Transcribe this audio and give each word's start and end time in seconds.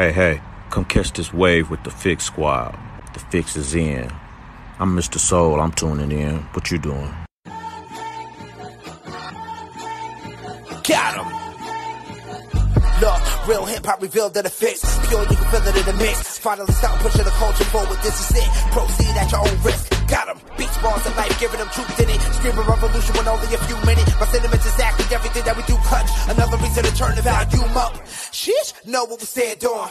Hey, 0.00 0.12
hey, 0.12 0.40
come 0.70 0.86
catch 0.86 1.12
this 1.12 1.30
wave 1.30 1.68
with 1.68 1.84
the 1.84 1.90
Fix 1.90 2.24
Squad. 2.24 2.74
The 3.12 3.20
fix 3.20 3.54
is 3.54 3.74
in. 3.74 4.10
I'm 4.78 4.96
Mr. 4.96 5.18
Soul, 5.18 5.60
I'm 5.60 5.72
tuning 5.72 6.10
in. 6.10 6.38
What 6.54 6.70
you 6.70 6.78
doing? 6.78 7.14
Got 10.88 11.16
him. 11.18 11.26
Look, 13.02 13.46
real 13.46 13.66
hip 13.66 13.84
hop 13.84 14.00
revealed 14.00 14.32
that 14.32 14.46
it 14.46 14.52
fits. 14.52 14.80
Pure, 15.08 15.20
you 15.20 15.36
can 15.36 15.50
feel 15.50 15.68
it 15.68 15.76
in 15.76 15.84
the 15.84 16.02
mix. 16.02 16.38
Finally 16.38 16.72
stop 16.72 16.98
pushing 17.00 17.24
the 17.24 17.30
culture 17.32 17.64
forward. 17.64 17.98
This 18.02 18.30
is 18.30 18.38
it. 18.38 18.48
Proceed 18.72 19.16
at 19.18 19.30
your 19.30 19.40
own 19.46 19.62
risk. 19.62 19.99
Got 20.10 20.26
him. 20.26 20.38
Beats, 20.58 20.76
bars, 20.82 21.06
and 21.06 21.14
life, 21.16 21.38
giving 21.38 21.58
them 21.58 21.68
truth 21.68 22.00
in 22.00 22.10
it. 22.10 22.20
Screaming 22.34 22.66
revolution 22.66 23.14
when 23.14 23.28
only 23.28 23.54
a 23.54 23.58
few 23.70 23.76
minutes. 23.86 24.10
My 24.18 24.26
sentiments 24.26 24.66
exactly 24.66 25.06
everything 25.14 25.44
that 25.44 25.56
we 25.56 25.62
do 25.70 25.76
clutch. 25.86 26.10
Another 26.28 26.56
reason 26.58 26.82
to 26.82 26.92
turn 26.96 27.14
the 27.14 27.22
volume 27.22 27.76
up. 27.76 27.94
Sheesh, 28.34 28.74
know 28.86 29.04
what 29.04 29.20
we 29.20 29.26
stand 29.26 29.64
on. 29.64 29.90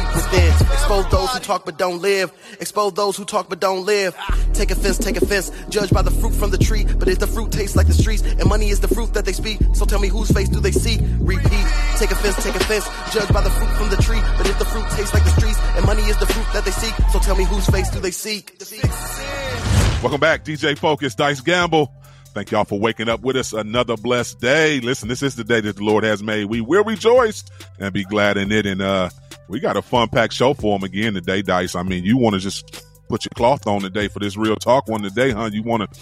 deep 0.01 0.15
within. 0.15 0.51
Expose 0.71 1.09
those 1.09 1.29
who 1.31 1.39
talk 1.39 1.65
but 1.65 1.77
don't 1.77 2.01
live. 2.01 2.31
Expose 2.59 2.93
those 2.93 3.17
who 3.17 3.25
talk 3.25 3.49
but 3.49 3.59
don't 3.59 3.85
live. 3.85 4.15
Take 4.53 4.71
offense, 4.71 4.97
take 4.97 5.17
offense. 5.17 5.51
Judge 5.69 5.91
by 5.91 6.01
the 6.01 6.11
fruit 6.11 6.33
from 6.33 6.51
the 6.51 6.57
tree. 6.57 6.85
But 6.85 7.07
if 7.07 7.19
the 7.19 7.27
fruit 7.27 7.51
tastes 7.51 7.75
like 7.75 7.87
the 7.87 7.93
streets, 7.93 8.21
and 8.23 8.47
money 8.47 8.69
is 8.69 8.79
the 8.79 8.87
fruit 8.87 9.13
that 9.13 9.25
they 9.25 9.33
speak, 9.33 9.59
so 9.73 9.85
tell 9.85 9.99
me 9.99 10.07
whose 10.07 10.31
face 10.31 10.49
do 10.49 10.59
they 10.59 10.71
see? 10.71 10.99
Repeat. 11.19 11.65
Take 11.97 12.11
offense, 12.11 12.43
take 12.43 12.55
offense. 12.55 12.87
Judge 13.13 13.29
by 13.29 13.41
the 13.41 13.49
fruit 13.49 13.71
from 13.77 13.89
the 13.89 13.97
tree. 13.97 14.21
But 14.37 14.47
if 14.47 14.57
the 14.59 14.65
fruit 14.65 14.85
tastes 14.91 15.13
like 15.13 15.23
the 15.23 15.31
streets, 15.31 15.59
and 15.75 15.85
money 15.85 16.03
is 16.03 16.17
the 16.17 16.25
fruit 16.25 16.47
that 16.53 16.65
they 16.65 16.71
seek, 16.71 16.93
so 17.11 17.19
tell 17.19 17.35
me 17.35 17.43
whose 17.45 17.67
face 17.67 17.89
do 17.89 17.99
they 17.99 18.11
seek? 18.11 18.57
Welcome 20.01 20.19
back, 20.19 20.43
DJ 20.43 20.77
Focus, 20.77 21.15
Dice 21.15 21.41
Gamble. 21.41 21.93
Thank 22.33 22.51
y'all 22.51 22.63
for 22.63 22.79
waking 22.79 23.09
up 23.09 23.21
with 23.21 23.35
us 23.35 23.51
another 23.51 23.97
blessed 23.97 24.39
day. 24.39 24.79
Listen, 24.79 25.09
this 25.09 25.21
is 25.21 25.35
the 25.35 25.43
day 25.43 25.59
that 25.59 25.75
the 25.75 25.83
Lord 25.83 26.05
has 26.05 26.23
made. 26.23 26.45
We 26.45 26.61
will 26.61 26.85
rejoice 26.85 27.43
and 27.77 27.91
be 27.91 28.05
glad 28.05 28.37
in 28.37 28.53
it. 28.53 28.65
And 28.65 28.81
uh 28.81 29.09
we 29.49 29.59
got 29.59 29.77
a 29.77 29.81
fun 29.81 30.07
packed 30.09 30.33
show 30.33 30.53
for 30.53 30.77
them 30.77 30.85
again 30.85 31.13
today, 31.13 31.41
Dice. 31.41 31.75
I 31.75 31.83
mean, 31.83 32.03
you 32.03 32.17
want 32.17 32.33
to 32.35 32.39
just 32.39 32.83
put 33.09 33.25
your 33.25 33.31
cloth 33.35 33.67
on 33.67 33.81
today 33.81 34.07
for 34.07 34.19
this 34.19 34.37
real 34.37 34.55
talk 34.55 34.87
one 34.87 35.01
today, 35.01 35.31
huh? 35.31 35.49
You 35.51 35.63
want 35.63 35.91
to 35.91 35.99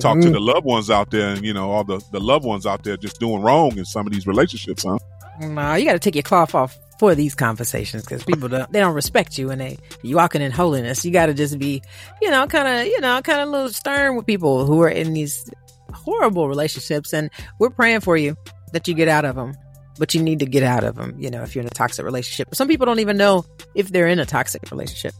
talk 0.00 0.16
Mm-hmm. 0.16 0.20
to 0.28 0.30
the 0.30 0.40
loved 0.40 0.64
ones 0.64 0.88
out 0.90 1.10
there 1.10 1.28
and 1.28 1.44
you 1.44 1.52
know 1.52 1.70
all 1.70 1.84
the 1.84 2.00
the 2.12 2.20
loved 2.20 2.44
ones 2.44 2.64
out 2.66 2.84
there 2.84 2.96
just 2.96 3.20
doing 3.20 3.42
wrong 3.42 3.76
in 3.76 3.84
some 3.84 4.06
of 4.06 4.12
these 4.12 4.26
relationships, 4.26 4.84
huh? 4.84 4.98
Nah, 5.40 5.74
you 5.74 5.84
got 5.86 5.92
to 5.94 5.98
take 5.98 6.14
your 6.14 6.22
cloth 6.22 6.54
off 6.54 6.78
for 6.98 7.14
these 7.14 7.34
conversations 7.34 8.02
because 8.04 8.22
people 8.24 8.48
don't 8.48 8.70
they 8.72 8.80
don't 8.80 8.94
respect 8.94 9.38
you 9.38 9.50
and 9.50 9.60
they 9.60 9.78
you 10.02 10.16
walking 10.16 10.42
in 10.42 10.50
holiness. 10.52 11.04
You 11.04 11.10
got 11.12 11.26
to 11.26 11.34
just 11.34 11.58
be, 11.58 11.82
you 12.20 12.30
know, 12.30 12.46
kind 12.46 12.68
of 12.68 12.86
you 12.86 13.00
know, 13.00 13.20
kind 13.22 13.40
of 13.40 13.48
a 13.48 13.50
little 13.50 13.70
stern 13.70 14.16
with 14.16 14.26
people 14.26 14.66
who 14.66 14.80
are 14.82 14.88
in 14.90 15.12
these 15.14 15.50
horrible 15.94 16.48
relationships, 16.48 17.12
and 17.12 17.30
we're 17.58 17.70
praying 17.70 18.00
for 18.00 18.16
you 18.16 18.36
that 18.72 18.86
you 18.86 18.94
get 18.94 19.08
out 19.08 19.24
of 19.24 19.34
them. 19.36 19.54
But 20.00 20.14
you 20.14 20.22
need 20.22 20.38
to 20.40 20.46
get 20.46 20.62
out 20.62 20.82
of 20.82 20.96
them, 20.96 21.14
you 21.18 21.30
know, 21.30 21.42
if 21.42 21.54
you're 21.54 21.60
in 21.62 21.66
a 21.68 21.70
toxic 21.70 22.04
relationship. 22.06 22.54
Some 22.54 22.66
people 22.68 22.86
don't 22.86 23.00
even 23.00 23.18
know 23.18 23.44
if 23.74 23.90
they're 23.90 24.08
in 24.08 24.18
a 24.18 24.24
toxic 24.24 24.70
relationship. 24.70 25.12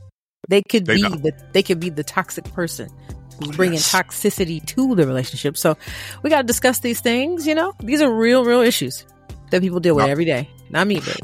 They 0.49 0.63
could 0.63 0.87
They 0.87 0.97
be 0.97 1.03
don't. 1.03 1.23
the 1.23 1.33
they 1.53 1.63
could 1.63 1.79
be 1.81 1.91
the 1.91 2.03
toxic 2.03 2.47
person 2.55 2.89
who's 3.39 3.55
bringing 3.57 3.75
Yes. 3.75 3.93
toxicity 3.93 4.65
to 4.69 4.95
the 4.95 5.07
relationship. 5.07 5.59
So 5.59 5.77
we 6.23 6.31
got 6.31 6.39
to 6.41 6.47
discuss 6.47 6.79
these 6.81 7.01
things. 7.01 7.47
You 7.47 7.55
know, 7.55 7.75
these 7.81 8.01
are 8.01 8.11
real, 8.11 8.43
real 8.45 8.61
issues 8.63 9.05
that 9.51 9.61
people 9.61 9.81
deal 9.81 9.95
with 9.95 10.07
No. 10.07 10.11
every 10.11 10.25
day. 10.25 10.49
Not 10.71 10.87
me, 10.87 11.01
but 11.01 11.21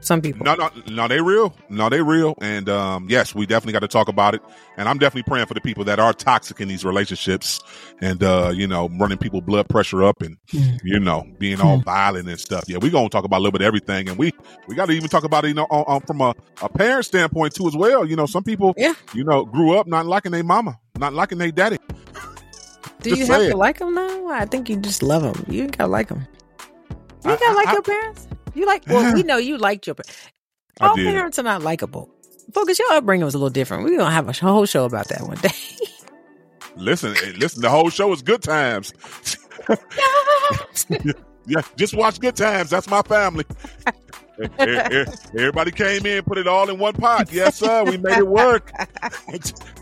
some 0.00 0.20
people. 0.22 0.44
No, 0.44 0.54
no, 0.54 0.70
no, 0.88 1.08
they 1.08 1.20
real. 1.20 1.56
No, 1.68 1.88
they 1.88 2.00
real. 2.02 2.34
And 2.40 2.68
um, 2.68 3.06
yes, 3.08 3.34
we 3.34 3.44
definitely 3.46 3.72
got 3.72 3.80
to 3.80 3.88
talk 3.88 4.08
about 4.08 4.34
it. 4.34 4.42
And 4.76 4.88
I'm 4.88 4.98
definitely 4.98 5.24
praying 5.28 5.46
for 5.46 5.54
the 5.54 5.60
people 5.60 5.82
that 5.84 5.98
are 5.98 6.12
toxic 6.12 6.60
in 6.60 6.68
these 6.68 6.84
relationships 6.84 7.60
and, 8.00 8.22
uh, 8.22 8.52
you 8.54 8.66
know, 8.68 8.88
running 8.98 9.18
people 9.18 9.40
blood 9.40 9.68
pressure 9.68 10.04
up 10.04 10.22
and, 10.22 10.36
Mm. 10.52 10.78
you 10.84 11.00
know, 11.00 11.26
being 11.38 11.60
all 11.60 11.78
violent 11.80 12.28
and 12.28 12.38
stuff. 12.38 12.64
Yeah, 12.68 12.76
we're 12.80 12.90
going 12.92 13.06
to 13.06 13.10
talk 13.10 13.24
about 13.24 13.38
a 13.38 13.42
little 13.42 13.52
bit 13.52 13.62
of 13.62 13.66
everything. 13.66 14.08
And 14.08 14.16
we, 14.18 14.32
we 14.68 14.74
got 14.76 14.86
to 14.86 14.92
even 14.92 15.08
talk 15.08 15.24
about 15.24 15.44
it, 15.44 15.48
you 15.48 15.54
know, 15.54 15.66
on, 15.70 15.84
on, 15.86 16.00
from 16.02 16.20
a, 16.20 16.34
a 16.62 16.68
parent 16.68 17.04
standpoint 17.04 17.54
too, 17.54 17.66
as 17.66 17.74
well. 17.74 18.04
You 18.06 18.14
know, 18.16 18.26
some 18.26 18.44
people, 18.44 18.74
Yeah. 18.76 18.94
you 19.14 19.24
know, 19.24 19.44
grew 19.44 19.76
up 19.76 19.86
not 19.88 20.06
liking 20.06 20.30
their 20.32 20.44
mama, 20.44 20.78
not 20.98 21.14
liking 21.14 21.38
their 21.38 21.50
daddy. 21.50 21.78
Do 23.02 23.10
just 23.10 23.20
you 23.20 23.26
have 23.26 23.40
saying. 23.40 23.50
to 23.52 23.56
like 23.56 23.78
them 23.78 23.94
now? 23.94 24.28
I 24.28 24.44
think 24.46 24.68
you 24.68 24.76
just 24.76 25.02
love 25.02 25.22
them. 25.22 25.44
You 25.48 25.62
ain't 25.64 25.76
gotta 25.78 25.90
like 25.90 26.08
them. 26.08 26.26
You 27.24 27.30
ain't 27.32 27.40
gotta 27.40 27.54
like 27.56 27.68
I- 27.68 27.72
your 27.72 27.82
parents. 27.82 28.28
You 28.56 28.66
like? 28.66 28.86
Well, 28.86 29.14
we 29.14 29.22
know 29.30 29.36
you 29.36 29.58
liked 29.58 29.86
your. 29.86 29.96
All 30.80 30.94
parents 30.94 31.38
are 31.38 31.42
not 31.42 31.62
likable. 31.62 32.10
Focus, 32.52 32.78
your 32.78 32.92
upbringing 32.92 33.24
was 33.24 33.34
a 33.34 33.38
little 33.38 33.50
different. 33.50 33.84
We're 33.84 33.98
gonna 33.98 34.10
have 34.10 34.28
a 34.28 34.32
whole 34.32 34.66
show 34.66 34.84
about 34.84 35.08
that 35.08 35.22
one 35.22 35.38
day. 35.38 35.50
Listen, 36.76 37.14
eh, 37.16 37.32
listen, 37.38 37.62
the 37.62 37.70
whole 37.70 37.90
show 37.90 38.12
is 38.12 38.22
good 38.22 38.42
times. 38.42 38.92
Yeah, 41.46 41.62
just 41.76 41.94
watch 41.94 42.18
Good 42.20 42.36
Times. 42.36 42.70
That's 42.70 42.90
my 42.90 43.02
family. 43.02 43.44
Everybody 44.58 45.70
came 45.70 46.06
in, 46.06 46.22
put 46.24 46.38
it 46.38 46.46
all 46.46 46.68
in 46.68 46.78
one 46.78 46.94
pot. 46.94 47.32
Yes, 47.32 47.56
sir. 47.56 47.84
We 47.84 47.96
made 47.96 48.18
it 48.18 48.26
work. 48.26 48.72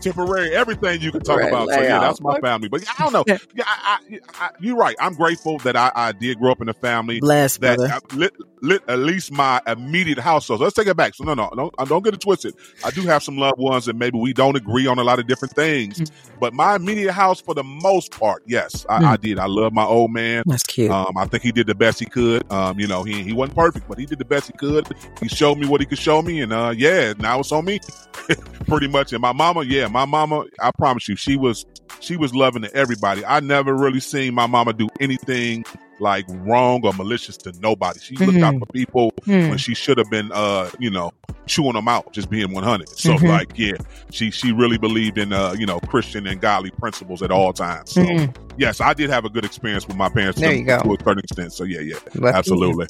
Temporary, 0.01 0.55
everything 0.55 1.01
you 1.01 1.11
can 1.11 1.21
talk 1.21 1.39
Right, 1.39 1.49
about. 1.49 1.69
So 1.69 1.81
yeah, 1.81 1.99
that's 1.99 2.21
my 2.21 2.39
family. 2.39 2.69
But 2.69 2.85
I 2.87 3.03
don't 3.03 3.13
know. 3.13 3.23
Yeah, 3.27 3.63
I, 3.65 3.99
I, 4.09 4.19
I, 4.39 4.49
you're 4.59 4.75
right. 4.75 4.95
I'm 4.99 5.13
grateful 5.13 5.57
that 5.59 5.75
I, 5.75 6.13
did 6.13 6.39
grow 6.39 6.51
up 6.51 6.61
in 6.61 6.69
a 6.69 6.73
family 6.73 7.19
Bless, 7.19 7.57
that 7.57 8.13
lit, 8.13 8.33
lit, 8.61 8.81
at 8.87 8.99
least 8.99 9.31
my 9.31 9.61
immediate 9.67 10.19
household. 10.19 10.59
So 10.59 10.63
let's 10.63 10.75
take 10.75 10.87
it 10.87 10.95
back. 10.95 11.15
So 11.15 11.23
no, 11.23 11.33
no, 11.33 11.49
don't, 11.55 11.73
uh, 11.77 11.85
don't 11.85 12.03
get 12.03 12.13
it 12.13 12.21
twisted. 12.21 12.55
I 12.83 12.91
do 12.91 13.01
have 13.01 13.23
some 13.23 13.37
loved 13.37 13.59
ones 13.59 13.85
that 13.85 13.95
maybe 13.95 14.17
we 14.17 14.33
don't 14.33 14.55
agree 14.55 14.87
on 14.87 14.99
a 14.99 15.03
lot 15.03 15.19
of 15.19 15.27
different 15.27 15.55
things, 15.55 15.99
Mm-hmm. 15.99 16.39
but 16.39 16.53
my 16.53 16.75
immediate 16.75 17.11
house, 17.11 17.39
for 17.41 17.53
the 17.53 17.63
most 17.63 18.11
part, 18.11 18.43
yes, 18.45 18.85
I, 18.89 19.13
I 19.13 19.17
did. 19.17 19.39
I 19.39 19.45
love 19.45 19.73
my 19.73 19.83
old 19.85 20.11
man. 20.11 20.43
That's 20.45 20.63
cute. 20.63 20.91
Um, 20.91 21.17
I 21.17 21.25
think 21.25 21.43
he 21.43 21.51
did 21.51 21.67
the 21.67 21.75
best 21.75 21.99
he 21.99 22.05
could. 22.05 22.49
Um, 22.51 22.79
you 22.79 22.87
know, 22.87 23.03
he 23.03 23.23
he 23.23 23.33
wasn't 23.33 23.57
perfect, 23.57 23.87
but 23.87 23.97
he 23.97 24.05
did 24.05 24.19
the 24.19 24.25
best 24.25 24.44
he 24.47 24.53
could. 24.53 24.87
He 25.21 25.27
showed 25.27 25.57
me 25.57 25.67
what 25.67 25.81
he 25.81 25.85
could 25.87 25.97
show 25.99 26.21
me, 26.21 26.41
and 26.41 26.51
uh, 26.53 26.73
yeah, 26.75 27.13
now 27.19 27.39
it's 27.39 27.51
on 27.51 27.65
me, 27.65 27.79
pretty 28.67 28.87
much. 28.87 29.13
And 29.13 29.21
my 29.21 29.33
mama, 29.33 29.63
yeah, 29.63 29.87
my 29.87 30.05
mama, 30.05 30.45
I 30.61 30.71
promise 30.77 31.07
you, 31.07 31.15
she 31.15 31.37
was 31.37 31.65
she 31.99 32.17
was 32.17 32.33
loving 32.35 32.61
to 32.63 32.73
everybody. 32.75 33.25
I 33.25 33.39
never 33.39 33.73
really 33.75 33.99
seen 33.99 34.33
my 34.33 34.47
mama 34.47 34.73
do 34.73 34.87
anything 34.99 35.63
like 35.99 36.25
wrong 36.29 36.81
or 36.85 36.91
malicious 36.93 37.37
to 37.37 37.53
nobody. 37.61 37.99
She 38.01 38.17
looked 38.17 38.43
out 38.43 38.53
Mhm. 38.55 38.59
for 38.59 38.65
people 38.73 39.11
Hmm. 39.23 39.47
when 39.49 39.57
she 39.57 39.73
should 39.73 39.97
have 39.97 40.09
been, 40.09 40.29
uh, 40.33 40.69
you 40.77 40.89
know, 40.89 41.09
chewing 41.47 41.71
them 41.73 41.87
out, 41.87 42.11
just 42.11 42.29
being 42.29 42.51
one 42.51 42.65
hundred. 42.65 42.89
So 42.89 43.13
Mhm. 43.13 43.29
like, 43.29 43.47
yeah, 43.55 43.77
she 44.11 44.29
she 44.29 44.51
really 44.51 44.77
believed 44.77 45.17
in, 45.17 45.31
uh, 45.31 45.55
you 45.57 45.65
know, 45.65 45.79
Christian 45.79 46.27
and 46.27 46.41
godly 46.41 46.71
principles 46.71 47.21
at 47.21 47.31
all 47.31 47.53
times. 47.53 47.91
So 47.93 48.01
Mhm. 48.01 48.35
yes, 48.57 48.81
I 48.81 48.93
did 48.93 49.09
have 49.09 49.23
a 49.23 49.29
good 49.29 49.45
experience 49.45 49.87
with 49.87 49.95
my 49.95 50.09
parents 50.09 50.39
There 50.41 50.51
to, 50.51 50.57
you 50.57 50.65
go. 50.65 50.79
to 50.81 50.93
a 50.95 50.97
certain 51.05 51.19
extent. 51.19 51.53
So 51.53 51.63
yeah, 51.63 51.79
yeah, 51.79 51.95
Lucky 52.15 52.35
absolutely, 52.37 52.87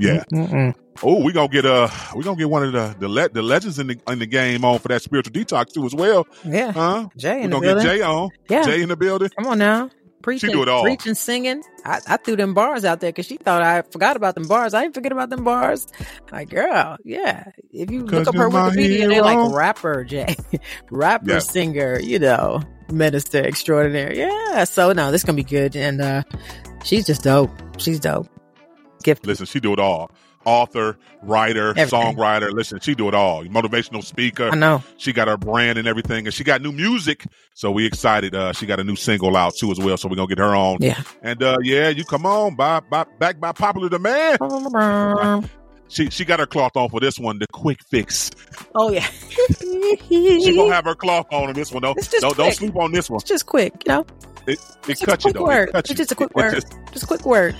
yeah. 0.00 0.24
Mm-mm. 0.32 0.74
Oh, 1.02 1.22
we 1.22 1.32
gonna 1.32 1.48
get 1.48 1.64
uh, 1.64 1.88
we 2.16 2.24
gonna 2.24 2.36
get 2.36 2.50
one 2.50 2.64
of 2.64 2.72
the 2.72 2.96
the, 2.98 3.08
le- 3.08 3.28
the 3.28 3.42
legends 3.42 3.78
in 3.78 3.86
the 3.88 4.00
in 4.08 4.18
the 4.18 4.26
game 4.26 4.64
on 4.64 4.78
for 4.80 4.88
that 4.88 5.02
spiritual 5.02 5.32
detox 5.32 5.72
too 5.72 5.84
as 5.86 5.94
well, 5.94 6.26
Yeah. 6.44 6.72
huh? 6.72 7.08
Jai 7.16 7.36
We 7.36 7.42
in 7.42 7.50
the 7.50 7.60
gonna 7.60 7.74
get. 7.82 7.98
Jai 8.00 8.06
on, 8.06 8.30
Yeah. 8.48 8.62
Jai 8.64 8.74
in 8.82 8.88
the 8.88 8.96
building. 8.96 9.30
Come 9.38 9.46
on 9.48 9.58
now. 9.58 9.90
Preaching, 10.20 10.50
do 10.50 10.62
it 10.62 10.68
all. 10.68 10.82
preaching, 10.82 11.14
singing. 11.14 11.62
I, 11.84 12.00
I 12.08 12.16
threw 12.16 12.34
them 12.34 12.52
bars 12.52 12.84
out 12.84 12.98
there 12.98 13.10
because 13.10 13.24
she 13.24 13.36
thought 13.36 13.62
I 13.62 13.82
forgot 13.82 14.16
about 14.16 14.34
them 14.34 14.48
bars. 14.48 14.74
I 14.74 14.82
didn't 14.82 14.94
forget 14.94 15.12
about 15.12 15.30
them 15.30 15.44
bars. 15.44 15.86
Like, 16.32 16.50
girl, 16.50 16.96
yeah. 17.04 17.44
If 17.72 17.92
you 17.92 18.04
look 18.04 18.26
up 18.26 18.34
her 18.34 18.48
Wikipedia, 18.50 19.08
they're 19.08 19.22
like 19.22 19.54
rapper, 19.54 20.02
Jai, 20.08 20.34
rapper, 20.90 21.30
Yeah. 21.34 21.38
singer, 21.38 22.00
you 22.00 22.18
know, 22.18 22.60
minister 22.92 23.38
extraordinaire. 23.38 24.12
Yeah. 24.12 24.64
So 24.64 24.92
no, 24.92 25.12
this 25.12 25.22
gonna 25.22 25.36
be 25.36 25.44
good, 25.44 25.76
and 25.76 26.00
uh 26.00 26.22
she's 26.84 27.06
just 27.06 27.22
dope. 27.22 27.52
She's 27.78 28.00
dope. 28.00 28.28
Gift. 29.02 29.26
Listen, 29.26 29.46
she 29.46 29.60
do 29.60 29.72
it 29.72 29.78
all. 29.80 30.10
Author, 30.44 30.96
writer, 31.22 31.70
Everything. 31.70 31.88
songwriter. 32.16 32.50
Listen, 32.52 32.80
she 32.80 32.94
do 32.94 33.08
it 33.08 33.14
all. 33.14 33.44
Motivational 33.44 34.02
speaker. 34.02 34.48
I 34.50 34.54
know. 34.56 34.82
She 34.96 35.12
got 35.12 35.28
her 35.28 35.36
brand 35.36 35.78
and 35.78 35.86
everything, 35.86 36.26
and 36.26 36.32
she 36.32 36.42
got 36.44 36.62
new 36.62 36.72
music. 36.72 37.26
So 37.54 37.70
we 37.70 37.84
excited. 37.84 38.34
Uh, 38.34 38.52
she 38.52 38.64
got 38.64 38.80
a 38.80 38.84
new 38.84 38.96
single 38.96 39.36
out 39.36 39.54
too 39.56 39.70
as 39.70 39.78
well. 39.78 39.96
So 39.96 40.08
we're 40.08 40.16
gonna 40.16 40.28
get 40.28 40.38
her 40.38 40.54
on. 40.54 40.78
Yeah. 40.80 41.02
And 41.22 41.42
uh, 41.42 41.58
yeah, 41.62 41.88
you 41.90 42.04
come 42.04 42.24
on, 42.24 42.54
by, 42.54 42.80
by 42.80 43.04
back 43.18 43.40
by 43.40 43.52
popular 43.52 43.88
demand. 43.88 44.38
She 45.90 46.10
she 46.10 46.26
got 46.26 46.38
her 46.38 46.44
cloth 46.46 46.76
on 46.76 46.90
for 46.90 47.00
this 47.00 47.18
one, 47.18 47.38
the 47.38 47.46
quick 47.50 47.78
fix. 47.90 48.30
Oh 48.74 48.90
yeah. 48.90 49.06
She 50.08 50.54
gonna 50.54 50.74
have 50.74 50.84
her 50.84 50.94
cloth 50.94 51.26
on 51.32 51.48
on 51.48 51.54
this 51.54 51.72
one. 51.72 51.80
Don't 51.82 51.96
It's 51.96 52.08
just 52.08 52.20
don't, 52.20 52.36
don't 52.36 52.52
sleep 52.52 52.76
on 52.76 52.92
this 52.92 53.08
one. 53.08 53.16
It's 53.20 53.28
just 53.30 53.46
quick, 53.46 53.72
you 53.86 53.92
know. 53.94 54.06
It 54.46 54.58
it 54.86 55.00
a 55.02 55.10
you 55.12 55.16
quick 55.16 55.34
though. 55.34 55.44
word. 55.44 55.70
It 55.70 55.76
It's 55.76 55.88
you. 55.90 55.96
just 55.96 56.12
a 56.12 56.14
quick 56.14 56.28
It 56.30 56.36
word. 56.36 56.54
just- 56.56 56.74
Just 56.92 57.04
a 57.04 57.06
quick 57.06 57.24
word. 57.24 57.56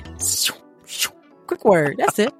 Quick 1.48 1.64
word. 1.64 1.96
That's 1.98 2.18
it. 2.18 2.32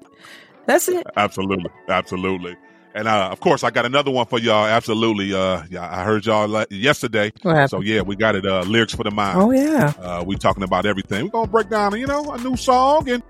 That's 0.65 0.87
it. 0.87 1.05
Absolutely, 1.17 1.69
absolutely. 1.87 2.55
And 2.95 3.07
uh, 3.07 3.29
of 3.31 3.39
course, 3.39 3.63
I 3.63 3.69
got 3.69 3.85
another 3.85 4.11
one 4.11 4.25
for 4.25 4.39
y'all. 4.39 4.65
Absolutely. 4.65 5.33
Uh, 5.33 5.63
yeah, 5.69 5.87
I 5.89 6.03
heard 6.03 6.25
y'all 6.25 6.65
yesterday. 6.69 7.31
So 7.67 7.81
yeah, 7.81 8.01
we 8.01 8.15
got 8.15 8.35
it. 8.35 8.45
Uh, 8.45 8.61
lyrics 8.61 8.93
for 8.93 9.03
the 9.03 9.11
mind. 9.11 9.39
Oh 9.39 9.51
yeah. 9.51 9.93
Uh, 9.99 10.23
we 10.25 10.35
talking 10.35 10.63
about 10.63 10.85
everything. 10.85 11.25
We're 11.25 11.31
gonna 11.31 11.51
break 11.51 11.69
down, 11.69 11.97
you 11.99 12.07
know, 12.07 12.31
a 12.31 12.37
new 12.39 12.55
song 12.55 13.09
and 13.09 13.21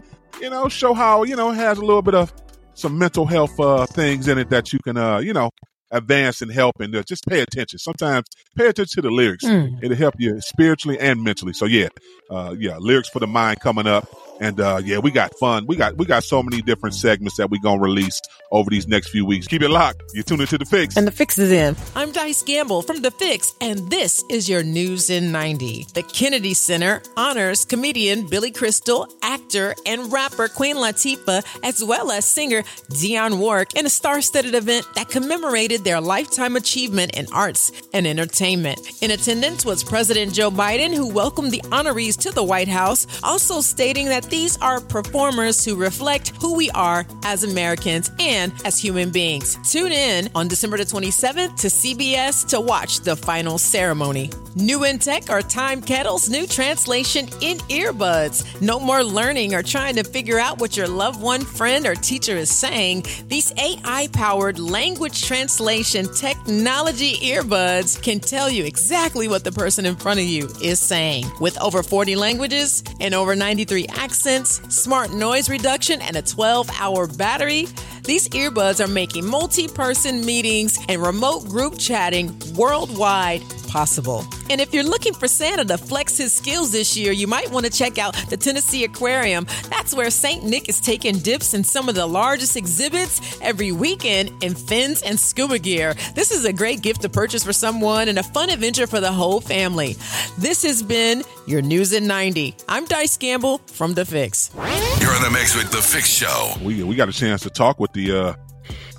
you 0.42 0.50
know 0.50 0.70
show 0.70 0.94
how 0.94 1.24
you 1.24 1.36
know 1.36 1.52
it 1.52 1.56
has 1.56 1.78
a 1.78 1.82
little 1.82 2.02
bit 2.02 2.16
of 2.16 2.34
some 2.74 2.98
mental 2.98 3.26
health 3.26 3.60
uh, 3.60 3.86
things 3.86 4.28
in 4.28 4.38
it 4.38 4.50
that 4.50 4.72
you 4.72 4.80
can 4.80 4.96
uh, 4.98 5.20
you 5.20 5.34
know 5.34 5.50
advance 5.92 6.42
and 6.42 6.52
help 6.52 6.80
and 6.80 6.96
uh, 6.96 7.04
just 7.04 7.26
pay 7.26 7.42
attention. 7.42 7.80
Sometimes 7.80 8.28
pay 8.56 8.68
attention 8.68 9.02
to 9.02 9.10
the 9.10 9.14
lyrics. 9.14 9.46
Mm. 9.46 9.84
It'll 9.84 9.98
help 9.98 10.16
you 10.18 10.40
spiritually 10.40 11.00
and 11.00 11.24
mentally. 11.24 11.54
So 11.54 11.66
yeah, 11.66 11.90
uh, 12.30 12.56
yeah, 12.58 12.78
lyrics 12.78 13.10
for 13.10 13.20
the 13.20 13.28
mind 13.28 13.60
coming 13.60 13.88
up. 13.88 14.08
And 14.40 14.60
uh, 14.60 14.82
yeah, 14.84 15.00
we 15.00 15.12
got 15.12 15.38
fun. 15.38 15.66
We 15.68 15.76
got 15.76 15.98
we 15.98 16.06
got 16.06 16.24
so 16.24 16.42
many 16.42 16.62
different 16.62 16.96
segments 16.96 17.38
that 17.38 17.50
we're 17.50 17.62
gonna 17.62 17.82
release 17.82 18.20
over 18.52 18.70
these 18.70 18.88
next 18.88 19.10
few 19.10 19.26
weeks. 19.26 19.48
Keep 19.48 19.64
it 19.64 19.70
locked. 19.70 20.02
You're 20.14 20.24
tuning 20.24 20.48
to 20.48 20.58
the 20.58 20.66
fix. 20.66 20.98
And 20.98 21.06
the 21.06 21.12
fix 21.12 21.38
is 21.38 21.52
in. 21.52 21.76
I'm 21.96 22.12
Dice 22.12 22.42
Gamble 22.42 22.82
from 22.82 23.02
The 23.02 23.12
Fix, 23.12 23.54
and 23.62 23.90
this 23.92 24.24
is 24.30 24.50
your 24.50 24.64
news 24.64 25.10
in 25.10 25.32
90. 25.32 25.88
The 25.94 26.04
Kennedy 26.04 26.54
Center 26.54 27.02
honors 27.18 27.66
comedian 27.66 28.28
Billy 28.28 28.52
Crystal, 28.52 29.08
actor 29.22 29.76
and 29.86 30.12
rapper 30.12 30.48
Queen 30.48 30.78
Latifah, 30.78 31.46
as 31.64 31.84
well 31.84 32.12
as 32.12 32.26
singer 32.26 32.64
Dionne 32.92 33.38
Warwick 33.38 33.76
in 33.76 33.86
a 33.86 33.90
star-studded 33.90 34.56
event 34.56 34.88
that 34.96 35.10
commemorated 35.10 35.84
their 35.84 36.02
lifetime 36.02 36.56
achievement 36.56 37.16
in 37.18 37.28
arts 37.34 37.72
and 37.94 38.08
entertainment. 38.08 38.80
In 39.02 39.12
attendance 39.12 39.66
was 39.66 39.84
President 39.84 40.34
Joe 40.34 40.50
Biden, 40.50 40.94
who 40.94 41.08
welcomed 41.08 41.52
the 41.52 41.62
honorees 41.66 42.18
to 42.22 42.32
the 42.32 42.44
White 42.44 42.68
House, 42.68 43.06
also 43.24 43.62
stating 43.62 44.06
that 44.06 44.29
these 44.30 44.58
are 44.58 44.80
performers 44.80 45.66
who 45.66 45.76
reflect 45.76 46.30
who 46.42 46.56
we 46.56 46.70
are 46.72 47.06
as 47.24 47.44
Americans 47.44 48.12
and 48.20 48.54
as 48.66 48.78
human 48.78 49.10
beings. 49.10 49.58
Tune 49.72 49.92
in 49.92 50.30
on 50.36 50.48
December 50.48 50.78
the 50.78 50.84
27th 50.84 51.60
to 51.60 51.68
CBS 51.68 52.48
to 52.50 52.62
watch 52.62 53.00
the 53.00 53.16
final 53.16 53.58
ceremony. 53.58 54.30
New 54.56 54.84
in 54.84 55.00
tech 55.00 55.30
are 55.30 55.42
Timekettle's 55.42 56.30
new 56.30 56.46
translation 56.46 57.28
in 57.42 57.58
earbuds. 57.70 58.62
No 58.62 58.80
more 58.80 59.04
learning 59.04 59.56
or 59.56 59.64
trying 59.64 59.96
to 59.96 60.04
figure 60.04 60.40
out 60.40 60.60
what 60.60 60.76
your 60.76 60.88
loved 60.88 61.22
one, 61.22 61.42
friend, 61.42 61.86
or 61.86 61.96
teacher 61.96 62.36
is 62.36 62.50
saying. 62.50 63.06
These 63.28 63.54
AI 63.58 64.10
powered 64.12 64.60
language 64.60 65.24
translation 65.24 66.12
technology 66.14 67.14
earbuds 67.18 68.02
can 68.02 68.20
tell 68.20 68.50
you 68.50 68.66
exactly 68.66 69.28
what 69.28 69.44
the 69.44 69.52
person 69.52 69.86
in 69.86 69.96
front 69.96 70.20
of 70.20 70.26
you 70.26 70.50
is 70.62 70.80
saying. 70.80 71.26
With 71.40 71.60
over 71.62 71.84
40 71.84 72.16
languages 72.16 72.84
and 73.00 73.14
over 73.14 73.36
93 73.36 73.88
accents, 73.88 74.19
accents, 74.20 74.60
smart 74.68 75.14
noise 75.14 75.50
reduction, 75.50 76.02
and 76.02 76.18
a 76.18 76.22
12 76.22 76.70
hour 76.82 77.08
battery, 77.08 77.68
these 78.04 78.28
earbuds 78.30 78.84
are 78.84 78.88
making 78.90 79.26
multi 79.26 79.70
person 79.70 80.26
meetings 80.26 80.78
and 80.90 81.02
remote 81.02 81.46
group 81.46 81.78
chatting 81.78 82.38
worldwide 82.54 83.42
possible. 83.70 84.26
And 84.50 84.60
if 84.60 84.74
you're 84.74 84.84
looking 84.84 85.14
for 85.14 85.28
Santa 85.28 85.64
to 85.66 85.78
flex 85.78 86.18
his 86.18 86.34
skills 86.34 86.72
this 86.72 86.98
year, 86.98 87.12
you 87.12 87.28
might 87.28 87.50
want 87.52 87.66
to 87.66 87.72
check 87.72 87.98
out 87.98 88.16
the 88.30 88.36
Tennessee 88.36 88.84
Aquarium. 88.84 89.46
That's 89.70 89.94
where 89.94 90.10
St. 90.10 90.44
Nick 90.44 90.68
is 90.68 90.80
taking 90.80 91.20
dips 91.20 91.54
in 91.54 91.64
some 91.64 91.88
of 91.88 91.96
the 91.96 92.06
largest 92.06 92.58
exhibits 92.58 93.40
every 93.42 93.72
weekend 93.72 94.44
in 94.44 94.56
fins 94.56 95.02
and 95.04 95.20
scuba 95.20 95.60
gear. 95.60 95.96
This 96.16 96.32
is 96.32 96.46
a 96.46 96.52
great 96.52 96.82
gift 96.82 97.02
to 97.04 97.10
purchase 97.10 97.44
for 97.44 97.54
someone 97.54 98.10
and 98.10 98.18
a 98.18 98.24
fun 98.24 98.50
adventure 98.50 98.88
for 98.88 99.00
the 99.00 99.12
whole 99.12 99.40
family. 99.40 99.96
This 100.38 100.64
has 100.64 100.82
been 100.82 101.24
your 101.46 101.62
News 101.62 101.94
in 101.94 102.08
90. 102.08 102.56
I'm 102.68 102.86
Dice 102.86 103.18
Gamble 103.18 103.60
from 103.68 103.94
The 103.94 104.06
Fix. 104.06 104.52
You're 104.56 105.16
in 105.16 105.22
the 105.22 105.30
mix 105.32 105.56
with 105.56 105.72
The 105.72 105.82
Fix 105.82 106.08
Show. 106.10 106.54
We, 106.64 106.84
we 106.84 106.96
got 106.96 107.10
a 107.10 107.14
chance 107.14 107.42
to 107.44 107.50
talk 107.50 107.80
with 107.80 107.94
the 107.94 108.12
uh, 108.12 108.34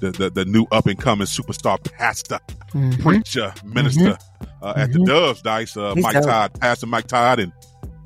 the, 0.01 0.11
the, 0.11 0.31
the 0.31 0.45
new 0.45 0.67
up 0.73 0.87
and 0.87 0.99
coming 0.99 1.27
superstar 1.27 1.83
pastor, 1.93 2.41
mm-hmm. 2.73 3.03
preacher, 3.03 3.53
minister 3.65 4.01
mm-hmm. 4.01 4.45
uh, 4.65 4.75
at 4.77 4.91
mm-hmm. 4.91 5.05
the 5.05 5.07
Doves 5.07 5.43
Dice, 5.43 5.77
uh, 5.77 5.95
Mike 5.97 6.15
dope. 6.15 6.25
Todd, 6.25 6.61
Pastor 6.61 6.87
Mike 6.87 7.07
Todd, 7.07 7.39
and 7.39 7.53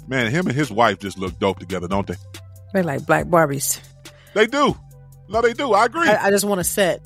man, 0.06 0.31
him 0.31 0.46
and 0.46 0.56
his 0.56 0.70
wife 0.70 0.99
just 0.99 1.19
look 1.19 1.38
dope 1.38 1.58
together, 1.58 1.88
don't 1.88 2.06
they? 2.06 2.17
They're 2.73 2.82
like 2.82 3.06
black 3.06 3.26
Barbies. 3.26 3.81
They 4.35 4.46
do. 4.46 4.76
No, 5.29 5.41
they 5.41 5.52
do. 5.52 5.73
I 5.73 5.87
agree. 5.87 6.08
I, 6.08 6.26
I 6.26 6.31
just 6.31 6.44
want 6.44 6.58
to 6.58 6.64
set. 6.64 7.00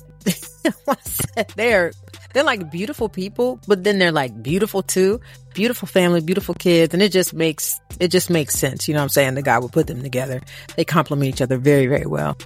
they're 1.55 1.91
They're 2.33 2.43
like 2.43 2.71
beautiful 2.71 3.09
people, 3.09 3.59
but 3.67 3.83
then 3.83 3.99
they're 3.99 4.11
like 4.11 4.41
beautiful 4.41 4.83
too. 4.83 5.21
Beautiful 5.53 5.87
family, 5.87 6.21
beautiful 6.21 6.53
kids, 6.55 6.93
and 6.93 7.01
it 7.01 7.11
just 7.11 7.33
makes 7.33 7.79
it 7.99 8.09
just 8.09 8.29
makes 8.29 8.55
sense. 8.55 8.87
You 8.87 8.93
know 8.93 8.99
what 8.99 9.05
I'm 9.05 9.09
saying? 9.09 9.35
The 9.35 9.41
God 9.41 9.61
will 9.61 9.69
put 9.69 9.87
them 9.87 10.01
together. 10.01 10.41
They 10.75 10.85
complement 10.85 11.29
each 11.29 11.41
other 11.41 11.57
very, 11.57 11.87
very 11.87 12.05
well. 12.05 12.37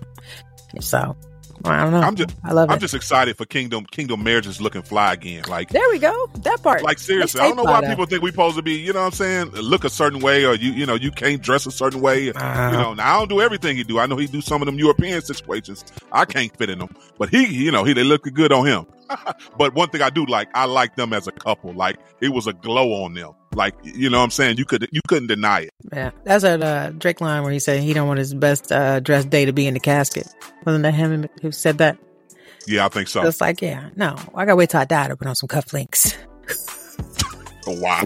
So 0.79 1.15
I 1.65 1.83
don't 1.83 1.91
know. 1.91 2.01
I'm 2.01 2.15
just, 2.15 2.35
I 2.43 2.51
love 2.51 2.69
I'm 2.69 2.77
it. 2.77 2.81
just 2.81 2.93
excited 2.93 3.37
for 3.37 3.45
Kingdom 3.45 3.85
Kingdom 3.85 4.23
marriages 4.23 4.59
looking 4.59 4.81
fly 4.81 5.13
again. 5.13 5.43
Like 5.47 5.69
there 5.69 5.87
we 5.91 5.99
go. 5.99 6.29
That 6.39 6.61
part. 6.61 6.83
Like 6.83 6.99
seriously, 6.99 7.41
I 7.41 7.47
don't 7.47 7.57
know 7.57 7.63
why 7.63 7.85
people 7.85 8.05
think 8.05 8.21
we 8.21 8.31
supposed 8.31 8.57
to 8.57 8.61
be. 8.61 8.73
You 8.73 8.93
know 8.93 8.99
what 8.99 9.05
I'm 9.05 9.11
saying? 9.11 9.51
Look 9.51 9.83
a 9.83 9.89
certain 9.89 10.19
way, 10.19 10.45
or 10.45 10.55
you 10.55 10.71
you 10.71 10.85
know 10.85 10.95
you 10.95 11.11
can't 11.11 11.41
dress 11.41 11.65
a 11.65 11.71
certain 11.71 12.01
way. 12.01 12.31
Uh-huh. 12.31 12.69
You 12.71 12.77
know, 12.77 12.93
now 12.93 13.15
I 13.15 13.19
don't 13.19 13.29
do 13.29 13.41
everything 13.41 13.77
he 13.77 13.83
do. 13.83 13.99
I 13.99 14.05
know 14.05 14.17
he 14.17 14.27
do 14.27 14.41
some 14.41 14.61
of 14.61 14.65
them 14.65 14.77
European 14.77 15.21
situations. 15.21 15.85
I 16.11 16.25
can't 16.25 16.55
fit 16.57 16.69
in 16.69 16.79
them, 16.79 16.95
but 17.17 17.29
he 17.29 17.45
you 17.47 17.71
know 17.71 17.83
he 17.83 17.93
they 17.93 18.03
look 18.03 18.23
good 18.23 18.51
on 18.51 18.65
him. 18.65 18.85
but 19.57 19.73
one 19.73 19.89
thing 19.89 20.01
I 20.01 20.09
do 20.09 20.25
like, 20.25 20.49
I 20.53 20.65
like 20.65 20.95
them 20.95 21.13
as 21.13 21.27
a 21.27 21.31
couple. 21.31 21.73
Like 21.73 21.97
it 22.21 22.29
was 22.29 22.47
a 22.47 22.53
glow 22.53 23.03
on 23.03 23.13
them. 23.13 23.31
Like 23.55 23.75
you 23.83 24.09
know, 24.09 24.19
what 24.19 24.25
I'm 24.25 24.31
saying 24.31 24.57
you 24.57 24.65
could 24.65 24.87
you 24.91 25.01
couldn't 25.07 25.27
deny 25.27 25.61
it. 25.61 25.71
Yeah, 25.91 26.11
that's 26.23 26.43
a 26.43 26.63
uh, 26.63 26.89
Drake 26.89 27.21
line 27.21 27.43
where 27.43 27.51
he 27.51 27.59
said 27.59 27.81
he 27.81 27.93
don't 27.93 28.07
want 28.07 28.19
his 28.19 28.33
best 28.33 28.71
uh, 28.71 28.99
dressed 28.99 29.29
day 29.29 29.45
to 29.45 29.53
be 29.53 29.67
in 29.67 29.73
the 29.73 29.79
casket. 29.79 30.27
Wasn't 30.65 30.83
that 30.83 30.93
him 30.93 31.27
who 31.41 31.51
said 31.51 31.77
that? 31.79 31.97
Yeah, 32.67 32.85
I 32.85 32.89
think 32.89 33.07
so. 33.07 33.25
It's 33.25 33.41
like, 33.41 33.61
yeah, 33.61 33.89
no, 33.95 34.15
I 34.33 34.45
gotta 34.45 34.55
wait 34.55 34.69
till 34.69 34.79
I 34.79 34.85
die 34.85 35.07
to 35.09 35.15
put 35.15 35.27
on 35.27 35.35
some 35.35 35.49
cufflinks. 35.49 36.15
wow. 37.67 38.03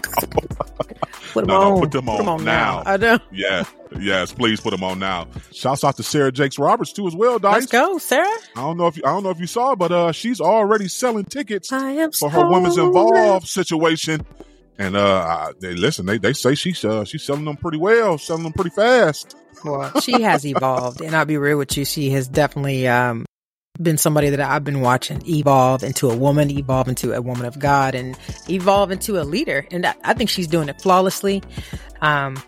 put 1.32 1.46
them 1.46 1.46
no, 1.46 1.60
on. 1.60 1.74
No, 1.74 1.80
put 1.80 1.90
them 1.92 2.04
put 2.04 2.10
on, 2.12 2.18
them 2.18 2.28
on 2.28 2.44
now. 2.44 2.82
now. 2.82 2.92
I 2.92 2.96
know. 2.96 3.18
Yeah. 3.30 3.64
Yes, 3.98 4.32
please 4.32 4.60
put 4.60 4.70
them 4.70 4.84
on 4.84 4.98
now. 4.98 5.28
Shouts 5.52 5.84
out 5.84 5.96
to 5.96 6.02
Sarah 6.02 6.32
Jakes 6.32 6.58
Roberts 6.58 6.92
too 6.92 7.06
as 7.06 7.14
well, 7.14 7.38
Dice. 7.38 7.54
Let's 7.54 7.66
go, 7.66 7.98
Sarah. 7.98 8.26
I 8.56 8.60
don't 8.60 8.76
know 8.76 8.86
if 8.86 8.96
you, 8.96 9.02
I 9.06 9.08
don't 9.08 9.22
know 9.22 9.30
if 9.30 9.40
you 9.40 9.46
saw, 9.46 9.74
but 9.74 9.92
uh, 9.92 10.12
she's 10.12 10.40
already 10.40 10.88
selling 10.88 11.24
tickets 11.24 11.68
for 11.68 12.30
her 12.30 12.48
Woman 12.48 12.72
Evolve 12.72 13.46
situation. 13.46 14.26
And 14.78 14.96
uh, 14.96 15.52
they 15.60 15.74
listen. 15.74 16.06
They 16.06 16.18
they 16.18 16.32
say 16.32 16.54
she's 16.54 16.84
uh, 16.84 17.04
she's 17.04 17.24
selling 17.24 17.44
them 17.44 17.56
pretty 17.56 17.78
well, 17.78 18.16
selling 18.16 18.44
them 18.44 18.52
pretty 18.52 18.70
fast. 18.70 19.36
Well, 19.64 20.00
she 20.00 20.22
has 20.22 20.46
evolved, 20.46 21.00
and 21.00 21.16
I'll 21.16 21.24
be 21.24 21.36
real 21.36 21.58
with 21.58 21.76
you. 21.76 21.84
She 21.84 22.10
has 22.10 22.28
definitely 22.28 22.86
um, 22.86 23.26
been 23.82 23.98
somebody 23.98 24.30
that 24.30 24.40
I've 24.40 24.64
been 24.64 24.80
watching 24.80 25.20
evolve 25.26 25.82
into 25.82 26.08
a 26.10 26.16
woman, 26.16 26.50
evolve 26.50 26.86
into 26.86 27.12
a 27.12 27.20
woman 27.20 27.44
of 27.44 27.58
God, 27.58 27.96
and 27.96 28.16
evolve 28.48 28.92
into 28.92 29.20
a 29.20 29.24
leader. 29.24 29.66
And 29.72 29.84
I, 29.84 29.94
I 30.04 30.14
think 30.14 30.30
she's 30.30 30.46
doing 30.46 30.68
it 30.68 30.80
flawlessly. 30.80 31.42
Um, 32.00 32.40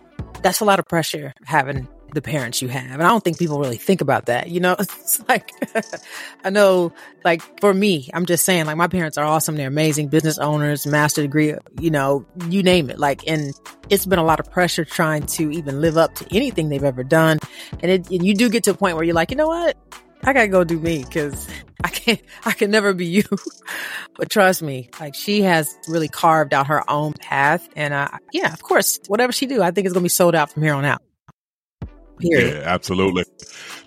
that's 0.43 0.61
a 0.61 0.64
lot 0.64 0.78
of 0.78 0.87
pressure 0.87 1.33
having 1.45 1.88
the 2.14 2.23
parents 2.23 2.61
you 2.62 2.69
have. 2.69 2.90
And 2.90 3.02
I 3.02 3.09
don't 3.09 3.23
think 3.23 3.38
people 3.38 3.59
really 3.59 3.76
think 3.76 4.00
about 4.00 4.26
that. 4.26 4.49
You 4.49 4.61
know, 4.61 4.76
it's 4.79 5.23
like, 5.29 5.50
I 6.45 6.50
know, 6.50 6.93
like 7.25 7.43
for 7.61 7.73
me, 7.73 8.09
I'm 8.14 8.26
just 8.26 8.45
saying, 8.45 8.67
like 8.67 8.76
my 8.76 8.88
parents 8.88 9.19
are 9.19 9.25
awesome. 9.25 9.57
They're 9.57 9.69
amazing 9.69 10.09
business 10.09 10.38
owners, 10.38 10.87
master 10.87 11.23
degree, 11.23 11.55
you 11.81 11.90
know, 11.90 12.26
you 12.49 12.62
name 12.62 12.90
it. 12.90 12.99
Like, 12.99 13.26
and 13.26 13.52
it's 13.88 14.07
been 14.07 14.19
a 14.19 14.25
lot 14.25 14.40
of 14.40 14.50
pressure 14.50 14.85
trying 14.85 15.26
to 15.26 15.50
even 15.50 15.81
live 15.81 15.97
up 15.97 16.14
to 16.17 16.26
anything 16.35 16.69
they've 16.69 16.85
ever 16.85 17.05
done. 17.05 17.38
And 17.81 17.90
it, 17.90 18.11
and 18.11 18.25
you 18.25 18.35
do 18.35 18.49
get 18.49 18.64
to 18.64 18.73
a 18.73 18.75
point 18.75 18.97
where 18.97 19.05
you're 19.05 19.14
like, 19.14 19.31
you 19.31 19.37
know 19.37 19.49
what? 19.49 19.76
I 20.23 20.33
gotta 20.35 20.49
go 20.49 20.64
do 20.64 20.79
me 20.79 21.02
because 21.02 21.49
I 21.85 21.88
can't, 21.88 22.21
I 22.45 22.52
can 22.52 22.71
never 22.71 22.93
be 22.93 23.07
you. 23.07 23.23
but 24.17 24.31
trust 24.31 24.62
me, 24.62 24.90
like 25.00 25.14
she 25.14 25.43
has 25.43 25.75
really 25.88 26.09
carved 26.09 26.52
out 26.52 26.67
her 26.67 26.88
own 26.90 27.14
path. 27.14 27.69
And 27.75 27.95
uh, 27.95 28.09
yeah, 28.33 28.52
of 28.52 28.62
course, 28.62 29.00
whatever 29.09 29.33
she 29.33 29.47
do, 29.47 29.62
I 29.62 29.71
think 29.71 29.87
it's 29.87 29.95
gonna 29.95 30.02
be 30.02 30.09
sold 30.09 30.35
out 30.35 30.52
from 30.52 30.62
here 30.62 30.75
on 30.75 30.85
out. 30.85 31.02
Period. 32.21 32.55
Yeah, 32.55 32.62
absolutely. 32.73 33.25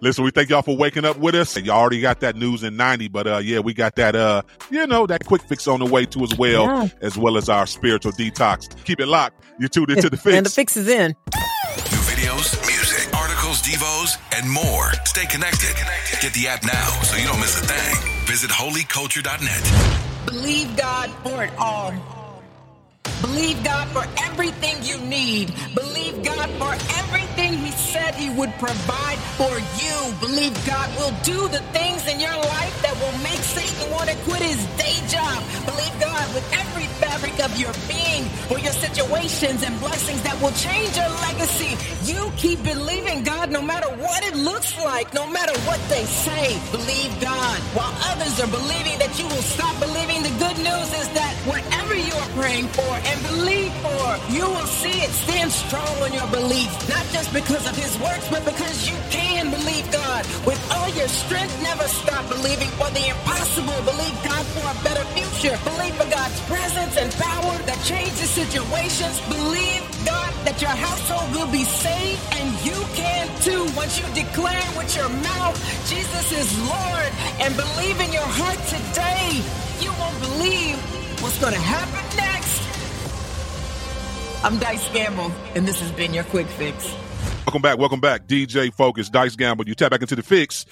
Listen, 0.02 0.24
we 0.26 0.32
thank 0.32 0.50
y'all 0.50 0.62
for 0.62 0.76
waking 0.76 1.06
up 1.06 1.18
with 1.18 1.36
us. 1.36 1.56
Y'all 1.58 1.78
already 1.78 2.02
got 2.02 2.20
that 2.22 2.36
news 2.36 2.64
in 2.64 2.76
90, 2.76 3.08
but 3.08 3.28
uh 3.28 3.38
yeah, 3.38 3.60
we 3.60 3.74
got 3.74 3.96
that 3.96 4.16
uh, 4.16 4.42
you 4.70 4.86
know, 4.88 5.08
that 5.08 5.26
quick 5.26 5.42
fix 5.44 5.68
on 5.68 5.80
the 5.80 5.86
way 5.86 6.06
too 6.06 6.24
as 6.24 6.36
well, 6.38 6.66
yeah. 6.66 6.90
as 7.02 7.18
well 7.18 7.38
as 7.38 7.50
our 7.50 7.66
spiritual 7.66 8.12
detox. 8.12 8.76
Keep 8.84 9.00
it 9.00 9.08
locked. 9.08 9.44
You 9.60 9.68
tuned 9.68 9.92
into 9.92 10.10
the 10.10 10.18
fix. 10.18 10.36
And 10.36 10.46
the 10.46 10.50
fix 10.50 10.76
is 10.76 10.88
in. 10.88 11.16
New 11.34 12.04
videos, 12.10 12.60
music, 12.68 13.14
articles, 13.16 13.62
devos, 13.62 14.18
and 14.38 14.50
more. 14.50 14.92
Stay 15.06 15.26
connected. 15.26 15.76
Get 16.22 16.34
the 16.34 16.48
app 16.48 16.64
now 16.64 16.90
so 17.04 17.18
you 17.18 17.28
don't 17.28 17.40
miss 17.40 17.62
a 17.62 17.66
thing. 17.66 18.26
Visit 18.26 18.50
holyculture.net. 18.50 20.26
Believe 20.26 20.76
God 20.76 21.10
for 21.24 21.44
it 21.44 21.52
all. 21.58 22.23
Believe 23.22 23.64
God 23.64 23.88
for 23.90 24.06
everything 24.24 24.84
you 24.84 24.98
need. 24.98 25.54
Believe 25.76 26.24
God 26.24 26.50
for 26.62 26.74
everything 27.00 27.54
He 27.54 27.72
said 27.72 28.16
He 28.16 28.30
would 28.30 28.52
provide 28.60 29.18
for 29.40 29.54
you. 29.80 30.14
Believe 30.20 30.54
God 30.66 30.90
will 30.98 31.14
do 31.24 31.48
the 31.50 31.64
things 31.72 32.08
in 32.08 32.20
your 32.20 32.36
life 32.36 32.82
that 32.82 32.96
will 33.02 33.18
make 33.24 33.40
Satan 33.40 33.92
want 33.92 34.10
to 34.10 34.16
quit 34.28 34.42
his 34.42 34.66
day 34.78 34.96
job. 35.08 35.44
Believe 35.66 35.96
God 36.00 36.26
with 36.36 36.46
every 36.54 36.88
fabric 37.00 37.40
of 37.44 37.58
your 37.60 37.74
being 37.88 38.03
for 38.50 38.60
your 38.60 38.74
situations 38.74 39.64
and 39.64 39.80
blessings 39.80 40.22
that 40.24 40.40
will 40.42 40.54
change 40.54 40.96
your 40.96 41.10
legacy. 41.28 41.76
You 42.04 42.32
keep 42.38 42.64
believing 42.64 43.24
God 43.24 43.52
no 43.52 43.62
matter 43.62 43.90
what 43.98 44.24
it 44.24 44.36
looks 44.36 44.78
like, 44.84 45.14
no 45.14 45.28
matter 45.28 45.54
what 45.68 45.80
they 45.90 46.04
say. 46.06 46.60
Believe 46.72 47.12
God. 47.20 47.60
While 47.76 47.94
others 48.12 48.40
are 48.40 48.48
believing 48.48 49.00
that 49.00 49.18
you 49.20 49.26
will 49.26 49.48
stop 49.56 49.76
believing, 49.80 50.24
the 50.24 50.36
good 50.40 50.58
news 50.58 50.90
is 51.02 51.10
that 51.18 51.34
whatever 51.46 51.96
you 51.96 52.14
are 52.14 52.32
praying 52.40 52.68
for 52.78 52.94
and 52.94 53.18
believe 53.34 53.74
for, 53.84 54.06
you 54.32 54.46
will 54.48 54.70
see 54.70 55.04
it. 55.04 55.12
Stand 55.12 55.52
strong 55.52 55.94
on 56.04 56.14
your 56.14 56.28
belief, 56.28 56.70
not 56.88 57.06
just 57.12 57.34
because 57.34 57.68
of 57.68 57.76
his 57.76 57.98
works, 58.00 58.28
but 58.30 58.44
because 58.46 58.88
you 58.88 58.96
can 59.10 59.50
believe 59.52 59.90
God. 59.92 60.26
With 60.46 60.62
all 60.72 60.90
your 60.96 61.08
strength, 61.08 61.54
never 61.64 61.88
stop 61.88 62.28
believing 62.30 62.70
for 62.80 62.90
the 62.92 63.10
impossible. 63.10 63.80
Believe 63.84 64.16
God 64.24 64.46
for 64.56 64.66
a 64.70 64.78
better 64.84 65.06
future. 65.18 65.56
Believe 65.64 65.96
for 65.96 66.10
God's 66.10 66.40
presence 66.48 66.96
and 66.98 67.12
power 67.20 67.56
that 67.68 67.80
changes 67.84 68.13
situations. 68.22 69.20
Believe 69.28 69.82
God 70.06 70.34
that 70.46 70.62
your 70.62 70.72
household 70.72 71.32
will 71.32 71.52
be 71.52 71.64
saved 71.64 72.22
and 72.34 72.48
you 72.66 72.78
can 72.94 73.28
too 73.42 73.64
once 73.76 74.00
you 74.00 74.06
declare 74.14 74.64
with 74.78 74.96
your 74.96 75.10
mouth 75.10 75.56
Jesus 75.90 76.32
is 76.32 76.50
Lord 76.68 77.12
and 77.40 77.56
believe 77.56 78.00
in 78.00 78.12
your 78.12 78.26
heart 78.26 78.60
today. 78.70 79.42
You 79.80 79.92
won't 80.00 80.20
believe 80.20 80.78
what's 81.22 81.40
going 81.40 81.54
to 81.54 81.60
happen 81.60 82.04
next. 82.18 82.62
I'm 84.44 84.60
Dice 84.60 84.90
Gamble, 84.92 85.32
and 85.56 85.66
this 85.66 85.80
has 85.80 85.92
been 85.92 86.14
your 86.14 86.26
quick 86.26 86.48
fix. 86.48 86.94
Welcome 87.46 87.62
back. 87.62 87.78
Welcome 87.78 88.02
back. 88.02 88.28
DJ 88.28 88.74
Focus, 88.74 89.10
Dice 89.10 89.36
Gamble. 89.36 89.68
You 89.68 89.76
tap 89.76 89.92
back 89.92 90.02
into 90.02 90.16
the 90.16 90.24
fix. 90.24 90.66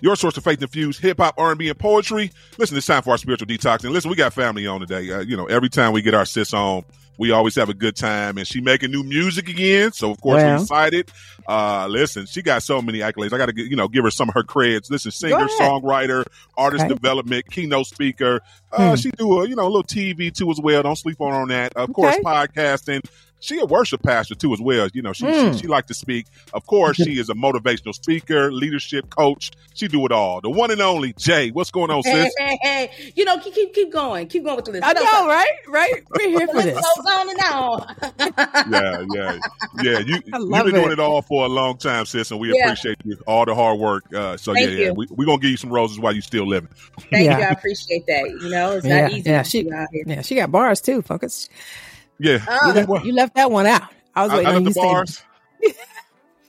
Your 0.00 0.16
source 0.16 0.36
of 0.36 0.44
faith 0.44 0.60
infused 0.62 1.00
hip 1.00 1.18
hop, 1.18 1.34
R 1.38 1.50
and 1.50 1.58
B, 1.58 1.68
and 1.68 1.78
poetry. 1.78 2.30
Listen, 2.58 2.76
it's 2.76 2.86
time 2.86 3.02
for 3.02 3.10
our 3.10 3.18
spiritual 3.18 3.46
detox. 3.48 3.84
And 3.84 3.92
listen, 3.92 4.10
we 4.10 4.16
got 4.16 4.32
family 4.32 4.66
on 4.66 4.80
today. 4.80 5.10
Uh, 5.10 5.20
you 5.20 5.36
know, 5.36 5.46
every 5.46 5.68
time 5.68 5.92
we 5.92 6.02
get 6.02 6.14
our 6.14 6.24
sis 6.26 6.52
on, 6.54 6.84
we 7.18 7.30
always 7.30 7.54
have 7.54 7.70
a 7.70 7.74
good 7.74 7.96
time. 7.96 8.36
And 8.36 8.46
she 8.46 8.60
making 8.60 8.90
new 8.90 9.02
music 9.02 9.48
again, 9.48 9.92
so 9.92 10.10
of 10.10 10.20
course 10.20 10.42
we're 10.42 10.56
excited. 10.56 11.10
Uh, 11.48 11.86
listen, 11.88 12.26
she 12.26 12.42
got 12.42 12.62
so 12.62 12.82
many 12.82 12.98
accolades. 12.98 13.32
I 13.32 13.38
got 13.38 13.46
to, 13.48 13.54
you 13.56 13.76
know, 13.76 13.88
give 13.88 14.04
her 14.04 14.10
some 14.10 14.28
of 14.28 14.34
her 14.34 14.42
creds. 14.42 14.90
Listen, 14.90 15.12
singer, 15.12 15.46
songwriter, 15.58 16.24
artist 16.58 16.84
Okay. 16.84 16.92
development, 16.94 17.46
keynote 17.50 17.86
speaker. 17.86 18.40
Uh, 18.72 18.90
Hmm. 18.90 18.94
She 18.96 19.10
do 19.12 19.40
a, 19.40 19.48
you 19.48 19.56
know, 19.56 19.62
a 19.62 19.70
little 19.70 19.82
TV 19.84 20.30
too 20.34 20.50
as 20.50 20.60
well. 20.60 20.82
Don't 20.82 20.96
sleep 20.96 21.20
on 21.20 21.32
on 21.32 21.48
that. 21.48 21.72
Of 21.76 21.92
course, 21.94 22.16
podcasting. 22.16 23.00
She 23.40 23.58
a 23.60 23.64
worship 23.66 24.02
pastor 24.02 24.34
too 24.34 24.52
as 24.54 24.60
well. 24.60 24.88
You 24.92 25.02
know, 25.02 25.12
she 25.12 25.26
Hmm. 25.26 25.52
she, 25.52 25.58
she 25.60 25.66
like 25.66 25.86
to 25.86 25.94
speak. 25.94 26.26
Of 26.54 26.66
course, 26.66 26.96
she 26.96 27.18
is 27.20 27.28
a 27.28 27.34
motivational 27.34 27.94
speaker, 27.94 28.50
leadership 28.52 29.10
coach. 29.10 29.50
She 29.74 29.88
do 29.88 30.04
it 30.06 30.12
all. 30.12 30.40
The 30.40 30.48
one 30.50 30.70
and 30.70 30.80
only 30.80 31.12
Jai. 31.18 31.48
What's 31.50 31.70
going 31.70 31.90
on, 31.90 32.02
Hey, 32.04 32.24
sis? 32.24 32.34
hey, 32.38 32.58
hey. 32.62 33.12
You 33.14 33.24
know, 33.26 33.38
keep 33.38 33.54
keep 33.54 33.74
keep 33.74 33.92
going. 33.92 34.26
Keep 34.28 34.44
going 34.44 34.56
with 34.56 34.64
the 34.64 34.72
list. 34.72 34.84
I 34.86 34.92
know, 34.94 35.26
right? 35.28 35.46
Right? 35.68 36.02
We're 36.18 36.28
here 36.30 36.46
The 36.46 36.52
for 36.52 36.54
list 36.54 36.66
this. 36.66 36.74
goes 36.96 37.06
on 37.12 37.30
and 37.30 37.40
on. 37.52 37.96
yeah, 38.72 39.04
yeah, 39.14 39.38
yeah. 39.82 39.98
You 39.98 40.18
you've 40.24 40.40
love 40.40 40.64
been 40.64 40.74
doing 40.74 40.86
it. 40.86 40.92
it 40.94 41.00
all 41.00 41.20
for 41.22 41.44
a 41.44 41.48
long 41.48 41.76
time, 41.76 42.06
sis, 42.06 42.30
and 42.30 42.40
we 42.40 42.54
Yeah. 42.56 42.64
appreciate 42.64 42.96
you 43.04 43.18
all 43.26 43.44
the 43.44 43.54
hard 43.54 43.78
work. 43.78 44.04
Uh, 44.14 44.36
so 44.36 44.54
Thank 44.54 44.70
yeah, 44.70 44.76
yeah, 44.76 44.84
you. 44.86 44.94
we 44.94 45.06
we 45.10 45.26
gonna 45.26 45.38
give 45.38 45.50
you 45.50 45.56
some 45.58 45.70
roses 45.70 45.98
while 45.98 46.14
you 46.14 46.22
still 46.22 46.46
living. 46.46 46.70
Thank 47.10 47.26
Yeah. 47.26 47.38
you. 47.38 47.44
I 47.44 47.48
appreciate 47.50 48.06
that. 48.06 48.38
You 48.42 48.48
know, 48.50 48.72
it's 48.72 48.86
Yeah, 48.86 49.02
not 49.02 49.10
easy 49.12 49.30
yeah, 49.30 49.42
to 49.42 49.48
she- 49.50 49.62
be 49.64 49.72
out 49.72 49.88
here. 49.92 50.04
Yeah, 50.06 50.22
she 50.22 50.34
got 50.36 50.50
bars 50.50 50.80
too. 50.80 51.02
Focus. 51.02 51.48
Yeah, 52.18 52.44
Oh. 52.48 52.68
You 52.68 52.72
left, 52.72 53.04
you 53.06 53.12
left 53.12 53.34
that 53.34 53.50
one 53.50 53.66
out. 53.66 53.82
I 54.14 54.22
was 54.24 54.32
waiting 54.32 54.46
I 54.46 54.54
on 54.56 54.62
you 54.62 54.68
the 54.68 54.70
to 54.70 54.74
say 54.74 54.80
bars. 54.82 55.22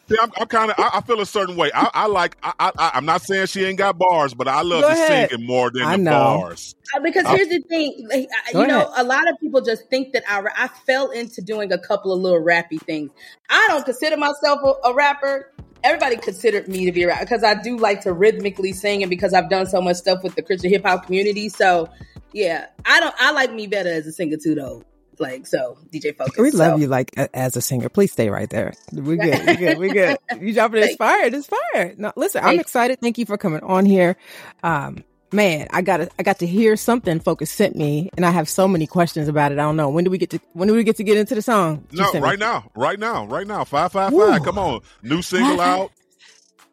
See, 0.10 0.16
I'm, 0.22 0.32
I'm 0.40 0.48
kind 0.48 0.72
of. 0.72 0.80
I, 0.80 0.92
I 0.94 1.02
feel 1.02 1.20
a 1.20 1.26
certain 1.26 1.58
way. 1.58 1.70
I, 1.76 1.90
I 1.94 2.08
like. 2.08 2.38
I, 2.42 2.54
I, 2.60 2.92
I'm 2.94 3.06
not 3.06 3.22
saying 3.24 3.48
she 3.48 3.66
ain't 3.66 3.78
got 3.78 3.98
bars, 3.98 4.34
but 4.34 4.48
I 4.48 4.62
love 4.62 4.84
Go 4.84 4.88
the 4.88 4.94
ahead. 4.94 5.30
singing 5.30 5.46
more 5.46 5.70
than 5.70 5.82
I 5.84 5.98
the 5.98 6.04
know. 6.04 6.12
bars. 6.12 6.76
Uh, 6.96 7.02
Because 7.02 7.26
I'll- 7.26 7.36
here's 7.36 7.50
the 7.50 7.60
thing, 7.68 8.08
like, 8.10 8.30
I- 8.48 8.54
Go 8.54 8.62
you 8.62 8.68
know, 8.68 8.86
ahead. 8.86 8.94
a 8.96 9.04
lot 9.04 9.30
of 9.30 9.38
people 9.42 9.60
just 9.60 9.90
think 9.90 10.14
that 10.14 10.24
I, 10.30 10.42
I 10.56 10.70
fell 10.86 11.12
into 11.12 11.42
doing 11.42 11.74
a 11.74 11.78
couple 11.78 12.14
of 12.14 12.22
little 12.22 12.40
rappy 12.42 12.80
things. 12.84 13.12
I 13.50 13.66
don't 13.68 13.84
consider 13.84 14.16
myself 14.16 14.62
a, 14.64 14.88
a 14.88 14.94
rapper. 14.94 15.52
Everybody 15.84 16.16
considered 16.16 16.70
me 16.70 16.86
to 16.86 16.94
be 16.94 17.04
a 17.04 17.08
rapper 17.08 17.26
because 17.26 17.44
I 17.44 17.56
do 17.62 17.76
like 17.76 18.00
to 18.02 18.14
rhythmically 18.14 18.72
sing, 18.72 19.04
and 19.04 19.10
because 19.10 19.34
I've 19.34 19.50
done 19.50 19.66
so 19.66 19.82
much 19.82 19.98
stuff 19.98 20.24
with 20.24 20.36
the 20.36 20.42
Christian 20.42 20.70
hip 20.70 20.86
hop 20.86 21.06
community. 21.06 21.50
So, 21.50 21.90
yeah, 22.32 22.68
I 22.86 23.02
don't. 23.02 23.14
I 23.20 23.32
like 23.32 23.52
me 23.52 23.68
better 23.68 23.90
as 23.92 24.08
a 24.08 24.14
singer 24.14 24.38
too, 24.42 24.56
though. 24.56 24.84
Like 25.20 25.48
so, 25.48 25.78
DJ 25.92 26.16
Focus. 26.16 26.38
We 26.38 26.52
love 26.52 26.74
So, 26.74 26.78
you 26.78 26.88
like 26.88 27.12
a- 27.18 27.36
as 27.36 27.56
a 27.58 27.62
singer. 27.62 27.90
Please 27.90 28.12
stay 28.12 28.30
right 28.30 28.50
there. 28.50 28.74
We 28.94 29.18
good. 29.18 29.46
We 29.48 29.56
good. 29.56 29.78
We 29.80 29.90
good. 29.90 30.18
You 30.40 30.54
jumping 30.54 30.82
Thank- 30.82 30.92
inspired. 30.92 31.34
Inspired. 31.34 32.00
No, 32.00 32.14
listen, 32.16 32.44
I'm 32.44 32.60
excited. 32.60 33.00
Thank 33.02 33.18
you 33.18 33.26
for 33.26 33.38
coming 33.38 33.62
on 33.62 33.86
here. 33.86 34.16
Um, 34.62 35.04
man, 35.34 35.68
I 35.72 35.82
got 35.82 36.02
I 36.20 36.24
got 36.24 36.40
to 36.40 36.46
hear 36.46 36.76
something 36.76 37.20
Focus 37.20 37.50
sent 37.50 37.76
me, 37.76 38.10
and 38.16 38.26
I 38.26 38.30
have 38.30 38.48
so 38.48 38.68
many 38.68 38.86
questions 38.86 39.28
about 39.28 39.52
it. 39.52 39.56
I 39.56 39.64
don't 39.64 39.76
know 39.76 39.90
when 39.90 40.04
do 40.04 40.12
we 40.12 40.20
get 40.20 40.30
to 40.32 40.40
when 40.54 40.68
do 40.68 40.76
we 40.76 40.84
get 40.84 40.98
to 40.98 41.04
get 41.04 41.18
into 41.18 41.34
the 41.34 41.42
song? 41.42 41.86
that 41.90 41.94
you 41.96 42.02
No, 42.04 42.12
sent 42.12 42.24
me? 42.24 42.30
right 42.30 42.40
now, 42.40 42.70
right 42.76 43.00
now, 43.00 43.26
right 43.26 43.48
now. 43.48 43.64
Five 43.64 43.92
five 43.94 44.14
Woo. 44.14 44.28
five. 44.28 44.44
Come 44.44 44.60
on, 44.60 44.82
new 45.02 45.22
single 45.24 45.60
out. 45.60 45.92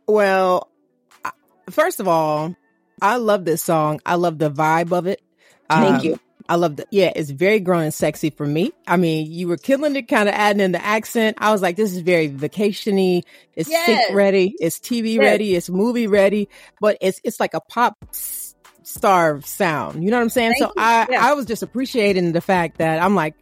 Well, 0.06 0.68
I- 1.24 1.30
first 1.70 1.98
of 2.00 2.08
all, 2.08 2.54
I 3.00 3.16
love 3.16 3.44
this 3.46 3.62
song. 3.62 4.00
I 4.04 4.16
love 4.16 4.38
the 4.38 4.50
vibe 4.50 4.92
of 4.92 5.06
it. 5.06 5.22
Thank 5.70 6.00
Um, 6.00 6.04
you. 6.04 6.20
I 6.48 6.56
love 6.56 6.76
the 6.76 6.86
yeah, 6.90 7.10
it's 7.16 7.30
very 7.30 7.58
growing 7.58 7.90
sexy 7.90 8.28
for 8.30 8.46
me. 8.46 8.72
I 8.86 8.96
mean, 8.98 9.30
you 9.30 9.48
were 9.48 9.56
killing 9.56 9.96
it, 9.96 10.08
kind 10.08 10.28
of 10.28 10.34
adding 10.34 10.60
in 10.60 10.72
the 10.72 10.84
accent. 10.84 11.38
I 11.40 11.52
was 11.52 11.62
like, 11.62 11.76
this 11.76 11.92
is 11.92 12.00
very 12.00 12.28
vacationy. 12.28 13.22
It's 13.54 13.70
Yes. 13.70 13.86
sync 13.86 14.14
ready. 14.16 14.54
It's 14.60 14.78
TV 14.78 15.14
Yes. 15.14 15.20
ready. 15.22 15.54
It's 15.54 15.70
movie 15.70 16.06
ready. 16.06 16.48
But 16.80 16.98
it's 17.00 17.20
it's 17.24 17.40
like 17.40 17.54
a 17.54 17.60
pop 17.60 17.96
star 18.12 19.40
sound. 19.42 20.04
You 20.04 20.10
know 20.10 20.18
what 20.18 20.22
I'm 20.24 20.28
saying? 20.28 20.52
Thank 20.52 20.58
so 20.64 20.66
you. 20.66 20.72
I 20.76 21.06
Yeah. 21.10 21.26
I 21.26 21.32
was 21.34 21.46
just 21.46 21.62
appreciating 21.62 22.32
the 22.32 22.40
fact 22.42 22.76
that 22.78 23.02
I'm 23.02 23.14
like, 23.14 23.34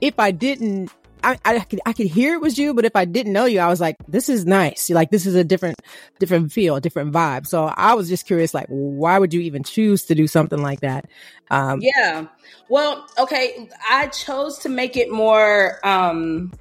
if 0.00 0.18
I 0.18 0.30
didn't. 0.30 0.90
I, 1.22 1.38
I 1.44 1.60
could 1.60 1.80
I 1.86 1.92
could 1.92 2.06
hear 2.06 2.34
it 2.34 2.40
was 2.40 2.58
you, 2.58 2.74
but 2.74 2.84
if 2.84 2.96
I 2.96 3.04
didn't 3.04 3.32
know 3.32 3.44
you, 3.44 3.60
I 3.60 3.68
was 3.68 3.80
like, 3.80 3.96
"This 4.08 4.28
is 4.28 4.46
nice. 4.46 4.90
Like 4.90 5.10
this 5.10 5.26
is 5.26 5.34
a 5.34 5.44
different, 5.44 5.80
different 6.18 6.52
feel, 6.52 6.78
different 6.80 7.12
vibe." 7.12 7.46
So 7.46 7.64
I 7.64 7.94
was 7.94 8.08
just 8.08 8.26
curious, 8.26 8.54
like, 8.54 8.66
why 8.68 9.18
would 9.18 9.32
you 9.34 9.40
even 9.40 9.62
choose 9.62 10.04
to 10.06 10.14
do 10.14 10.26
something 10.26 10.62
like 10.62 10.80
that? 10.80 11.06
Um, 11.50 11.80
Yeah. 11.82 12.26
Well, 12.68 13.06
okay. 13.18 13.68
I 13.88 14.06
chose 14.08 14.58
to 14.60 14.68
make 14.68 14.96
it 14.96 15.10
more. 15.10 15.78
um 15.86 16.52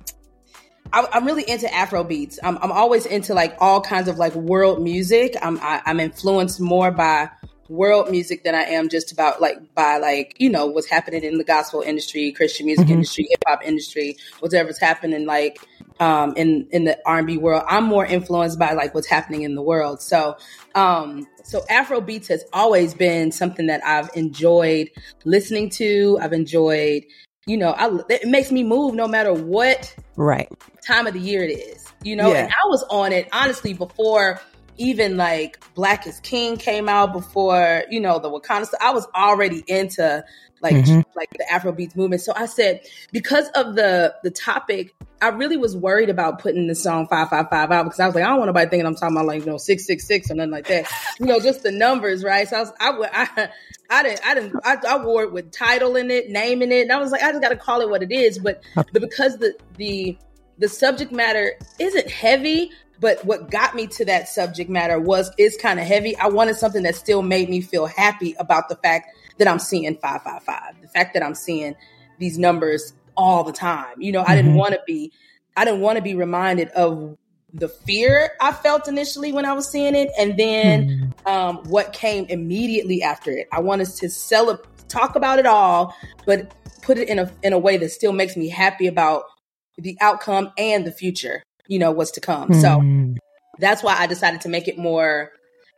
I, 0.92 1.08
I'm 1.14 1.26
really 1.26 1.48
into 1.48 1.72
Afro 1.74 2.04
beats. 2.04 2.40
I'm, 2.42 2.58
I'm 2.58 2.72
always 2.72 3.06
into 3.06 3.34
like 3.36 3.56
all 3.60 3.80
kinds 3.82 4.08
of 4.08 4.18
like 4.18 4.34
world 4.34 4.82
music. 4.82 5.36
I'm 5.42 5.60
I, 5.60 5.82
I'm 5.86 6.00
influenced 6.00 6.60
more 6.60 6.92
by 6.92 7.30
world 7.70 8.10
music 8.10 8.44
than 8.44 8.56
I 8.56 8.64
am 8.64 8.90
just 8.90 9.12
about 9.12 9.40
like 9.40 9.74
by 9.76 9.98
like 9.98 10.36
you 10.40 10.50
know 10.50 10.66
what's 10.66 10.88
happening 10.90 11.24
in 11.24 11.38
the 11.38 11.44
gospel 11.44 11.82
industry, 11.82 12.32
Christian 12.32 12.66
music 12.66 12.88
Mhm. 12.88 12.92
industry, 12.94 13.28
hip 13.30 13.44
hop 13.48 13.64
industry, 13.64 14.18
whatever's 14.40 14.80
happening 14.80 15.26
like 15.26 15.60
um 16.00 16.34
in 16.36 16.68
in 16.72 16.86
the 16.86 16.98
R&B 17.06 17.38
world. 17.38 17.64
I'm 17.68 17.86
more 17.86 18.06
influenced 18.06 18.58
by 18.60 18.74
like 18.74 18.94
what's 18.96 19.08
happening 19.08 19.44
in 19.44 19.56
the 19.56 19.62
world. 19.62 20.02
So 20.02 20.36
um 20.76 21.28
so 21.44 21.64
Afro 21.70 22.02
beats 22.02 22.28
has 22.28 22.44
always 22.54 22.94
been 22.94 23.32
something 23.32 23.68
that 23.68 23.82
I've 23.86 24.10
enjoyed 24.16 24.90
listening 25.24 25.70
to. 25.72 26.18
I've 26.22 26.34
enjoyed 26.34 27.04
you 27.46 27.58
know, 27.58 27.72
I, 27.72 27.90
it 28.10 28.28
makes 28.28 28.52
me 28.52 28.64
move 28.64 28.94
no 28.94 29.08
matter 29.08 29.34
what 29.34 29.96
right. 30.18 30.48
time 30.86 31.08
of 31.08 31.14
the 31.14 31.20
year 31.20 31.44
it 31.44 31.52
is, 31.52 31.92
you 32.04 32.16
know. 32.16 32.32
Yeah. 32.32 32.44
And 32.44 32.52
I 32.52 32.68
was 32.68 32.84
on 32.92 33.12
it 33.12 33.28
honestly 33.32 33.74
before 33.74 34.40
even 34.80 35.18
like 35.18 35.60
Black 35.76 36.08
is 36.08 36.20
King 36.22 36.58
came 36.58 36.90
out, 36.90 37.14
before 37.14 37.84
you 37.90 38.00
know 38.00 38.18
the 38.20 38.30
Wakanda. 38.30 38.66
stuff. 38.66 38.80
I 38.82 38.92
was 38.92 39.06
already 39.16 39.64
into 39.68 40.24
like 40.62 40.76
Mhm. 40.76 41.06
like 41.16 41.30
the 41.32 41.46
Afrobeats 41.52 41.96
movement. 41.96 42.22
So 42.22 42.34
I 42.36 42.46
said 42.46 42.82
because 43.12 43.48
of 43.50 43.76
the 43.76 44.16
the 44.24 44.32
topic, 44.32 44.94
I 45.22 45.28
really 45.30 45.58
was 45.58 45.76
worried 45.78 46.10
about 46.10 46.40
putting 46.40 46.68
the 46.68 46.76
song 46.76 47.08
five 47.08 47.30
five 47.30 47.50
five 47.50 47.72
out 47.72 47.84
because 47.84 48.00
I 48.00 48.06
was 48.08 48.16
like, 48.16 48.24
I 48.24 48.28
don't 48.28 48.40
want 48.40 48.50
nobody 48.50 48.70
thinking 48.70 48.86
I'm 48.86 48.96
talking 48.96 49.16
about 49.16 49.28
like 49.28 49.42
you 49.46 49.52
know 49.52 49.58
six 49.58 49.86
six 49.86 50.06
six 50.08 50.32
or 50.32 50.36
nothing 50.36 50.52
like 50.52 50.68
that. 50.68 50.88
you 51.20 51.26
know, 51.28 51.40
just 51.40 51.64
the 51.64 51.72
numbers, 51.72 52.24
right? 52.24 52.48
So 52.48 52.58
I 52.80 52.90
was 52.92 53.10
I 53.14 53.30
I. 53.38 53.50
I 53.92 54.04
didn't, 54.04 54.22
I 54.24 54.34
didn't, 54.36 54.56
I, 54.64 54.78
I 54.88 55.04
wore 55.04 55.24
it 55.24 55.32
with 55.32 55.52
title 55.52 55.96
in 55.96 56.12
it, 56.12 56.30
naming 56.30 56.72
it, 56.72 56.82
and 56.84 56.92
I 56.92 57.00
was 57.00 57.12
like, 57.12 57.24
I 57.24 57.32
just 57.32 57.42
got 57.42 57.50
to 57.50 57.56
call 57.56 57.82
it 57.82 57.90
what 57.90 58.04
it 58.04 58.12
is. 58.12 58.38
But, 58.38 58.62
but 58.76 59.02
because 59.02 59.40
the 59.40 59.56
the 59.78 60.16
the 60.60 60.70
subject 60.70 61.12
matter 61.12 61.54
isn't 61.80 62.08
heavy, 62.08 62.70
but 63.00 63.24
what 63.26 63.50
got 63.50 63.76
me 63.76 63.88
to 63.88 64.06
that 64.06 64.28
subject 64.28 64.70
matter 64.70 65.00
was 65.00 65.32
is 65.38 65.58
kind 65.58 65.80
of 65.80 65.86
heavy. 65.86 66.16
I 66.18 66.28
wanted 66.28 66.56
something 66.56 66.84
that 66.84 66.96
still 66.96 67.22
made 67.22 67.50
me 67.50 67.62
feel 67.62 67.86
happy 67.86 68.36
about 68.40 68.70
the 68.70 68.76
fact 68.78 69.10
that 69.38 69.48
I'm 69.48 69.60
seeing 69.60 69.96
555. 69.96 70.82
The 70.82 70.88
fact 70.88 71.14
that 71.14 71.24
I'm 71.24 71.36
seeing 71.36 71.76
these 72.20 72.38
numbers 72.38 72.94
all 73.16 73.44
the 73.44 73.54
time. 73.54 74.02
You 74.02 74.12
know, 74.12 74.24
I 74.24 74.36
didn't 74.36 74.54
Mhm. 74.54 74.58
want 74.58 74.74
to 74.74 74.82
be 74.86 75.12
I 75.58 75.66
didn't 75.66 75.82
want 75.82 75.98
to 75.98 76.02
be 76.02 76.16
reminded 76.16 76.70
of 76.70 77.18
the 77.54 77.68
fear 77.68 78.32
I 78.40 78.52
felt 78.54 78.88
initially 78.88 79.32
when 79.32 79.44
I 79.46 79.54
was 79.54 79.70
seeing 79.70 79.96
it 79.96 80.10
and 80.18 80.38
then 80.38 80.86
Mhm. 80.86 81.28
um, 81.30 81.58
what 81.66 81.92
came 81.94 82.26
immediately 82.26 83.02
after 83.04 83.32
it. 83.32 83.48
I 83.52 83.60
wanted 83.60 83.90
to 83.90 84.10
celebrate, 84.10 84.66
talk 84.88 85.16
about 85.16 85.40
it 85.40 85.46
all, 85.46 85.94
but 86.26 86.54
put 86.82 86.98
it 86.98 87.10
in 87.10 87.20
a 87.20 87.32
in 87.44 87.54
a 87.54 87.60
way 87.60 87.78
that 87.78 87.90
still 87.92 88.14
makes 88.14 88.38
me 88.38 88.48
happy 88.50 88.88
about 88.88 89.24
the 89.78 89.98
outcome 90.02 90.52
and 90.58 90.86
the 90.86 90.92
future. 90.92 91.44
You 91.70 91.80
know 91.80 91.92
what's 91.92 92.12
to 92.12 92.20
come. 92.22 92.54
So 92.56 92.68
Mhm. 92.68 93.18
that's 93.60 93.82
why 93.82 93.96
I 93.98 94.08
decided 94.08 94.42
to 94.42 94.50
make 94.50 94.68
it 94.68 94.78
more 94.78 95.32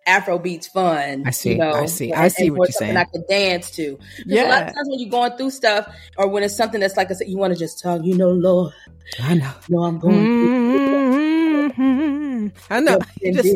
Afro 0.08 0.40
beats 0.40 0.66
fun. 0.66 1.24
I 1.28 1.30
see. 1.30 1.52
You 1.52 1.58
know, 1.60 1.74
I 1.74 1.86
see. 1.86 2.12
I 2.12 2.28
see 2.30 2.50
what 2.50 2.70
you're 2.70 2.74
saying. 2.74 2.98
I 2.98 3.04
could 3.04 3.28
dance 3.30 3.70
to. 3.72 4.00
Yeah. 4.26 4.48
A 4.48 4.50
lot 4.50 4.62
of 4.64 4.74
times 4.74 4.88
when 4.90 4.98
you're 5.00 5.12
going 5.12 5.38
through 5.38 5.52
stuff, 5.52 5.88
or 6.18 6.28
when 6.28 6.42
it's 6.42 6.56
something 6.58 6.80
that's 6.80 6.98
like 6.98 7.12
I 7.12 7.14
said, 7.14 7.28
you 7.28 7.38
want 7.38 7.54
to 7.54 7.60
just 7.60 7.80
talk. 7.80 8.02
You 8.04 8.18
know, 8.18 8.30
Lord, 8.32 8.74
I 9.22 9.36
know. 9.36 9.52
no, 9.70 9.84
I'm 9.84 10.00
going. 10.00 10.16
through 10.16 11.70
Mhm. 11.72 12.52
I 12.70 12.80
know. 12.80 13.00
You 13.22 13.34
just- 13.34 13.48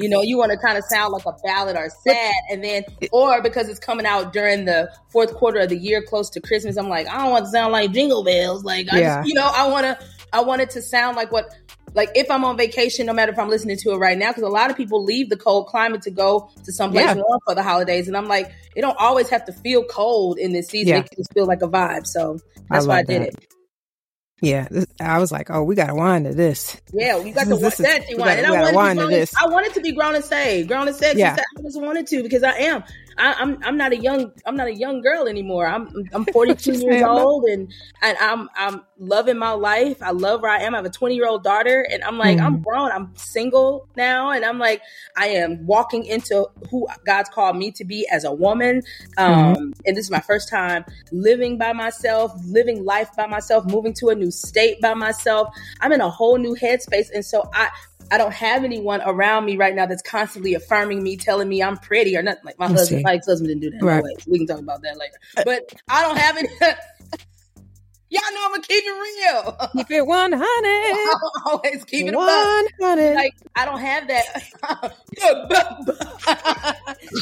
you 0.00 0.08
know, 0.08 0.22
you 0.22 0.38
want 0.38 0.52
to 0.52 0.58
kind 0.58 0.78
of 0.78 0.84
sound 0.84 1.12
like 1.12 1.26
a 1.26 1.32
ballad 1.44 1.76
or 1.76 1.90
sad, 2.06 2.32
and 2.50 2.62
then, 2.62 2.84
or 3.10 3.42
because 3.42 3.68
it's 3.68 3.80
coming 3.80 4.06
out 4.06 4.32
during 4.32 4.64
the 4.64 4.88
fourth 5.10 5.34
quarter 5.34 5.58
of 5.60 5.68
the 5.70 5.76
year, 5.76 6.02
close 6.02 6.30
to 6.30 6.40
Christmas, 6.40 6.76
I'm 6.76 6.88
like, 6.88 7.08
I 7.08 7.18
don't 7.22 7.30
want 7.30 7.46
to 7.46 7.50
sound 7.50 7.72
like 7.72 7.92
Jingle 7.92 8.22
Bells. 8.22 8.62
Like, 8.64 8.86
I 8.92 9.00
Yeah. 9.00 9.16
just, 9.16 9.28
you 9.28 9.34
know, 9.34 9.50
I 9.52 9.68
want 9.68 9.86
to, 9.86 9.98
I 10.32 10.40
want 10.42 10.60
it 10.62 10.70
to 10.70 10.82
sound 10.82 11.16
like 11.16 11.32
what, 11.32 11.54
like 11.94 12.10
if 12.14 12.30
I'm 12.30 12.44
on 12.44 12.56
vacation, 12.56 13.06
no 13.06 13.12
matter 13.12 13.32
if 13.32 13.38
I'm 13.38 13.48
listening 13.48 13.76
to 13.78 13.92
it 13.92 13.96
right 13.96 14.16
now, 14.18 14.28
because 14.30 14.42
a 14.42 14.48
lot 14.48 14.70
of 14.70 14.76
people 14.76 15.02
leave 15.04 15.30
the 15.30 15.36
cold 15.36 15.66
climate 15.68 16.02
to 16.02 16.10
go 16.10 16.50
to 16.64 16.72
someplace 16.72 17.06
Yeah. 17.06 17.14
warm 17.14 17.40
for 17.46 17.54
the 17.54 17.62
holidays, 17.62 18.08
and 18.08 18.16
I'm 18.16 18.26
like, 18.28 18.50
it 18.76 18.80
don't 18.82 18.96
always 18.98 19.28
have 19.30 19.44
to 19.46 19.52
feel 19.52 19.84
cold 19.84 20.38
in 20.38 20.52
this 20.52 20.68
season. 20.68 20.88
Yeah. 20.88 20.98
It 21.00 21.08
can 21.10 21.16
just 21.18 21.32
feel 21.32 21.46
like 21.46 21.62
a 21.62 21.68
vibe. 21.68 22.06
So 22.06 22.38
I 22.70 22.74
that's 22.74 22.86
why 22.86 22.98
I 22.98 23.02
did 23.04 23.22
that. 23.22 23.28
it. 23.28 23.46
yeah, 24.40 24.68
I 25.00 25.18
was 25.18 25.32
like, 25.32 25.50
oh, 25.50 25.62
we 25.64 25.74
got 25.74 25.86
to 25.88 25.94
wind 25.94 26.26
to 26.26 26.34
this. 26.34 26.80
Yeah, 26.92 27.18
we 27.18 27.32
got 27.32 27.48
the 27.48 27.56
This 27.56 27.80
is- 27.80 27.86
that 27.86 28.04
we 28.08 28.16
gotta- 28.16 28.30
and 28.44 28.46
I 28.46 28.72
wanted, 28.72 29.00
to 29.00 29.00
to 29.00 29.00
be 29.00 29.00
grown, 29.00 29.10
this. 29.10 29.34
I 29.36 29.46
wanted 29.48 29.74
to 29.74 29.80
be 29.80 29.92
grown 29.92 30.14
and 30.14 30.24
saved, 30.24 30.68
grown 30.68 30.86
and 30.88 30.96
sexy. 30.96 31.18
Yeah. 31.20 31.36
I 31.58 31.62
just 31.62 31.80
wanted 31.80 32.06
to 32.08 32.22
because 32.22 32.42
I 32.44 32.52
am. 32.58 32.84
I, 33.18 33.34
I'm 33.34 33.58
I'm 33.64 33.76
not 33.76 33.92
a 33.92 33.96
young 33.96 34.32
I'm 34.46 34.56
not 34.56 34.68
a 34.68 34.74
young 34.74 35.02
girl 35.02 35.26
anymore. 35.28 35.66
I'm 35.66 36.08
I'm 36.12 36.26
42 36.32 36.72
years 36.74 37.02
old 37.02 37.44
and 37.44 37.72
and 38.02 38.16
I'm 38.20 38.48
I'm 38.56 38.84
loving 38.98 39.38
my 39.38 39.52
life. 39.52 39.98
I 40.02 40.12
love 40.12 40.42
where 40.42 40.50
I 40.52 40.60
am. 40.62 40.74
I 40.74 40.78
have 40.78 40.86
a 40.86 40.90
20 40.90 41.14
year 41.14 41.26
old 41.28 41.42
daughter, 41.44 41.86
and 41.90 42.02
I'm 42.04 42.18
like 42.18 42.38
I'm 42.42 42.58
Mhm. 42.58 42.64
grown. 42.64 42.90
I'm 42.92 43.12
single 43.16 43.88
now, 43.96 44.30
and 44.30 44.44
I'm 44.44 44.58
like 44.58 44.82
I 45.16 45.28
am 45.28 45.66
walking 45.66 46.04
into 46.04 46.46
who 46.70 46.86
God's 47.04 47.28
called 47.30 47.56
me 47.56 47.70
to 47.72 47.84
be 47.84 48.06
as 48.08 48.24
a 48.24 48.32
woman. 48.32 48.82
Um, 49.16 49.26
Mm-hmm. 49.26 49.70
and 49.86 49.96
this 49.96 50.04
is 50.06 50.10
my 50.10 50.20
first 50.20 50.48
time 50.48 50.84
living 51.12 51.58
by 51.58 51.72
myself, 51.72 52.32
living 52.46 52.84
life 52.84 53.10
by 53.16 53.26
myself, 53.26 53.64
moving 53.66 53.92
to 53.94 54.08
a 54.08 54.14
new 54.14 54.30
state 54.30 54.80
by 54.80 54.94
myself. 54.94 55.48
I'm 55.80 55.92
in 55.92 56.00
a 56.00 56.10
whole 56.10 56.38
new 56.38 56.54
headspace. 56.54 57.08
And 57.12 57.24
so 57.24 57.48
I, 57.54 57.68
I 58.10 58.18
don't 58.18 58.32
have 58.32 58.64
anyone 58.64 59.00
around 59.04 59.44
me 59.44 59.56
right 59.56 59.74
now 59.74 59.86
that's 59.86 60.02
constantly 60.02 60.54
affirming 60.54 61.02
me, 61.02 61.16
telling 61.16 61.48
me 61.48 61.62
I'm 61.62 61.76
pretty 61.76 62.16
or 62.16 62.22
nothing. 62.22 62.42
Like 62.44 62.58
my 62.58 62.68
husband, 62.68 63.00
see. 63.00 63.04
my 63.04 63.14
ex-husband 63.14 63.48
didn't 63.48 63.62
do 63.62 63.70
that. 63.78 63.84
Right. 63.84 64.02
No. 64.02 64.12
We 64.26 64.38
can 64.38 64.46
talk 64.46 64.58
about 64.58 64.82
that 64.82 64.96
later. 64.96 65.14
Uh, 65.36 65.42
but 65.44 65.72
I 65.88 66.02
don't 66.02 66.18
have 66.18 66.36
any. 66.36 66.48
Y'all 68.10 68.22
know 68.32 68.40
I'm 68.44 68.50
gonna 68.52 68.62
keep 68.62 68.84
it 68.86 68.90
real. 68.90 69.54
Keep 69.76 69.90
it 69.90 70.06
100. 70.06 70.40
I 70.42 71.14
always 71.44 71.84
keep 71.84 72.06
it 72.06 72.14
a 72.14 72.16
buck. 72.16 72.64
100. 72.78 73.14
Like 73.14 73.34
I 73.54 73.66
don't 73.66 73.80
have 73.80 74.08
that. 74.08 74.24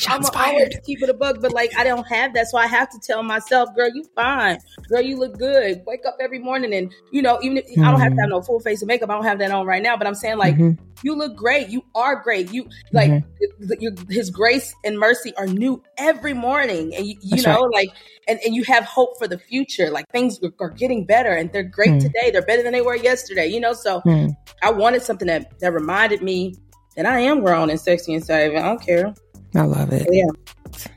I'm 0.09 0.25
always 0.35 0.77
keep 0.85 1.03
it 1.03 1.09
a 1.09 1.15
bug, 1.15 1.41
but 1.43 1.53
like 1.53 1.73
I 1.77 1.85
don't 1.85 2.07
have 2.07 2.35
that, 2.35 2.49
so 2.49 2.59
I 2.59 2.67
have 2.67 2.89
to 2.91 2.99
tell 3.01 3.23
myself, 3.23 3.75
"Girl, 3.75 3.91
you 3.93 4.05
fine. 4.15 4.59
Girl, 4.89 5.03
you 5.03 5.17
look 5.17 5.39
good. 5.39 5.83
Wake 5.87 6.05
up 6.07 6.17
every 6.21 6.39
morning, 6.39 6.73
and 6.75 6.93
you 7.11 7.23
know, 7.23 7.39
even 7.43 7.59
if 7.59 7.65
I 7.79 7.91
don't 7.91 8.01
have 8.01 8.15
to 8.15 8.21
have 8.21 8.31
no 8.31 8.43
full 8.43 8.61
face 8.61 8.83
of 8.83 8.89
makeup, 8.89 9.11
I 9.11 9.15
don't 9.15 9.25
have 9.25 9.39
that 9.39 9.51
on 9.51 9.67
right 9.67 9.83
now. 9.83 9.97
But 9.97 10.07
I'm 10.07 10.15
saying, 10.15 10.39
like, 10.39 10.57
Mhm. 10.57 10.79
you 11.03 11.15
look 11.17 11.37
great. 11.37 11.69
You 11.69 11.83
are 11.95 12.17
great. 12.23 12.53
You 12.53 12.69
like 12.93 13.11
Mm-hmm. 13.11 14.11
His 14.11 14.31
grace 14.31 14.75
and 14.85 14.99
mercy 14.99 15.35
are 15.37 15.47
new 15.47 15.83
every 15.99 16.35
morning, 16.35 16.95
and 16.95 17.07
you, 17.07 17.17
you 17.23 17.43
know, 17.43 17.61
like, 17.73 17.89
and 18.29 18.39
and 18.45 18.55
you 18.55 18.65
have 18.65 18.85
hope 18.85 19.19
for 19.19 19.27
the 19.29 19.39
future. 19.39 19.91
Like 19.91 20.05
things 20.13 20.39
are 20.61 20.71
getting 20.77 21.05
better, 21.05 21.31
and 21.33 21.53
they're 21.53 21.63
great 21.63 21.91
Mm. 21.91 22.01
today. 22.01 22.31
They're 22.31 22.43
better 22.43 22.63
than 22.63 22.73
they 22.73 22.83
were 22.83 22.97
yesterday. 22.97 23.47
You 23.47 23.61
know, 23.61 23.73
so 23.73 24.01
Mm. 24.03 24.31
I 24.63 24.71
wanted 24.71 25.03
something 25.03 25.29
that 25.29 25.59
that 25.61 25.73
reminded 25.73 26.23
me 26.23 26.55
that 26.97 27.07
I 27.07 27.21
am 27.21 27.41
grown 27.41 27.71
and 27.71 27.81
sexy 27.81 28.15
and 28.15 28.25
savvy. 28.25 28.57
I 28.57 28.63
don't 28.63 28.81
care. 28.81 29.13
I 29.55 29.63
love 29.63 29.93
it. 29.93 30.07
Yeah. 30.11 30.27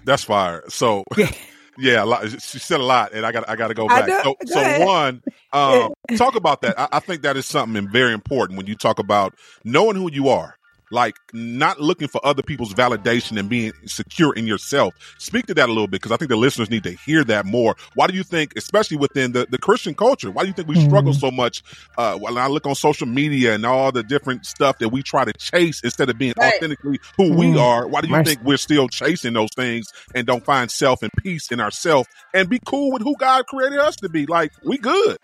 That's 0.05 0.23
fire. 0.23 0.63
So 0.69 1.03
Yeah. 1.17 1.31
yeah, 1.77 2.03
a 2.03 2.05
lot, 2.05 2.29
she 2.41 2.59
said 2.59 2.79
a 2.79 2.83
lot, 2.83 3.13
and 3.13 3.25
I 3.25 3.31
got 3.31 3.49
I 3.49 3.55
got 3.55 3.69
to 3.69 3.73
go 3.73 3.87
back. 3.87 4.07
know. 4.07 4.21
So, 4.23 4.35
Go 4.53 4.77
so 4.79 4.85
one, 4.85 5.21
um, 5.53 5.93
talk 6.17 6.35
about 6.35 6.61
that. 6.61 6.77
I, 6.79 6.87
I 6.93 6.99
think 6.99 7.21
that 7.21 7.37
is 7.37 7.45
something 7.45 7.89
very 7.89 8.13
important 8.13 8.57
when 8.57 8.67
you 8.67 8.75
talk 8.75 8.99
about 8.99 9.33
knowing 9.63 9.95
who 9.95 10.11
you 10.11 10.27
are. 10.29 10.55
Like 10.91 11.15
not 11.33 11.79
looking 11.79 12.07
for 12.07 12.19
other 12.25 12.41
people's 12.41 12.73
validation 12.73 13.37
and 13.39 13.47
being 13.49 13.73
secure 13.85 14.33
in 14.33 14.47
yourself. 14.47 14.95
Speak 15.19 15.45
to 15.47 15.53
that 15.53 15.65
a 15.67 15.71
little 15.71 15.87
bit 15.87 16.01
because 16.01 16.11
I 16.11 16.17
think 16.17 16.29
the 16.29 16.35
listeners 16.35 16.69
need 16.69 16.83
to 16.83 16.91
hear 16.91 17.23
that 17.25 17.45
more. 17.45 17.75
Why 17.93 18.07
do 18.07 18.15
you 18.15 18.23
think, 18.23 18.53
especially 18.57 18.97
within 18.97 19.31
the, 19.33 19.45
the 19.49 19.57
Christian 19.57 19.93
culture, 19.93 20.31
why 20.31 20.43
do 20.43 20.47
you 20.47 20.53
think 20.53 20.67
we 20.67 20.79
struggle 20.83 21.13
Mm. 21.13 21.19
so 21.19 21.31
much? 21.31 21.63
Uh, 21.97 22.17
when 22.17 22.37
I 22.37 22.47
look 22.47 22.65
on 22.65 22.75
social 22.75 23.07
media 23.07 23.53
and 23.53 23.65
all 23.65 23.91
the 23.91 24.03
different 24.03 24.45
stuff 24.45 24.79
that 24.79 24.89
we 24.89 25.03
try 25.03 25.25
to 25.25 25.33
chase 25.33 25.81
instead 25.83 26.09
of 26.09 26.17
being 26.17 26.33
Right. 26.37 26.53
authentically 26.55 26.99
who 27.17 27.33
we 27.33 27.47
Mm. 27.47 27.59
are, 27.61 27.87
why 27.87 28.01
do 28.01 28.07
you 28.07 28.13
Mercy. 28.15 28.35
think 28.35 28.45
we're 28.45 28.57
still 28.57 28.87
chasing 28.87 29.33
those 29.33 29.49
things 29.55 29.87
and 30.15 30.25
don't 30.25 30.43
find 30.45 30.71
self 30.71 31.03
and 31.03 31.11
peace 31.21 31.51
in 31.51 31.59
ourselves 31.59 32.07
and 32.33 32.49
be 32.49 32.59
cool 32.65 32.91
with 32.91 33.01
who 33.03 33.15
God 33.17 33.45
created 33.47 33.79
us 33.79 33.95
to 33.97 34.09
be? 34.09 34.25
Like 34.25 34.51
we 34.63 34.77
good. 34.77 35.17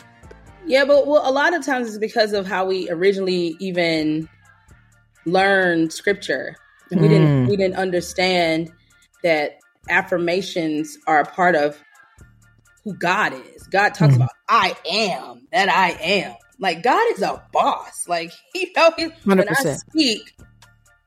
Yeah, 0.68 0.86
but 0.86 1.06
well, 1.06 1.22
a 1.28 1.32
lot 1.32 1.54
of 1.54 1.64
times 1.66 1.88
it's 1.90 1.98
because 2.00 2.34
of 2.34 2.48
how 2.48 2.66
we 2.66 2.90
originally 2.90 3.56
even 3.60 4.28
learned 5.26 5.92
scripture. 5.94 6.56
We 6.92 7.08
didn't 7.08 7.32
Mm. 7.32 7.48
we 7.48 7.58
didn't 7.58 7.76
understand 7.78 8.72
that 9.24 9.60
affirmations 9.90 10.98
are 11.08 11.22
a 11.22 11.26
part 11.26 11.56
of 11.56 11.78
who 12.84 12.94
God 12.94 13.34
is. 13.56 13.64
God 13.68 13.94
talks 13.96 14.14
Mm. 14.14 14.18
about 14.18 14.30
I 14.48 14.76
am 14.90 15.48
that 15.52 15.70
I 15.70 15.92
am. 15.92 16.36
Like 16.60 16.84
God 16.84 17.04
is 17.14 17.22
a 17.22 17.44
boss. 17.52 18.08
Like 18.08 18.32
you 18.56 18.68
know, 18.76 18.92
he- 18.98 19.10
when 19.34 19.50
I 19.50 19.64
100%. 19.64 19.80
speak, 19.90 20.36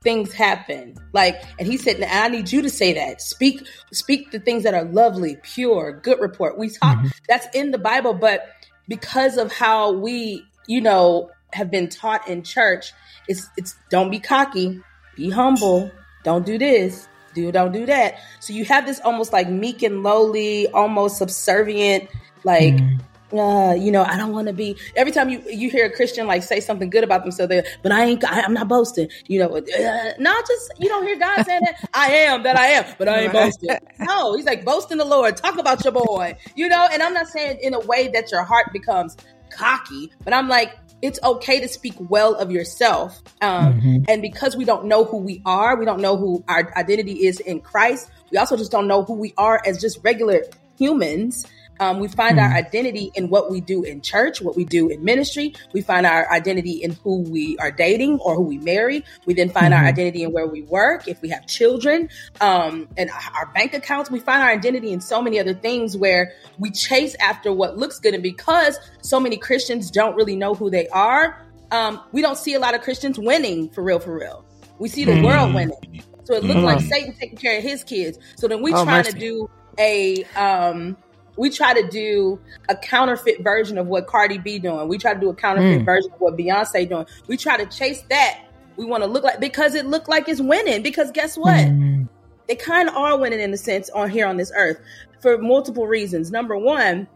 things 0.02 0.33
happen. 0.33 0.94
Like, 1.12 1.42
and 1.59 1.66
he 1.66 1.76
said, 1.76 2.02
I 2.02 2.28
need 2.28 2.50
you 2.52 2.62
to 2.62 2.70
say 2.70 2.92
that. 2.94 3.20
Speak, 3.20 3.66
speak 3.92 4.31
the 4.31 4.38
things 4.40 4.62
that 4.64 4.74
are 4.74 4.85
lovely, 4.85 5.37
pure, 5.42 5.92
good 6.02 6.20
report. 6.20 6.59
We 6.59 6.70
talk. 6.70 6.98
That's 7.28 7.46
in 7.54 7.70
the 7.72 7.78
Bible, 7.78 8.14
but 8.14 8.46
because 8.88 9.37
of 9.37 9.52
how 9.52 9.92
we, 9.92 10.44
you 10.66 10.81
know, 10.81 11.31
have 11.52 11.70
been 11.70 11.88
taught 11.88 12.28
in 12.28 12.42
church, 12.42 12.92
it's 13.28 13.48
it's 13.56 13.76
don't 13.90 14.10
be 14.10 14.18
cocky, 14.18 14.80
be 15.16 15.30
humble, 15.30 15.90
don't 16.24 16.44
do 16.46 16.58
this, 16.58 17.08
do 17.34 17.52
don't 17.52 17.72
do 17.72 17.86
that. 17.86 18.18
So 18.40 18.52
you 18.52 18.64
have 18.64 18.86
this 18.86 19.00
almost 19.04 19.32
like 19.32 19.48
meek 19.48 19.82
and 19.82 20.02
lowly, 20.02 20.68
almost 20.68 21.18
subservient, 21.18 22.08
like 22.44 22.74
Mm. 22.74 23.00
uh, 23.32 23.74
you 23.74 23.92
know, 23.92 24.02
I 24.02 24.16
don't 24.16 24.32
want 24.32 24.46
to 24.48 24.54
be. 24.54 24.76
Every 24.96 25.12
time 25.12 25.28
you 25.28 25.42
you 25.46 25.68
hear 25.70 25.84
a 25.86 25.90
Christian 25.90 26.26
like 26.26 26.42
say 26.42 26.60
something 26.60 26.88
good 26.88 27.04
about 27.04 27.22
themselves, 27.22 27.50
they 27.50 27.62
but 27.82 27.92
I 27.92 28.04
ain't. 28.04 28.24
I, 28.24 28.40
I'm 28.40 28.54
not 28.54 28.68
boasting. 28.68 29.08
You 29.26 29.40
know, 29.40 29.56
uh, 29.56 30.12
not 30.18 30.46
just 30.46 30.72
you 30.78 30.88
don't 30.88 31.06
hear 31.06 31.18
God 31.18 31.42
saying 31.42 31.60
that 31.64 31.76
I 31.92 32.10
am 32.12 32.42
that 32.44 32.56
I 32.56 32.66
am, 32.68 32.86
but 32.98 33.06
I 33.08 33.24
ain't 33.24 33.32
boasting. 33.32 33.70
No, 34.00 34.34
He's 34.34 34.46
like 34.46 34.64
boasting 34.64 34.96
the 34.96 35.04
Lord. 35.04 35.36
Talk 35.36 35.58
about 35.58 35.84
your 35.84 35.92
boy. 35.92 36.36
You 36.54 36.68
know, 36.68 36.88
and 36.90 37.02
I'm 37.02 37.12
not 37.12 37.26
saying 37.28 37.58
in 37.60 37.74
a 37.74 37.80
way 37.80 38.08
that 38.08 38.32
your 38.32 38.44
heart 38.44 38.72
becomes 38.72 39.16
cocky, 39.50 40.10
but 40.24 40.32
I'm 40.32 40.48
like. 40.48 40.74
It's 41.00 41.18
okay 41.22 41.61
to 41.61 41.68
speak 41.68 41.94
well 41.98 42.34
of 42.34 42.50
yourself. 42.50 43.20
Um, 43.40 43.80
Mhm. 43.80 44.04
And 44.08 44.22
because 44.22 44.56
we 44.56 44.64
don't 44.64 44.87
know 44.87 45.04
who 45.04 45.18
we 45.18 45.40
are, 45.46 45.76
we 45.76 45.84
don't 45.84 46.00
know 46.00 46.16
who 46.16 46.42
our 46.48 46.72
identity 46.76 47.26
is 47.26 47.40
in 47.40 47.61
Christ, 47.61 48.08
we 48.30 48.38
also 48.38 48.56
just 48.56 48.70
don't 48.72 48.88
know 48.88 49.04
who 49.04 49.14
we 49.14 49.32
are 49.38 49.61
as 49.64 49.80
just 49.80 49.98
regular 50.02 50.42
humans. 50.78 51.44
Um, 51.80 52.00
we 52.00 52.08
find 52.08 52.38
our 52.38 52.52
identity 52.52 53.10
in 53.14 53.28
what 53.28 53.50
we 53.50 53.60
do 53.60 53.82
in 53.84 54.00
church, 54.00 54.40
what 54.40 54.56
we 54.56 54.64
do 54.64 54.88
in 54.88 55.04
ministry. 55.04 55.54
We 55.72 55.80
find 55.82 56.06
our 56.06 56.30
identity 56.32 56.82
in 56.82 56.96
who 57.04 57.22
we 57.22 57.56
are 57.58 57.70
dating 57.70 58.18
or 58.20 58.34
who 58.34 58.42
we 58.42 58.58
marry. 58.58 59.04
We 59.26 59.34
then 59.34 59.50
find 59.50 59.72
our 59.72 59.82
Mhm. 59.82 59.88
identity 59.88 60.22
in 60.22 60.32
where 60.32 60.46
we 60.46 60.62
work, 60.62 61.06
if 61.06 61.20
we 61.22 61.28
have 61.28 61.46
children, 61.46 62.08
um, 62.40 62.88
and 62.96 63.10
our 63.10 63.46
bank 63.54 63.74
accounts. 63.74 64.10
We 64.10 64.18
find 64.20 64.42
our 64.42 64.48
identity 64.50 64.92
in 64.92 65.00
so 65.00 65.22
many 65.22 65.38
other 65.38 65.54
things 65.54 65.96
where 65.96 66.32
we 66.58 66.70
chase 66.70 67.14
after 67.20 67.52
what 67.52 67.76
looks 67.78 67.98
good. 67.98 68.14
And 68.14 68.22
because 68.22 68.78
so 69.02 69.20
many 69.20 69.36
Christians 69.36 69.90
don't 69.90 70.16
really 70.16 70.36
know 70.36 70.54
who 70.54 70.70
they 70.70 70.88
are, 70.88 71.36
um, 71.70 72.00
we 72.12 72.22
don't 72.22 72.38
see 72.38 72.54
a 72.54 72.60
lot 72.60 72.74
of 72.74 72.80
Christians 72.80 73.18
winning 73.18 73.68
for 73.70 73.82
real, 73.84 74.00
for 74.00 74.18
real. 74.18 74.44
We 74.78 74.88
see 74.88 75.04
the 75.04 75.12
Mm. 75.12 75.22
world 75.24 75.54
winning. 75.54 76.02
So 76.24 76.34
it 76.34 76.44
looks 76.44 76.62
like 76.62 76.78
Mm. 76.78 76.88
Satan 76.88 77.14
taking 77.20 77.38
care 77.38 77.56
of 77.58 77.62
his 77.62 77.84
kids. 77.84 78.18
So 78.36 78.48
then 78.48 78.62
we 78.62 78.72
Oh, 78.72 78.84
trying 78.84 78.98
mercy. 78.98 79.12
to 79.12 79.18
do 79.18 79.48
a 79.78 80.24
um 80.36 80.96
we 81.38 81.51
try 81.51 81.72
to 81.81 81.88
do 81.88 82.38
a 82.68 82.77
counterfeit 82.77 83.42
version 83.42 83.79
of 83.79 83.87
what 83.87 84.07
Cardi 84.07 84.38
B 84.38 84.59
doing. 84.59 84.88
We 84.88 84.98
try 84.98 85.14
to 85.14 85.20
do 85.20 85.31
a 85.31 85.35
counterfeit 85.35 85.83
Mm. 85.83 85.85
version 85.85 86.12
of 86.12 86.20
what 86.20 86.37
Beyonce 86.37 86.88
doing. 86.88 87.07
We 87.29 87.37
try 87.37 87.57
to 87.57 87.66
chase 87.66 88.03
that. 88.11 88.40
We 88.77 88.85
want 88.85 89.03
to 89.05 89.09
look 89.09 89.24
like 89.24 89.40
because 89.40 89.74
it 89.74 89.87
looked 89.87 90.09
like 90.09 90.29
it's 90.29 90.40
winning. 90.40 90.83
Because 90.83 91.11
guess 91.12 91.37
what? 91.38 91.57
Mm. 91.66 92.09
They 92.48 92.57
kind 92.57 92.88
of 92.88 92.94
are 92.96 93.16
winning 93.18 93.40
in 93.40 93.53
a 93.53 93.57
sense 93.57 93.88
on 93.90 94.11
here 94.11 94.27
on 94.27 94.37
this 94.37 94.51
earth 94.57 94.79
for 95.20 95.38
multiple 95.38 95.87
reasons. 95.87 96.31
Number 96.31 96.57
one, 96.57 97.07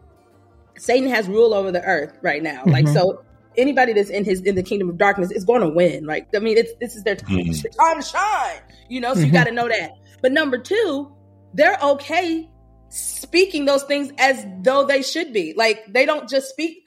Satan 0.79 1.09
has 1.11 1.29
rule 1.29 1.53
over 1.55 1.71
the 1.73 1.83
earth 1.85 2.13
right 2.23 2.43
now. 2.43 2.63
Like 2.67 2.87
Mhm. 2.87 2.95
so 2.95 3.23
anybody 3.57 3.93
that's 3.93 4.11
in 4.11 4.25
his 4.25 4.41
in 4.43 4.55
the 4.55 4.63
kingdom 4.63 4.89
of 4.89 4.99
darkness 4.99 5.31
is 5.31 5.45
going 5.45 5.61
to 5.61 5.69
win. 5.69 6.05
Like 6.07 6.27
I 6.35 6.39
mean, 6.39 6.57
it's 6.57 6.73
this 6.81 6.97
is 6.97 7.03
their 7.05 7.17
time, 7.17 7.39
Mhm. 7.39 7.77
time 7.79 8.01
to 8.01 8.07
shine. 8.07 8.61
You 8.89 9.01
know, 9.01 9.15
so 9.15 9.21
you 9.21 9.27
Mhm. 9.27 9.33
got 9.33 9.45
to 9.45 9.53
know 9.53 9.69
that. 9.69 9.93
But 10.23 10.33
number 10.33 10.59
two, 10.59 11.13
they're 11.55 11.79
okay 11.83 12.49
speaking 12.93 13.65
those 13.65 13.83
things 13.85 14.13
as 14.19 14.45
though 14.61 14.85
they 14.85 15.03
should 15.03 15.33
be. 15.33 15.55
Like 15.57 15.85
they 15.89 16.05
don't 16.05 16.29
just 16.29 16.51
speak. 16.51 16.85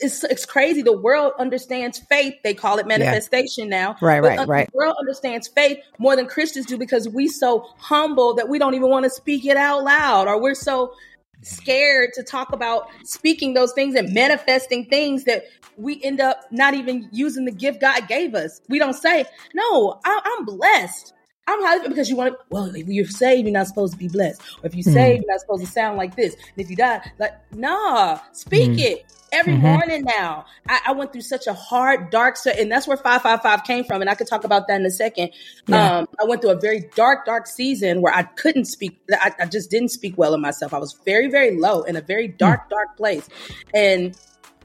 It's, 0.00 0.24
it's 0.24 0.46
crazy. 0.46 0.82
The 0.82 0.96
world 0.96 1.34
understands 1.38 1.98
faith. 1.98 2.34
They 2.42 2.54
call 2.54 2.78
it 2.78 2.86
manifestation 2.86 3.68
yeah. 3.70 3.78
now. 3.78 3.96
Right, 4.00 4.20
right, 4.20 4.38
uh, 4.38 4.46
right. 4.46 4.70
The 4.72 4.76
world 4.76 4.96
understands 4.98 5.48
faith 5.48 5.78
more 5.98 6.16
than 6.16 6.26
Christians 6.26 6.66
do 6.66 6.78
because 6.78 7.08
we 7.08 7.28
so 7.28 7.66
humble 7.76 8.34
that 8.34 8.48
we 8.48 8.58
don't 8.58 8.74
even 8.74 8.88
want 8.88 9.04
to 9.04 9.10
speak 9.10 9.44
it 9.44 9.56
out 9.56 9.84
loud, 9.84 10.28
or 10.28 10.40
we're 10.40 10.54
so 10.54 10.94
scared 11.42 12.10
to 12.14 12.22
talk 12.22 12.52
about 12.52 12.88
speaking 13.04 13.52
those 13.52 13.72
things 13.72 13.94
and 13.94 14.14
manifesting 14.14 14.86
things 14.86 15.24
that 15.24 15.44
we 15.76 16.02
end 16.02 16.20
up 16.20 16.40
not 16.50 16.72
even 16.72 17.08
using 17.12 17.44
the 17.44 17.52
gift 17.52 17.80
God 17.80 18.08
gave 18.08 18.34
us. 18.34 18.62
We 18.68 18.78
don't 18.78 18.94
say, 18.94 19.26
"No, 19.52 20.00
I, 20.04 20.20
I'm 20.24 20.44
blessed." 20.46 21.13
I'm 21.46 21.62
happy 21.62 21.88
because 21.88 22.08
you 22.08 22.16
want 22.16 22.34
to. 22.34 22.38
Well, 22.50 22.74
if 22.74 22.88
you're 22.88 23.06
saved, 23.06 23.46
you're 23.46 23.52
not 23.52 23.66
supposed 23.66 23.92
to 23.92 23.98
be 23.98 24.08
blessed. 24.08 24.40
Or 24.62 24.66
if 24.66 24.74
you 24.74 24.82
mm. 24.82 24.92
saved, 24.92 25.22
you're 25.22 25.32
not 25.32 25.40
supposed 25.40 25.64
to 25.64 25.70
sound 25.70 25.98
like 25.98 26.16
this. 26.16 26.34
And 26.34 26.64
if 26.64 26.70
you 26.70 26.76
die, 26.76 27.02
like 27.18 27.32
nah, 27.52 28.18
speak 28.32 28.70
mm. 28.72 28.78
it 28.78 29.04
every 29.34 29.54
mm-hmm. 29.54 29.66
morning. 29.66 30.04
Now, 30.04 30.46
I, 30.68 30.80
I, 30.86 30.92
went 30.92 31.12
through 31.12 31.22
such 31.22 31.46
a 31.46 31.52
hard, 31.52 32.10
dark, 32.10 32.36
and 32.46 32.70
that's 32.70 32.86
where 32.86 32.96
five 32.96 33.22
five 33.22 33.42
five 33.42 33.64
came 33.64 33.84
from. 33.84 34.00
And 34.00 34.08
I 34.08 34.14
could 34.14 34.26
talk 34.26 34.44
about 34.44 34.68
that 34.68 34.80
in 34.80 34.86
a 34.86 34.90
second. 34.90 35.32
Yeah. 35.66 35.98
Um, 35.98 36.08
I 36.20 36.24
went 36.24 36.40
through 36.40 36.52
a 36.52 36.60
very 36.60 36.88
dark, 36.94 37.26
dark 37.26 37.46
season 37.46 38.00
where 38.00 38.14
I 38.14 38.22
couldn't 38.22 38.64
speak. 38.66 38.98
I, 39.12 39.32
I 39.40 39.46
just 39.46 39.70
didn't 39.70 39.90
speak 39.90 40.16
well 40.16 40.32
of 40.32 40.40
myself. 40.40 40.72
I 40.72 40.78
was 40.78 40.98
very, 41.04 41.28
very 41.28 41.58
low 41.58 41.82
in 41.82 41.96
a 41.96 42.00
very 42.00 42.28
mm. 42.28 42.38
dark, 42.38 42.66
mm. 42.66 42.70
dark 42.70 42.96
place. 42.96 43.28
And 43.74 44.16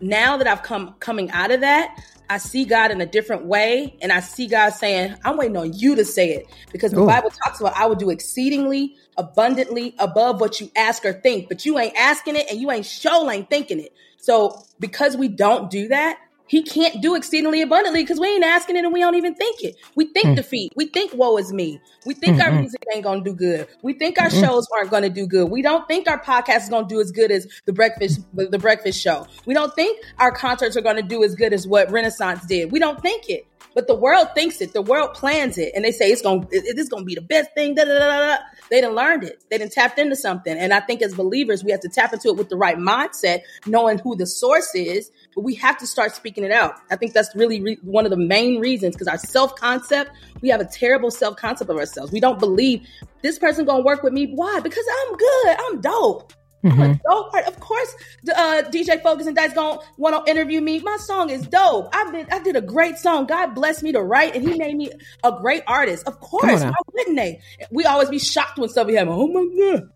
now 0.01 0.37
that 0.37 0.47
I've 0.47 0.63
come 0.63 0.95
coming 0.99 1.29
out 1.31 1.51
of 1.51 1.61
that, 1.61 1.97
I 2.29 2.37
see 2.37 2.63
God 2.63 2.91
in 2.91 3.01
a 3.01 3.05
different 3.07 3.45
way, 3.45 3.97
and 4.01 4.11
I 4.11 4.19
see 4.19 4.47
God 4.47 4.69
saying, 4.69 5.15
I'm 5.25 5.35
waiting 5.37 5.57
on 5.57 5.73
you 5.73 5.95
to 5.95 6.05
say 6.05 6.31
it. 6.31 6.47
Because 6.71 6.91
the 6.91 7.01
Ooh. 7.01 7.07
Bible 7.07 7.31
talks 7.43 7.59
about 7.59 7.75
I 7.75 7.87
will 7.87 7.95
do 7.95 8.11
exceedingly 8.11 8.95
abundantly 9.17 9.95
above 9.99 10.39
what 10.39 10.61
you 10.61 10.71
ask 10.75 11.05
or 11.05 11.13
think, 11.13 11.49
but 11.49 11.65
you 11.65 11.77
ain't 11.79 11.95
asking 11.97 12.35
it 12.35 12.45
and 12.49 12.59
you 12.59 12.71
ain't 12.71 12.85
sure 12.85 13.29
ain't 13.31 13.49
thinking 13.49 13.79
it. 13.79 13.93
So 14.17 14.63
because 14.79 15.17
we 15.17 15.27
don't 15.27 15.69
do 15.69 15.87
that, 15.89 16.19
he 16.49 16.63
can't 16.63 17.01
do 17.01 17.15
exceedingly 17.15 17.62
abundantly 17.62 18.03
because 18.03 18.19
we 18.19 18.27
ain't 18.27 18.43
asking 18.43 18.75
it 18.75 18.83
and 18.83 18.91
we 18.91 18.99
don't 18.99 19.15
even 19.15 19.35
think 19.35 19.63
it. 19.63 19.75
We 19.95 20.05
think 20.05 20.29
mm. 20.29 20.35
defeat. 20.35 20.73
We 20.75 20.88
think 20.88 21.13
woe 21.13 21.38
is 21.38 21.53
me. 21.53 21.79
We 22.05 22.15
think 22.15 22.38
mm-hmm. 22.38 22.53
our 22.53 22.59
music 22.59 22.83
ain't 22.93 23.03
gonna 23.03 23.23
do 23.23 23.33
good. 23.33 23.67
We 23.83 23.93
think 23.93 24.19
our 24.19 24.29
mm-hmm. 24.29 24.45
shows 24.45 24.67
aren't 24.75 24.89
gonna 24.89 25.12
do 25.12 25.27
good. 25.27 25.51
We 25.51 25.62
don't 25.62 25.88
think 25.88 26.09
our 26.09 26.21
podcast 26.21 26.63
is 26.63 26.69
gonna 26.69 26.88
do 26.88 26.99
as 26.99 27.12
good 27.12 27.31
as 27.31 27.47
the 27.65 27.73
breakfast 27.73 28.21
the 28.33 28.57
breakfast 28.57 28.99
show. 28.99 29.27
We 29.45 29.53
don't 29.53 29.73
think 29.75 30.03
our 30.17 30.31
concerts 30.31 30.75
are 30.75 30.81
gonna 30.81 31.03
do 31.03 31.23
as 31.23 31.35
good 31.35 31.53
as 31.53 31.67
what 31.67 31.89
Renaissance 31.91 32.45
did. 32.47 32.71
We 32.71 32.79
don't 32.79 32.99
think 33.01 33.29
it. 33.29 33.45
But 33.79 33.87
the 33.87 33.95
world 33.95 34.27
thinks 34.35 34.59
it. 34.59 34.73
The 34.73 34.81
world 34.81 35.13
plans 35.13 35.57
it, 35.57 35.71
and 35.73 35.85
they 35.85 35.93
say 35.93 36.11
it's 36.11 36.21
gonna 36.21 36.45
it 36.51 36.77
is 36.77 36.89
gonna 36.89 37.05
be 37.05 37.15
the 37.15 37.21
best 37.21 37.51
thing. 37.55 37.75
Da, 37.75 37.85
da, 37.85 37.97
da. 37.97 38.35
They 38.69 38.81
didn't 38.81 38.93
learned 38.93 39.23
it. 39.23 39.41
They 39.49 39.57
didn't 39.57 39.71
tapped 39.71 39.97
into 39.97 40.17
something. 40.17 40.57
And 40.57 40.73
I 40.73 40.81
think 40.81 41.01
as 41.01 41.13
believers, 41.13 41.63
we 41.63 41.71
have 41.71 41.79
to 41.79 41.87
tap 41.87 42.11
into 42.11 42.27
it 42.27 42.35
with 42.35 42.49
the 42.49 42.57
right 42.57 42.77
mindset, 42.77 43.43
knowing 43.65 43.97
who 43.97 44.17
the 44.17 44.27
source 44.27 44.75
is. 44.75 45.09
But 45.33 45.45
we 45.45 45.55
have 45.55 45.77
to 45.77 45.87
start 45.87 46.13
speaking 46.13 46.43
it 46.43 46.51
out. 46.51 46.73
I 46.91 46.97
think 46.97 47.13
that's 47.13 47.33
really 47.37 47.61
re- 47.61 47.79
one 47.81 48.03
of 48.03 48.11
the 48.11 48.17
main 48.17 48.59
reasons 48.59 48.95
because 48.95 49.07
our 49.07 49.17
self 49.17 49.55
concept, 49.55 50.11
we 50.41 50.49
have 50.49 50.59
a 50.59 50.65
terrible 50.65 51.09
self 51.09 51.37
concept 51.37 51.69
of 51.69 51.77
ourselves. 51.77 52.11
We 52.11 52.19
don't 52.19 52.37
believe 52.37 52.85
this 53.21 53.39
person 53.39 53.63
gonna 53.63 53.85
work 53.85 54.03
with 54.03 54.11
me. 54.11 54.33
Why? 54.35 54.59
Because 54.59 54.83
I'm 55.07 55.15
good. 55.15 55.57
I'm 55.57 55.79
dope. 55.79 56.33
Mm-hmm. 56.63 56.82
I'm 56.82 56.91
a 56.91 57.00
dope 57.10 57.32
part. 57.32 57.45
Of 57.45 57.60
course, 57.60 57.95
uh, 58.36 58.63
DJ 58.67 59.02
Focus 59.02 59.28
and 59.28 59.36
Dice 59.36 59.54
gonna 59.54 59.80
want 59.98 60.26
to 60.26 60.32
interview 60.32 60.60
me. 60.60 60.80
My 60.80 60.98
song 60.98 61.30
is 61.30 61.48
dope. 61.48 61.89
I've 61.93 62.12
been, 62.12 62.28
I 62.32 62.39
did 62.39 62.56
a 62.56 62.62
great 62.62 62.98
song. 62.98 63.28
God 63.28 63.56
blessed 63.56 63.84
me 63.84 63.93
to 63.93 64.02
write, 64.02 64.36
and 64.36 64.48
He 64.48 64.58
made 64.58 64.76
me 64.76 64.91
a 65.24 65.32
great 65.32 65.63
artist. 65.67 66.06
Of 66.08 66.19
course, 66.19 66.62
why 66.62 66.74
wouldn't 66.93 67.15
they? 67.15 67.39
We 67.72 67.86
always 67.86 68.10
be 68.10 68.19
shocked 68.19 68.58
when 68.58 68.69
somebody 68.69 68.98
have. 68.98 69.08
Oh 69.10 69.28
my 69.28 69.48
god. 69.58 69.89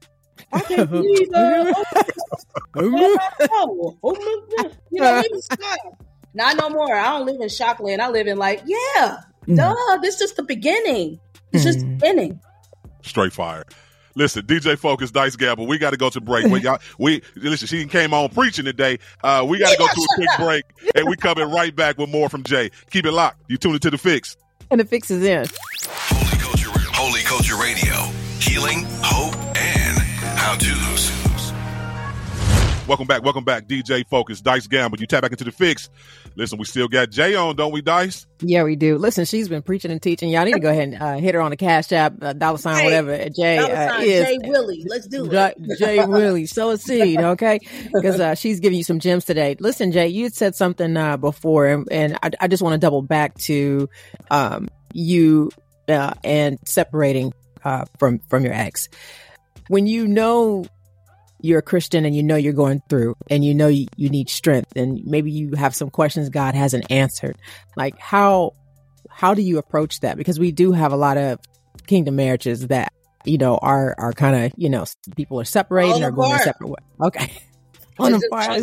I 0.52 0.60
can't 0.62 0.90
believe 0.90 1.30
uh, 1.34 1.74
oh, 2.76 3.18
oh, 3.52 3.98
oh 4.04 4.14
my 4.14 4.64
god. 4.64 4.78
You 4.90 5.02
know, 5.02 5.24
Not 6.34 6.58
no 6.58 6.70
more. 6.70 6.96
I 6.96 7.18
don't 7.18 7.26
live 7.26 7.42
in 7.42 7.50
shockland. 7.50 8.00
I 8.00 8.10
live 8.10 8.28
in 8.28 8.38
like, 8.38 8.62
yeah, 8.66 9.18
mm. 9.48 9.58
duh. 9.58 9.98
This 10.02 10.16
is 10.16 10.20
just 10.20 10.38
the 10.38 10.44
beginning. 10.44 11.20
It's 11.52 11.64
mm. 11.64 11.68
just 11.68 11.80
the 11.80 11.86
beginning. 11.86 12.40
Straight 13.02 13.34
fire. 13.34 13.66
Listen, 14.16 14.44
DJ 14.44 14.78
Focus, 14.78 15.12
Dice 15.12 15.36
Gamble, 15.36 15.66
we 15.66 15.78
got 15.78 15.90
to 15.90 15.98
go 15.98 16.10
to 16.10 16.22
break. 16.22 16.46
We, 16.46 16.62
y'all, 16.62 16.80
we 16.98 17.22
listen. 17.36 17.68
She 17.68 17.86
came 17.86 18.14
on 18.14 18.30
preaching 18.30 18.66
today. 18.66 19.00
Uh, 19.24 19.46
we 19.48 19.58
got 19.60 19.72
to 19.72 19.78
go 19.78 19.88
to 19.88 20.02
a 20.02 20.16
quick 20.16 20.30
break, 20.38 20.66
and 20.96 21.08
we 21.08 21.16
coming 21.16 21.50
right 21.50 21.76
back 21.76 21.98
with 21.98 22.10
more 22.10 22.30
from 22.30 22.44
Jai. 22.44 22.70
Keep 22.92 23.06
it 23.06 23.12
locked. 23.12 23.40
You 23.48 23.58
tune 23.58 23.74
into 23.74 23.90
the 23.90 23.98
fix, 23.98 24.38
and 24.70 24.80
the 24.80 24.86
fix 24.86 25.10
is 25.10 25.24
in. 25.24 25.48
Holy 25.88 26.38
Culture, 26.40 26.70
Holy 26.94 27.22
Culture 27.22 27.56
Radio, 27.56 27.94
healing, 28.40 28.86
Welcome 32.94 33.08
back. 33.08 33.24
Welcome 33.24 33.44
back. 33.44 33.68
DJ 33.68 34.08
Focus, 34.08 34.40
Dice 34.40 34.68
Gamble. 34.68 35.00
You 35.00 35.08
tap 35.08 35.24
back 35.24 35.32
into 35.32 35.44
the 35.44 35.52
fix. 35.52 35.90
Listen, 36.36 36.60
we 36.60 36.66
still 36.66 36.88
got 36.88 37.10
Jai 37.10 37.34
on, 37.34 37.56
don't 37.56 37.74
we, 37.74 37.82
Dice? 37.82 38.28
Yeah, 38.40 38.62
we 38.62 38.76
do. 38.76 39.00
Listen, 39.00 39.26
she's 39.26 39.50
been 39.50 39.64
preaching 39.64 39.90
and 39.90 40.00
teaching. 40.00 40.30
Y'all 40.30 40.46
need 40.46 40.54
to 40.54 40.60
go 40.60 40.70
ahead 40.70 40.90
and 40.90 41.02
uh, 41.02 41.16
hit 41.16 41.34
her 41.34 41.42
on 41.42 41.50
the 41.50 41.58
cash 41.58 41.92
app, 41.92 42.14
uh, 42.22 42.34
dollar 42.34 42.60
sign, 42.60 42.76
hey, 42.76 42.84
whatever. 42.84 43.30
Jai 43.30 43.58
uh, 43.58 44.00
is 44.00 44.28
Jay 44.28 44.38
Willie. 44.44 44.86
Let's 44.88 45.08
do 45.08 45.28
it. 45.28 45.80
Jay 45.80 46.06
Willie, 46.06 46.46
sow 46.46 46.70
a 46.70 46.78
seed, 46.78 47.20
okay? 47.20 47.62
Because 47.92 48.20
uh, 48.20 48.36
she's 48.36 48.60
giving 48.60 48.78
you 48.78 48.84
some 48.84 49.00
gems 49.00 49.26
today. 49.26 49.56
Listen, 49.60 49.92
Jai, 49.92 50.04
you 50.04 50.26
had 50.26 50.36
said 50.36 50.54
something 50.54 50.96
uh, 50.96 51.18
before, 51.18 51.66
and, 51.66 51.92
and 51.92 52.20
I, 52.22 52.30
I, 52.42 52.48
just 52.48 52.62
want 52.62 52.74
to 52.74 52.78
double 52.78 53.02
back 53.02 53.36
to 53.40 53.90
um, 54.30 54.70
you 54.94 55.50
uh, 55.88 56.14
and 56.24 56.60
separating 56.68 57.34
from 57.98 58.20
from 58.30 58.46
your 58.46 58.54
ex. 58.54 58.88
When 59.68 59.88
you 59.88 60.06
know 60.08 60.66
you're 61.44 61.60
a 61.60 61.64
Christian 61.64 62.06
and 62.06 62.16
you 62.16 62.24
know 62.24 62.38
you're 62.38 62.54
going 62.54 62.82
through 62.90 63.16
and 63.30 63.44
you 63.44 63.54
know 63.54 63.68
you, 63.68 63.86
you 63.98 64.10
need 64.10 64.30
strength 64.30 64.78
and 64.78 65.04
maybe 65.06 65.30
you 65.30 65.52
have 65.56 65.76
some 65.76 65.90
questions 65.90 66.30
God 66.30 66.56
hasn't 66.56 66.90
answered. 66.90 67.38
Like 67.76 68.00
how 68.00 68.54
how 69.10 69.34
do 69.34 69.42
you 69.42 69.58
approach 69.58 70.00
that? 70.00 70.18
Because 70.18 70.40
we 70.40 70.52
do 70.54 70.72
have 70.72 70.94
a 70.94 70.96
lot 70.96 71.18
of 71.18 71.40
kingdom 71.86 72.16
marriages 72.16 72.68
that 72.68 72.94
you 73.26 73.38
know 73.38 73.58
are 73.58 73.94
are 73.98 74.14
kind 74.14 74.46
of 74.46 74.54
you 74.58 74.70
know 74.70 74.86
people 75.18 75.40
are 75.40 75.46
separating 75.46 76.02
or 76.04 76.12
going 76.12 76.40
separate 76.40 76.70
ways. 76.70 76.78
Okay, 77.02 77.34
on 78.00 78.14
the 78.14 78.28
fire. 78.32 78.58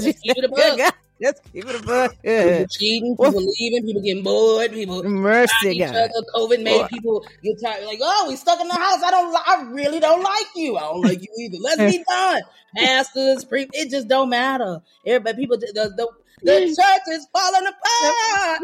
Let's 1.20 1.40
keep 1.52 1.66
it 1.66 1.74
a 1.74 1.82
book. 1.82 2.16
People 2.22 2.66
cheating, 2.70 3.12
people 3.12 3.32
well, 3.32 3.54
leaving, 3.58 3.86
people 3.86 4.02
getting 4.02 4.22
bored, 4.22 4.72
people 4.72 5.02
mercy 5.02 5.68
each 5.68 5.82
other. 5.82 6.08
COVID 6.34 6.62
made 6.62 6.88
people 6.88 7.26
get 7.42 7.60
tired. 7.62 7.84
Like, 7.84 7.98
oh, 8.00 8.26
we 8.28 8.36
stuck 8.36 8.58
in 8.58 8.68
the 8.68 8.74
house. 8.74 9.02
I 9.04 9.10
don't. 9.10 9.36
I 9.36 9.70
really 9.70 10.00
don't 10.00 10.22
like 10.22 10.46
you. 10.56 10.78
I 10.78 10.80
don't 10.80 11.02
like 11.02 11.20
you 11.20 11.28
either. 11.40 11.58
Let's 11.60 11.96
be 11.96 12.02
done. 12.08 12.40
Pastors, 12.74 13.44
pre- 13.44 13.68
it 13.72 13.90
just 13.90 14.08
don't 14.08 14.30
matter. 14.30 14.80
Everybody, 15.06 15.42
people, 15.42 15.58
the 15.58 15.92
the, 15.94 16.08
the 16.42 16.60
church 16.68 17.02
is 17.08 17.26
falling 17.32 17.66
apart. 17.66 18.60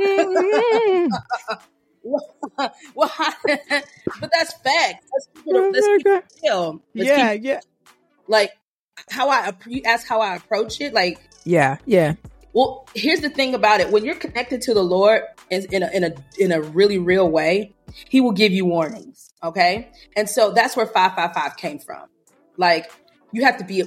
well, 2.94 3.12
but 4.20 4.30
that's 4.32 4.54
fact. 4.54 5.04
Let's 5.12 5.28
keep 5.34 5.54
it, 5.54 5.72
let's 5.72 5.86
keep 5.86 6.06
it 6.06 6.24
real. 6.42 6.82
Let's 6.94 7.08
yeah, 7.08 7.34
keep, 7.34 7.44
yeah. 7.44 7.60
Like 8.28 8.52
how 9.10 9.28
I 9.28 9.52
you 9.66 9.82
ask 9.84 10.06
how 10.08 10.22
I 10.22 10.36
approach 10.36 10.80
it. 10.80 10.94
Like 10.94 11.20
yeah, 11.44 11.76
yeah. 11.84 12.14
Well, 12.56 12.88
here's 12.94 13.20
the 13.20 13.28
thing 13.28 13.54
about 13.54 13.80
it: 13.80 13.90
when 13.90 14.02
you're 14.02 14.14
connected 14.14 14.62
to 14.62 14.72
the 14.72 14.82
Lord 14.82 15.20
in 15.50 15.82
a 15.82 15.90
in 15.90 16.04
a 16.04 16.14
in 16.38 16.52
a 16.52 16.62
really 16.62 16.96
real 16.96 17.28
way, 17.28 17.74
He 18.08 18.22
will 18.22 18.32
give 18.32 18.50
you 18.50 18.64
warnings. 18.64 19.34
Okay, 19.44 19.90
and 20.16 20.26
so 20.26 20.52
that's 20.52 20.74
where 20.74 20.86
five 20.86 21.14
five 21.14 21.34
five 21.34 21.58
came 21.58 21.78
from. 21.78 22.08
Like 22.56 22.90
you 23.30 23.44
have 23.44 23.58
to 23.58 23.64
be 23.64 23.84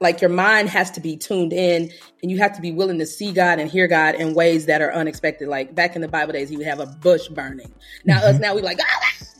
like 0.00 0.22
your 0.22 0.30
mind 0.30 0.70
has 0.70 0.90
to 0.92 1.00
be 1.00 1.18
tuned 1.18 1.52
in 1.52 1.90
and 2.22 2.30
you 2.30 2.38
have 2.38 2.54
to 2.56 2.62
be 2.62 2.72
willing 2.72 2.98
to 2.98 3.06
see 3.06 3.30
God 3.30 3.60
and 3.60 3.70
hear 3.70 3.86
God 3.88 4.14
in 4.14 4.32
ways 4.32 4.64
that 4.66 4.80
are 4.80 4.92
unexpected. 4.92 5.48
Like 5.48 5.74
back 5.74 5.94
in 5.94 6.00
the 6.00 6.08
Bible 6.08 6.32
days, 6.32 6.48
he 6.48 6.56
would 6.56 6.66
have 6.66 6.80
a 6.80 6.86
bush 6.86 7.28
burning. 7.28 7.74
Now 8.06 8.20
mm-hmm. 8.20 8.36
us 8.36 8.40
now 8.40 8.54
we 8.54 8.62
like, 8.62 8.78
ah, 8.80 9.00
that's 9.02 9.34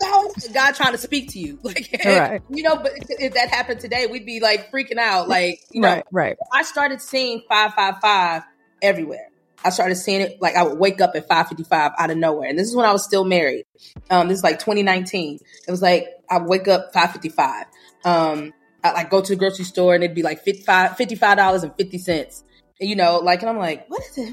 wild. 0.00 0.54
God 0.54 0.74
trying 0.74 0.92
to 0.92 0.98
speak 0.98 1.30
to 1.30 1.38
you. 1.38 1.58
Like, 1.70 2.00
right. 2.04 2.42
you 2.50 2.62
know, 2.64 2.76
but 2.76 2.92
if 2.96 3.34
that 3.34 3.48
happened 3.48 3.80
today, 3.80 4.06
we'd 4.06 4.26
be 4.26 4.40
like 4.40 4.72
freaking 4.72 4.98
out. 4.98 5.28
Like, 5.28 5.60
you 5.70 5.80
know, 5.80 5.88
right, 5.88 6.04
right. 6.10 6.36
I 6.52 6.62
started 6.62 7.00
seeing 7.00 7.42
555 7.48 8.42
everywhere. 8.82 9.28
I 9.64 9.70
started 9.70 9.96
seeing 9.96 10.22
it 10.22 10.40
like 10.40 10.56
I 10.56 10.62
would 10.64 10.78
wake 10.78 11.00
up 11.00 11.12
at 11.14 11.28
555 11.28 11.92
out 11.98 12.10
of 12.10 12.16
nowhere. 12.16 12.48
And 12.48 12.58
this 12.58 12.66
is 12.66 12.74
when 12.74 12.86
I 12.86 12.92
was 12.92 13.04
still 13.04 13.24
married. 13.24 13.66
Um, 14.10 14.28
this 14.28 14.38
is 14.38 14.44
like 14.44 14.58
2019. 14.58 15.38
It 15.68 15.70
was 15.70 15.82
like 15.82 16.08
I 16.28 16.38
wake 16.38 16.66
up 16.66 16.92
555. 16.92 17.66
Um, 18.04 18.52
I 18.82 18.92
like 18.92 19.10
go 19.10 19.20
to 19.20 19.32
the 19.32 19.36
grocery 19.36 19.64
store 19.64 19.94
and 19.94 20.02
it'd 20.02 20.16
be 20.16 20.22
like 20.22 20.42
55 20.42 20.96
dollars 21.36 21.62
and 21.62 21.74
50 21.76 21.98
cents 21.98 22.44
you 22.80 22.96
know, 22.96 23.18
like, 23.18 23.40
and 23.42 23.50
I'm 23.50 23.58
like, 23.58 23.86
what 23.88 24.02
is 24.02 24.16
it? 24.18 24.32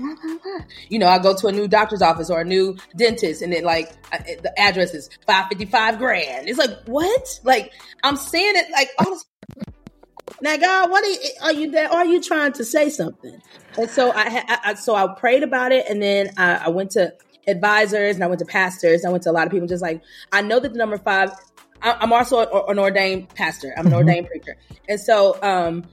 You 0.89 0.99
know, 0.99 1.07
I 1.07 1.19
go 1.19 1.35
to 1.35 1.47
a 1.47 1.51
new 1.51 1.67
doctor's 1.67 2.01
office 2.01 2.29
or 2.29 2.41
a 2.41 2.45
new 2.45 2.77
dentist, 2.95 3.41
and 3.41 3.51
then 3.53 3.63
like 3.63 3.91
the 4.11 4.51
address 4.57 4.93
is 4.93 5.09
five 5.27 5.47
fifty 5.49 5.65
five 5.65 5.97
grand. 5.97 6.47
It's 6.47 6.57
like 6.57 6.71
what? 6.85 7.39
Like 7.43 7.73
I'm 8.03 8.15
saying 8.15 8.53
it 8.55 8.71
like 8.71 8.89
all 8.99 9.11
this. 9.11 9.25
Now, 10.41 10.55
God, 10.57 10.91
what 10.91 11.03
are 11.03 11.07
you, 11.07 11.19
are 11.41 11.53
you 11.53 11.71
there? 11.71 11.91
Are 11.91 12.05
you 12.05 12.21
trying 12.21 12.53
to 12.53 12.63
say 12.65 12.89
something? 12.89 13.41
And 13.77 13.89
so 13.89 14.11
I, 14.15 14.43
I 14.63 14.73
so 14.75 14.95
I 14.95 15.07
prayed 15.13 15.43
about 15.43 15.71
it, 15.71 15.85
and 15.89 16.01
then 16.01 16.31
I, 16.37 16.55
I 16.65 16.69
went 16.69 16.91
to 16.91 17.13
advisors 17.47 18.15
and 18.15 18.23
I 18.23 18.27
went 18.27 18.39
to 18.39 18.45
pastors. 18.45 19.03
I 19.05 19.09
went 19.09 19.23
to 19.23 19.31
a 19.31 19.33
lot 19.33 19.45
of 19.47 19.51
people, 19.51 19.67
just 19.67 19.81
like 19.81 20.01
I 20.31 20.41
know 20.41 20.59
that 20.59 20.71
the 20.73 20.77
number 20.77 20.97
five 20.97 21.31
I- 21.81 21.97
I'm 21.99 22.11
also 22.13 22.39
an 22.67 22.79
ordained 22.79 23.29
pastor. 23.35 23.73
I'm 23.77 23.87
an 23.87 23.93
Mhm. 23.93 23.97
ordained 23.97 24.27
preacher, 24.27 24.57
and 24.87 24.99
so 24.99 25.37
um, 25.43 25.85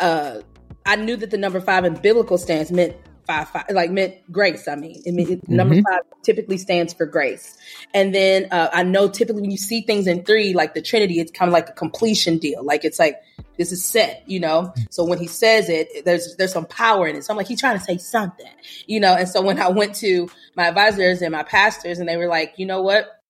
uh, 0.00 0.40
I 0.84 0.96
knew 0.96 1.16
that 1.16 1.30
the 1.30 1.38
number 1.38 1.60
five 1.60 1.84
in 1.84 1.94
biblical 1.94 2.38
stance 2.38 2.70
meant 2.70 2.96
five, 3.26 3.48
five 3.48 3.64
like 3.70 3.90
meant 3.90 4.14
grace. 4.32 4.66
I 4.68 4.74
mean, 4.74 5.02
it, 5.04 5.12
mean, 5.12 5.32
it, 5.32 5.48
number 5.48 5.74
five 5.76 6.00
typically 6.22 6.58
stands 6.58 6.92
for 6.92 7.06
grace. 7.06 7.56
And 7.94 8.14
then 8.14 8.48
uh, 8.50 8.70
I 8.72 8.82
know 8.82 9.08
typically 9.08 9.42
when 9.42 9.50
you 9.50 9.56
see 9.56 9.82
things 9.82 10.06
in 10.06 10.24
three, 10.24 10.54
like 10.54 10.74
the 10.74 10.82
Trinity, 10.82 11.20
it's 11.20 11.30
kind 11.32 11.48
of 11.48 11.52
like 11.52 11.68
a 11.68 11.72
completion 11.72 12.38
deal. 12.38 12.64
Like 12.64 12.84
it's 12.84 12.98
like 12.98 13.16
this 13.58 13.72
is 13.72 13.84
set, 13.84 14.22
you 14.26 14.40
know. 14.40 14.72
So 14.90 15.04
when 15.04 15.18
he 15.18 15.26
says 15.26 15.68
it, 15.68 16.04
there's 16.04 16.36
there's 16.36 16.52
some 16.52 16.66
power 16.66 17.06
in 17.06 17.16
it. 17.16 17.24
So 17.24 17.32
I'm 17.32 17.36
like, 17.36 17.46
he's 17.48 17.60
trying 17.60 17.78
to 17.78 17.84
say 17.84 17.98
something, 17.98 18.46
you 18.86 19.00
know. 19.00 19.14
And 19.14 19.28
so 19.28 19.40
when 19.42 19.60
I 19.60 19.68
went 19.68 19.94
to 19.96 20.28
my 20.56 20.68
advisors 20.68 21.22
and 21.22 21.32
my 21.32 21.42
pastors, 21.42 21.98
and 21.98 22.08
they 22.08 22.16
were 22.16 22.28
like, 22.28 22.54
you 22.56 22.66
know 22.66 22.82
what, 22.82 23.20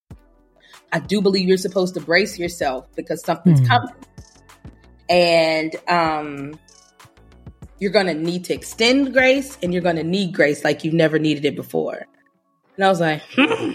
I 0.92 1.00
do 1.00 1.20
believe 1.20 1.48
you're 1.48 1.58
supposed 1.58 1.94
to 1.94 2.00
brace 2.00 2.38
yourself 2.38 2.86
because 2.96 3.22
something's 3.24 3.60
Hmm. 3.60 3.66
coming, 3.66 3.94
and 5.08 5.76
um, 5.88 6.58
you're 7.82 7.90
gonna 7.90 8.14
need 8.14 8.44
to 8.44 8.54
extend 8.54 9.12
grace, 9.12 9.58
and 9.60 9.72
you're 9.72 9.82
gonna 9.82 10.04
need 10.04 10.32
grace 10.32 10.62
like 10.62 10.84
you've 10.84 10.94
never 10.94 11.18
needed 11.18 11.44
it 11.44 11.56
before. 11.56 12.06
And 12.76 12.84
I 12.84 12.88
was 12.88 13.00
like, 13.00 13.22
hmm. 13.34 13.72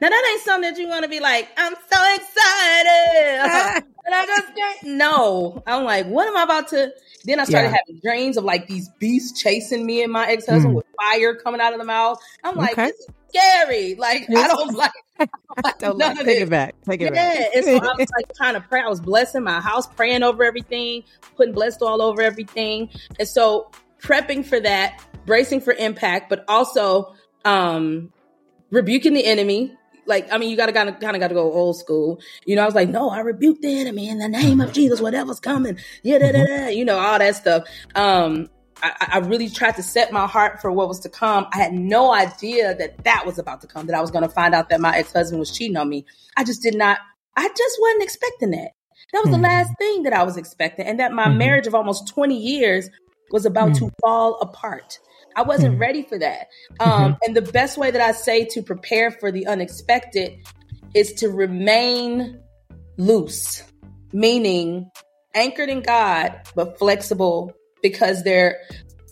Now 0.00 0.10
that 0.10 0.28
ain't 0.30 0.42
something 0.42 0.70
that 0.70 0.78
you 0.78 0.88
want 0.88 1.04
to 1.04 1.08
be 1.08 1.20
like, 1.20 1.48
I'm 1.56 1.72
so 1.72 2.14
excited. 2.16 3.82
and 4.04 4.14
I 4.14 4.26
just 4.26 4.54
can't. 4.54 4.82
No. 4.84 5.62
I'm 5.66 5.84
like, 5.84 6.04
what 6.06 6.28
am 6.28 6.36
I 6.36 6.42
about 6.42 6.68
to? 6.68 6.92
Then 7.24 7.40
I 7.40 7.44
started 7.44 7.70
Yeah. 7.70 7.76
having 7.86 8.00
dreams 8.02 8.36
of 8.36 8.44
like 8.44 8.66
these 8.66 8.90
beasts 8.98 9.40
chasing 9.40 9.86
me 9.86 10.02
and 10.02 10.12
my 10.12 10.26
ex 10.26 10.46
husband 10.46 10.74
Mm. 10.74 10.76
with 10.76 10.86
fire 11.00 11.34
coming 11.34 11.62
out 11.62 11.72
of 11.72 11.78
the 11.78 11.86
mouth. 11.86 12.18
I'm 12.42 12.56
like, 12.56 12.72
Okay. 12.72 12.88
this 12.88 13.00
is 13.00 13.08
scary. 13.34 13.94
Like, 13.94 14.28
I 14.30 14.48
don't 14.48 14.74
like, 14.76 14.92
I 15.18 15.72
Don't 15.78 15.98
none 15.98 16.10
like, 16.10 16.20
of 16.20 16.24
take 16.24 16.38
this. 16.38 16.42
it 16.44 16.50
back. 16.50 16.74
Take 16.88 17.00
it 17.00 17.12
Yeah, 17.14 17.34
back. 17.38 17.48
and 17.54 17.64
so 17.64 17.76
I 17.76 17.94
was 17.96 18.06
like 18.16 18.26
trying 18.36 18.54
to 18.54 18.60
pray. 18.60 18.80
I 18.80 18.88
was 18.88 19.00
blessing 19.00 19.42
my 19.44 19.60
house, 19.60 19.86
praying 19.86 20.22
over 20.22 20.44
everything, 20.44 21.04
putting 21.36 21.54
blessed 21.54 21.82
all 21.82 22.02
over 22.02 22.22
everything. 22.22 22.90
And 23.18 23.28
so 23.28 23.70
prepping 24.00 24.44
for 24.44 24.60
that, 24.60 25.02
bracing 25.26 25.60
for 25.60 25.72
impact, 25.72 26.28
but 26.28 26.44
also 26.48 27.14
um 27.44 28.12
rebuking 28.70 29.14
the 29.14 29.24
enemy. 29.24 29.76
Like, 30.06 30.30
I 30.30 30.36
mean, 30.36 30.50
you 30.50 30.56
gotta 30.56 30.72
kind 30.72 30.88
of 30.90 31.00
kind 31.00 31.16
of 31.16 31.20
got 31.20 31.28
to 31.28 31.34
go 31.34 31.50
old 31.50 31.78
school. 31.78 32.20
You 32.44 32.56
know, 32.56 32.62
I 32.62 32.66
was 32.66 32.74
like, 32.74 32.90
no, 32.90 33.08
I 33.08 33.20
rebuke 33.20 33.62
the 33.62 33.78
enemy 33.80 34.08
in 34.08 34.18
the 34.18 34.28
name 34.28 34.60
of 34.60 34.72
Jesus. 34.72 35.00
Whatever's 35.00 35.40
coming, 35.40 35.78
yeah, 36.02 36.18
da, 36.18 36.30
da, 36.32 36.44
da, 36.44 36.66
you 36.68 36.84
know, 36.84 36.98
all 36.98 37.18
that 37.18 37.36
stuff. 37.36 37.64
Um, 37.94 38.50
I, 38.82 39.08
I 39.14 39.18
really 39.18 39.48
tried 39.48 39.76
to 39.76 39.82
set 39.82 40.12
my 40.12 40.26
heart 40.26 40.60
for 40.60 40.70
what 40.70 40.88
was 40.88 41.00
to 41.00 41.08
come. 41.08 41.46
I 41.52 41.58
had 41.58 41.72
no 41.72 42.12
idea 42.12 42.74
that 42.74 43.04
that 43.04 43.24
was 43.24 43.38
about 43.38 43.60
to 43.62 43.66
come. 43.66 43.86
That 43.86 43.96
I 43.96 44.00
was 44.00 44.10
going 44.10 44.24
to 44.24 44.28
find 44.28 44.54
out 44.54 44.68
that 44.68 44.80
my 44.80 44.96
ex 44.96 45.12
husband 45.12 45.40
was 45.40 45.50
cheating 45.50 45.76
on 45.76 45.88
me. 45.88 46.04
I 46.36 46.44
just 46.44 46.62
did 46.62 46.74
not. 46.74 46.98
I 47.36 47.48
just 47.48 47.76
wasn't 47.80 48.02
expecting 48.02 48.50
that. 48.50 48.72
That 49.12 49.20
was 49.20 49.30
the 49.30 49.36
Mhm. 49.38 49.42
last 49.42 49.70
thing 49.78 50.02
that 50.04 50.12
I 50.12 50.22
was 50.22 50.36
expecting, 50.36 50.86
and 50.86 50.98
that 51.00 51.12
my 51.12 51.28
Mhm. 51.28 51.36
marriage 51.36 51.66
of 51.66 51.74
almost 51.74 52.08
twenty 52.08 52.36
years 52.38 52.90
was 53.30 53.46
about 53.46 53.74
to 53.74 53.90
fall 54.00 54.38
apart. 54.40 54.98
I 55.36 55.42
wasn't 55.42 55.76
Mhm. 55.76 55.80
ready 55.80 56.02
for 56.02 56.18
that. 56.18 56.46
Um, 56.80 57.16
And 57.26 57.34
the 57.34 57.42
best 57.42 57.76
way 57.78 57.90
that 57.90 58.00
I 58.00 58.12
say 58.12 58.44
to 58.46 58.62
prepare 58.62 59.10
for 59.10 59.32
the 59.32 59.46
unexpected 59.46 60.32
is 60.94 61.12
to 61.14 61.28
remain 61.28 62.40
loose, 62.98 63.64
meaning 64.12 64.90
anchored 65.34 65.68
in 65.68 65.80
God, 65.80 66.40
but 66.54 66.78
flexible 66.78 67.52
because 67.84 68.24
they're 68.24 68.58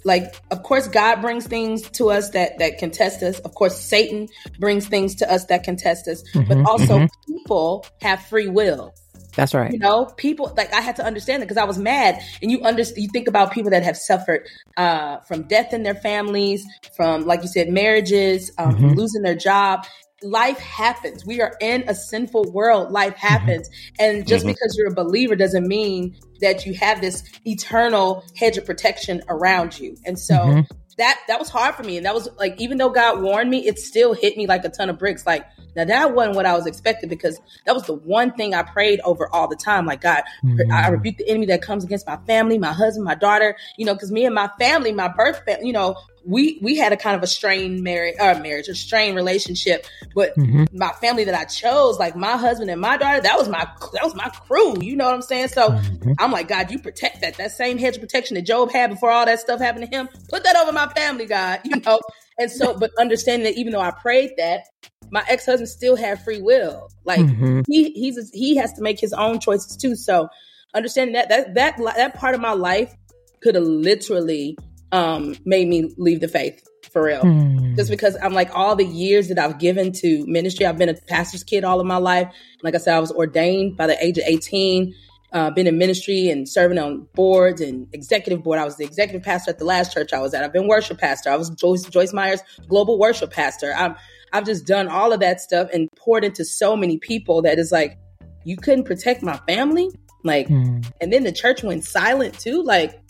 like 0.05 0.25
of 0.51 0.63
course 0.65 0.89
god 0.89 1.21
brings 1.21 1.47
things 1.47 1.89
to 1.91 2.11
us 2.11 2.31
that 2.31 2.59
that 2.59 2.79
can 2.79 2.91
test 2.91 3.23
us. 3.23 3.39
Of 3.41 3.55
course 3.55 3.79
satan 3.79 4.27
brings 4.59 4.89
things 4.89 5.15
to 5.17 5.31
us 5.31 5.45
that 5.47 5.63
can 5.63 5.77
test 5.77 6.09
us. 6.09 6.25
But 6.49 6.59
Mhm, 6.59 6.67
also 6.67 6.99
mhm. 7.01 7.09
people 7.29 7.87
have 8.01 8.21
free 8.27 8.49
will. 8.49 8.93
That's 9.37 9.55
right. 9.55 9.73
you 9.73 9.79
know 9.79 10.07
people 10.17 10.53
like 10.57 10.73
i 10.75 10.81
had 10.81 10.97
to 10.97 11.05
understand 11.05 11.43
it 11.43 11.47
because 11.47 11.57
i 11.57 11.65
was 11.65 11.79
mad. 11.79 12.21
And 12.41 12.51
you 12.51 12.63
understand 12.63 13.03
you 13.05 13.11
think 13.13 13.29
about 13.29 13.53
people 13.53 13.71
that 13.71 13.85
have 13.85 13.97
suffered 13.97 14.49
uh 14.77 15.19
from 15.29 15.43
death 15.45 15.73
in 15.73 15.83
their 15.85 15.95
families 15.95 16.65
from 16.97 17.27
like 17.27 17.43
you 17.43 17.49
said 17.49 17.69
marriages 17.69 18.51
um, 18.59 18.73
from 18.81 18.91
Mhm. 18.91 18.97
losing 18.97 19.23
their 19.23 19.37
job. 19.37 19.85
Life 20.25 20.59
happens. 20.61 21.27
We 21.27 21.41
are 21.41 21.53
in 21.61 21.85
a 21.89 21.95
sinful 21.97 22.53
world. 22.53 22.93
Life 22.93 23.17
happens. 23.17 23.69
And 23.99 24.25
just 24.27 24.45
Mhm. 24.45 24.55
because 24.55 24.77
you're 24.79 24.93
a 24.93 24.95
believer 24.95 25.35
doesn't 25.35 25.67
mean 25.67 26.15
that 26.43 26.67
you 26.67 26.75
have 26.75 27.01
this 27.01 27.25
eternal 27.47 28.25
hedge 28.37 28.59
of 28.59 28.67
protection 28.67 29.23
around 29.29 29.79
you. 29.79 29.97
And 30.05 30.19
so 30.19 30.35
Mhm. 30.35 30.67
that 30.99 31.19
that 31.29 31.39
was 31.39 31.49
hard 31.49 31.75
for 31.75 31.83
me. 31.83 31.97
And 31.97 32.05
that 32.05 32.15
was 32.15 32.29
like 32.39 32.61
even 32.61 32.77
though 32.77 32.91
god 32.91 33.23
warned 33.23 33.51
me 33.51 33.67
it 33.67 33.79
still 33.79 34.13
hit 34.13 34.37
me 34.37 34.47
like 34.47 34.65
a 34.65 34.69
ton 34.69 34.91
of 34.91 34.99
bricks. 34.99 35.25
Like 35.27 35.47
now 35.75 35.85
that 35.87 36.15
wasn't 36.15 36.37
what 36.37 36.45
i 36.45 36.55
was 36.55 36.67
expecting 36.67 37.09
because 37.09 37.41
that 37.65 37.75
was 37.75 37.85
the 37.85 37.95
one 37.95 38.33
thing 38.33 38.55
i 38.55 38.63
prayed 38.63 39.01
over 39.05 39.27
all 39.33 39.49
the 39.49 39.57
time. 39.57 39.87
Like 39.87 40.03
god 40.03 40.23
i 40.71 40.89
rebuke 40.89 41.17
the 41.17 41.29
enemy 41.29 41.47
that 41.47 41.63
comes 41.63 41.83
against 41.85 42.07
my 42.07 42.19
family 42.27 42.59
my 42.59 42.73
husband 42.73 43.05
my 43.05 43.15
daughter 43.15 43.57
you 43.79 43.87
know 43.87 43.95
because 43.95 44.13
me 44.13 44.27
and 44.27 44.35
my 44.35 44.51
family 44.59 44.93
my 44.93 45.09
birth 45.09 45.41
family 45.47 45.67
you 45.67 45.73
know 45.73 45.97
we 46.25 46.59
we 46.63 46.77
had 46.77 46.93
a 46.93 46.97
kind 46.97 47.17
of 47.17 47.23
a 47.23 47.27
strained 47.27 47.83
marriage 47.83 48.15
uh, 48.21 48.39
marriage 48.41 48.69
a 48.69 48.75
strained 48.75 49.17
relationship 49.17 49.87
but 50.15 50.37
Mhm. 50.37 50.69
my 50.73 50.91
family 51.01 51.25
that 51.25 51.35
i 51.35 51.45
chose 51.45 51.99
like 51.99 52.15
my 52.15 52.37
husband 52.37 52.71
and 52.71 52.81
my 52.81 52.97
daughter 52.97 53.21
that 53.21 53.37
was 53.37 53.49
my 53.49 53.67
that 53.93 54.05
was 54.05 54.15
my 54.15 54.29
crew 54.29 54.81
you 54.81 54.95
know 54.97 55.07
what 55.07 55.15
i'm 55.15 55.23
saying 55.23 55.49
so 55.49 55.71
Mhm. 55.71 56.15
I'm 56.19 56.31
like, 56.31 56.49
God, 56.49 56.71
you 56.71 56.79
protect 56.79 57.23
that. 57.23 57.37
That 57.39 57.53
same 57.53 57.79
hedge 57.79 57.95
of 57.97 58.03
protection 58.03 58.35
that 58.35 58.43
Job 58.43 58.71
had 58.71 58.91
before 58.91 59.11
all 59.11 59.25
that 59.25 59.41
stuff 59.41 59.61
happened 59.61 59.91
to 59.91 59.97
him. 59.97 60.09
Put 60.29 60.45
that 60.45 60.57
over 60.57 60.73
my 60.73 60.87
family, 60.89 61.27
God. 61.27 61.61
You 61.65 61.81
know? 61.81 62.01
And 62.39 62.51
so, 62.51 62.77
but 62.79 62.91
understanding 62.99 63.45
that 63.45 63.59
even 63.59 63.73
though 63.73 63.81
I 63.81 63.93
prayed 63.93 64.33
that, 64.37 64.65
my 65.11 65.25
ex 65.29 65.47
husband 65.47 65.69
still 65.69 65.97
had 65.97 66.23
free 66.23 66.41
will. 66.43 66.89
Like 67.05 67.21
Mhm. 67.21 67.65
he 67.67 67.91
he's 67.93 68.31
he 68.33 68.57
has 68.57 68.73
to 68.75 68.83
make 68.83 69.01
his 69.01 69.13
own 69.13 69.41
choices 69.41 69.77
too. 69.77 69.97
So 69.97 70.29
understanding 70.75 71.15
that 71.15 71.29
that 71.31 71.55
that 71.55 71.79
that 71.79 72.15
part 72.15 72.35
of 72.35 72.41
my 72.41 72.53
life 72.53 72.95
could 73.43 73.55
have 73.55 73.65
literally 73.65 74.57
um 74.93 75.35
made 75.45 75.67
me 75.69 75.93
leave 75.97 76.21
the 76.21 76.29
faith 76.29 76.63
for 76.93 77.03
real 77.05 77.23
Mhm. 77.23 77.75
just 77.77 77.91
because 77.91 78.17
I'm 78.23 78.35
like 78.35 78.51
all 78.55 78.77
the 78.77 78.85
years 78.85 79.29
that 79.29 79.39
I've 79.39 79.59
given 79.59 79.93
to 79.93 80.27
ministry. 80.27 80.67
I've 80.67 80.77
been 80.79 80.91
a 80.91 80.95
pastor's 80.95 81.43
kid 81.43 81.65
all 81.65 81.81
of 81.81 81.87
my 81.87 81.97
life. 81.97 82.29
Like 82.63 82.75
I 82.75 82.79
said, 82.79 82.95
I 82.95 83.01
was 83.01 83.11
ordained 83.13 83.77
by 83.79 83.87
the 83.87 84.05
age 84.05 84.19
of 84.19 84.25
18. 84.27 84.95
Uh, 85.33 85.49
been 85.51 85.67
in 85.67 85.79
ministry 85.79 86.29
and 86.29 86.47
serving 86.47 86.77
on 86.79 87.07
boards 87.15 87.63
and 87.63 87.87
executive 87.95 88.43
board. 88.45 88.59
I 88.59 88.65
was 88.67 88.77
the 88.77 88.85
executive 88.85 89.23
pastor 89.23 89.51
at 89.51 89.59
the 89.59 89.65
last 89.65 89.91
church 89.95 90.13
I 90.13 90.21
was 90.21 90.35
at. 90.35 90.45
I've 90.45 90.53
been 90.53 90.69
worship 90.69 90.99
pastor. 90.99 91.31
I 91.31 91.37
was 91.37 91.49
Joyce, 91.49 91.85
Joyce 91.85 92.13
Meyer's 92.13 92.43
global 92.69 92.99
worship 92.99 93.31
pastor. 93.33 93.73
I'm, 93.75 93.97
I've 94.35 94.45
just 94.45 94.67
done 94.67 94.89
all 94.89 95.11
of 95.11 95.21
that 95.21 95.41
stuff 95.41 95.71
and 95.73 95.89
poured 95.97 96.25
into 96.25 96.45
so 96.45 96.77
many 96.77 96.99
people 96.99 97.41
that 97.43 97.59
is 97.59 97.73
like, 97.73 97.97
you 98.45 98.59
couldn't 98.59 98.85
protect 98.85 99.23
my 99.23 99.39
family? 99.49 99.89
Like, 100.23 100.49
Mhm. 100.49 100.85
and 101.01 101.11
then 101.11 101.25
the 101.25 101.33
church 101.33 101.63
went 101.63 101.85
silent 101.85 102.39
too. 102.39 102.63
Like, 102.63 103.01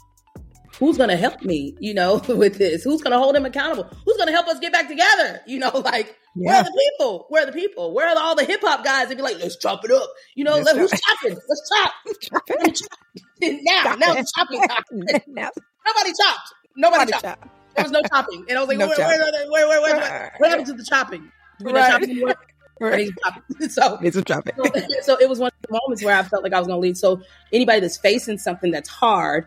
who's 0.83 0.99
gonna 0.99 1.17
help 1.17 1.43
me, 1.43 1.77
you 1.79 1.95
know, 1.95 2.21
with 2.29 2.59
this? 2.59 2.83
Who's 2.83 3.01
gonna 3.03 3.19
hold 3.19 3.37
him 3.37 3.47
accountable? 3.47 3.85
Who's 4.05 4.17
gonna 4.17 4.33
help 4.33 4.49
us 4.49 4.59
get 4.59 4.73
back 4.73 4.89
together? 4.89 5.41
You 5.47 5.61
know, 5.61 5.71
like 5.85 6.17
where 6.35 6.57
are 6.57 6.65
the 6.65 6.91
people? 6.99 7.27
Where 7.29 7.45
are 7.45 7.47
the 7.47 7.53
people? 7.53 7.95
Where 7.95 8.09
are 8.09 8.19
all 8.19 8.35
the 8.35 8.45
hip 8.45 8.61
hop 8.63 8.85
guys 8.85 9.09
that 9.09 9.17
be 9.17 9.23
like, 9.23 9.39
let's 9.39 9.57
chop 9.57 9.85
it 9.85 9.93
up? 9.93 10.09
You 10.35 10.43
know, 10.45 10.57
Let's 10.59 10.73
who's 10.73 10.91
chopping? 10.91 11.39
Let's 11.49 11.71
chop. 11.71 11.93
Let 13.43 13.63
now, 13.63 13.95
now 13.97 14.15
chopping. 14.37 14.61
Now, 15.29 15.51
Nobody 15.87 16.13
chopped. 16.21 16.55
Nobody 16.77 16.99
somebody 16.99 17.13
chopped. 17.13 17.23
chop. 17.23 17.51
There 17.77 17.85
was 17.85 17.93
no 17.93 18.01
chopping. 18.03 18.45
And 18.49 18.59
I 18.59 18.61
was 18.61 18.69
like, 18.69 18.79
No 18.79 18.89
where, 18.89 18.99
where, 18.99 19.19
chopping. 19.19 19.51
where, 19.51 19.69
where, 19.69 19.81
where, 19.83 19.97
where, 19.97 20.33
what 20.39 20.51
happened 20.51 20.67
to 20.69 20.73
the 20.75 20.85
chopping? 20.89 21.31
Not 21.61 21.75
Right. 21.75 21.91
chop 21.93 22.03
anymore? 22.03 22.35
Right. 22.81 23.11
chopping. 23.23 23.69
So 23.69 23.99
It's 24.03 24.17
a 24.17 24.23
chop 24.23 24.49
it. 24.49 24.55
so, 24.57 25.15
so 25.15 25.21
it 25.21 25.29
was 25.29 25.39
one 25.39 25.49
of 25.49 25.69
the 25.69 25.79
moments 25.81 26.03
where 26.03 26.17
I 26.17 26.23
felt 26.23 26.43
like 26.43 26.53
I 26.53 26.59
was 26.59 26.67
going 26.67 26.79
to 26.79 26.81
leave. 26.83 26.97
So 26.97 27.21
anybody 27.53 27.81
that's 27.81 27.99
facing 27.99 28.39
something 28.39 28.71
that's 28.73 28.89
hard, 28.89 29.47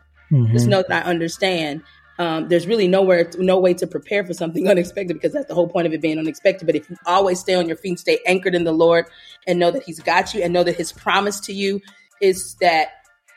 just 0.51 0.67
Mhm. 0.67 0.69
know 0.69 0.83
that 0.87 1.05
I 1.05 1.09
understand. 1.09 1.81
Um, 2.17 2.47
there's 2.47 2.65
really 2.65 2.87
nowhere, 2.87 3.29
no 3.37 3.59
way 3.59 3.73
to 3.73 3.85
prepare 3.87 4.25
for 4.25 4.33
something 4.33 4.67
unexpected 4.69 5.15
because 5.15 5.33
that's 5.33 5.47
the 5.47 5.53
whole 5.53 5.67
point 5.67 5.85
of 5.85 5.93
it 5.93 6.01
being 6.01 6.17
unexpected. 6.17 6.65
But 6.65 6.75
if 6.75 6.89
you 6.89 6.95
always 7.05 7.39
stay 7.39 7.55
on 7.55 7.67
your 7.67 7.75
feet, 7.77 7.99
stay 7.99 8.19
anchored 8.25 8.55
in 8.55 8.63
the 8.63 8.71
Lord, 8.71 9.05
and 9.47 9.59
know 9.59 9.71
that 9.71 9.83
He's 9.83 9.99
got 9.99 10.33
you, 10.33 10.41
and 10.41 10.53
know 10.53 10.63
that 10.63 10.75
His 10.75 10.91
promise 10.93 11.39
to 11.41 11.53
you 11.53 11.81
is 12.21 12.55
that 12.61 12.89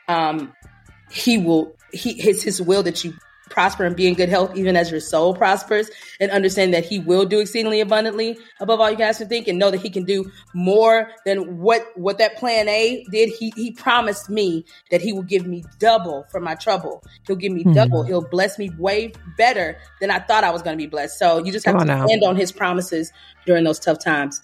um, 0.07 0.53
He 1.11 1.37
will, 1.37 1.75
He 1.91 2.13
His 2.13 2.41
His 2.41 2.61
will 2.61 2.83
that 2.83 3.03
you 3.03 3.13
prosper 3.49 3.85
and 3.85 3.95
be 3.95 4.07
in 4.07 4.13
good 4.13 4.29
health, 4.29 4.55
even 4.55 4.75
as 4.75 4.91
your 4.91 4.99
soul 4.99 5.33
prospers, 5.33 5.89
and 6.19 6.31
understand 6.31 6.73
that 6.73 6.85
He 6.85 6.99
will 6.99 7.25
do 7.25 7.39
exceedingly 7.39 7.81
abundantly 7.81 8.37
above 8.59 8.79
all 8.79 8.89
you 8.89 8.97
guys 8.97 9.17
can 9.17 9.27
think, 9.27 9.47
and 9.47 9.59
know 9.59 9.71
that 9.71 9.81
He 9.81 9.89
can 9.89 10.03
do 10.03 10.31
more 10.53 11.11
than 11.25 11.57
what 11.59 11.85
what 11.95 12.17
that 12.17 12.37
plan 12.37 12.67
A 12.69 13.05
did. 13.11 13.29
He 13.29 13.51
He 13.55 13.71
promised 13.71 14.29
me 14.29 14.65
that 14.91 15.01
He 15.01 15.13
will 15.13 15.23
give 15.23 15.45
me 15.47 15.63
double 15.79 16.25
for 16.31 16.39
my 16.39 16.55
trouble. 16.55 17.03
He'll 17.27 17.35
give 17.35 17.51
me 17.51 17.63
Hmm. 17.63 17.73
double. 17.73 18.03
He'll 18.03 18.27
bless 18.27 18.57
me 18.57 18.69
way 18.77 19.13
better 19.37 19.77
than 19.99 20.11
I 20.11 20.19
thought 20.19 20.43
I 20.43 20.51
was 20.51 20.61
going 20.61 20.77
to 20.77 20.81
be 20.81 20.87
blessed. 20.87 21.17
So 21.17 21.43
you 21.43 21.51
just 21.51 21.65
have 21.65 21.75
Come 21.77 21.87
to 21.87 22.07
stand 22.07 22.23
on 22.23 22.35
His 22.35 22.51
promises 22.51 23.11
during 23.45 23.63
those 23.63 23.79
tough 23.79 23.99
times. 23.99 24.41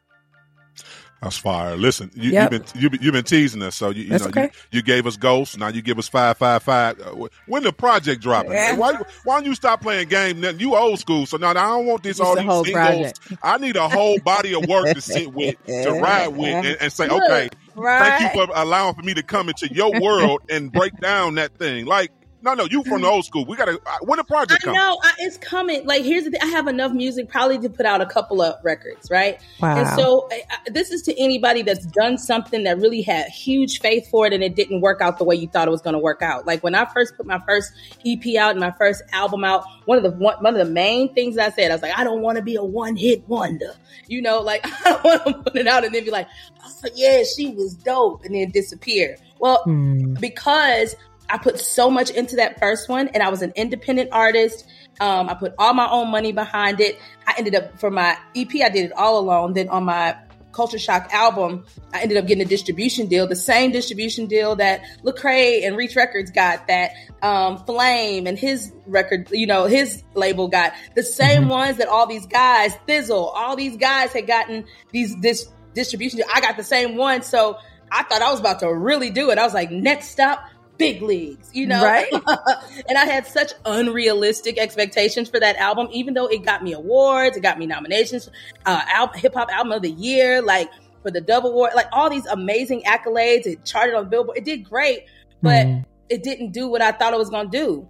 That's 1.26 1.38
fire. 1.38 1.76
Listen, 1.76 2.12
you, 2.14 2.32
Yep. 2.32 2.52
you've 2.54 2.62
been 2.62 2.82
you've 2.82 2.92
been, 2.92 3.02
you've 3.02 3.14
been 3.14 3.24
teasing 3.24 3.62
us, 3.64 3.76
so 3.76 3.90
you, 3.90 4.04
you 4.04 4.10
know 4.18 4.26
okay. 4.28 4.44
you, 4.44 4.50
you 4.78 4.82
gave 4.82 5.08
us 5.08 5.18
ghosts. 5.18 5.58
Now 5.58 5.68
you 5.70 5.82
give 5.82 5.98
us 6.00 6.08
five 6.08 6.38
five 6.38 6.62
five. 6.64 7.00
Uh, 7.02 7.28
when 7.48 7.64
the 7.64 7.74
project 7.74 8.22
dropping? 8.22 8.52
Yeah. 8.54 8.76
Why 8.78 8.94
why 9.24 9.36
don't 9.38 9.46
you 9.46 9.56
stop 9.56 9.82
playing 9.82 10.08
game? 10.08 10.40
Now, 10.40 10.50
You 10.52 10.76
old 10.76 11.00
school, 11.00 11.26
so 11.26 11.38
now 11.38 11.50
I 11.50 11.54
don't 11.54 11.86
want 11.88 12.04
this 12.04 12.18
Just 12.18 12.28
all 12.28 12.36
the 12.36 12.42
these 12.42 12.50
whole 12.50 12.64
singles. 12.64 12.84
project. 13.20 13.20
I 13.44 13.58
need 13.58 13.76
a 13.76 13.90
whole 13.90 14.20
body 14.20 14.54
of 14.54 14.66
work 14.68 14.94
to 14.94 15.02
sit 15.02 15.34
with, 15.34 15.56
to 15.66 15.92
ride 16.02 16.28
with, 16.30 16.48
and, 16.48 16.78
and 16.80 16.94
say, 16.94 17.08
Look. 17.08 17.24
okay, 17.24 17.50
Right. 17.76 18.20
Thank 18.20 18.36
you 18.36 18.46
for 18.46 18.54
allowing 18.56 18.96
for 18.96 19.02
me 19.02 19.14
to 19.16 19.24
come 19.24 19.50
into 19.50 19.68
your 19.74 20.00
world 20.00 20.42
and 20.50 20.72
break 20.72 20.98
down 21.02 21.36
that 21.36 21.58
thing. 21.58 21.86
Like, 21.86 22.12
no, 22.46 22.54
no, 22.54 22.66
you 22.66 22.84
from 22.84 23.02
the 23.02 23.08
old 23.08 23.26
school. 23.26 23.44
We 23.46 23.58
gotta. 23.58 23.80
uh, 23.86 23.98
When 24.04 24.18
the 24.18 24.24
project 24.24 24.62
I 24.64 24.66
come? 24.66 24.74
know 24.76 24.98
I, 25.04 25.14
it's 25.20 25.38
coming. 25.38 25.86
Like, 25.86 26.04
here's 26.04 26.24
the 26.24 26.32
thing: 26.32 26.40
I 26.42 26.48
have 26.48 26.68
enough 26.68 26.94
music 26.94 27.28
probably 27.28 27.58
to 27.60 27.70
put 27.70 27.86
out 27.86 28.00
a 28.02 28.06
couple 28.06 28.42
of 28.42 28.56
records, 28.64 29.10
right? 29.12 29.40
Wow. 29.62 29.78
And 29.80 29.88
so, 30.00 30.28
I, 30.32 30.44
I- 30.50 30.70
this 30.72 30.92
is 30.92 31.02
to 31.04 31.20
anybody 31.20 31.62
that's 31.64 31.86
done 31.88 32.18
something 32.18 32.64
that 32.64 32.78
really 32.78 33.02
had 33.02 33.28
huge 33.30 33.80
faith 33.80 34.10
for 34.10 34.26
it, 34.28 34.34
and 34.34 34.44
it 34.44 34.56
didn't 34.56 34.82
work 34.82 35.02
out 35.02 35.18
the 35.18 35.24
way 35.26 35.36
you 35.36 35.48
thought 35.48 35.68
it 35.68 35.72
was 35.72 35.82
going 35.82 35.94
to 35.96 36.00
work 36.00 36.22
out. 36.22 36.46
Like 36.46 36.64
when 36.64 36.76
I 36.76 36.86
first 36.86 37.18
put 37.18 37.26
my 37.26 37.40
first 37.46 37.72
EP 38.06 38.36
out 38.38 38.52
and 38.52 38.60
my 38.60 38.72
first 38.72 39.02
album 39.12 39.44
out, 39.44 39.66
one 39.86 39.98
of 39.98 40.04
the 40.04 40.12
one, 40.12 40.36
one 40.44 40.56
of 40.56 40.66
the 40.66 40.72
main 40.72 41.14
things 41.14 41.38
I 41.38 41.50
said, 41.50 41.72
I 41.72 41.76
was 41.76 41.82
like, 41.82 41.98
I 41.98 42.04
don't 42.04 42.22
want 42.22 42.38
to 42.38 42.44
be 42.44 42.56
a 42.56 42.64
one 42.64 42.96
hit 42.96 43.28
wonder. 43.28 43.74
You 44.08 44.22
know, 44.22 44.42
like 44.42 44.62
I 44.86 44.92
don't 44.92 45.04
want 45.04 45.26
to 45.26 45.52
put 45.52 45.56
it 45.56 45.68
out 45.68 45.84
and 45.84 45.94
then 45.96 46.04
be 46.04 46.12
like, 46.12 46.28
oh, 46.64 46.72
yeah, 46.96 47.24
she 47.24 47.50
was 47.52 47.74
dope, 47.74 48.24
and 48.26 48.36
then 48.36 48.52
disappear. 48.52 49.18
Well, 49.40 49.62
Hmm. 49.64 50.14
because 50.16 50.96
I 51.30 51.38
put 51.38 51.60
so 51.60 51.90
much 51.90 52.10
into 52.10 52.38
that 52.38 52.60
first 52.60 52.90
one 52.90 53.10
and 53.10 53.24
I 53.24 53.30
was 53.30 53.42
an 53.42 53.54
independent 53.56 54.10
artist. 54.12 54.68
Um, 55.00 55.30
I 55.30 55.34
put 55.34 55.54
all 55.58 55.74
my 55.74 55.90
own 55.90 56.12
money 56.12 56.32
behind 56.32 56.80
it. 56.80 57.00
I 57.28 57.36
ended 57.38 57.56
up 57.56 57.80
for 57.80 57.90
my 57.90 58.18
EP, 58.36 58.50
I 58.64 58.70
did 58.70 58.86
it 58.86 58.92
all 58.94 59.20
alone. 59.20 59.54
Then 59.54 59.70
on 59.70 59.86
my 59.86 60.16
Culture 60.56 60.80
Shock 60.80 61.14
album, 61.14 61.66
I 61.94 62.02
ended 62.02 62.18
up 62.18 62.28
getting 62.28 62.42
a 62.42 62.48
distribution 62.48 63.08
deal, 63.08 63.28
the 63.28 63.36
same 63.36 63.72
distribution 63.72 64.28
deal 64.28 64.56
that 64.56 64.82
Lecrae 65.04 65.68
and 65.68 65.76
Reach 65.76 65.98
Records 65.98 66.32
got, 66.32 66.68
that 66.68 66.92
um, 67.22 67.58
Flame 67.66 68.26
and 68.26 68.40
his 68.40 68.72
record, 68.88 69.28
you 69.32 69.48
know, 69.48 69.66
his 69.66 70.02
label 70.14 70.48
got, 70.48 70.72
the 70.96 71.04
same 71.04 71.50
ones 71.50 71.78
that 71.78 71.90
all 71.90 72.08
these 72.08 72.26
guys, 72.26 72.74
Bizzle, 72.88 73.32
all 73.36 73.58
these 73.58 73.76
guys 73.76 74.14
had 74.14 74.28
gotten 74.28 74.64
these 74.94 75.14
this 75.18 75.50
distribution. 75.74 76.18
deal. 76.18 76.28
I 76.34 76.40
got 76.40 76.56
the 76.56 76.64
same 76.64 76.96
one, 76.96 77.22
so 77.22 77.58
I 77.92 78.04
thought 78.04 78.22
I 78.22 78.32
was 78.32 78.40
about 78.40 78.60
to 78.60 78.74
really 78.74 79.10
do 79.10 79.32
it. 79.32 79.38
I 79.38 79.44
was 79.44 79.54
like, 79.54 79.72
next 79.72 80.08
stop, 80.08 80.46
big 80.78 81.02
leagues, 81.02 81.50
you 81.54 81.68
know? 81.68 81.84
Right. 81.84 82.12
and 82.90 82.98
I 82.98 83.06
had 83.06 83.26
such 83.28 83.54
unrealistic 83.66 84.58
expectations 84.58 85.30
for 85.30 85.40
that 85.40 85.56
album, 85.58 85.88
even 85.92 86.14
though 86.14 86.28
it 86.28 86.44
got 86.44 86.64
me 86.64 86.74
awards, 86.74 87.38
it 87.38 87.42
got 87.42 87.58
me 87.60 87.66
nominations, 87.66 88.30
uh, 88.66 88.82
al- 88.88 89.14
hip 89.14 89.34
hop 89.34 89.50
album 89.52 89.72
of 89.72 89.82
the 89.82 89.92
year, 89.92 90.42
like 90.42 90.70
for 91.02 91.12
the 91.12 91.22
Dove 91.22 91.46
Award, 91.46 91.72
like 91.76 91.88
all 91.92 92.10
these 92.10 92.26
amazing 92.26 92.84
accolades. 92.84 93.46
It 93.46 93.64
charted 93.66 93.96
on 93.96 94.10
Billboard. 94.10 94.38
It 94.38 94.46
did 94.46 94.64
great, 94.64 95.06
but 95.42 95.66
Mm. 95.66 95.86
it 96.10 96.24
didn't 96.24 96.52
do 96.52 96.68
what 96.68 96.82
I 96.82 96.92
thought 96.92 97.14
it 97.14 97.20
was 97.20 97.30
going 97.30 97.50
to 97.52 97.58
do. 97.58 97.90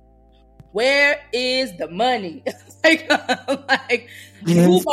Where 0.71 1.21
is 1.31 1.75
the 1.77 1.89
money? 1.89 2.43
like, 2.83 3.09
like 3.69 4.09
who 4.45 4.83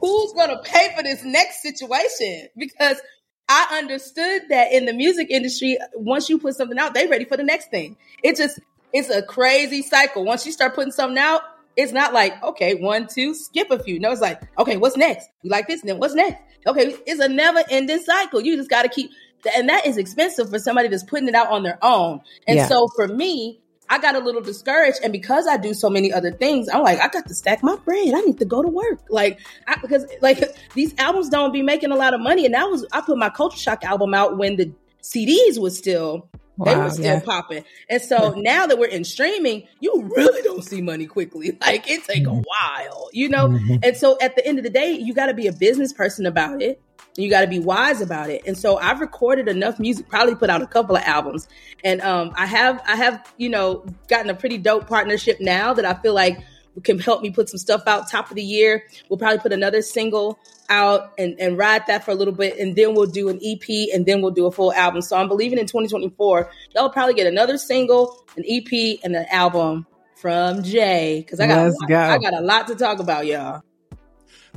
who's 0.00 0.32
going 0.34 0.50
to 0.50 0.60
pay 0.64 0.92
for 0.96 1.02
this 1.02 1.24
next 1.24 1.62
situation? 1.62 2.48
Because 2.56 3.00
I 3.48 3.78
understood 3.78 4.42
that 4.48 4.72
in 4.72 4.86
the 4.86 4.92
music 4.92 5.30
industry, 5.30 5.78
once 5.94 6.28
you 6.28 6.38
put 6.38 6.54
something 6.54 6.78
out, 6.78 6.94
they 6.94 7.06
ready 7.06 7.24
for 7.24 7.36
the 7.36 7.42
next 7.42 7.70
thing. 7.70 7.96
It 8.22 8.36
just 8.36 8.58
it's 8.92 9.10
a 9.10 9.22
crazy 9.22 9.82
cycle. 9.82 10.24
Once 10.24 10.46
you 10.46 10.52
start 10.52 10.74
putting 10.74 10.92
something 10.92 11.18
out, 11.18 11.42
it's 11.76 11.92
not 11.92 12.12
like 12.12 12.42
okay, 12.42 12.74
one, 12.74 13.06
two, 13.06 13.34
skip 13.34 13.70
a 13.70 13.78
few. 13.78 14.00
No, 14.00 14.12
it's 14.12 14.20
like 14.20 14.40
okay, 14.58 14.76
what's 14.76 14.96
next? 14.96 15.28
You 15.42 15.50
like 15.50 15.66
this, 15.66 15.80
and 15.80 15.90
then 15.90 15.98
what's 15.98 16.14
next? 16.14 16.40
Okay, 16.66 16.96
it's 17.06 17.20
a 17.20 17.28
never 17.28 17.62
ending 17.70 18.00
cycle. 18.00 18.40
You 18.40 18.56
just 18.56 18.70
got 18.70 18.82
to 18.82 18.88
keep, 18.88 19.10
and 19.54 19.68
that 19.68 19.86
is 19.86 19.98
expensive 19.98 20.48
for 20.48 20.58
somebody 20.58 20.88
that's 20.88 21.04
putting 21.04 21.28
it 21.28 21.34
out 21.34 21.48
on 21.48 21.62
their 21.62 21.78
own. 21.82 22.20
And 22.46 22.56
Yeah. 22.56 22.68
so 22.68 22.88
for 22.96 23.08
me, 23.08 23.60
I 23.88 23.98
got 23.98 24.14
a 24.14 24.18
little 24.18 24.40
discouraged, 24.40 24.98
and 25.02 25.12
because 25.12 25.46
I 25.46 25.56
do 25.56 25.74
so 25.74 25.90
many 25.90 26.12
other 26.12 26.32
things, 26.32 26.68
I'm 26.68 26.82
like, 26.82 27.00
I 27.00 27.08
got 27.08 27.26
to 27.26 27.34
stack 27.34 27.62
my 27.62 27.76
bread. 27.76 28.14
I 28.14 28.20
need 28.22 28.38
to 28.38 28.44
go 28.44 28.62
to 28.62 28.68
work, 28.68 29.00
like, 29.10 29.40
I, 29.66 29.76
because 29.80 30.06
like 30.22 30.42
these 30.74 30.94
albums 30.98 31.28
don't 31.28 31.52
be 31.52 31.62
making 31.62 31.90
a 31.92 31.96
lot 31.96 32.14
of 32.14 32.20
money. 32.20 32.44
And 32.46 32.54
that 32.54 32.70
was 32.70 32.86
I 32.92 33.00
put 33.00 33.18
my 33.18 33.30
Culture 33.30 33.58
Shock 33.58 33.84
album 33.84 34.14
out 34.14 34.38
when 34.38 34.56
the 34.56 34.72
CDs 35.02 35.58
was 35.58 35.76
still 35.76 36.28
they 36.62 36.76
were 36.76 36.90
still 36.90 37.04
yeah. 37.04 37.20
popping. 37.20 37.64
And 37.90 38.00
so 38.00 38.34
now 38.36 38.66
that 38.66 38.78
we're 38.78 38.86
in 38.86 39.04
streaming, 39.04 39.66
you 39.80 40.08
really 40.14 40.42
don't 40.42 40.62
see 40.62 40.80
money 40.80 41.06
quickly. 41.06 41.58
Like 41.64 41.88
it 41.90 42.04
take 42.04 42.26
a 42.26 42.30
while, 42.30 43.08
you 43.12 43.28
know. 43.28 43.48
Mhm. 43.48 43.80
And 43.82 43.96
so 43.96 44.18
at 44.20 44.36
the 44.36 44.46
end 44.46 44.58
of 44.58 44.64
the 44.64 44.70
day, 44.70 44.92
you 44.92 45.14
got 45.14 45.26
to 45.26 45.34
be 45.34 45.46
a 45.46 45.52
business 45.52 45.92
person 45.94 46.26
about 46.26 46.60
it. 46.60 46.80
You 47.16 47.30
got 47.30 47.42
to 47.42 47.46
be 47.46 47.60
wise 47.60 48.00
about 48.00 48.30
it. 48.30 48.42
And 48.46 48.58
so 48.58 48.76
I've 48.78 49.00
recorded 49.00 49.48
enough 49.48 49.78
music, 49.78 50.08
probably 50.08 50.34
put 50.34 50.50
out 50.50 50.62
a 50.62 50.66
couple 50.66 50.96
of 50.96 51.02
albums, 51.04 51.48
and 51.84 52.00
um, 52.00 52.32
I 52.36 52.46
have 52.46 52.82
I 52.86 52.96
have 52.96 53.32
you 53.36 53.48
know 53.48 53.84
gotten 54.08 54.30
a 54.30 54.34
pretty 54.34 54.58
dope 54.58 54.88
partnership 54.88 55.40
now 55.40 55.74
that 55.74 55.84
I 55.84 55.94
feel 55.94 56.14
like 56.14 56.38
can 56.82 56.98
help 56.98 57.22
me 57.22 57.30
put 57.30 57.48
some 57.48 57.58
stuff 57.58 57.82
out 57.86 58.10
top 58.10 58.30
of 58.30 58.36
the 58.36 58.42
year. 58.42 58.84
We'll 59.08 59.18
probably 59.18 59.38
put 59.38 59.52
another 59.52 59.82
single 59.82 60.38
out 60.68 61.12
and, 61.18 61.38
and 61.38 61.56
ride 61.56 61.86
that 61.86 62.04
for 62.04 62.10
a 62.10 62.14
little 62.14 62.34
bit, 62.34 62.58
and 62.58 62.74
then 62.74 62.94
we'll 62.94 63.06
do 63.06 63.28
an 63.28 63.38
EP, 63.44 63.94
and 63.94 64.06
then 64.06 64.22
we'll 64.22 64.32
do 64.32 64.46
a 64.46 64.50
full 64.50 64.72
album. 64.72 65.02
So 65.02 65.16
I'm 65.16 65.28
believing 65.28 65.58
in 65.58 65.66
2024, 65.66 66.50
y'all 66.74 66.88
probably 66.90 67.14
get 67.14 67.26
another 67.26 67.58
single, 67.58 68.24
an 68.36 68.44
EP, 68.48 68.98
and 69.04 69.14
an 69.14 69.26
album 69.30 69.86
from 70.16 70.62
Jai 70.62 71.18
because 71.18 71.38
I 71.38 71.46
got 71.46 71.70
lot, 71.70 71.88
go. 71.88 71.98
I 71.98 72.18
got 72.18 72.34
a 72.34 72.40
lot 72.40 72.66
to 72.68 72.74
talk 72.74 72.98
about, 72.98 73.26
y'all. 73.26 73.62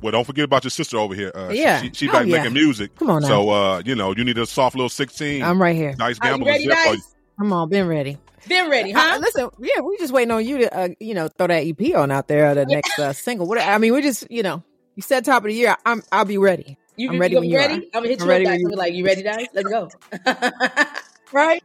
Well, 0.02 0.12
don't 0.12 0.26
forget 0.26 0.46
about 0.46 0.64
your 0.64 0.72
sister 0.72 0.98
over 0.98 1.16
here. 1.16 1.32
Uh, 1.34 1.50
Yeah. 1.52 1.82
she, 1.82 1.92
she 1.94 2.10
Oh, 2.10 2.14
back 2.14 2.28
yeah. 2.28 2.38
making 2.38 2.54
music. 2.54 2.96
Come 2.96 3.10
on 3.10 3.22
now. 3.24 3.28
So, 3.28 3.50
uh, 3.50 3.82
you 3.86 3.96
know, 3.96 4.14
you 4.16 4.24
need 4.24 4.38
a 4.38 4.46
soft 4.46 4.76
little 4.76 4.90
sixteen. 4.90 5.42
I'm 5.44 5.62
right 5.62 5.76
here. 5.76 5.96
nice 5.98 6.20
Are 6.22 6.28
you 6.28 6.32
gamble. 6.34 6.48
ready, 6.48 6.64
is 6.64 6.70
there 6.70 6.76
for 6.86 6.94
guys? 6.96 7.14
Come 7.40 7.54
on, 7.54 7.70
been 7.70 7.88
ready. 7.88 8.18
Been 8.48 8.70
ready, 8.70 8.94
Uh, 8.94 9.00
huh? 9.00 9.18
listen, 9.20 9.50
yeah, 9.60 9.82
we 9.82 9.98
just 9.98 10.14
waiting 10.14 10.32
on 10.32 10.46
you 10.46 10.60
to, 10.60 10.78
uh, 10.78 10.88
you 11.00 11.14
know, 11.14 11.28
throw 11.28 11.48
that 11.48 11.66
EP 11.66 11.94
on 11.96 12.12
out 12.12 12.28
there, 12.28 12.56
the 12.56 12.66
next 12.66 12.98
uh, 12.98 13.12
single. 13.12 13.46
What 13.48 13.60
I 13.60 13.78
mean, 13.78 13.94
we 13.94 14.02
just, 14.02 14.30
you 14.32 14.42
know, 14.44 14.64
you 14.96 15.02
said 15.02 15.26
top 15.26 15.44
of 15.44 15.48
the 15.50 15.54
year. 15.54 15.76
I'm, 15.86 16.02
I'll 16.12 16.24
be 16.26 16.38
ready. 16.38 16.78
You, 16.96 17.10
I'm 17.12 17.20
ready 17.20 17.34
you 17.34 17.40
when 17.42 17.50
you 17.50 17.58
ready? 17.58 17.74
are. 17.74 17.78
I'm 17.78 17.90
gonna 18.04 18.08
hit 18.08 18.22
I'm 18.22 18.28
you 18.28 18.32
ready 18.32 18.46
up, 18.46 18.52
when 18.54 18.60
you- 18.62 18.70
like, 18.78 18.94
you 18.94 19.06
ready, 19.06 19.22
guys? 19.24 19.48
Let's 19.54 19.70
go. 19.70 19.90
Right? 21.34 21.62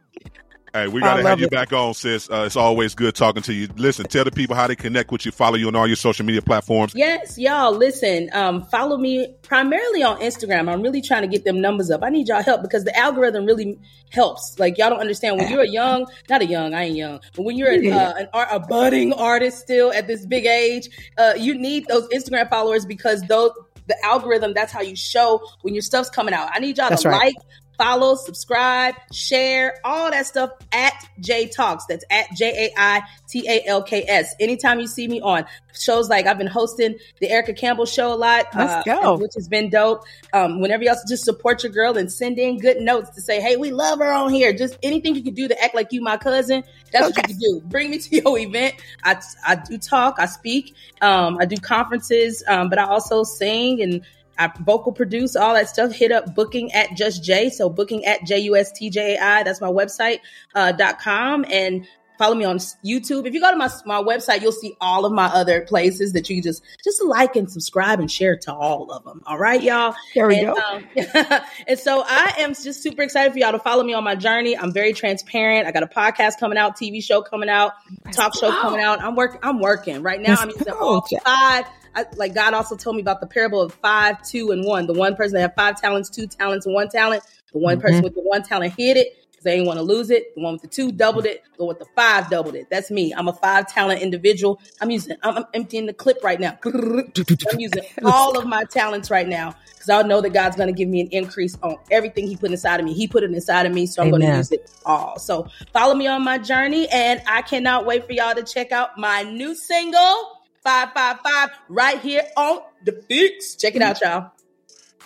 Hey, 0.73 0.87
we 0.87 1.01
gotta 1.01 1.21
have 1.21 1.39
you 1.39 1.45
it. 1.45 1.51
back 1.51 1.71
on, 1.71 1.93
sis. 1.93 2.27
Uh, 2.31 2.45
it's 2.47 2.55
always 2.55 2.95
good 2.95 3.13
talking 3.13 3.43
to 3.43 3.53
you. 3.53 3.67
Listen, 3.75 4.07
tell 4.07 4.23
the 4.23 4.31
people 4.31 4.55
how 4.55 4.65
they 4.65 4.75
connect 4.75 5.11
with 5.11 5.23
you, 5.23 5.31
follow 5.31 5.55
you 5.55 5.67
on 5.67 5.75
all 5.75 5.85
your 5.85 5.95
social 5.95 6.25
media 6.25 6.41
platforms. 6.41 6.93
Yes, 6.95 7.37
y'all. 7.37 7.71
Listen, 7.71 8.31
um, 8.33 8.63
follow 8.65 8.97
me 8.97 9.35
primarily 9.43 10.01
on 10.01 10.19
Instagram. 10.19 10.71
I'm 10.73 10.81
really 10.81 11.01
trying 11.01 11.21
to 11.21 11.27
get 11.27 11.45
them 11.45 11.61
numbers 11.61 11.91
up. 11.91 12.01
I 12.01 12.09
need 12.09 12.27
y'all 12.27 12.41
help 12.41 12.63
because 12.63 12.85
the 12.85 12.97
algorithm 12.97 13.45
really 13.45 13.77
helps. 14.09 14.57
Like 14.57 14.79
y'all 14.79 14.89
don't 14.89 14.99
understand 14.99 15.37
when 15.37 15.47
you're 15.51 15.61
a 15.61 15.69
young, 15.69 16.07
not 16.27 16.41
a 16.41 16.45
young, 16.45 16.73
I 16.73 16.85
ain't 16.85 16.95
young, 16.95 17.19
but 17.35 17.43
when 17.43 17.55
you're 17.55 17.69
a, 17.69 17.91
uh, 17.91 18.13
an 18.17 18.27
art, 18.33 18.47
a 18.49 18.59
budding 18.59 19.13
artist 19.13 19.59
still 19.59 19.93
at 19.93 20.07
this 20.07 20.25
big 20.25 20.47
age, 20.47 20.89
uh, 21.19 21.33
you 21.37 21.53
need 21.53 21.85
those 21.85 22.07
Instagram 22.07 22.49
followers 22.49 22.83
because 22.83 23.21
those 23.27 23.51
the 23.87 24.05
algorithm. 24.05 24.53
That's 24.53 24.71
how 24.71 24.81
you 24.81 24.95
show 24.95 25.45
when 25.61 25.73
your 25.73 25.81
stuff's 25.81 26.09
coming 26.09 26.33
out. 26.33 26.49
I 26.51 26.59
need 26.59 26.77
y'all 26.77 26.89
That's 26.89 27.03
to 27.03 27.09
right. 27.09 27.35
like. 27.35 27.35
Follow, 27.77 28.15
subscribe, 28.15 28.95
share, 29.11 29.79
all 29.83 30.11
that 30.11 30.25
stuff 30.27 30.51
at 30.71 30.93
Jai 31.19 31.45
Talks. 31.45 31.85
That's 31.87 32.05
at 32.11 32.27
J 32.35 32.67
A 32.67 32.79
I 32.79 33.01
T 33.27 33.47
A 33.47 33.67
L 33.67 33.81
K 33.81 34.05
S. 34.07 34.35
Anytime 34.39 34.79
you 34.79 34.87
see 34.87 35.07
me 35.07 35.21
on 35.21 35.45
shows 35.73 36.07
like 36.07 36.27
I've 36.27 36.37
been 36.37 36.47
hosting 36.47 36.97
the 37.19 37.29
Erica 37.29 37.53
Campbell 37.53 37.85
show 37.85 38.13
a 38.13 38.15
lot, 38.15 38.45
uh, 38.55 38.59
Let's 38.59 38.85
go. 38.85 39.17
which 39.17 39.33
has 39.35 39.47
been 39.47 39.69
dope. 39.69 40.03
Um, 40.33 40.59
whenever 40.61 40.83
y'all 40.83 40.95
just 41.07 41.25
support 41.25 41.63
your 41.63 41.71
girl 41.71 41.97
and 41.97 42.11
send 42.11 42.37
in 42.37 42.59
good 42.59 42.77
notes 42.77 43.09
to 43.11 43.21
say, 43.21 43.41
hey, 43.41 43.55
we 43.57 43.71
love 43.71 43.99
her 43.99 44.11
on 44.11 44.31
here. 44.31 44.53
Just 44.53 44.77
anything 44.83 45.15
you 45.15 45.23
can 45.23 45.33
do 45.33 45.47
to 45.47 45.63
act 45.63 45.73
like 45.73 45.91
you 45.91 46.01
my 46.01 46.17
cousin, 46.17 46.63
that's 46.91 47.07
what 47.07 47.17
you 47.17 47.23
can 47.23 47.37
do. 47.39 47.61
Bring 47.65 47.89
me 47.89 47.97
to 47.99 48.15
your 48.23 48.37
event. 48.37 48.75
I, 49.03 49.19
I 49.45 49.55
do 49.55 49.77
talk, 49.77 50.17
I 50.19 50.27
speak, 50.27 50.75
um, 51.01 51.37
I 51.39 51.45
do 51.45 51.57
conferences, 51.57 52.43
um, 52.47 52.69
but 52.69 52.77
I 52.77 52.85
also 52.85 53.23
sing 53.23 53.81
and 53.81 54.01
I 54.37 54.51
vocal 54.61 54.91
produce 54.91 55.35
all 55.35 55.53
that 55.53 55.69
stuff. 55.69 55.93
Hit 55.93 56.11
up 56.11 56.35
booking 56.35 56.71
at 56.73 56.95
just 56.95 57.23
Jai. 57.23 57.49
So 57.49 57.69
booking 57.69 58.05
at 58.05 58.25
J 58.25 58.39
U 58.39 58.55
S 58.55 58.71
T 58.71 58.89
J 58.89 59.15
A 59.15 59.23
I. 59.23 59.43
That's 59.43 59.61
my 59.61 59.69
website 59.69 60.19
uh, 60.55 60.71
dot 60.71 60.99
com 60.99 61.45
and 61.49 61.87
follow 62.17 62.35
me 62.35 62.45
on 62.45 62.57
YouTube. 62.57 63.27
If 63.27 63.33
you 63.33 63.41
go 63.41 63.51
to 63.51 63.57
my 63.57 63.69
my 63.85 64.01
website, 64.01 64.41
you'll 64.41 64.51
see 64.51 64.75
all 64.79 65.05
of 65.05 65.11
my 65.11 65.25
other 65.25 65.61
places 65.61 66.13
that 66.13 66.29
you 66.29 66.37
can 66.37 66.43
just 66.43 66.63
just 66.83 67.03
like 67.03 67.35
and 67.35 67.51
subscribe 67.51 67.99
and 67.99 68.09
share 68.09 68.37
to 68.37 68.53
all 68.53 68.91
of 68.91 69.03
them. 69.03 69.21
All 69.25 69.37
right, 69.37 69.61
y'all. 69.61 69.95
There 70.15 70.27
we 70.27 70.39
and, 70.39 70.55
go. 70.55 70.61
Um, 70.61 70.85
and 71.67 71.79
so 71.79 72.03
I 72.05 72.35
am 72.39 72.53
just 72.53 72.81
super 72.81 73.01
excited 73.01 73.33
for 73.33 73.39
y'all 73.39 73.51
to 73.51 73.59
follow 73.59 73.83
me 73.83 73.93
on 73.93 74.03
my 74.03 74.15
journey. 74.15 74.57
I'm 74.57 74.73
very 74.73 74.93
transparent. 74.93 75.67
I 75.67 75.71
got 75.71 75.83
a 75.83 75.87
podcast 75.87 76.39
coming 76.39 76.57
out, 76.57 76.77
TV 76.77 77.03
show 77.03 77.21
coming 77.21 77.49
out, 77.49 77.73
talk 78.11 78.35
show 78.35 78.51
coming 78.51 78.81
out. 78.81 79.01
I'm 79.01 79.15
working. 79.15 79.39
I'm 79.43 79.59
working 79.59 80.01
right 80.01 80.21
now. 80.21 80.29
Let's 80.29 80.41
I'm 80.41 80.49
using 80.49 80.73
all 80.73 81.07
five. 81.23 81.65
I, 81.95 82.05
like 82.15 82.33
God 82.33 82.53
also 82.53 82.75
told 82.75 82.95
me 82.95 83.01
about 83.01 83.21
the 83.21 83.27
parable 83.27 83.61
of 83.61 83.73
five, 83.75 84.21
two, 84.23 84.51
and 84.51 84.65
one. 84.65 84.87
The 84.87 84.93
one 84.93 85.15
person 85.15 85.35
that 85.35 85.41
had 85.41 85.55
five 85.55 85.79
talents, 85.81 86.09
two 86.09 86.27
talents, 86.27 86.65
and 86.65 86.73
one 86.73 86.89
talent. 86.89 87.23
The 87.51 87.59
one 87.59 87.79
person 87.79 87.97
Mm-hmm. 87.97 88.03
with 88.05 88.15
the 88.15 88.21
one 88.21 88.43
talent 88.43 88.73
hid 88.75 88.97
it 88.97 89.15
because 89.29 89.43
they 89.43 89.51
didn't 89.51 89.67
want 89.67 89.77
to 89.77 89.83
lose 89.83 90.09
it. 90.09 90.33
The 90.35 90.41
one 90.41 90.53
with 90.53 90.63
the 90.63 90.67
two 90.67 90.91
doubled 90.91 91.25
it. 91.27 91.43
The 91.57 91.65
one 91.65 91.75
with 91.75 91.79
the 91.79 91.91
five 91.95 92.29
doubled 92.29 92.55
it. 92.55 92.67
That's 92.71 92.89
me. 92.89 93.13
I'm 93.13 93.27
a 93.27 93.33
five 93.33 93.67
talent 93.67 94.01
individual. 94.01 94.59
I'm 94.81 94.89
using. 94.89 95.17
I'm, 95.21 95.37
I'm 95.37 95.45
emptying 95.53 95.85
the 95.85 95.93
clip 95.93 96.23
right 96.23 96.39
now. 96.39 96.57
I'm 96.65 97.59
using 97.59 97.83
all 98.03 98.37
of 98.37 98.47
my 98.47 98.63
talents 98.63 99.11
right 99.11 99.27
now 99.27 99.55
because 99.83 99.89
I 99.89 100.07
know 100.07 100.21
that 100.21 100.29
God's 100.31 100.55
going 100.55 100.67
to 100.67 100.73
give 100.73 100.87
me 100.87 101.01
an 101.01 101.09
increase 101.11 101.57
on 101.61 101.75
everything 101.91 102.25
He 102.27 102.37
put 102.37 102.51
inside 102.51 102.79
of 102.79 102.85
me. 102.85 102.93
He 102.93 103.07
put 103.07 103.23
it 103.23 103.31
inside 103.31 103.65
of 103.65 103.73
me, 103.73 103.85
so 103.85 104.01
I'm 104.01 104.09
going 104.09 104.21
to 104.21 104.27
use 104.37 104.51
it 104.51 104.71
all. 104.85 105.19
So 105.19 105.47
follow 105.73 105.93
me 105.93 106.07
on 106.07 106.23
my 106.23 106.37
journey, 106.37 106.87
and 106.89 107.21
I 107.27 107.41
cannot 107.41 107.85
wait 107.85 108.05
for 108.05 108.13
y'all 108.13 108.33
to 108.33 108.43
check 108.43 108.71
out 108.71 108.97
my 108.97 109.23
new 109.23 109.53
single, 109.55 110.39
555, 110.63 111.49
right 111.69 111.99
here 111.99 112.21
on 112.37 112.59
The 112.85 113.03
Fix. 113.07 113.55
Check 113.55 113.75
it 113.75 113.81
out, 113.81 113.99
y'all. 114.01 114.31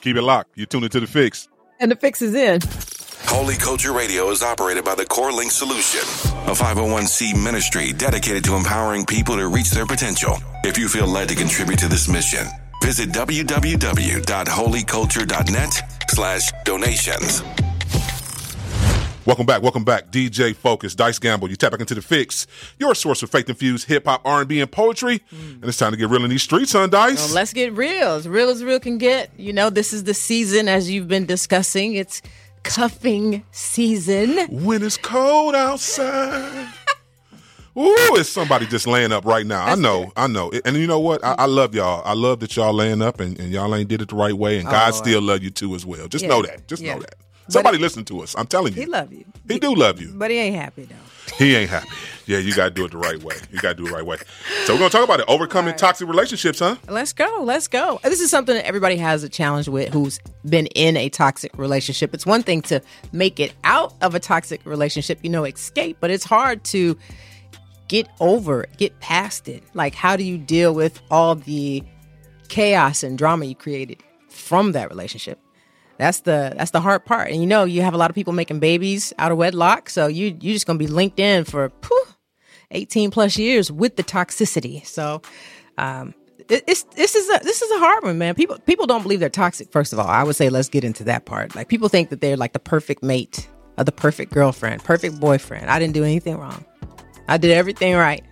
Keep 0.01 0.17
it 0.17 0.21
locked. 0.21 0.51
You're 0.55 0.67
tune 0.67 0.83
into 0.83 0.99
the 0.99 1.07
fix. 1.07 1.47
And 1.79 1.89
the 1.91 1.95
fix 1.95 2.21
is 2.21 2.35
in. 2.35 2.61
Holy 3.25 3.55
Culture 3.55 3.91
Radio 3.91 4.29
is 4.29 4.43
operated 4.43 4.85
by 4.85 4.93
the 4.95 5.05
Core 5.05 5.31
Link 5.31 5.51
Solution, 5.51 6.01
a 6.47 6.53
501c 6.53 7.43
ministry 7.43 7.91
dedicated 7.93 8.43
to 8.45 8.55
empowering 8.55 9.05
people 9.05 9.35
to 9.35 9.47
reach 9.47 9.69
their 9.71 9.85
potential. 9.85 10.37
If 10.63 10.77
you 10.77 10.87
feel 10.87 11.07
led 11.07 11.29
to 11.29 11.35
contribute 11.35 11.79
to 11.79 11.87
this 11.87 12.07
mission, 12.07 12.45
visit 12.81 13.09
www.holyculture.net 13.09 15.81
slash 16.09 16.51
donations. 16.63 17.41
Welcome 19.27 19.45
back, 19.45 19.61
welcome 19.61 19.83
back. 19.83 20.09
DJ 20.09 20.55
Focus, 20.55 20.95
Dice 20.95 21.19
Gamble. 21.19 21.49
You 21.49 21.57
tap 21.57 21.71
back 21.71 21.81
into 21.81 21.93
the 21.93 22.01
fix, 22.01 22.47
your 22.79 22.95
source 22.95 23.21
of 23.23 23.29
faith-infused 23.29 23.85
hip-hop, 23.85 24.21
R&B, 24.23 24.61
and 24.61 24.71
poetry. 24.71 25.19
Mm. 25.33 25.55
And 25.55 25.65
it's 25.65 25.77
time 25.77 25.91
to 25.91 25.97
get 25.97 26.07
real 26.07 26.23
in 26.23 26.29
these 26.29 26.43
streets, 26.43 26.71
son, 26.71 26.89
Dice. 26.89 27.17
Well, 27.25 27.35
let's 27.35 27.51
get 27.51 27.73
real. 27.73 28.11
As 28.13 28.25
real 28.25 28.47
as 28.49 28.63
real 28.63 28.79
can 28.79 28.97
get. 28.97 29.29
You 29.37 29.51
know, 29.51 29.69
this 29.69 29.91
is 29.91 30.05
the 30.05 30.13
season, 30.13 30.69
as 30.69 30.89
you've 30.89 31.09
been 31.09 31.25
discussing. 31.25 31.95
It's 31.95 32.21
cuffing 32.63 33.43
season. 33.51 34.47
When 34.63 34.81
it's 34.81 34.95
cold 34.95 35.55
outside. 35.55 36.69
Ooh, 37.77 38.15
it's 38.15 38.29
somebody 38.29 38.65
just 38.65 38.87
laying 38.87 39.11
up 39.11 39.25
right 39.25 39.45
now. 39.45 39.65
I 39.65 39.75
know, 39.75 40.09
I 40.15 40.27
know. 40.27 40.53
And 40.63 40.77
you 40.77 40.87
know 40.87 41.01
what? 41.01 41.21
I, 41.21 41.35
I 41.39 41.45
love 41.47 41.75
y'all. 41.75 42.01
I 42.05 42.13
love 42.13 42.39
that 42.39 42.55
y'all 42.55 42.71
laying 42.71 43.01
up 43.01 43.19
and, 43.19 43.37
and 43.37 43.51
y'all 43.51 43.75
ain't 43.75 43.89
did 43.89 44.01
it 44.01 44.07
the 44.07 44.15
right 44.15 44.33
way. 44.33 44.57
And 44.59 44.69
oh, 44.69 44.71
God 44.71 44.91
still 44.95 45.21
love 45.21 45.43
you 45.43 45.49
too 45.49 45.75
as 45.75 45.85
well. 45.85 46.07
Just 46.07 46.23
Yeah. 46.23 46.29
know 46.29 46.41
that. 46.43 46.65
Just 46.69 46.81
Yeah. 46.81 46.93
know 46.93 47.01
that. 47.01 47.15
Somebody 47.49 47.77
listen 47.77 48.05
to 48.05 48.21
us. 48.21 48.35
I'm 48.37 48.47
telling 48.47 48.73
you. 48.73 48.81
He 48.81 48.85
love 48.85 49.11
you. 49.11 49.25
He 49.47 49.59
do 49.59 49.73
love 49.73 50.01
you. 50.01 50.11
But 50.13 50.31
he 50.31 50.37
ain't 50.37 50.55
happy, 50.55 50.83
though. 50.83 50.95
He 51.37 51.55
ain't 51.55 51.69
happy. 51.69 51.87
Yeah, 52.25 52.39
you 52.39 52.53
gotta 52.53 52.71
do 52.71 52.85
it 52.85 52.91
the 52.91 52.97
right 52.97 53.21
way. 53.21 53.35
You 53.51 53.59
gotta 53.59 53.75
do 53.75 53.83
it 53.85 53.89
the 53.89 53.93
right 53.93 54.05
way. 54.05 54.17
So 54.65 54.73
we're 54.73 54.79
gonna 54.79 54.89
talk 54.89 55.03
about 55.03 55.19
it. 55.19 55.25
Overcoming 55.27 55.75
toxic 55.75 56.07
relationships, 56.07 56.59
huh? 56.59 56.75
Let's 56.87 57.13
go. 57.13 57.41
Let's 57.43 57.67
go. 57.67 57.99
This 58.03 58.21
is 58.21 58.29
something 58.29 58.55
that 58.55 58.65
everybody 58.65 58.97
has 58.97 59.23
a 59.23 59.29
challenge 59.29 59.67
with 59.67 59.93
who's 59.93 60.19
been 60.49 60.67
in 60.67 60.97
a 60.97 61.09
toxic 61.09 61.57
relationship. 61.57 62.13
It's 62.13 62.25
one 62.25 62.43
thing 62.43 62.61
to 62.63 62.81
make 63.11 63.39
it 63.39 63.53
out 63.63 63.93
of 64.01 64.15
a 64.15 64.19
toxic 64.19 64.65
relationship, 64.65 65.19
you 65.21 65.29
know, 65.29 65.43
escape, 65.43 65.97
but 65.99 66.09
it's 66.09 66.25
hard 66.25 66.63
to 66.65 66.97
get 67.87 68.07
over 68.19 68.63
it, 68.63 68.77
get 68.77 68.99
past 68.99 69.47
it. 69.47 69.63
Like, 69.73 69.95
how 69.95 70.15
do 70.15 70.23
you 70.23 70.37
deal 70.37 70.73
with 70.73 71.01
all 71.11 71.35
the 71.35 71.83
chaos 72.49 73.03
and 73.03 73.17
drama 73.17 73.45
you 73.45 73.55
created 73.55 74.01
from 74.29 74.71
that 74.73 74.89
relationship? 74.89 75.39
That's 75.97 76.21
the 76.21 76.53
that's 76.57 76.71
the 76.71 76.81
hard 76.81 77.05
part. 77.05 77.31
And 77.31 77.39
you 77.41 77.47
know, 77.47 77.63
you 77.63 77.81
have 77.81 77.93
a 77.93 77.97
lot 77.97 78.09
of 78.09 78.15
people 78.15 78.33
making 78.33 78.59
babies 78.59 79.13
out 79.17 79.31
of 79.31 79.37
wedlock, 79.37 79.89
so 79.89 80.07
you 80.07 80.37
you're 80.39 80.53
just 80.53 80.67
gonna 80.67 80.79
be 80.79 80.87
linked 80.87 81.19
in 81.19 81.43
for 81.43 81.71
phew, 81.81 82.03
18 82.71 83.11
plus 83.11 83.37
years 83.37 83.71
with 83.71 83.95
the 83.95 84.03
toxicity. 84.03 84.85
So 84.85 85.21
um 85.77 86.13
it- 86.49 86.63
it's 86.67 86.83
this 86.95 87.15
is 87.15 87.27
a 87.29 87.39
this 87.43 87.61
is 87.61 87.71
a 87.71 87.79
hard 87.79 88.03
one, 88.03 88.17
man. 88.17 88.35
People 88.35 88.57
people 88.59 88.85
don't 88.85 89.01
believe 89.01 89.19
they're 89.19 89.29
toxic. 89.29 89.71
First 89.71 89.91
of 89.93 89.99
all, 89.99 90.07
I 90.07 90.23
would 90.23 90.35
say 90.35 90.49
let's 90.49 90.69
get 90.69 90.83
into 90.83 91.03
that 91.05 91.25
part. 91.25 91.55
Like 91.55 91.67
people 91.67 91.89
think 91.89 92.09
that 92.09 92.21
they're 92.21 92.37
like 92.37 92.53
the 92.53 92.59
perfect 92.59 93.01
mate 93.03 93.47
or 93.77 93.83
the 93.83 93.91
perfect 93.91 94.31
girlfriend, 94.33 94.83
perfect 94.83 95.19
boyfriend. 95.19 95.69
I 95.69 95.79
didn't 95.79 95.93
do 95.93 96.03
anything 96.03 96.37
wrong. 96.37 96.63
I 97.27 97.37
did 97.37 97.51
everything 97.51 97.95
right. 97.95 98.23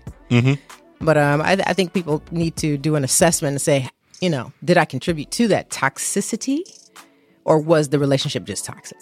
But 1.01 1.17
um, 1.17 1.41
I, 1.41 1.51
I 1.67 1.73
think 1.73 1.93
people 1.93 2.23
need 2.31 2.55
to 2.57 2.77
do 2.77 2.95
an 2.95 3.03
assessment 3.03 3.51
and 3.53 3.61
say, 3.61 3.89
you 4.21 4.29
know, 4.29 4.53
did 4.63 4.77
I 4.77 4.85
contribute 4.85 5.29
to 5.31 5.49
that 5.49 5.69
toxicity, 5.69 6.61
or 7.45 7.59
was 7.59 7.89
the 7.89 7.99
relationship 7.99 8.43
just 8.43 8.65
toxic? 8.65 8.97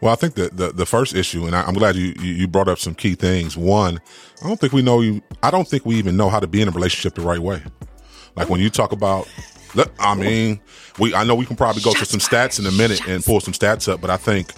Well, 0.00 0.12
I 0.12 0.16
think 0.16 0.34
the, 0.34 0.48
the, 0.48 0.72
the 0.72 0.86
first 0.86 1.14
issue, 1.14 1.46
and 1.46 1.56
I, 1.56 1.62
I'm 1.62 1.74
glad 1.74 1.96
you, 1.96 2.14
you 2.20 2.46
brought 2.46 2.68
up 2.68 2.78
some 2.78 2.94
key 2.94 3.14
things. 3.14 3.56
One, 3.56 4.00
I 4.42 4.46
don't 4.46 4.60
think 4.60 4.72
we 4.72 4.82
know 4.82 5.00
you. 5.00 5.22
I 5.42 5.50
don't 5.50 5.66
think 5.66 5.84
we 5.84 5.96
even 5.96 6.16
know 6.16 6.28
how 6.28 6.40
to 6.40 6.46
be 6.46 6.62
in 6.62 6.68
a 6.68 6.70
relationship 6.70 7.14
the 7.14 7.22
right 7.22 7.40
way. 7.40 7.62
Like 8.36 8.48
when 8.48 8.60
you 8.60 8.70
talk 8.70 8.92
about, 8.92 9.28
I 9.98 10.14
mean, 10.14 10.60
we 10.98 11.14
I 11.14 11.24
know 11.24 11.34
we 11.34 11.46
can 11.46 11.56
probably 11.56 11.82
go 11.82 11.92
to 11.92 12.04
some 12.04 12.20
stats 12.20 12.58
in 12.58 12.66
a 12.66 12.72
minute 12.72 13.06
and 13.08 13.24
pull 13.24 13.40
some 13.40 13.52
stats 13.54 13.90
up, 13.92 14.00
but 14.00 14.10
I 14.10 14.16
think 14.16 14.52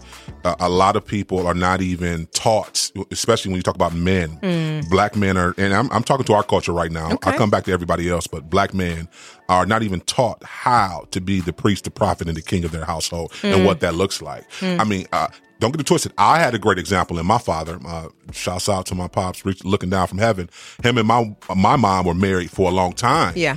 uh, 0.45 0.55
a 0.61 0.69
lot 0.69 0.95
of 0.97 1.05
people 1.05 1.47
are 1.47 1.55
not 1.55 1.81
even 1.81 2.27
taught, 2.27 2.91
especially 3.11 3.51
when 3.51 3.57
you 3.57 3.63
talk 3.63 3.75
about 3.75 3.95
men. 3.95 4.85
Black 4.91 5.17
men 5.17 5.37
are, 5.37 5.55
and 5.59 5.75
I'm, 5.75 5.91
I'm 5.91 6.03
talking 6.05 6.25
to 6.27 6.35
our 6.35 6.43
culture 6.43 6.73
right 6.73 6.93
now. 6.93 7.13
Okay. 7.13 7.31
I'll 7.31 7.37
come 7.39 7.51
back 7.51 7.65
to 7.65 7.73
everybody 7.73 8.09
else, 8.09 8.27
but 8.27 8.49
black 8.49 8.73
men 8.75 9.09
are 9.49 9.67
not 9.67 9.83
even 9.83 10.01
taught 10.03 10.43
how 10.45 11.07
to 11.11 11.21
be 11.21 11.41
the 11.41 11.53
priest, 11.53 11.85
the 11.85 11.91
prophet, 11.91 12.29
and 12.29 12.37
the 12.37 12.43
king 12.43 12.65
of 12.65 12.71
their 12.71 12.85
household 12.85 13.33
and 13.43 13.65
what 13.65 13.81
that 13.81 13.95
looks 13.95 14.23
like. 14.23 14.45
I 14.63 14.85
mean, 14.85 15.07
uh, 15.13 15.29
don't 15.61 15.73
get 15.73 15.81
it 15.81 15.87
twisted. 15.87 16.13
I 16.19 16.39
had 16.39 16.55
a 16.55 16.59
great 16.59 16.79
example 16.79 17.19
in 17.19 17.27
my 17.27 17.39
father. 17.39 17.81
Uh, 17.85 18.09
shouts 18.33 18.69
out 18.69 18.87
to 18.87 18.95
my 18.95 19.09
pops, 19.09 19.45
reach- 19.45 19.65
looking 19.65 19.91
down 19.91 20.07
from 20.07 20.19
heaven. 20.19 20.49
Him 20.85 20.99
and 20.99 21.09
my 21.09 21.35
my 21.57 21.75
mom 21.75 22.07
were 22.07 22.15
married 22.15 22.51
for 22.53 22.71
a 22.71 22.73
long 22.73 22.93
time. 22.93 23.33
Yeah. 23.37 23.57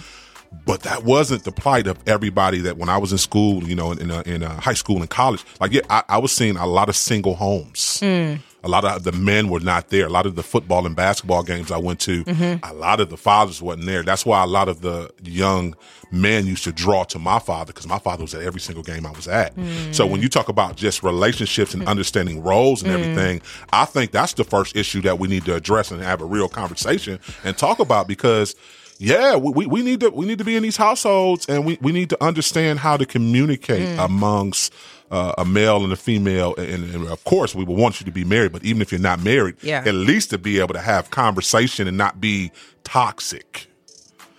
But 0.65 0.81
that 0.81 1.03
wasn't 1.03 1.43
the 1.43 1.51
plight 1.51 1.87
of 1.87 1.97
everybody 2.07 2.59
that 2.59 2.77
when 2.77 2.89
I 2.89 2.97
was 2.97 3.11
in 3.11 3.17
school, 3.17 3.63
you 3.63 3.75
know, 3.75 3.91
in 3.91 3.99
in, 3.99 4.11
uh, 4.11 4.23
in 4.25 4.43
uh, 4.43 4.59
high 4.59 4.73
school 4.73 4.97
and 4.97 5.09
college. 5.09 5.43
Like, 5.59 5.71
yeah, 5.71 5.81
I, 5.89 6.03
I 6.09 6.17
was 6.17 6.31
seeing 6.31 6.57
a 6.57 6.67
lot 6.67 6.89
of 6.89 6.95
single 6.95 7.35
homes. 7.35 7.99
Hmm. 7.99 8.35
A 8.63 8.69
lot 8.69 8.85
of 8.85 9.03
the 9.03 9.11
men 9.11 9.49
were 9.49 9.59
not 9.59 9.89
there. 9.89 10.05
A 10.05 10.09
lot 10.09 10.27
of 10.27 10.35
the 10.35 10.43
football 10.43 10.85
and 10.85 10.95
basketball 10.95 11.41
games 11.41 11.71
I 11.71 11.77
went 11.77 11.99
to, 12.01 12.23
mm-hmm. 12.23 12.63
a 12.63 12.73
lot 12.73 12.99
of 12.99 13.09
the 13.09 13.17
fathers 13.17 13.59
wasn't 13.59 13.87
there. 13.87 14.03
That's 14.03 14.23
why 14.23 14.43
a 14.43 14.47
lot 14.47 14.69
of 14.69 14.81
the 14.81 15.09
young 15.23 15.75
men 16.11 16.45
used 16.45 16.63
to 16.65 16.71
draw 16.71 17.03
to 17.05 17.17
my 17.17 17.39
father 17.39 17.73
because 17.73 17.87
my 17.87 17.97
father 17.97 18.21
was 18.23 18.35
at 18.35 18.43
every 18.43 18.59
single 18.59 18.83
game 18.83 19.05
I 19.05 19.11
was 19.11 19.27
at. 19.27 19.53
Hmm. 19.53 19.91
So 19.91 20.05
when 20.05 20.21
you 20.21 20.29
talk 20.29 20.47
about 20.47 20.75
just 20.75 21.01
relationships 21.01 21.73
and 21.73 21.83
hmm. 21.83 21.89
understanding 21.89 22.43
roles 22.43 22.83
and 22.83 22.91
everything, 22.91 23.41
I 23.73 23.85
think 23.85 24.11
that's 24.11 24.33
the 24.33 24.43
first 24.43 24.75
issue 24.75 25.01
that 25.01 25.17
we 25.17 25.27
need 25.27 25.45
to 25.45 25.55
address 25.55 25.89
and 25.89 26.01
have 26.01 26.21
a 26.21 26.25
real 26.25 26.47
conversation 26.47 27.19
and 27.43 27.57
talk 27.57 27.79
about 27.79 28.07
because 28.07 28.55
yeah, 29.01 29.35
we, 29.35 29.51
we, 29.51 29.65
we 29.65 29.81
need 29.81 29.99
to 30.01 30.09
we 30.11 30.27
need 30.27 30.37
to 30.37 30.43
be 30.43 30.55
in 30.55 30.61
these 30.61 30.77
households 30.77 31.47
and 31.47 31.65
we, 31.65 31.77
we 31.81 31.91
need 31.91 32.09
to 32.11 32.23
understand 32.23 32.77
how 32.79 32.97
to 32.97 33.05
communicate 33.05 33.97
amongst 33.97 34.71
uh, 35.09 35.33
a 35.39 35.43
male 35.43 35.83
and 35.83 35.91
a 35.91 35.95
female 35.95 36.53
and, 36.55 36.93
and 36.93 37.07
of 37.07 37.23
course 37.23 37.55
we 37.55 37.63
would 37.63 37.77
want 37.77 37.99
you 37.99 38.05
to 38.05 38.11
be 38.11 38.23
married, 38.23 38.51
but 38.51 38.63
even 38.63 38.79
if 38.81 38.91
you're 38.91 39.01
not 39.01 39.19
married, 39.23 39.55
Yeah. 39.63 39.83
at 39.85 39.95
least 39.95 40.29
to 40.29 40.37
be 40.37 40.59
able 40.59 40.75
to 40.75 40.79
have 40.81 41.09
conversation 41.09 41.87
and 41.87 41.97
not 41.97 42.21
be 42.21 42.51
toxic. 42.83 43.67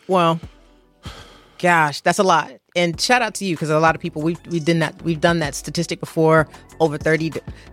Well, 0.07 0.39
gosh, 1.59 2.01
that's 2.01 2.21
a 2.21 2.23
lot. 2.23 2.53
And 2.77 2.99
shout 3.01 3.21
out 3.21 3.35
to 3.35 3.45
you 3.45 3.57
because 3.57 3.69
a 3.69 3.81
lot 3.81 3.95
of 3.97 4.01
people 4.01 4.23
we 4.23 4.37
we 4.49 4.61
did 4.61 4.81
that 4.81 5.03
we've 5.03 5.21
done 5.21 5.41
that 5.41 5.55
statistic 5.55 5.99
before. 6.01 6.49
Over 6.81 6.99
thirty, 6.99 7.33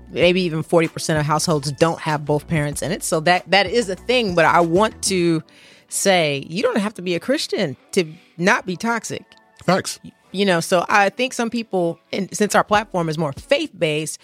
maybe 0.09 0.41
even 0.41 0.63
forty 0.63 0.87
percent 0.87 1.19
of 1.19 1.25
households 1.25 1.71
don't 1.71 1.99
have 2.01 2.25
both 2.25 2.47
parents 2.47 2.81
in 2.81 2.91
it. 2.91 3.03
So 3.03 3.19
that 3.21 3.49
that 3.51 3.65
is 3.67 3.89
a 3.89 3.95
thing. 3.95 4.35
But 4.35 4.45
I 4.45 4.59
want 4.59 5.01
to 5.03 5.41
say 5.89 6.45
you 6.47 6.63
don't 6.63 6.77
have 6.77 6.93
to 6.95 7.01
be 7.01 7.15
a 7.15 7.19
Christian 7.19 7.75
to 7.91 8.05
not 8.37 8.65
be 8.65 8.77
toxic. 8.77 9.23
Thanks. 9.63 9.99
You 10.31 10.45
know, 10.45 10.59
so 10.59 10.85
I 10.87 11.09
think 11.09 11.33
some 11.33 11.49
people, 11.49 11.99
and 12.13 12.33
since 12.35 12.53
our 12.55 12.63
platform 12.63 13.09
is 13.09 13.17
more 13.17 13.33
faith 13.33 13.71
based, 13.77 14.19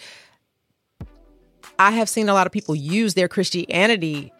I 1.79 1.91
have 1.91 2.07
seen 2.07 2.29
a 2.29 2.33
lot 2.33 2.45
of 2.45 2.53
people 2.53 2.75
use 2.75 3.15
their 3.15 3.27
Christianity 3.27 4.31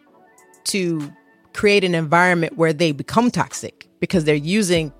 to 0.64 1.12
create 1.52 1.84
an 1.84 1.94
environment 1.94 2.56
where 2.56 2.72
they 2.72 2.92
become 2.92 3.30
toxic 3.30 3.88
because 4.00 4.24
they're 4.24 4.34
using 4.34 4.92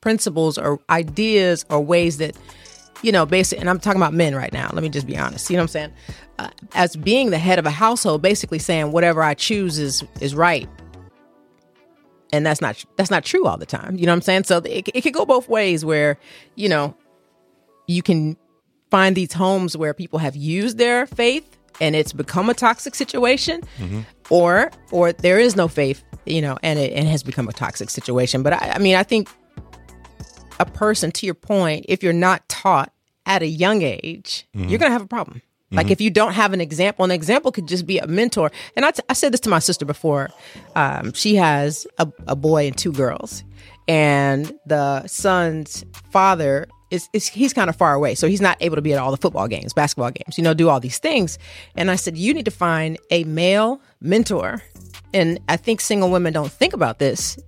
principles 0.00 0.58
or 0.58 0.80
ideas 0.90 1.64
or 1.70 1.80
ways 1.80 2.18
that, 2.18 2.36
you 3.02 3.12
know, 3.12 3.24
basically, 3.24 3.60
and 3.60 3.70
I'm 3.70 3.78
talking 3.78 4.00
about 4.00 4.14
men 4.14 4.34
right 4.34 4.52
now. 4.52 4.70
Let 4.72 4.82
me 4.82 4.88
just 4.88 5.06
be 5.06 5.16
honest. 5.16 5.48
You 5.48 5.56
know 5.56 5.62
what 5.62 5.64
I'm 5.64 5.68
saying? 5.68 5.92
Uh, 6.38 6.48
as 6.74 6.96
being 6.96 7.30
the 7.30 7.38
head 7.38 7.58
of 7.58 7.66
a 7.66 7.70
household, 7.70 8.22
basically 8.22 8.58
saying 8.58 8.92
whatever 8.92 9.22
I 9.22 9.34
choose 9.34 9.78
is 9.78 10.02
is 10.20 10.34
right 10.34 10.68
and 12.32 12.46
that's 12.46 12.60
not 12.60 12.84
that's 12.96 13.10
not 13.10 13.24
true 13.24 13.46
all 13.46 13.56
the 13.56 13.66
time 13.66 13.96
you 13.96 14.06
know 14.06 14.12
what 14.12 14.16
i'm 14.16 14.22
saying? 14.22 14.44
So 14.44 14.58
it, 14.58 14.88
it 14.94 15.00
could 15.02 15.14
go 15.14 15.24
both 15.24 15.48
ways 15.48 15.84
where 15.84 16.18
you 16.54 16.68
know 16.68 16.94
you 17.86 18.02
can 18.02 18.36
find 18.90 19.16
these 19.16 19.32
homes 19.32 19.76
where 19.76 19.94
people 19.94 20.18
have 20.18 20.36
used 20.36 20.78
their 20.78 21.06
faith 21.06 21.58
and 21.80 21.96
it's 21.96 22.12
become 22.12 22.50
a 22.50 22.54
toxic 22.54 22.94
situation 22.94 23.62
mm-hmm. 23.78 24.00
or 24.28 24.70
or 24.90 25.12
there 25.12 25.38
is 25.38 25.56
no 25.56 25.68
faith 25.68 26.02
you 26.26 26.40
know 26.40 26.58
and 26.62 26.78
it, 26.78 26.92
it 26.92 27.04
has 27.04 27.22
become 27.22 27.48
a 27.48 27.52
toxic 27.52 27.90
situation. 27.90 28.42
But 28.42 28.54
I, 28.54 28.72
I 28.74 28.78
mean 28.78 28.96
i 28.96 29.02
think 29.02 29.28
a 30.58 30.66
person 30.66 31.10
to 31.12 31.26
your 31.26 31.34
point 31.34 31.86
if 31.88 32.02
you're 32.02 32.12
not 32.12 32.46
taught 32.48 32.92
at 33.26 33.42
a 33.42 33.46
young 33.46 33.82
age 33.82 34.46
you're 34.52 34.64
mm-hmm. 34.64 34.76
gonna 34.76 34.90
have 34.90 35.02
a 35.02 35.06
problem 35.06 35.42
like 35.72 35.90
if 35.90 36.00
you 36.00 36.10
don't 36.10 36.32
have 36.32 36.52
an 36.52 36.60
example 36.60 37.04
an 37.04 37.10
example 37.10 37.52
could 37.52 37.68
just 37.68 37.86
be 37.86 37.98
a 37.98 38.06
mentor. 38.06 38.50
And 38.76 38.84
i, 38.84 38.90
t- 38.90 39.02
I 39.08 39.12
said 39.12 39.32
this 39.32 39.40
to 39.40 39.48
my 39.48 39.58
sister 39.60 39.84
before. 39.84 40.30
Um, 40.74 41.12
she 41.12 41.36
has 41.36 41.86
a, 41.98 42.08
a 42.26 42.36
boy 42.36 42.66
and 42.66 42.76
two 42.76 42.92
girls. 42.92 43.44
And 43.88 44.52
the 44.66 45.06
son's 45.06 45.84
father 46.10 46.66
is, 46.90 47.08
is 47.12 47.28
he's 47.28 47.52
kind 47.52 47.70
of 47.70 47.76
far 47.76 47.94
away 47.94 48.14
so 48.16 48.26
he's 48.26 48.40
not 48.40 48.56
able 48.60 48.76
to 48.76 48.82
be 48.82 48.92
at 48.92 48.98
all 48.98 49.10
the 49.12 49.16
football 49.16 49.46
games 49.46 49.72
basketball 49.72 50.10
games 50.10 50.36
you 50.36 50.42
know 50.42 50.54
do 50.54 50.68
all 50.68 50.80
these 50.80 50.98
things. 50.98 51.38
And 51.76 51.90
i 51.90 51.96
said 51.96 52.16
you 52.18 52.34
need 52.34 52.44
to 52.46 52.50
find 52.50 52.98
a 53.10 53.24
male 53.24 53.80
mentor. 54.00 54.62
And 55.14 55.38
i 55.48 55.56
think 55.56 55.80
single 55.80 56.10
women 56.10 56.32
don't 56.32 56.50
think 56.52 56.72
about 56.72 56.98
this. 56.98 57.38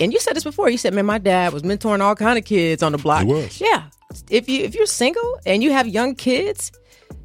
And 0.00 0.12
you 0.12 0.20
said 0.20 0.34
this 0.36 0.44
before. 0.44 0.70
You 0.70 0.78
said 0.78 0.94
man 0.94 1.06
my 1.06 1.18
dad 1.18 1.52
was 1.52 1.62
mentoring 1.62 2.00
all 2.00 2.14
kind 2.14 2.38
of 2.38 2.44
kids 2.44 2.82
on 2.82 2.92
the 2.92 2.98
block. 2.98 3.24
He 3.24 3.32
was. 3.32 3.60
yeah. 3.60 3.84
If 4.30 4.48
you 4.48 4.62
if 4.62 4.74
you're 4.76 4.86
single 4.86 5.40
and 5.44 5.62
you 5.62 5.72
have 5.72 5.88
young 5.88 6.14
kids 6.14 6.70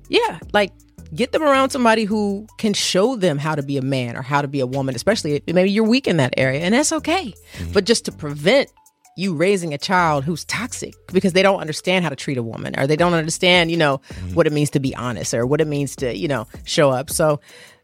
yeah, 0.10 0.40
like 0.54 0.72
get 1.16 1.32
them 1.32 1.42
around 1.42 1.70
somebody 1.72 2.04
who 2.04 2.48
can 2.58 2.74
show 2.74 3.16
them 3.16 3.38
how 3.38 3.56
to 3.56 3.64
be 3.64 3.78
a 3.78 3.82
man 3.82 4.16
or 4.16 4.22
how 4.22 4.42
to 4.42 4.48
be 4.48 4.60
a 4.60 4.68
woman, 4.68 4.96
especially 4.96 5.36
if 5.36 5.56
maybe 5.56 5.72
you're 5.72 5.88
weak 5.88 6.08
in 6.08 6.18
that 6.18 6.34
area, 6.38 6.62
and 6.62 6.74
that's 6.74 6.92
okay. 6.92 7.34
But 7.74 7.86
just 7.86 8.06
to 8.06 8.12
prevent 8.12 8.70
you 9.16 9.36
raising 9.36 9.74
a 9.74 9.78
child 9.78 10.24
who's 10.24 10.46
toxic 10.46 10.96
because 11.08 11.34
they 11.34 11.42
don't 11.44 11.60
understand 11.60 12.04
how 12.04 12.10
to 12.10 12.16
treat 12.16 12.38
a 12.38 12.44
woman 12.44 12.80
or 12.80 12.88
they 12.88 12.96
don't 12.96 13.14
understand, 13.14 13.70
you 13.70 13.76
know, 13.76 14.00
what 14.34 14.48
it 14.48 14.54
means 14.54 14.70
to 14.70 14.80
be 14.80 14.96
honest 14.96 15.34
or 15.34 15.46
what 15.46 15.60
it 15.60 15.68
means 15.68 15.96
to, 15.98 16.16
you 16.16 16.28
know, 16.28 16.48
show 16.64 16.90
up. 16.90 17.10
So 17.10 17.42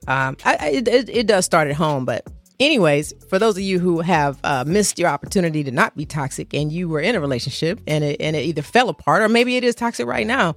um, 0.07 0.37
I, 0.45 0.57
I, 0.59 0.67
it, 0.69 1.09
it 1.09 1.27
does 1.27 1.43
start 1.43 1.67
at 1.67 1.75
home, 1.75 2.05
but 2.05 2.25
anyways, 2.59 3.13
for 3.29 3.39
those 3.39 3.57
of 3.57 3.63
you 3.63 3.79
who 3.79 4.01
have 4.01 4.39
uh, 4.43 4.63
missed 4.65 4.99
your 4.99 5.09
opportunity 5.09 5.63
to 5.63 5.71
not 5.71 5.95
be 5.95 6.05
toxic 6.05 6.53
and 6.53 6.71
you 6.71 6.87
were 6.89 6.99
in 6.99 7.15
a 7.15 7.19
relationship 7.19 7.79
and 7.87 8.03
it, 8.03 8.21
and 8.21 8.35
it 8.35 8.43
either 8.45 8.61
fell 8.61 8.89
apart 8.89 9.21
or 9.21 9.29
maybe 9.29 9.57
it 9.57 9.63
is 9.63 9.75
toxic 9.75 10.07
right 10.07 10.27
now, 10.27 10.55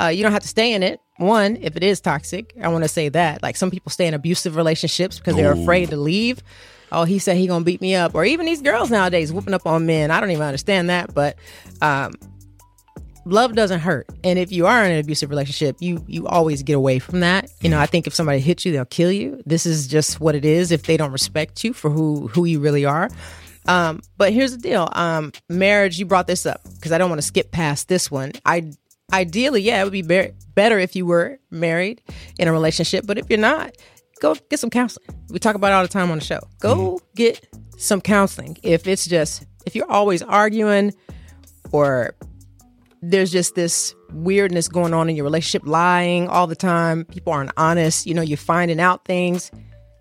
uh, 0.00 0.06
you 0.06 0.22
don't 0.22 0.32
have 0.32 0.42
to 0.42 0.48
stay 0.48 0.72
in 0.72 0.82
it. 0.82 1.00
One, 1.18 1.56
if 1.60 1.76
it 1.76 1.82
is 1.82 2.00
toxic, 2.00 2.54
I 2.62 2.68
want 2.68 2.84
to 2.84 2.88
say 2.88 3.08
that. 3.10 3.42
Like 3.42 3.56
some 3.56 3.70
people 3.70 3.90
stay 3.90 4.06
in 4.06 4.14
abusive 4.14 4.56
relationships 4.56 5.18
because 5.18 5.36
they're 5.36 5.52
afraid 5.52 5.90
to 5.90 5.96
leave. 5.96 6.42
Oh, 6.92 7.04
he 7.04 7.18
said 7.18 7.36
he 7.36 7.46
gonna 7.46 7.64
beat 7.64 7.80
me 7.80 7.94
up, 7.94 8.14
or 8.14 8.24
even 8.24 8.46
these 8.46 8.62
girls 8.62 8.90
nowadays 8.90 9.32
whooping 9.32 9.54
up 9.54 9.64
on 9.64 9.86
men. 9.86 10.10
I 10.10 10.18
don't 10.18 10.32
even 10.32 10.42
understand 10.42 10.90
that, 10.90 11.14
but 11.14 11.36
um, 11.80 12.14
love 13.24 13.54
doesn't 13.54 13.80
hurt. 13.80 14.06
And 14.24 14.38
if 14.38 14.50
you 14.52 14.66
are 14.66 14.84
in 14.84 14.92
an 14.92 14.98
abusive 14.98 15.30
relationship 15.30 15.76
you 15.80 16.04
you 16.06 16.26
always 16.26 16.62
get 16.62 16.74
away 16.74 16.98
from 16.98 17.20
that. 17.20 17.50
You 17.60 17.68
know 17.70 17.78
i 17.78 17.86
think 17.86 18.06
if 18.06 18.14
somebody 18.14 18.40
hits 18.40 18.64
you 18.64 18.72
they'll 18.72 18.84
kill 18.84 19.12
you. 19.12 19.42
This 19.46 19.66
is 19.66 19.86
just 19.86 20.20
what 20.20 20.34
it 20.34 20.44
is 20.44 20.72
if 20.72 20.84
they 20.84 20.96
don't 20.96 21.12
respect 21.12 21.64
you 21.64 21.72
for 21.72 21.90
who 21.90 22.28
who 22.28 22.44
you 22.44 22.60
really 22.60 22.84
are. 22.84 23.10
Um 23.66 24.00
but 24.16 24.32
here's 24.32 24.52
the 24.52 24.58
deal. 24.58 24.88
Um 24.92 25.32
marriage 25.48 25.98
you 25.98 26.06
brought 26.06 26.26
this 26.26 26.46
up 26.46 26.62
because 26.74 26.92
i 26.92 26.98
don't 26.98 27.10
want 27.10 27.20
to 27.20 27.26
skip 27.26 27.50
past 27.50 27.88
this 27.88 28.10
one. 28.10 28.32
I 28.44 28.72
ideally 29.12 29.62
yeah 29.62 29.80
it 29.80 29.84
would 29.84 29.92
be 29.92 30.02
be- 30.02 30.32
better 30.54 30.78
if 30.78 30.94
you 30.94 31.04
were 31.04 31.38
married 31.50 32.00
in 32.38 32.46
a 32.46 32.52
relationship 32.52 33.04
but 33.06 33.18
if 33.18 33.28
you're 33.28 33.40
not 33.40 33.76
go 34.20 34.36
get 34.48 34.60
some 34.60 34.70
counseling. 34.70 35.08
We 35.30 35.38
talk 35.38 35.56
about 35.56 35.72
it 35.72 35.74
all 35.74 35.82
the 35.82 35.88
time 35.88 36.10
on 36.10 36.18
the 36.18 36.24
show. 36.24 36.40
Go 36.60 37.00
get 37.16 37.44
some 37.76 38.00
counseling. 38.00 38.56
If 38.62 38.86
it's 38.86 39.06
just 39.06 39.44
if 39.66 39.74
you're 39.74 39.90
always 39.90 40.22
arguing 40.22 40.94
or 41.72 42.14
there's 43.02 43.32
just 43.32 43.54
this 43.54 43.94
weirdness 44.12 44.68
going 44.68 44.92
on 44.92 45.08
in 45.08 45.16
your 45.16 45.24
relationship, 45.24 45.66
lying 45.66 46.28
all 46.28 46.46
the 46.46 46.56
time. 46.56 47.04
People 47.06 47.32
aren't 47.32 47.52
honest. 47.56 48.06
You 48.06 48.14
know, 48.14 48.22
you're 48.22 48.36
finding 48.36 48.80
out 48.80 49.04
things. 49.04 49.50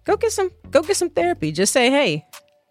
Go 0.06 0.18
get 0.18 0.32
some 0.32 0.52
go 0.72 0.82
get 0.82 0.98
some 0.98 1.10
therapy. 1.10 1.52
Just 1.52 1.74
say, 1.74 1.90
hey, 1.90 2.26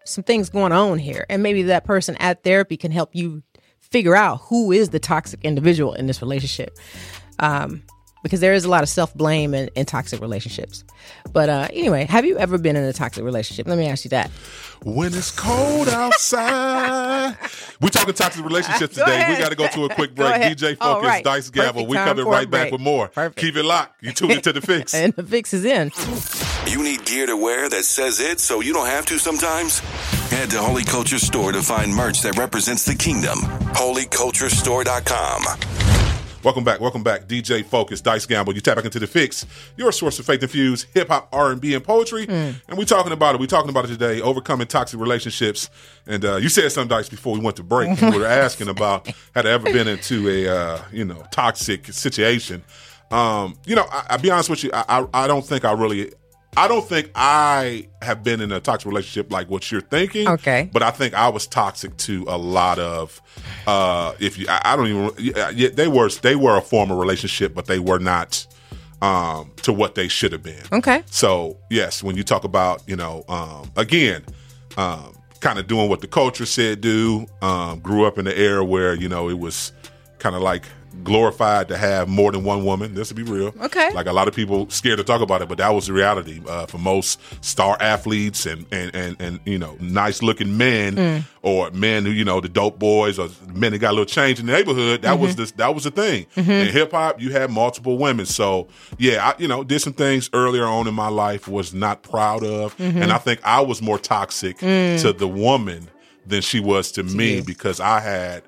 some 0.05 0.23
things 0.23 0.49
going 0.49 0.71
on 0.71 0.99
here. 0.99 1.25
And 1.29 1.41
maybe 1.41 1.63
that 1.63 1.85
person 1.85 2.15
at 2.17 2.43
therapy 2.43 2.77
can 2.77 2.91
help 2.91 3.15
you 3.15 3.43
figure 3.79 4.15
out 4.15 4.41
who 4.43 4.71
is 4.71 4.89
the 4.89 4.99
toxic 4.99 5.43
individual 5.43 5.93
in 5.93 6.07
this 6.07 6.21
relationship. 6.21 6.77
Um, 7.39 7.83
because 8.23 8.39
there 8.39 8.53
is 8.53 8.65
a 8.65 8.69
lot 8.69 8.83
of 8.83 8.89
self 8.89 9.13
blame 9.13 9.53
in, 9.53 9.69
in, 9.75 9.85
toxic 9.85 10.21
relationships. 10.21 10.83
But 11.31 11.49
uh, 11.49 11.67
anyway, 11.73 12.05
have 12.05 12.25
you 12.25 12.37
ever 12.37 12.57
been 12.57 12.75
in 12.75 12.83
a 12.83 12.93
toxic 12.93 13.23
relationship? 13.23 13.67
Let 13.67 13.77
me 13.77 13.87
ask 13.87 14.03
you 14.05 14.09
that. 14.09 14.29
When 14.83 15.13
it's 15.13 15.31
cold 15.31 15.89
outside. 15.89 17.35
We're 17.81 17.89
talking 17.89 18.13
toxic 18.13 18.43
relationships 18.45 18.95
today. 18.95 19.15
ahead. 19.15 19.37
We 19.37 19.43
got 19.43 19.49
to 19.49 19.55
go 19.55 19.67
to 19.67 19.85
a 19.85 19.95
quick 19.95 20.15
break. 20.19 20.41
DJ 20.41 20.77
Focus, 20.77 21.07
right. 21.07 21.23
Dice 21.23 21.49
Gamble. 21.49 21.85
Perfect 21.85 21.89
We 21.89 21.97
time 21.97 22.07
coming 22.07 22.25
right 22.25 22.49
back 22.49 22.61
break. 22.61 22.71
with 22.73 22.81
more. 22.81 23.07
Perfect. 23.09 23.39
Keep 23.39 23.55
it 23.57 23.63
locked. 23.63 24.01
You 24.03 24.11
tune 24.13 24.31
into 24.31 24.53
the 24.53 24.61
fix. 24.61 24.93
And 24.99 25.13
the 25.13 25.23
fix 25.23 25.53
is 25.53 25.63
in. 25.63 25.91
You 26.67 26.83
need 26.83 27.05
gear 27.05 27.25
to 27.25 27.37
wear 27.37 27.69
that 27.69 27.85
says 27.85 28.19
it 28.19 28.41
so 28.41 28.59
you 28.59 28.73
don't 28.73 28.87
have 28.87 29.05
to 29.07 29.17
sometimes? 29.17 29.79
Head 30.29 30.49
to 30.51 30.59
Holy 30.59 30.83
Culture 30.83 31.19
Store 31.19 31.51
to 31.51 31.61
find 31.61 31.93
merch 31.93 32.21
that 32.21 32.37
represents 32.37 32.85
the 32.85 32.95
kingdom. 32.95 33.39
HolyCultureStore.com. 33.39 35.88
Welcome 36.41 36.63
back. 36.63 36.79
Welcome 36.79 37.03
back. 37.03 37.27
DJ 37.27 37.65
Focus, 37.65 37.99
Dice 37.99 38.25
Gamble. 38.25 38.55
You 38.55 38.61
tap 38.61 38.77
back 38.77 38.85
into 38.85 38.97
the 38.99 39.07
fix, 39.07 39.45
your 39.75 39.91
source 39.91 40.19
of 40.19 40.25
faith 40.25 40.41
infused 40.41 40.87
hip 40.93 41.09
hop, 41.09 41.27
R 41.33 41.51
and 41.51 41.59
B, 41.59 41.73
and 41.73 41.83
poetry. 41.83 42.25
And 42.29 42.77
we're 42.77 42.85
talking 42.85 43.11
about 43.11 43.35
it. 43.35 43.41
We're 43.41 43.47
talking 43.47 43.69
about 43.69 43.85
it 43.85 43.89
today. 43.89 44.21
Overcoming 44.21 44.67
toxic 44.67 44.99
relationships. 45.01 45.69
And 46.07 46.23
uh, 46.23 46.37
you 46.37 46.47
said 46.47 46.71
some 46.71 46.87
dice 46.87 47.09
before 47.09 47.33
we 47.33 47.41
went 47.41 47.57
to 47.57 47.63
break. 47.63 48.01
and 48.01 48.13
we 48.13 48.19
were 48.19 48.25
asking 48.45 48.69
about 48.69 49.11
had 49.35 49.45
I 49.45 49.51
ever 49.51 49.65
been 49.65 49.89
into 49.89 50.29
a 50.29 50.47
uh, 50.47 50.81
you 50.93 51.03
know 51.03 51.25
toxic 51.31 51.87
situation. 51.87 52.63
Um, 53.11 53.57
you 53.65 53.75
know, 53.75 53.85
I, 53.91 54.05
I'll 54.11 54.19
be 54.19 54.31
honest 54.31 54.49
with 54.49 54.63
you. 54.63 54.71
I, 54.73 54.85
I 54.87 55.23
I 55.25 55.27
don't 55.27 55.45
think 55.45 55.65
I 55.65 55.73
really. 55.73 56.13
I 56.57 56.67
don't 56.67 56.87
think 56.87 57.11
I 57.15 57.87
have 58.01 58.23
been 58.23 58.41
in 58.41 58.51
a 58.51 58.59
toxic 58.59 58.87
relationship 58.87 59.31
like 59.31 59.49
what 59.49 59.71
you're 59.71 59.81
thinking. 59.81 60.27
Okay. 60.27 60.69
But 60.73 60.83
I 60.83 60.91
think 60.91 61.13
I 61.13 61.29
was 61.29 61.47
toxic 61.47 61.95
to 61.97 62.25
a 62.27 62.37
lot 62.37 62.79
of, 62.79 63.21
uh, 63.67 64.13
if 64.19 64.37
you, 64.37 64.47
I, 64.49 64.61
I 64.65 64.75
don't 64.75 64.87
even, 64.87 65.11
yeah, 65.17 65.69
they 65.69 65.87
were, 65.87 66.09
they 66.09 66.35
were 66.35 66.57
a 66.57 66.61
former 66.61 66.95
relationship, 66.95 67.53
but 67.53 67.65
they 67.65 67.79
were 67.79 67.99
not, 67.99 68.45
um, 69.01 69.51
to 69.61 69.71
what 69.71 69.95
they 69.95 70.07
should 70.07 70.31
have 70.33 70.43
been. 70.43 70.63
Okay. 70.73 71.03
So 71.05 71.57
yes, 71.69 72.03
when 72.03 72.17
you 72.17 72.23
talk 72.23 72.43
about, 72.43 72.83
you 72.87 72.95
know, 72.95 73.23
um, 73.29 73.71
again, 73.77 74.25
um, 74.75 75.15
kind 75.39 75.59
of 75.59 75.67
doing 75.67 75.87
what 75.87 76.01
the 76.01 76.07
culture 76.07 76.45
said 76.45 76.81
do, 76.81 77.25
um, 77.41 77.79
grew 77.79 78.05
up 78.05 78.17
in 78.17 78.25
the 78.25 78.37
era 78.37 78.65
where, 78.65 78.93
you 78.93 79.07
know, 79.07 79.29
it 79.29 79.39
was 79.39 79.71
kind 80.17 80.35
of 80.35 80.41
like 80.41 80.65
glorified 81.03 81.67
to 81.67 81.77
have 81.77 82.07
more 82.07 82.31
than 82.31 82.43
one 82.43 82.65
woman. 82.65 82.93
This 82.93 83.09
to 83.09 83.13
be 83.13 83.23
real. 83.23 83.53
Okay. 83.61 83.91
Like 83.93 84.07
a 84.07 84.13
lot 84.13 84.27
of 84.27 84.35
people 84.35 84.69
scared 84.69 84.97
to 84.97 85.03
talk 85.03 85.21
about 85.21 85.41
it, 85.41 85.49
but 85.49 85.57
that 85.57 85.69
was 85.69 85.87
the 85.87 85.93
reality 85.93 86.41
uh, 86.47 86.65
for 86.65 86.77
most 86.77 87.19
star 87.43 87.77
athletes 87.79 88.45
and 88.45 88.65
and 88.71 88.93
and, 88.95 89.17
and 89.19 89.39
you 89.45 89.57
know 89.57 89.77
nice 89.79 90.21
looking 90.21 90.57
men 90.57 90.95
mm. 90.95 91.23
or 91.41 91.71
men 91.71 92.05
who 92.05 92.11
you 92.11 92.23
know 92.23 92.39
the 92.39 92.49
dope 92.49 92.79
boys 92.79 93.19
or 93.19 93.29
men 93.53 93.71
that 93.71 93.79
got 93.79 93.91
a 93.91 93.93
little 93.93 94.05
change 94.05 94.39
in 94.39 94.45
the 94.45 94.51
neighborhood. 94.51 95.01
That 95.01 95.19
was 95.19 95.31
mm-hmm. 95.31 95.41
this. 95.41 95.51
that 95.51 95.73
was 95.73 95.83
the 95.83 95.91
thing. 95.91 96.25
Mm-hmm. 96.35 96.51
In 96.51 96.67
hip 96.67 96.91
hop, 96.91 97.21
you 97.21 97.31
had 97.31 97.51
multiple 97.51 97.97
women. 97.97 98.25
So 98.25 98.67
yeah, 98.97 99.29
I, 99.29 99.41
you 99.41 99.47
know, 99.47 99.63
did 99.63 99.79
some 99.79 99.93
things 99.93 100.29
earlier 100.33 100.65
on 100.65 100.87
in 100.87 100.93
my 100.93 101.09
life 101.09 101.47
was 101.47 101.73
not 101.73 102.03
proud 102.03 102.43
of, 102.43 102.75
mm-hmm. 102.77 103.01
and 103.01 103.11
I 103.11 103.17
think 103.17 103.39
I 103.43 103.61
was 103.61 103.81
more 103.81 103.99
toxic 103.99 104.57
mm. 104.59 105.01
to 105.01 105.13
the 105.13 105.27
woman 105.27 105.89
than 106.25 106.41
she 106.41 106.59
was 106.59 106.91
to 106.93 107.03
me 107.03 107.41
because 107.41 107.79
I 107.79 107.99
had. 107.99 108.43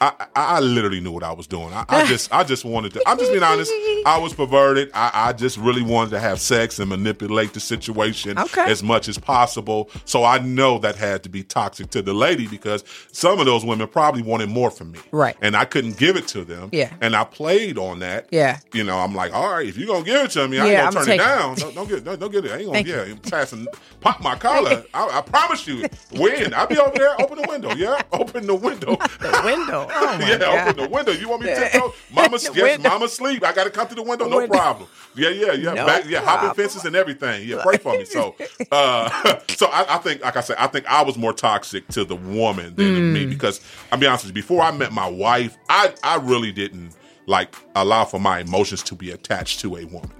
I, 0.00 0.26
I 0.36 0.60
literally 0.60 1.00
knew 1.00 1.10
what 1.12 1.22
I 1.24 1.32
was 1.32 1.46
doing. 1.46 1.72
I, 1.72 1.84
I 1.88 2.06
just 2.06 2.32
I 2.32 2.44
just 2.44 2.64
wanted 2.64 2.92
to. 2.94 3.02
I'm 3.06 3.18
just 3.18 3.30
being 3.32 3.42
honest. 3.42 3.72
I 4.06 4.18
was 4.18 4.32
perverted. 4.32 4.90
I, 4.94 5.10
I 5.12 5.32
just 5.32 5.56
really 5.58 5.82
wanted 5.82 6.10
to 6.10 6.20
have 6.20 6.40
sex 6.40 6.78
and 6.78 6.88
manipulate 6.88 7.52
the 7.52 7.60
situation 7.60 8.38
Okay. 8.38 8.70
as 8.70 8.82
much 8.82 9.08
as 9.08 9.18
possible. 9.18 9.90
So 10.04 10.24
I 10.24 10.38
know 10.38 10.78
that 10.78 10.94
had 10.96 11.22
to 11.24 11.28
be 11.28 11.42
toxic 11.42 11.90
to 11.90 12.02
the 12.02 12.14
lady 12.14 12.46
because 12.46 12.84
some 13.12 13.38
of 13.40 13.46
those 13.46 13.64
women 13.64 13.88
probably 13.88 14.22
wanted 14.22 14.48
more 14.50 14.70
from 14.70 14.92
me. 14.92 15.00
Right. 15.10 15.36
And 15.42 15.56
I 15.56 15.64
couldn't 15.64 15.96
give 15.98 16.16
it 16.16 16.28
to 16.28 16.44
them. 16.44 16.68
Yeah. 16.72 16.92
And 17.00 17.16
I 17.16 17.24
played 17.24 17.76
on 17.78 17.98
that. 17.98 18.28
Yeah. 18.30 18.60
You 18.72 18.84
know, 18.84 18.98
I'm 18.98 19.14
like, 19.14 19.34
all 19.34 19.50
right, 19.50 19.66
if 19.66 19.76
you're 19.76 19.88
gonna 19.88 20.04
give 20.04 20.24
it 20.24 20.30
to 20.32 20.46
me, 20.46 20.58
I 20.60 20.66
Yeah, 20.66 20.72
ain't 20.72 20.86
I'm 20.88 20.92
gonna 20.94 21.06
turn 21.06 21.14
it 21.14 21.18
taking 21.18 21.32
it. 21.32 21.38
down. 21.38 21.54
Don't, 21.56 21.74
don't 21.74 21.88
get 21.88 22.04
don't, 22.04 22.20
don't 22.20 22.32
get 22.32 22.44
it. 22.44 22.50
I 22.52 22.56
ain't 22.58 22.66
gonna 22.66 22.84
Thank 22.84 22.86
yeah, 23.24 23.30
pass 23.30 23.52
and 23.52 23.66
pop 24.00 24.20
my 24.22 24.36
collar. 24.36 24.84
I, 24.94 25.18
I 25.18 25.20
promise 25.22 25.66
you, 25.66 25.86
win. 26.12 26.54
I'll 26.54 26.66
be 26.66 26.78
over 26.78 26.96
there. 26.96 27.20
Open 27.20 27.38
the 27.42 27.46
window. 27.48 27.72
Yeah, 27.74 28.00
open 28.12 28.46
the 28.46 28.54
window. 28.54 28.96
The 29.18 29.42
window. 29.44 29.87
Oh 29.90 30.18
yeah, 30.26 30.38
God. 30.38 30.68
open 30.68 30.82
the 30.84 30.88
window. 30.88 31.12
You 31.12 31.28
want 31.28 31.42
me 31.42 31.48
to 31.48 31.54
tiptoe? 31.56 31.94
Mama, 32.12 32.38
yes, 32.40 32.50
window. 32.54 32.88
mama 32.88 33.08
sleep. 33.08 33.44
I 33.44 33.52
got 33.52 33.64
to 33.64 33.70
come 33.70 33.88
to 33.88 33.94
the 33.94 34.02
window. 34.02 34.28
No 34.28 34.38
Window. 34.38 34.56
problem. 34.56 34.88
Yeah, 35.14 35.30
yeah, 35.30 35.52
yeah. 35.52 35.74
No 35.74 35.86
Back, 35.86 36.04
yeah, 36.06 36.20
hopping 36.20 36.54
fences 36.54 36.84
and 36.84 36.94
everything. 36.96 37.48
Yeah, 37.48 37.62
pray 37.62 37.78
for 37.78 37.92
me. 37.98 38.04
So, 38.04 38.34
uh, 38.72 39.38
so 39.56 39.66
I, 39.66 39.96
I 39.96 39.98
think, 39.98 40.22
like 40.22 40.36
I 40.36 40.40
said, 40.40 40.56
I 40.58 40.66
think 40.68 40.86
I 40.86 41.02
was 41.02 41.16
more 41.16 41.32
toxic 41.32 41.86
to 41.88 42.04
the 42.04 42.16
woman 42.16 42.74
than 42.76 42.94
to 42.94 43.00
Hmm. 43.00 43.12
me 43.12 43.26
because 43.26 43.60
I'll 43.92 43.98
be 43.98 44.06
honest 44.06 44.24
with 44.24 44.30
you. 44.36 44.42
Before 44.42 44.62
I 44.62 44.70
met 44.70 44.92
my 44.92 45.08
wife, 45.08 45.56
I 45.68 45.92
I 46.02 46.16
really 46.16 46.52
didn't 46.52 46.92
like 47.26 47.54
allow 47.74 48.04
for 48.04 48.18
my 48.20 48.40
emotions 48.40 48.82
to 48.84 48.94
be 48.94 49.10
attached 49.10 49.60
to 49.60 49.76
a 49.76 49.84
woman. 49.84 50.10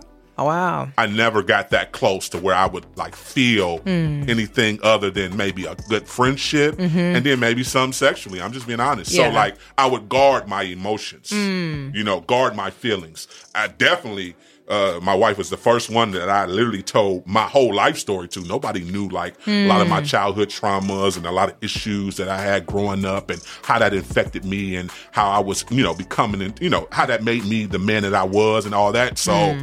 Oh, 0.40 0.44
wow. 0.44 0.88
I 0.96 1.06
never 1.06 1.42
got 1.42 1.70
that 1.70 1.90
close 1.92 2.28
to 2.28 2.38
where 2.38 2.54
I 2.54 2.66
would 2.66 2.86
like 2.96 3.16
feel 3.16 3.78
Hmm. 3.78 4.24
anything 4.28 4.78
other 4.84 5.10
than 5.10 5.36
maybe 5.36 5.66
a 5.66 5.74
good 5.88 6.06
friendship 6.08 6.78
and 6.78 7.24
then 7.24 7.40
maybe 7.40 7.64
some 7.64 7.92
sexually. 7.92 8.40
I'm 8.40 8.52
just 8.52 8.66
being 8.66 8.78
honest. 8.80 9.10
Mm-hmm. 9.10 9.20
Yeah. 9.20 9.30
So 9.30 9.34
like 9.34 9.56
I 9.76 9.86
would 9.86 10.08
guard 10.08 10.46
my 10.48 10.62
emotions, 10.62 11.32
you 11.32 12.04
know, 12.04 12.20
guard 12.20 12.54
my 12.54 12.70
feelings. 12.70 13.26
I 13.54 13.66
definitely, 13.66 14.36
uh, 14.68 15.00
my 15.02 15.14
wife 15.14 15.38
was 15.38 15.50
the 15.50 15.56
first 15.56 15.88
one 15.90 16.10
that 16.12 16.28
I 16.28 16.44
literally 16.46 16.82
told 16.82 17.26
my 17.26 17.42
whole 17.44 17.74
life 17.74 17.96
story 17.98 18.28
to. 18.28 18.40
Nobody 18.42 18.80
knew 18.84 19.08
like 19.08 19.34
a 19.46 19.66
lot 19.66 19.80
of 19.80 19.88
my 19.88 20.02
childhood 20.02 20.50
traumas 20.50 21.16
and 21.16 21.26
a 21.26 21.32
lot 21.32 21.48
of 21.48 21.56
issues 21.62 22.16
that 22.18 22.28
I 22.28 22.40
had 22.40 22.66
growing 22.66 23.04
up 23.04 23.30
and 23.30 23.42
how 23.62 23.78
that 23.80 23.92
infected 23.94 24.44
me 24.44 24.76
and 24.76 24.90
how 25.10 25.28
I 25.28 25.38
was, 25.40 25.64
you 25.70 25.82
know, 25.82 25.94
becoming, 25.94 26.42
and 26.42 26.56
you 26.60 26.68
know, 26.70 26.86
how 26.92 27.06
that 27.06 27.24
made 27.24 27.44
me 27.46 27.64
the 27.64 27.78
man 27.80 28.02
that 28.02 28.14
I 28.14 28.24
was 28.24 28.66
and 28.66 28.74
all 28.74 28.92
that. 28.92 29.18
So 29.18 29.58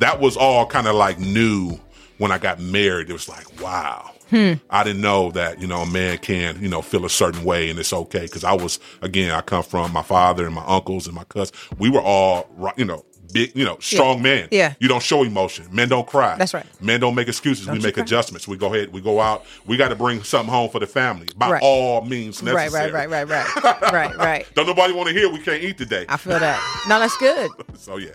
that 0.00 0.20
was 0.20 0.36
all 0.36 0.66
kind 0.66 0.86
of 0.86 0.94
like 0.96 1.18
new 1.18 1.78
when 2.18 2.32
I 2.32 2.38
got 2.38 2.60
married. 2.60 3.08
It 3.08 3.12
was 3.14 3.28
like, 3.28 3.62
wow. 3.62 4.10
Hmm. 4.30 4.54
I 4.68 4.84
didn't 4.84 5.00
know 5.02 5.32
that, 5.32 5.60
you 5.60 5.66
know, 5.66 5.80
a 5.80 5.86
man 5.90 6.18
can, 6.18 6.62
you 6.62 6.68
know, 6.68 6.82
feel 6.82 7.04
a 7.04 7.10
certain 7.10 7.42
way 7.44 7.68
and 7.70 7.78
it's 7.78 7.92
okay. 7.92 8.28
Cause 8.28 8.44
I 8.44 8.52
was, 8.52 8.78
again, 9.02 9.32
I 9.32 9.40
come 9.40 9.62
from 9.64 9.92
my 9.92 10.02
father 10.02 10.46
and 10.46 10.54
my 10.54 10.64
uncles 10.66 11.06
and 11.06 11.16
my 11.16 11.24
cousins. 11.24 11.58
We 11.78 11.90
were 11.90 12.00
all, 12.02 12.48
you 12.76 12.84
know, 12.84 13.04
big, 13.32 13.50
you 13.56 13.64
know, 13.64 13.76
strong 13.80 14.22
men. 14.22 14.46
Yeah. 14.52 14.74
You 14.78 14.86
don't 14.86 15.02
show 15.02 15.24
emotion. 15.24 15.66
Men 15.72 15.88
don't 15.88 16.06
cry. 16.06 16.36
That's 16.36 16.54
right. 16.54 16.66
Men 16.80 17.00
don't 17.00 17.16
make 17.16 17.26
excuses. 17.26 17.68
we 17.68 17.80
make 17.80 17.94
cry. 17.94 18.04
adjustments. 18.04 18.46
We 18.46 18.56
go 18.56 18.72
ahead, 18.72 18.92
we 18.92 19.00
go 19.00 19.20
out. 19.20 19.44
We 19.66 19.76
got 19.76 19.88
to 19.88 19.96
bring 19.96 20.22
something 20.22 20.52
home 20.52 20.70
for 20.70 20.78
the 20.78 20.86
family 20.86 21.26
by 21.36 21.50
Right. 21.50 21.62
all 21.62 22.02
means 22.02 22.40
necessary. 22.40 22.92
Right, 22.92 23.10
right, 23.10 23.10
right, 23.10 23.28
right, 23.28 23.64
right. 23.82 23.92
right, 23.92 24.16
right. 24.16 24.46
Don't 24.54 24.66
nobody 24.66 24.92
want 24.92 25.08
to 25.08 25.14
hear 25.14 25.28
we 25.28 25.40
can't 25.40 25.62
eat 25.62 25.76
today. 25.76 26.06
I 26.08 26.16
feel 26.16 26.38
that. 26.38 26.84
No, 26.88 27.00
that's 27.00 27.16
good. 27.16 27.50
so 27.74 27.96
yeah. 27.96 28.10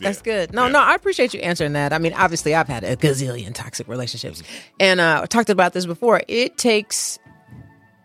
That's 0.00 0.18
Yeah. 0.18 0.22
good. 0.46 0.52
No, 0.54 0.66
Yeah. 0.66 0.72
no, 0.72 0.80
I 0.80 0.94
appreciate 0.94 1.34
you 1.34 1.40
answering 1.40 1.74
that. 1.74 1.92
I 1.92 1.98
mean, 1.98 2.12
obviously, 2.14 2.54
I've 2.54 2.68
had 2.68 2.84
a 2.84 2.96
gazillion 2.96 3.52
toxic 3.54 3.86
relationships, 3.88 4.42
and 4.78 5.00
uh, 5.00 5.20
I 5.22 5.26
talked 5.26 5.50
about 5.50 5.72
this 5.72 5.86
before. 5.86 6.22
It 6.28 6.56
takes 6.58 7.18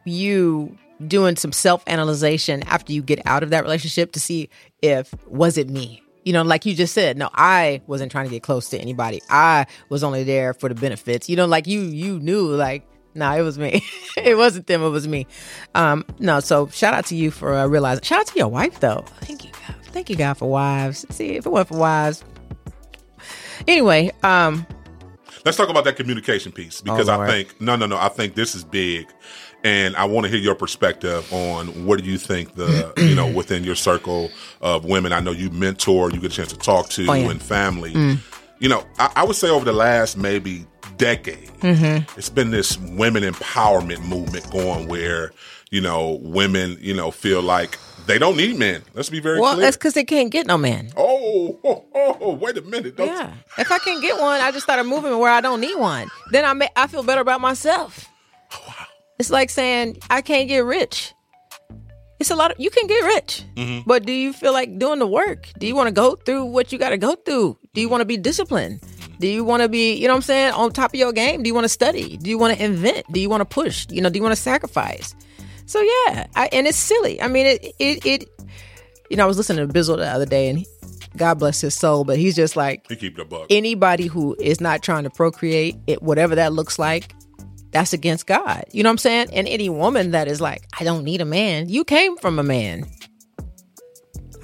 you 0.06 0.78
doing 1.08 1.36
some 1.36 1.52
self 1.52 1.84
analyzation 1.88 2.64
after 2.64 2.94
you 2.94 3.02
get 3.02 3.22
out 3.26 3.44
of 3.44 3.50
that 3.50 3.64
relationship 3.64 4.12
to 4.14 4.20
see 4.20 4.50
if 4.82 5.14
was 5.28 5.58
it 5.58 5.70
me. 5.70 6.02
You 6.24 6.34
know, 6.34 6.42
like 6.42 6.66
you 6.66 6.74
just 6.74 6.94
said, 6.94 7.18
no, 7.18 7.30
I 7.36 7.82
wasn't 7.86 8.12
trying 8.12 8.26
to 8.26 8.32
get 8.32 8.42
close 8.42 8.70
to 8.70 8.80
anybody. 8.80 9.22
I 9.30 9.68
was 9.90 10.04
only 10.04 10.24
there 10.24 10.54
for 10.56 10.70
the 10.70 10.76
benefits. 10.76 11.30
You 11.30 11.36
know, 11.36 11.46
like 11.46 11.68
you 11.68 11.82
you 11.82 12.20
knew 12.20 12.48
like 12.48 12.84
no, 13.14 13.32
it 13.32 13.42
was 13.44 13.58
me. 13.58 13.82
it 14.18 14.36
wasn't 14.36 14.68
them. 14.68 14.82
It 14.84 14.90
was 14.90 15.08
me. 15.08 15.28
Um, 15.76 16.04
no, 16.20 16.40
so 16.40 16.68
shout 16.68 16.94
out 16.94 17.06
to 17.08 17.16
you 17.16 17.32
for 17.32 17.54
uh, 17.54 17.66
realizing. 17.68 18.04
Shout 18.04 18.22
out 18.22 18.28
to 18.28 18.38
your 18.40 18.48
wife 18.48 18.80
though. 18.80 19.06
Thank 19.22 19.46
you, 19.46 19.52
God. 19.68 19.76
Thank 19.96 20.10
you, 20.10 20.18
God, 20.18 20.34
for 20.34 20.50
wives. 20.50 21.06
See, 21.10 21.38
if 21.38 21.46
it 21.46 21.50
weren't 21.50 21.70
for 21.70 21.78
wives. 21.78 22.22
Anyway, 23.66 24.12
um, 24.24 24.68
Let's 25.46 25.56
talk 25.58 25.70
about 25.70 25.86
that 25.86 25.96
communication 25.96 26.52
piece 26.52 26.82
because 26.82 27.08
Oh, 27.08 27.22
I 27.22 27.28
think 27.28 27.62
no, 27.62 27.78
no, 27.78 27.86
no. 27.86 27.98
I 27.98 28.10
think 28.10 28.36
this 28.36 28.56
is 28.56 28.66
big, 28.66 29.08
and 29.64 29.96
I 29.96 30.04
want 30.04 30.26
to 30.26 30.30
hear 30.30 30.40
your 30.40 30.54
perspective 30.56 31.32
on 31.32 31.86
what 31.86 32.04
do 32.04 32.06
you 32.10 32.18
think 32.18 32.56
the 32.56 32.92
you 32.98 33.16
know 33.16 33.32
within 33.36 33.64
your 33.64 33.76
circle 33.76 34.32
of 34.60 34.84
women. 34.84 35.14
I 35.14 35.22
know 35.22 35.32
you 35.32 35.50
mentor, 35.52 36.12
you 36.12 36.20
get 36.20 36.34
a 36.34 36.36
chance 36.36 36.50
to 36.52 36.58
talk 36.58 36.90
to, 36.90 37.06
Oh, 37.10 37.14
yeah. 37.14 37.28
Mm. 37.28 37.32
and 37.32 37.42
family. 37.42 37.92
You 38.60 38.68
know, 38.70 38.84
I, 39.00 39.12
I 39.18 39.24
would 39.24 39.36
say 39.38 39.50
over 39.50 39.64
the 39.64 39.72
last 39.74 40.18
maybe 40.18 40.66
decade, 40.98 41.48
Mm-hmm. 41.62 42.18
it's 42.20 42.30
been 42.30 42.52
this 42.52 42.78
women 42.78 43.24
empowerment 43.24 44.06
movement 44.06 44.50
going 44.52 44.88
where 44.90 45.32
you 45.72 45.80
know 45.80 46.20
women 46.22 46.76
you 46.82 46.94
know 46.94 47.12
feel 47.12 47.42
like 47.42 47.78
they 48.06 48.20
don't 48.20 48.38
need 48.38 48.58
men. 48.58 48.84
Let's 48.94 49.10
be 49.10 49.20
very 49.20 49.40
well, 49.40 49.54
clear. 49.54 49.66
that's 49.66 49.78
because 49.78 49.94
they 49.94 50.04
can't 50.04 50.32
get 50.32 50.48
no 50.48 50.58
man. 50.58 50.92
oh, 50.98 51.60
oh, 51.64 51.86
oh, 51.94 52.18
oh, 52.22 52.34
wait 52.34 52.58
a 52.58 52.62
minute. 52.62 52.96
Don't 52.96 53.08
Yeah. 53.08 53.34
If 53.58 53.72
I 53.72 53.80
can't 53.80 54.02
get 54.02 54.20
one, 54.20 54.42
I 54.42 54.52
just 54.52 54.64
started 54.64 54.86
moving 54.86 55.18
where 55.18 55.32
I 55.32 55.42
don't 55.42 55.62
need 55.62 55.76
one. 55.76 56.10
Then 56.32 56.46
I 56.46 56.54
may, 56.54 56.70
I 56.76 56.88
feel 56.88 57.04
better 57.04 57.22
about 57.22 57.42
myself. 57.42 58.10
Oh, 58.54 58.64
wow. 58.68 58.86
It's 59.20 59.30
like 59.30 59.50
saying 59.50 59.98
I 60.10 60.22
can't 60.22 60.48
get 60.48 60.60
rich. 60.60 61.14
It's 62.20 62.32
a 62.32 62.36
lot 62.36 62.52
of 62.52 62.60
you 62.60 62.70
can 62.70 62.88
get 62.88 63.04
rich, 63.04 63.44
mm-hmm. 63.56 63.82
but 63.86 64.06
do 64.06 64.14
you 64.14 64.32
feel 64.32 64.54
like 64.54 64.80
doing 64.80 65.00
the 65.00 65.08
work? 65.08 65.50
Do 65.60 65.68
you 65.68 65.76
want 65.76 65.88
to 65.88 65.92
go 65.92 66.16
through 66.16 66.46
what 66.46 66.72
you 66.72 66.78
got 66.78 66.90
to 66.90 66.98
go 66.98 67.16
through? 67.16 67.58
Do 67.74 67.82
you 67.82 67.90
want 67.90 68.02
to 68.02 68.06
be 68.06 68.16
disciplined? 68.16 68.82
Do 69.20 69.28
you 69.28 69.44
want 69.44 69.64
to 69.64 69.70
be, 69.70 69.94
you 69.96 70.08
know 70.08 70.14
what 70.14 70.18
I'm 70.18 70.22
saying, 70.24 70.54
on 70.54 70.72
top 70.72 70.94
of 70.94 71.00
your 71.00 71.12
game? 71.12 71.44
Do 71.44 71.48
you 71.48 71.54
want 71.54 71.66
to 71.66 71.70
study? 71.70 72.18
Do 72.18 72.30
you 72.30 72.38
want 72.38 72.58
to 72.58 72.64
invent? 72.64 73.06
Do 73.12 73.20
you 73.20 73.30
want 73.30 73.42
to 73.42 73.46
push? 73.46 73.86
You 73.90 74.02
know, 74.02 74.10
do 74.10 74.18
you 74.18 74.24
want 74.24 74.36
to 74.36 74.42
sacrifice? 74.42 75.16
So 75.66 75.82
yeah, 75.82 76.28
I, 76.36 76.50
and 76.52 76.68
it's 76.68 76.78
silly. 76.78 77.22
I 77.22 77.28
mean, 77.28 77.46
it 77.46 77.76
it 77.80 78.06
it. 78.06 78.30
You 79.10 79.18
know, 79.18 79.24
I 79.24 79.28
was 79.28 79.38
listening 79.38 79.68
to 79.68 79.74
Bizzle 79.74 79.98
the 79.98 80.08
other 80.08 80.26
day, 80.26 80.50
and 80.50 80.60
he, 80.60 80.68
God 81.16 81.36
bless 81.36 81.62
his 81.62 81.74
soul, 81.76 82.04
but 82.04 82.18
he's 82.18 82.36
just 82.36 82.56
like 82.56 82.86
You 82.90 82.96
keep 82.96 83.16
the 83.18 83.26
buck. 83.26 83.48
anybody 83.50 84.08
who 84.08 84.36
is 84.40 84.60
not 84.60 84.82
trying 84.82 85.04
to 85.04 85.10
procreate, 85.10 85.76
it 85.88 86.02
whatever 86.02 86.36
that 86.36 86.54
looks 86.54 86.80
like, 86.80 87.14
that's 87.72 87.94
against 87.94 88.26
God. 88.26 88.64
You 88.72 88.84
know 88.84 88.90
what 88.90 88.94
I'm 88.94 88.98
saying? 89.00 89.28
And 89.34 89.48
any 89.48 89.70
woman 89.70 90.12
that 90.12 90.28
is 90.28 90.42
like, 90.42 90.64
I 90.80 90.84
don't 90.84 91.04
need 91.04 91.22
a 91.22 91.26
man, 91.26 91.70
you 91.70 91.84
came 91.84 92.18
from 92.18 92.40
a 92.40 92.44
man. 92.44 92.86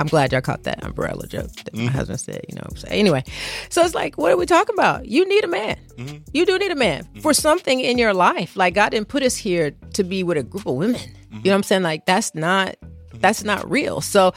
I'm 0.02 0.08
glad 0.08 0.32
y'all 0.32 0.42
caught 0.42 0.64
that 0.64 0.84
umbrella 0.84 1.28
joke 1.28 1.52
that 1.52 1.74
my 1.74 1.84
mm-hmm. 1.84 1.88
husband 1.90 2.20
said, 2.20 2.42
you 2.50 2.56
know 2.56 2.62
what 2.64 2.72
I'm 2.72 2.78
saying? 2.78 3.00
Anyway, 3.00 3.24
so 3.70 3.84
it's 3.84 3.96
like, 3.96 4.18
what 4.18 4.32
are 4.32 4.38
we 4.38 4.46
talking 4.46 4.76
about? 4.76 5.06
You 5.06 5.28
need 5.28 5.44
a 5.44 5.48
man. 5.48 5.78
Mm-hmm. 5.98 6.18
You 6.34 6.46
do 6.46 6.58
need 6.58 6.72
a 6.72 6.76
man 6.76 7.04
mm-hmm. 7.04 7.20
for 7.20 7.34
something 7.34 7.80
in 7.80 7.98
your 7.98 8.14
life. 8.14 8.56
Like 8.56 8.74
God 8.74 8.90
didn't 8.90 9.08
put 9.08 9.24
us 9.24 9.38
here 9.38 9.72
to 9.94 10.04
be 10.04 10.24
with 10.24 10.38
a 10.38 10.44
group 10.44 10.66
of 10.66 10.76
women. 10.76 11.02
You 11.32 11.38
know 11.46 11.52
what 11.52 11.56
I'm 11.56 11.64
saying? 11.64 11.84
Like 11.84 12.06
that's 12.06 12.36
not 12.36 12.76
that's 13.14 13.44
not 13.44 13.70
real. 13.70 14.02
So 14.02 14.34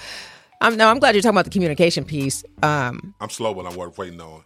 I'm 0.60 0.76
no, 0.76 0.88
I'm 0.88 0.98
glad 0.98 1.14
you're 1.14 1.22
talking 1.22 1.34
about 1.34 1.44
the 1.44 1.50
communication 1.50 2.04
piece. 2.04 2.44
Um, 2.62 3.14
I'm 3.20 3.30
slow, 3.30 3.52
but 3.52 3.66
I'm 3.66 3.74
waiting 3.96 4.20
on. 4.20 4.42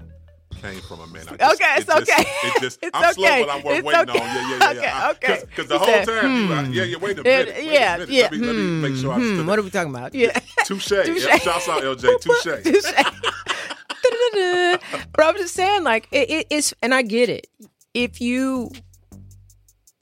Came 0.61 0.80
from 0.80 1.00
a 1.00 1.06
man. 1.06 1.24
I 1.28 1.34
Okay, 1.52 1.74
it 1.76 1.80
it's 1.80 1.90
okay. 1.90 2.24
It 2.44 2.61
just, 2.61 2.78
It's 2.82 2.90
I'm 2.94 3.14
slow, 3.14 3.26
okay. 3.26 3.44
but 3.44 3.50
I'm 3.50 3.59
It's 3.76 3.82
waiting 3.86 4.11
okay. 4.11 4.20
on. 4.20 4.26
Yeah, 4.34 4.59
yeah, 4.59 4.72
yeah. 4.72 4.80
yeah. 4.82 5.11
Okay, 5.11 5.32
okay. 5.34 5.44
Because 5.46 5.68
the 5.68 5.78
He 5.78 5.84
whole 5.84 6.04
said, 6.04 6.20
time, 6.20 6.36
you 6.36 6.48
like, 6.48 6.74
yeah, 6.74 6.82
yeah. 6.84 6.96
Wait 6.98 7.18
a 7.18 7.20
it- 7.20 7.24
minute. 7.24 7.56
a 7.59 7.64
yeah, 7.64 7.92
minute. 7.96 8.09
yeah. 8.11 8.22
Let 8.22 8.32
me, 8.32 8.38
let 8.46 8.56
me 8.56 8.62
make 8.88 8.96
sure 8.96 9.11
I 9.12 9.14
Hmm, 9.14 9.20
understood. 9.22 9.46
what 9.46 9.59
are 9.59 9.62
we 9.62 9.70
talking 9.70 9.94
about? 9.94 10.14
Yeah. 10.14 10.30
Touche. 10.64 10.88
Touche. 10.88 11.26
Yeah, 11.26 11.38
shouts 11.38 11.68
out 11.72 11.82
LJ. 11.82 12.20
Touche. 12.20 12.44
Da-da-da-da. 14.02 14.78
but 15.12 15.24
I'm 15.26 15.36
just 15.36 15.54
saying, 15.54 15.84
like, 15.84 16.09
it, 16.12 16.30
it, 16.30 16.46
it's, 16.50 16.74
and 16.82 16.94
I 16.94 17.02
get 17.02 17.28
it. 17.28 17.46
If 17.94 18.20
you, 18.20 18.70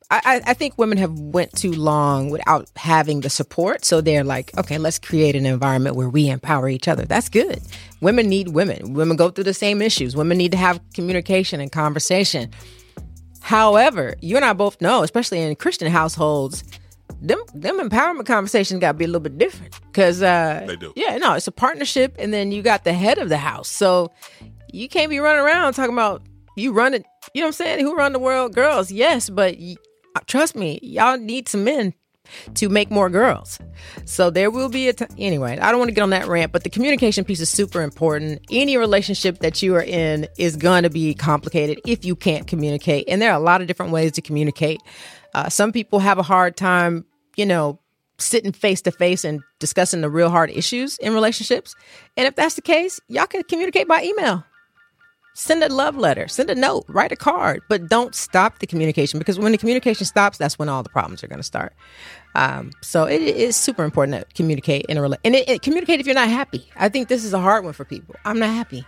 I, 0.09 0.41
I 0.47 0.55
think 0.55 0.79
women 0.79 0.99
have 0.99 1.19
went 1.19 1.53
too 1.53 1.73
long 1.73 2.31
without 2.31 2.71
having 2.77 3.23
the 3.23 3.31
support, 3.31 3.85
so 3.85 4.01
they're 4.01 4.23
like, 4.23 4.57
okay, 4.57 4.79
let's 4.79 5.01
create 5.01 5.35
an 5.35 5.47
environment 5.47 5.97
where 5.97 6.09
we 6.09 6.29
empower 6.29 6.69
each 6.69 6.87
other. 6.87 7.05
That's 7.05 7.29
good. 7.29 7.61
Women 8.01 8.29
need 8.29 8.51
women. 8.51 8.95
Women 8.95 9.17
go 9.17 9.31
through 9.31 9.45
the 9.45 9.55
same 9.55 9.83
issues. 9.83 10.15
Women 10.15 10.39
need 10.39 10.53
to 10.53 10.59
have 10.59 10.81
communication 10.95 11.61
and 11.61 11.73
conversation. 11.73 12.51
However, 13.41 14.15
you 14.21 14.37
and 14.37 14.45
I 14.45 14.53
both 14.53 14.81
know, 14.81 15.03
especially 15.03 15.41
in 15.41 15.55
Christian 15.57 15.91
households, 15.91 16.63
them 17.21 17.41
them 17.55 17.81
empowerment 17.81 18.27
conversations 18.27 18.81
got 18.81 18.93
to 18.93 18.99
be 18.99 19.05
a 19.05 19.09
little 19.09 19.21
bit 19.21 19.39
different 19.39 19.75
because 19.87 20.23
uh, 20.23 20.65
They 20.67 20.77
do. 20.77 20.93
Yeah, 20.95 21.17
no, 21.17 21.35
it's 21.35 21.49
a 21.49 21.53
partnership, 21.53 22.15
and 22.19 22.33
then 22.33 22.53
you 22.53 22.63
got 22.63 22.85
the 22.85 22.93
head 22.93 23.19
of 23.19 23.29
the 23.29 23.39
house, 23.39 23.69
so 23.69 24.13
you 24.73 24.89
can't 24.89 25.11
be 25.11 25.19
running 25.19 25.45
around 25.45 25.73
talking 25.73 25.95
about 25.95 26.23
you 26.57 26.73
run 26.73 26.95
it. 26.95 27.05
You 27.35 27.41
know 27.41 27.47
what 27.47 27.49
I'm 27.49 27.53
saying? 27.53 27.81
Who 27.81 27.95
run 27.95 28.13
the 28.13 28.19
world? 28.19 28.55
Girls, 28.55 28.93
yes, 28.93 29.31
but 29.31 29.59
trust 30.27 30.57
me, 30.57 30.79
y'all 30.83 31.19
need 31.19 31.49
some 31.49 31.65
men 31.65 31.95
to 32.55 32.69
make 32.69 32.91
more 32.91 33.09
girls. 33.09 33.59
So 34.05 34.31
there 34.31 34.51
will 34.51 34.69
be 34.69 34.89
a 34.89 34.93
time. 34.93 35.09
Anyway, 35.19 35.59
I 35.59 35.71
don't 35.71 35.79
want 35.79 35.89
to 35.89 35.95
get 35.95 36.03
on 36.03 36.11
that 36.11 36.27
rant, 36.27 36.53
but 36.53 36.65
the 36.65 36.71
communication 36.71 37.25
piece 37.25 37.41
is 37.41 37.49
super 37.49 37.83
important. 37.83 38.41
Any 38.51 38.77
relationship 38.77 39.39
that 39.41 39.63
you 39.63 39.75
are 39.77 39.83
in 39.83 40.27
is 40.39 40.57
going 40.57 40.83
to 40.83 40.91
be 40.91 41.15
complicated 41.15 41.81
if 41.87 42.05
you 42.05 42.17
can't 42.17 42.47
communicate. 42.47 43.09
And 43.09 43.21
there 43.21 43.31
are 43.31 43.39
a 43.39 43.43
lot 43.43 43.61
of 43.61 43.67
different 43.67 43.93
ways 43.93 44.13
to 44.13 44.23
communicate. 44.23 44.81
Uh, 45.35 45.49
some 45.49 45.73
people 45.73 45.99
have 45.99 46.19
a 46.19 46.23
hard 46.23 46.57
time, 46.57 47.05
you 47.37 47.47
know, 47.47 47.81
sitting 48.19 48.53
face 48.53 48.81
to 48.83 48.91
face 48.91 49.25
and 49.25 49.43
discussing 49.59 50.01
the 50.01 50.09
real 50.09 50.31
hard 50.31 50.51
issues 50.51 50.97
in 50.99 51.13
relationships. 51.13 51.75
And 52.17 52.27
if 52.27 52.35
that's 52.35 52.55
the 52.55 52.63
case, 52.63 52.99
y'all 53.09 53.27
can 53.27 53.43
communicate 53.43 53.89
by 53.89 54.03
email 54.03 54.45
send 55.39 55.63
a 55.63 55.69
love 55.69 55.97
letter, 55.97 56.27
send 56.29 56.49
a 56.49 56.55
note, 56.55 56.85
write 56.89 57.13
a 57.13 57.17
card, 57.17 57.61
but 57.69 57.89
don't 57.89 58.15
stop 58.15 58.59
the 58.59 58.67
communication 58.67 59.19
because 59.19 59.39
when 59.39 59.53
the 59.53 59.59
communication 59.59 60.07
stops, 60.07 60.39
that's 60.39 60.59
when 60.59 60.69
all 60.71 60.83
the 60.83 60.89
problems 60.89 61.23
are 61.23 61.27
going 61.29 61.39
to 61.39 61.43
start. 61.45 61.75
Um, 62.35 62.71
so 62.83 63.05
it 63.05 63.21
is 63.23 63.55
super 63.55 63.85
important 63.85 64.15
to 64.19 64.25
communicate 64.35 64.87
in 64.87 64.97
a 64.97 65.01
rela- 65.03 65.19
and 65.25 65.35
it, 65.35 65.49
it- 65.49 65.63
communicate 65.63 66.01
if 66.01 66.07
you're 66.07 66.15
not 66.15 66.29
happy. 66.29 66.67
I 66.77 66.89
think 66.89 67.09
this 67.09 67.23
is 67.25 67.33
a 67.35 67.39
hard 67.39 67.65
one 67.65 67.75
for 67.75 67.85
people. 67.85 68.15
I'm 68.25 68.39
not 68.39 68.51
happy. 68.55 68.85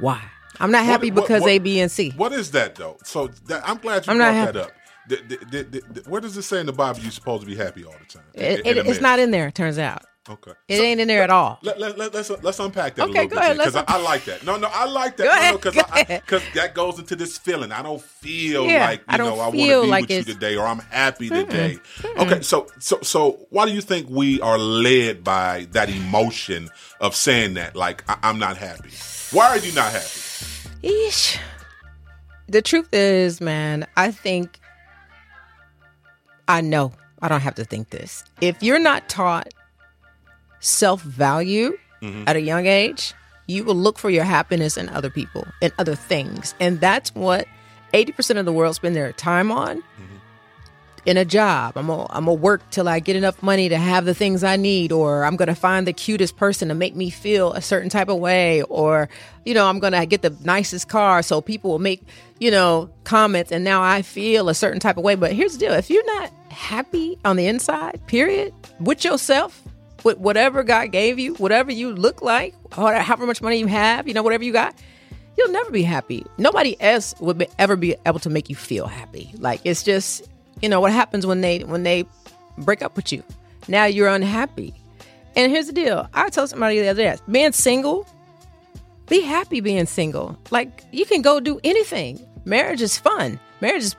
Why? 0.00 0.20
I'm 0.60 0.70
not 0.72 0.84
happy 0.84 1.10
what- 1.12 1.22
because 1.26 1.42
what- 1.42 1.50
A, 1.50 1.58
B, 1.58 1.80
and 1.80 1.90
C. 1.90 2.10
What 2.16 2.32
is 2.32 2.50
that 2.52 2.74
though? 2.74 2.98
So 3.04 3.28
that, 3.46 3.62
I'm 3.68 3.78
glad 3.78 4.06
you 4.06 4.12
I'm 4.12 4.18
brought 4.18 4.52
that 4.52 4.56
up. 4.56 4.72
Th- 5.08 5.26
th- 5.28 5.40
th- 5.50 5.70
th- 5.70 5.84
th- 5.94 6.06
where 6.06 6.20
does 6.20 6.36
it 6.36 6.42
say 6.42 6.60
in 6.60 6.66
the 6.66 6.72
Bible 6.72 7.00
you're 7.00 7.10
supposed 7.12 7.40
to 7.42 7.46
be 7.46 7.56
happy 7.56 7.84
all 7.84 7.94
the 7.98 8.12
time? 8.12 8.24
It, 8.34 8.66
it- 8.66 8.76
it's 8.86 9.00
not 9.00 9.18
in 9.18 9.30
there. 9.30 9.46
It 9.48 9.54
turns 9.54 9.78
out 9.78 10.02
Okay. 10.30 10.52
it 10.68 10.76
So- 10.76 10.82
ain't 10.82 11.00
in 11.00 11.08
there 11.08 11.22
at 11.22 11.30
all. 11.30 11.58
Let, 11.62 11.80
let, 11.80 11.96
let, 11.96 12.12
let's 12.12 12.28
let's 12.30 12.58
unpack 12.60 12.94
that 12.96 13.08
Okay, 13.08 13.20
a 13.20 13.22
little 13.22 13.38
go 13.38 13.48
bit 13.48 13.56
because 13.58 13.76
I, 13.76 13.84
I 13.88 14.02
like 14.02 14.24
that. 14.26 14.44
No, 14.44 14.56
no, 14.56 14.68
I 14.70 14.84
like 14.86 15.16
that. 15.16 15.52
No, 15.52 15.56
because 15.58 15.76
ahead. 15.76 16.22
because 16.24 16.42
that 16.54 16.74
goes 16.74 16.98
into 16.98 17.16
this 17.16 17.38
feeling. 17.38 17.72
I 17.72 17.82
don't 17.82 18.02
feel 18.02 18.66
Yeah, 18.66 18.84
like 18.84 18.98
you 19.00 19.04
I 19.08 19.16
know 19.16 19.34
I 19.34 19.48
want 19.48 19.54
to 19.54 19.58
be 19.58 19.74
like 19.88 20.08
with 20.08 20.10
you 20.28 20.34
today 20.34 20.56
or 20.56 20.66
I'm 20.66 20.80
happy 20.80 21.28
today. 21.30 21.78
Okay, 22.18 22.42
so 22.42 22.66
so 22.78 22.98
so 23.02 23.46
why 23.50 23.66
do 23.66 23.72
you 23.72 23.80
think 23.80 24.08
we 24.10 24.40
are 24.40 24.58
led 24.58 25.24
by 25.24 25.66
that 25.72 25.88
emotion 25.88 26.68
of 27.00 27.14
saying 27.16 27.54
that? 27.54 27.74
Like 27.76 28.04
I, 28.08 28.18
I'm 28.22 28.38
not 28.38 28.56
happy. 28.58 28.90
Why 29.32 29.48
are 29.48 29.58
you 29.58 29.72
not 29.74 29.92
happy? 29.92 30.04
Eesh. 30.82 31.38
The 32.48 32.62
truth 32.62 32.88
is, 32.92 33.40
man, 33.40 33.86
I 33.96 34.10
think 34.10 34.58
I 36.46 36.60
know. 36.60 36.92
I 37.20 37.28
don't 37.28 37.40
have 37.40 37.56
to 37.56 37.64
think 37.64 37.90
this. 37.90 38.24
If 38.40 38.62
you're 38.62 38.78
not 38.78 39.08
taught 39.08 39.52
self 40.60 41.02
value 41.02 41.76
mm-hmm. 42.02 42.24
at 42.26 42.36
a 42.36 42.40
young 42.40 42.66
age, 42.66 43.14
you 43.46 43.64
will 43.64 43.74
look 43.74 43.98
for 43.98 44.10
your 44.10 44.24
happiness 44.24 44.76
in 44.76 44.88
other 44.90 45.10
people 45.10 45.46
and 45.62 45.72
other 45.78 45.94
things. 45.94 46.54
And 46.60 46.80
that's 46.80 47.14
what 47.14 47.46
80% 47.92 48.38
of 48.38 48.44
the 48.44 48.52
world 48.52 48.74
spend 48.74 48.94
their 48.94 49.12
time 49.12 49.50
on 49.50 49.78
mm-hmm. 49.78 50.16
in 51.06 51.16
a 51.16 51.24
job. 51.24 51.76
I'm 51.76 51.86
gonna 51.86 52.06
I'm 52.10 52.26
gonna 52.26 52.34
work 52.34 52.68
till 52.70 52.88
I 52.88 53.00
get 53.00 53.16
enough 53.16 53.42
money 53.42 53.70
to 53.70 53.78
have 53.78 54.04
the 54.04 54.14
things 54.14 54.44
I 54.44 54.56
need, 54.56 54.92
or 54.92 55.24
I'm 55.24 55.36
gonna 55.36 55.54
find 55.54 55.86
the 55.86 55.94
cutest 55.94 56.36
person 56.36 56.68
to 56.68 56.74
make 56.74 56.94
me 56.94 57.08
feel 57.10 57.52
a 57.54 57.62
certain 57.62 57.88
type 57.88 58.08
of 58.08 58.18
way, 58.18 58.62
or 58.62 59.08
you 59.46 59.54
know 59.54 59.66
I'm 59.66 59.78
gonna 59.78 60.04
get 60.04 60.22
the 60.22 60.36
nicest 60.44 60.88
car 60.88 61.22
so 61.22 61.40
people 61.40 61.70
will 61.70 61.78
make 61.78 62.02
you 62.38 62.50
know 62.50 62.90
comments, 63.04 63.50
and 63.50 63.64
now 63.64 63.82
I 63.82 64.02
feel 64.02 64.50
a 64.50 64.54
certain 64.54 64.80
type 64.80 64.98
of 64.98 65.04
way. 65.04 65.14
But 65.14 65.32
here's 65.32 65.54
the 65.54 65.58
deal: 65.58 65.72
if 65.72 65.88
you're 65.88 66.20
not 66.20 66.30
happy 66.50 67.18
on 67.24 67.36
the 67.36 67.46
inside, 67.46 68.06
period, 68.06 68.52
with 68.78 69.04
yourself, 69.04 69.62
with 70.04 70.18
whatever 70.18 70.62
God 70.62 70.92
gave 70.92 71.18
you, 71.18 71.34
whatever 71.34 71.72
you 71.72 71.94
look 71.94 72.22
like, 72.22 72.54
however 72.72 73.26
much 73.26 73.42
money 73.42 73.58
you 73.58 73.66
have, 73.66 74.06
you 74.06 74.14
know, 74.14 74.22
whatever 74.22 74.44
you 74.44 74.52
got, 74.52 74.74
you'll 75.36 75.50
never 75.52 75.70
be 75.70 75.82
happy. 75.82 76.24
Nobody 76.36 76.80
else 76.80 77.14
would 77.20 77.38
be, 77.38 77.46
ever 77.58 77.76
be 77.76 77.96
able 78.06 78.20
to 78.20 78.30
make 78.30 78.48
you 78.48 78.56
feel 78.56 78.86
happy. 78.86 79.32
Like 79.38 79.60
it's 79.64 79.82
just, 79.82 80.28
you 80.62 80.68
know, 80.68 80.80
what 80.80 80.92
happens 80.92 81.26
when 81.26 81.40
they 81.40 81.60
when 81.60 81.82
they 81.82 82.04
break 82.58 82.82
up 82.82 82.96
with 82.96 83.12
you. 83.12 83.22
Now 83.68 83.84
you're 83.84 84.08
unhappy. 84.08 84.74
And 85.36 85.52
here's 85.52 85.66
the 85.66 85.72
deal. 85.72 86.08
I 86.14 86.30
told 86.30 86.48
somebody 86.48 86.80
the 86.80 86.88
other 86.88 87.02
day, 87.02 87.16
being 87.30 87.52
single, 87.52 88.06
be 89.08 89.20
happy 89.20 89.60
being 89.60 89.86
single. 89.86 90.36
Like 90.50 90.84
you 90.90 91.04
can 91.04 91.22
go 91.22 91.40
do 91.40 91.60
anything. 91.64 92.24
Marriage 92.44 92.80
is 92.80 92.98
fun. 92.98 93.38
Marriage 93.60 93.84
is 93.84 93.96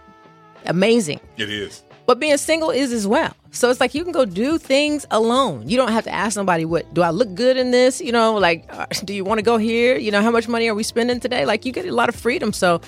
amazing. 0.65 1.19
It 1.37 1.49
is. 1.49 1.83
But 2.09 2.19
being 2.19 2.35
single 2.37 2.71
is 2.71 2.91
as 2.91 3.05
well. 3.05 3.35
So 3.51 3.69
it's 3.69 3.79
like 3.79 3.93
you 3.93 4.03
can 4.03 4.11
go 4.11 4.25
do 4.25 4.57
things 4.57 5.05
alone. 5.11 5.69
You 5.69 5.77
don't 5.77 5.91
have 5.91 6.05
to 6.05 6.11
ask 6.11 6.33
somebody, 6.33 6.65
what 6.65 6.91
do 6.91 7.03
I 7.03 7.11
look 7.11 7.35
good 7.35 7.55
in 7.55 7.69
this? 7.69 8.01
You 8.01 8.11
know, 8.11 8.33
like, 8.33 8.65
uh, 8.69 8.87
do 9.05 9.13
you 9.13 9.23
want 9.23 9.37
to 9.37 9.43
go 9.43 9.57
here? 9.57 9.95
You 9.95 10.09
know, 10.09 10.23
how 10.23 10.31
much 10.31 10.47
money 10.47 10.67
are 10.69 10.73
we 10.73 10.81
spending 10.81 11.19
today? 11.19 11.45
Like, 11.45 11.67
you 11.67 11.71
get 11.71 11.85
a 11.85 11.91
lot 11.91 12.09
of 12.09 12.15
freedom. 12.15 12.51
So, 12.51 12.81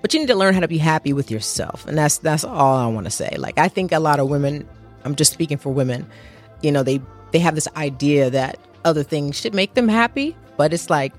but 0.00 0.14
you 0.14 0.20
need 0.20 0.28
to 0.28 0.36
learn 0.36 0.54
how 0.54 0.60
to 0.60 0.68
be 0.68 0.78
happy 0.78 1.12
with 1.12 1.28
yourself. 1.28 1.88
And 1.88 1.98
that's, 1.98 2.18
that's 2.18 2.44
all 2.44 2.76
I 2.76 2.86
want 2.86 3.06
to 3.06 3.10
say. 3.10 3.34
Like, 3.36 3.58
I 3.58 3.66
think 3.66 3.90
a 3.90 3.98
lot 3.98 4.20
of 4.20 4.28
women, 4.28 4.64
I'm 5.02 5.16
just 5.16 5.32
speaking 5.32 5.58
for 5.58 5.74
women, 5.74 6.08
you 6.62 6.70
know, 6.70 6.84
they, 6.84 7.00
they 7.32 7.40
have 7.40 7.56
this 7.56 7.66
idea 7.74 8.30
that 8.30 8.60
other 8.84 9.02
things 9.02 9.40
should 9.40 9.54
make 9.56 9.74
them 9.74 9.88
happy. 9.88 10.36
But 10.56 10.72
it's 10.72 10.88
like, 10.88 11.12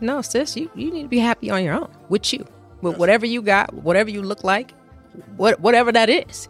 no, 0.00 0.22
sis, 0.22 0.56
you, 0.56 0.70
you 0.76 0.92
need 0.92 1.02
to 1.02 1.08
be 1.08 1.18
happy 1.18 1.50
on 1.50 1.64
your 1.64 1.74
own 1.74 1.90
with 2.08 2.32
you, 2.32 2.46
with 2.82 2.98
whatever 2.98 3.26
you 3.26 3.42
got, 3.42 3.74
whatever 3.74 4.10
you 4.10 4.22
look 4.22 4.44
like, 4.44 4.70
what, 5.36 5.58
whatever 5.58 5.90
that 5.90 6.08
is. 6.08 6.48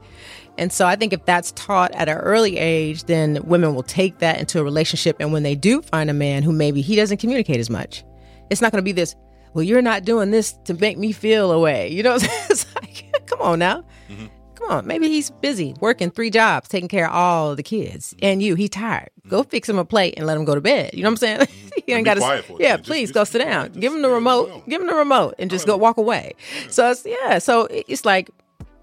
And 0.60 0.70
so 0.70 0.86
I 0.86 0.94
think 0.94 1.14
if 1.14 1.24
that's 1.24 1.52
taught 1.52 1.90
at 1.92 2.10
an 2.10 2.18
early 2.18 2.58
age, 2.58 3.04
then 3.04 3.40
women 3.44 3.74
will 3.74 3.82
take 3.82 4.18
that 4.18 4.38
into 4.38 4.60
a 4.60 4.62
relationship. 4.62 5.16
And 5.18 5.32
when 5.32 5.42
they 5.42 5.54
do 5.54 5.80
find 5.80 6.10
a 6.10 6.12
man 6.12 6.42
who 6.42 6.52
maybe 6.52 6.82
he 6.82 6.96
doesn't 6.96 7.16
communicate 7.16 7.58
as 7.58 7.70
much, 7.70 8.04
it's 8.50 8.60
not 8.60 8.70
going 8.70 8.80
to 8.80 8.84
be 8.84 8.92
this, 8.92 9.16
well, 9.54 9.62
you're 9.62 9.80
not 9.80 10.04
doing 10.04 10.30
this 10.30 10.52
to 10.64 10.74
make 10.74 10.98
me 10.98 11.12
feel 11.12 11.50
away. 11.50 11.88
You 11.88 12.02
know, 12.02 12.14
it's 12.20 12.66
like, 12.74 13.24
come 13.24 13.40
on 13.40 13.58
now. 13.58 13.86
Mm-hmm. 14.10 14.26
Come 14.56 14.70
on. 14.70 14.86
Maybe 14.86 15.08
he's 15.08 15.30
busy 15.30 15.74
working 15.80 16.10
three 16.10 16.28
jobs, 16.28 16.68
taking 16.68 16.88
care 16.88 17.08
of 17.08 17.14
all 17.14 17.56
the 17.56 17.62
kids 17.62 18.14
and 18.20 18.42
you. 18.42 18.54
He's 18.54 18.68
tired. 18.68 19.08
Go 19.28 19.42
fix 19.44 19.66
him 19.66 19.78
a 19.78 19.84
plate 19.86 20.12
and 20.18 20.26
let 20.26 20.36
him 20.36 20.44
go 20.44 20.54
to 20.54 20.60
bed. 20.60 20.90
You 20.92 21.02
know 21.04 21.08
what 21.08 21.22
I'm 21.22 21.38
saying? 21.38 21.48
he 21.86 21.94
ain't 21.94 22.04
got 22.04 22.18
to. 22.18 22.44
Yeah, 22.58 22.76
just, 22.76 22.86
please 22.86 23.08
just, 23.08 23.14
go 23.14 23.24
sit 23.24 23.38
down. 23.38 23.68
Just, 23.68 23.80
give 23.80 23.94
him 23.94 24.02
the 24.02 24.10
remote. 24.10 24.68
Give 24.68 24.82
him 24.82 24.88
the 24.88 24.94
remote 24.94 25.36
and 25.38 25.50
just 25.50 25.66
go 25.66 25.78
walk 25.78 25.96
away. 25.96 26.34
So 26.68 26.90
it's, 26.90 27.06
yeah. 27.06 27.38
So 27.38 27.66
it's 27.70 28.04
like 28.04 28.28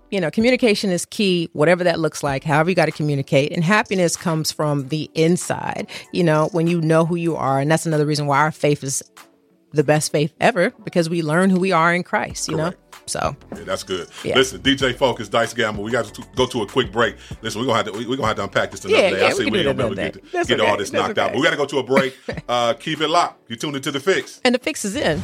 you 0.09 0.21
know, 0.21 0.31
communication 0.31 0.89
is 0.89 1.05
key, 1.05 1.49
whatever 1.53 1.83
that 1.83 1.99
looks 1.99 2.23
like, 2.23 2.43
however 2.43 2.69
you 2.69 2.75
got 2.75 2.85
to 2.85 2.91
communicate. 2.91 3.51
And 3.51 3.63
happiness 3.63 4.15
comes 4.15 4.51
from 4.51 4.87
the 4.89 5.09
inside, 5.15 5.87
you 6.11 6.23
know, 6.23 6.49
when 6.51 6.67
you 6.67 6.81
know 6.81 7.05
who 7.05 7.15
you 7.15 7.35
are. 7.35 7.59
And 7.59 7.69
that's 7.69 7.85
another 7.85 8.05
reason 8.05 8.27
why 8.27 8.39
our 8.39 8.51
faith 8.51 8.83
is 8.83 9.03
the 9.73 9.83
best 9.83 10.11
faith 10.11 10.33
ever 10.39 10.71
because 10.85 11.09
we 11.09 11.21
learn 11.21 11.49
who 11.49 11.59
we 11.59 11.71
are 11.71 11.93
in 11.93 12.03
Christ, 12.03 12.47
you 12.47 12.55
Correct. 12.55 12.77
know? 12.77 12.83
So 13.05 13.35
yeah, 13.55 13.63
that's 13.63 13.83
good. 13.83 14.09
Yeah. 14.23 14.35
Listen, 14.35 14.61
DJ 14.61 14.93
Focus, 14.93 15.29
Dice 15.29 15.53
Gamble. 15.53 15.83
We 15.83 15.91
got 15.91 16.05
to 16.05 16.23
go 16.35 16.45
to 16.45 16.61
a 16.63 16.67
quick 16.67 16.91
break. 16.91 17.15
Listen, 17.41 17.61
we're 17.61 17.67
gonna 17.67 17.77
have 17.77 17.85
to 17.85 17.91
we're 17.93 18.17
gonna 18.17 18.27
have 18.27 18.35
to 18.35 18.43
unpack 18.43 18.71
this 18.71 18.83
another 18.83 19.01
yeah, 19.01 19.09
day. 19.11 19.21
Yeah, 19.21 19.27
I 19.27 19.29
see 19.29 19.45
we, 19.45 19.51
we 19.51 19.59
ain't 19.59 19.77
gonna 19.77 19.95
be 19.95 20.01
able 20.01 20.13
to 20.13 20.19
get, 20.19 20.47
get 20.47 20.59
okay. 20.59 20.69
all 20.69 20.77
this 20.77 20.91
knocked 20.91 21.11
okay. 21.11 21.21
out. 21.21 21.31
But 21.31 21.37
we 21.37 21.43
got 21.43 21.51
to 21.51 21.57
go 21.57 21.65
to 21.65 21.79
a 21.79 21.83
break. 21.83 22.17
uh, 22.49 22.73
keep 22.73 22.99
it 22.99 23.07
locked. 23.07 23.49
You 23.49 23.55
tuned 23.55 23.77
into 23.77 23.91
the 23.91 24.01
fix, 24.01 24.41
and 24.43 24.53
the 24.53 24.59
fix 24.59 24.83
is 24.83 24.97
in. 24.97 25.19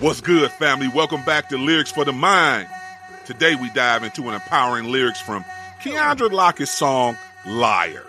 What's 0.00 0.22
good, 0.22 0.50
family? 0.52 0.88
Welcome 0.88 1.22
back 1.24 1.50
to 1.50 1.58
Lyrics 1.58 1.92
for 1.92 2.06
the 2.06 2.12
Mind. 2.12 2.66
Today 3.28 3.56
we 3.56 3.68
dive 3.68 4.04
into 4.04 4.26
an 4.30 4.34
empowering 4.34 4.86
lyrics 4.86 5.20
from 5.20 5.44
Keandra 5.82 6.32
Lockett's 6.32 6.70
song 6.70 7.14
Liar, 7.44 8.06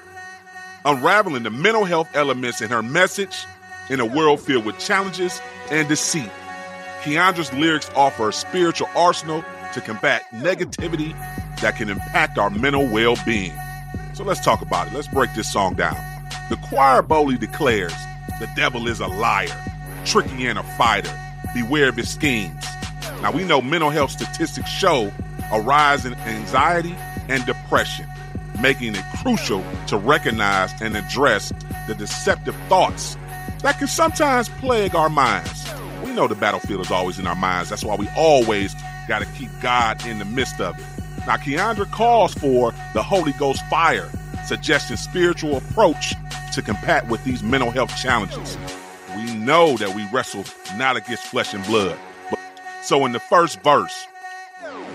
unraveling 0.86 1.44
the 1.44 1.50
mental 1.50 1.84
health 1.84 2.08
elements 2.14 2.62
in 2.62 2.70
her 2.70 2.82
message 2.82 3.46
in 3.90 4.00
a 4.00 4.06
world 4.06 4.40
filled 4.40 4.64
with 4.64 4.80
challenges 4.80 5.42
and 5.72 5.90
deceit. 5.90 6.32
Keandra's 7.02 7.52
lyrics 7.52 7.92
offer 7.98 8.30
a 8.30 8.34
spiritual 8.34 8.88
arsenal 8.96 9.44
to 9.74 9.82
combat 9.82 10.24
negativity 10.32 11.12
that 11.60 11.76
can 11.76 11.90
impact 11.90 12.38
our 12.38 12.50
mental 12.50 12.88
well-being. 12.88 13.52
So 14.14 14.24
let's 14.24 14.40
talk 14.40 14.62
about 14.62 14.88
it. 14.88 14.94
Let's 14.94 15.10
break 15.10 15.34
this 15.34 15.52
song 15.52 15.74
down. 15.74 15.98
The 16.50 16.56
choir 16.70 17.02
boldly 17.02 17.38
declares, 17.38 17.92
the 18.40 18.50
devil 18.56 18.88
is 18.88 19.02
a 19.02 19.08
liar, 19.08 19.66
tricky 20.06 20.48
and 20.48 20.58
a 20.58 20.64
fighter. 20.78 21.14
Beware 21.54 21.90
of 21.90 21.98
his 21.98 22.10
schemes. 22.10 22.69
Now, 23.22 23.32
we 23.32 23.44
know 23.44 23.62
mental 23.62 23.90
health 23.90 24.12
statistics 24.12 24.70
show 24.70 25.12
a 25.52 25.60
rise 25.60 26.06
in 26.06 26.14
anxiety 26.16 26.96
and 27.28 27.46
depression, 27.46 28.08
making 28.62 28.96
it 28.96 29.04
crucial 29.22 29.64
to 29.88 29.98
recognize 29.98 30.72
and 30.82 30.96
address 30.96 31.52
the 31.88 31.96
deceptive 31.96 32.56
thoughts 32.68 33.18
that 33.62 33.78
can 33.78 33.88
sometimes 33.88 34.48
plague 34.50 34.96
our 34.96 35.10
minds. 35.10 35.70
We 36.04 36.12
know 36.12 36.28
the 36.28 36.36
battlefield 36.36 36.82
is 36.82 36.92
always 36.92 37.20
in 37.20 37.28
our 37.28 37.36
minds. 37.36 37.70
That's 37.70 37.84
why 37.84 37.96
we 37.96 38.08
always 38.16 38.74
got 39.08 39.20
to 39.20 39.26
keep 39.38 39.50
God 39.62 40.06
in 40.06 40.20
the 40.20 40.26
midst 40.26 40.62
of 40.62 40.80
it. 40.80 40.86
Now, 41.28 41.36
Keandra 41.36 41.92
calls 41.92 42.34
for 42.34 42.74
the 42.94 43.04
Holy 43.04 43.34
Ghost 43.34 43.66
fire, 43.70 44.10
suggesting 44.46 44.96
spiritual 44.96 45.58
approach 45.58 46.14
to 46.54 46.62
combat 46.62 47.08
with 47.10 47.24
these 47.26 47.44
mental 47.44 47.70
health 47.70 47.96
challenges. 47.98 48.58
We 49.16 49.36
know 49.36 49.76
that 49.78 49.94
we 49.94 50.08
wrestle 50.14 50.46
not 50.78 50.96
against 50.96 51.24
flesh 51.24 51.54
and 51.54 51.64
blood, 51.66 52.00
so, 52.82 53.06
in 53.06 53.12
the 53.12 53.20
first 53.20 53.62
verse, 53.62 54.08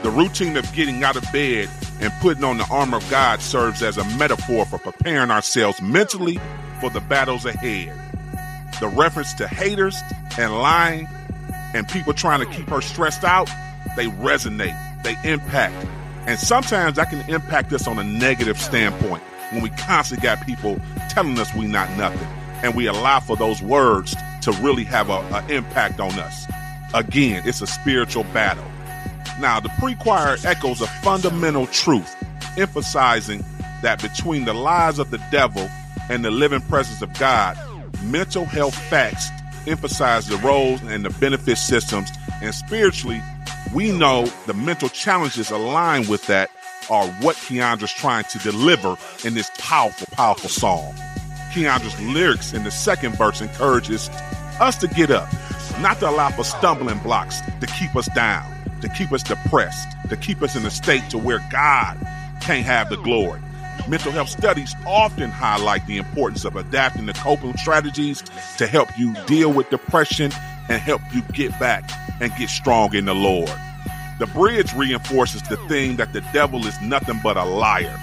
the 0.02 0.10
routine 0.10 0.56
of 0.56 0.70
getting 0.72 1.02
out 1.04 1.16
of 1.16 1.24
bed 1.32 1.68
and 2.00 2.12
putting 2.20 2.44
on 2.44 2.58
the 2.58 2.66
armor 2.70 2.98
of 2.98 3.10
God 3.10 3.40
serves 3.40 3.82
as 3.82 3.96
a 3.96 4.04
metaphor 4.16 4.66
for 4.66 4.78
preparing 4.78 5.30
ourselves 5.30 5.80
mentally 5.80 6.38
for 6.80 6.90
the 6.90 7.00
battles 7.00 7.44
ahead. 7.46 7.94
The 8.80 8.88
reference 8.88 9.32
to 9.34 9.48
haters 9.48 9.98
and 10.38 10.52
lying 10.52 11.08
and 11.74 11.88
people 11.88 12.12
trying 12.12 12.40
to 12.40 12.46
keep 12.46 12.68
her 12.68 12.80
stressed 12.80 13.24
out, 13.24 13.48
they 13.96 14.06
resonate, 14.06 14.76
they 15.02 15.16
impact. 15.24 15.74
And 16.26 16.38
sometimes 16.38 16.96
that 16.96 17.10
can 17.10 17.28
impact 17.30 17.72
us 17.72 17.86
on 17.86 17.98
a 17.98 18.04
negative 18.04 18.60
standpoint 18.60 19.22
when 19.50 19.62
we 19.62 19.70
constantly 19.70 20.22
got 20.22 20.44
people 20.44 20.80
telling 21.10 21.38
us 21.38 21.54
we 21.54 21.66
not 21.66 21.90
nothing 21.96 22.26
and 22.62 22.74
we 22.74 22.86
allow 22.86 23.20
for 23.20 23.36
those 23.36 23.62
words 23.62 24.16
to 24.42 24.52
really 24.60 24.84
have 24.84 25.10
an 25.10 25.50
impact 25.50 26.00
on 26.00 26.12
us. 26.18 26.46
Again, 26.94 27.42
it's 27.44 27.60
a 27.60 27.66
spiritual 27.66 28.22
battle. 28.32 28.64
Now, 29.40 29.58
the 29.58 29.68
pre 29.80 29.96
choir 29.96 30.36
echoes 30.44 30.80
a 30.80 30.86
fundamental 30.86 31.66
truth, 31.66 32.14
emphasizing 32.56 33.44
that 33.82 34.00
between 34.00 34.44
the 34.44 34.54
lies 34.54 35.00
of 35.00 35.10
the 35.10 35.18
devil 35.32 35.68
and 36.08 36.24
the 36.24 36.30
living 36.30 36.60
presence 36.60 37.02
of 37.02 37.12
God, 37.18 37.58
mental 38.04 38.44
health 38.44 38.76
facts 38.76 39.28
emphasize 39.66 40.28
the 40.28 40.36
roles 40.36 40.80
and 40.82 41.04
the 41.04 41.10
benefit 41.10 41.58
systems, 41.58 42.10
and 42.40 42.54
spiritually, 42.54 43.20
we 43.74 43.90
know 43.90 44.26
the 44.46 44.54
mental 44.54 44.88
challenges 44.88 45.50
aligned 45.50 46.08
with 46.08 46.24
that 46.28 46.48
are 46.90 47.08
what 47.22 47.34
Keandra's 47.36 47.92
trying 47.92 48.24
to 48.24 48.38
deliver 48.38 48.96
in 49.24 49.34
this 49.34 49.50
powerful, 49.58 50.06
powerful 50.12 50.48
song. 50.48 50.94
Keandra's 51.52 52.00
lyrics 52.02 52.52
in 52.52 52.62
the 52.62 52.70
second 52.70 53.16
verse 53.16 53.40
encourages 53.40 54.08
us 54.60 54.76
to 54.78 54.86
get 54.86 55.10
up, 55.10 55.28
not 55.80 55.98
to 56.00 56.08
allow 56.08 56.30
for 56.30 56.44
stumbling 56.44 56.98
blocks 56.98 57.40
to 57.60 57.66
keep 57.66 57.94
us 57.96 58.08
down, 58.14 58.44
to 58.80 58.88
keep 58.88 59.12
us 59.12 59.22
depressed, 59.22 59.88
to 60.08 60.16
keep 60.16 60.42
us 60.42 60.56
in 60.56 60.64
a 60.66 60.70
state 60.70 61.08
to 61.10 61.18
where 61.18 61.44
God 61.50 61.98
can't 62.40 62.64
have 62.64 62.88
the 62.90 62.96
glory. 62.96 63.40
Mental 63.88 64.12
health 64.12 64.28
studies 64.28 64.74
often 64.86 65.30
highlight 65.30 65.86
the 65.86 65.98
importance 65.98 66.44
of 66.44 66.56
adapting 66.56 67.06
to 67.06 67.12
coping 67.12 67.56
strategies 67.56 68.22
to 68.56 68.66
help 68.66 68.88
you 68.98 69.14
deal 69.26 69.52
with 69.52 69.68
depression 69.70 70.32
and 70.68 70.80
help 70.80 71.02
you 71.12 71.22
get 71.32 71.50
back 71.60 71.90
and 72.20 72.32
get 72.36 72.48
strong 72.48 72.94
in 72.94 73.04
the 73.04 73.14
Lord. 73.14 73.52
The 74.18 74.26
bridge 74.26 74.72
reinforces 74.74 75.42
the 75.42 75.56
thing 75.68 75.96
that 75.96 76.12
the 76.12 76.20
devil 76.32 76.66
is 76.66 76.80
nothing 76.80 77.20
but 77.22 77.36
a 77.36 77.44
liar, 77.44 77.98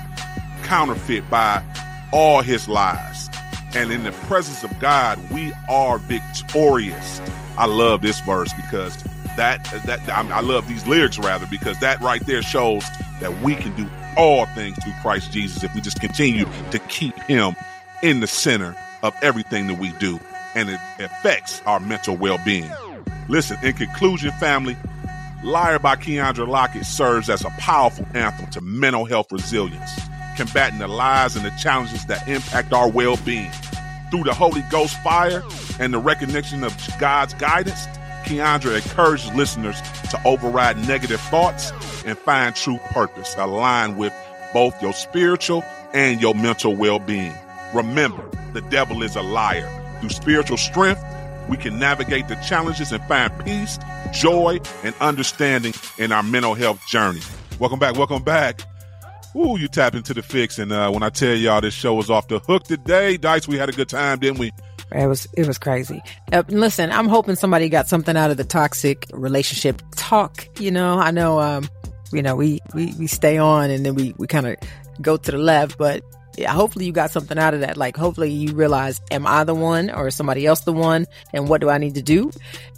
counterfeit 0.63 1.27
by 1.29 1.63
all 2.11 2.41
his 2.41 2.67
lies. 2.67 3.29
And 3.73 3.91
in 3.91 4.03
the 4.03 4.11
presence 4.11 4.63
of 4.63 4.77
God, 4.79 5.17
we 5.31 5.53
are 5.69 5.97
victorious. 5.97 7.21
I 7.57 7.65
love 7.65 8.01
this 8.01 8.19
verse 8.21 8.51
because 8.53 8.97
that 9.37 9.63
that 9.85 10.07
I 10.09 10.41
love 10.41 10.67
these 10.67 10.85
lyrics 10.87 11.17
rather 11.19 11.47
because 11.47 11.79
that 11.79 12.01
right 12.01 12.25
there 12.25 12.41
shows 12.41 12.83
that 13.19 13.41
we 13.41 13.55
can 13.55 13.75
do 13.75 13.87
all 14.17 14.45
things 14.47 14.77
through 14.83 14.93
Christ 15.01 15.31
Jesus 15.31 15.63
if 15.63 15.73
we 15.73 15.81
just 15.81 16.01
continue 16.01 16.45
to 16.71 16.79
keep 16.79 17.17
him 17.21 17.55
in 18.03 18.19
the 18.19 18.27
center 18.27 18.75
of 19.03 19.13
everything 19.21 19.67
that 19.67 19.79
we 19.79 19.91
do 19.93 20.19
and 20.55 20.69
it 20.69 20.79
affects 20.99 21.61
our 21.65 21.79
mental 21.79 22.17
well-being. 22.17 22.69
Listen, 23.29 23.57
in 23.63 23.73
conclusion, 23.73 24.31
family, 24.31 24.75
Liar 25.43 25.79
by 25.79 25.95
Keandra 25.95 26.47
Lockett 26.47 26.85
serves 26.85 27.29
as 27.29 27.43
a 27.45 27.49
powerful 27.51 28.05
anthem 28.13 28.47
to 28.51 28.61
mental 28.61 29.05
health 29.05 29.31
resilience, 29.31 29.91
combating 30.35 30.79
the 30.79 30.87
lies 30.87 31.35
and 31.35 31.45
the 31.45 31.51
challenges 31.51 32.05
that 32.07 32.27
impact 32.27 32.73
our 32.73 32.89
well-being. 32.89 33.51
Through 34.11 34.23
the 34.23 34.33
Holy 34.33 34.61
Ghost 34.69 35.01
fire 35.03 35.41
and 35.79 35.93
the 35.93 35.97
recognition 35.97 36.65
of 36.65 36.77
God's 36.99 37.33
guidance, 37.35 37.87
Keandra 38.25 38.75
encourages 38.75 39.33
listeners 39.33 39.81
to 40.09 40.21
override 40.25 40.85
negative 40.85 41.21
thoughts 41.21 41.71
and 42.05 42.17
find 42.17 42.53
true 42.53 42.77
purpose 42.91 43.33
aligned 43.37 43.97
with 43.97 44.13
both 44.53 44.79
your 44.81 44.91
spiritual 44.91 45.63
and 45.93 46.21
your 46.21 46.35
mental 46.35 46.75
well 46.75 46.99
being. 46.99 47.33
Remember, 47.73 48.29
the 48.51 48.61
devil 48.63 49.01
is 49.01 49.15
a 49.15 49.21
liar. 49.21 49.69
Through 50.01 50.09
spiritual 50.09 50.57
strength, 50.57 51.01
we 51.47 51.55
can 51.55 51.79
navigate 51.79 52.27
the 52.27 52.35
challenges 52.35 52.91
and 52.91 53.01
find 53.05 53.31
peace, 53.45 53.79
joy, 54.11 54.59
and 54.83 54.93
understanding 54.99 55.73
in 55.97 56.11
our 56.11 56.23
mental 56.23 56.53
health 56.53 56.85
journey. 56.87 57.21
Welcome 57.59 57.79
back. 57.79 57.95
Welcome 57.95 58.23
back. 58.23 58.61
Ooh, 59.35 59.57
you 59.57 59.67
tapped 59.67 59.95
into 59.95 60.13
the 60.13 60.21
fix. 60.21 60.59
And 60.59 60.71
uh, 60.71 60.91
when 60.91 61.03
I 61.03 61.09
tell 61.09 61.33
y'all 61.33 61.61
this 61.61 61.73
show 61.73 61.93
was 61.93 62.09
off 62.09 62.27
the 62.27 62.39
hook 62.39 62.63
today, 62.63 63.17
Dice, 63.17 63.47
we 63.47 63.57
had 63.57 63.69
a 63.69 63.71
good 63.71 63.89
time, 63.89 64.19
didn't 64.19 64.39
we? 64.39 64.51
It 64.93 65.07
was 65.07 65.27
it 65.37 65.47
was 65.47 65.57
crazy. 65.57 66.01
Uh, 66.33 66.43
listen, 66.49 66.91
I'm 66.91 67.07
hoping 67.07 67.35
somebody 67.35 67.69
got 67.69 67.87
something 67.87 68.17
out 68.17 68.29
of 68.29 68.37
the 68.37 68.43
toxic 68.43 69.07
relationship 69.13 69.81
talk. 69.95 70.47
You 70.59 70.71
know, 70.71 70.99
I 70.99 71.11
know, 71.11 71.39
um, 71.39 71.69
you 72.11 72.21
know, 72.21 72.35
we 72.35 72.59
we 72.73 72.93
we 72.99 73.07
stay 73.07 73.37
on 73.37 73.69
and 73.69 73.85
then 73.85 73.95
we 73.95 74.13
we 74.17 74.27
kind 74.27 74.47
of 74.47 74.57
go 75.01 75.15
to 75.15 75.31
the 75.31 75.37
left. 75.37 75.77
But 75.77 76.03
yeah, 76.37 76.51
hopefully 76.51 76.85
you 76.85 76.91
got 76.91 77.11
something 77.11 77.37
out 77.37 77.53
of 77.53 77.61
that. 77.61 77.77
Like, 77.77 77.95
hopefully 77.95 78.31
you 78.31 78.53
realize, 78.53 78.99
am 79.11 79.25
I 79.25 79.45
the 79.45 79.55
one 79.55 79.89
or 79.89 80.07
is 80.07 80.15
somebody 80.15 80.45
else 80.45 80.61
the 80.61 80.73
one? 80.73 81.05
And 81.33 81.47
what 81.47 81.61
do 81.61 81.69
I 81.69 81.77
need 81.77 81.95
to 81.95 82.01
do? 82.01 82.31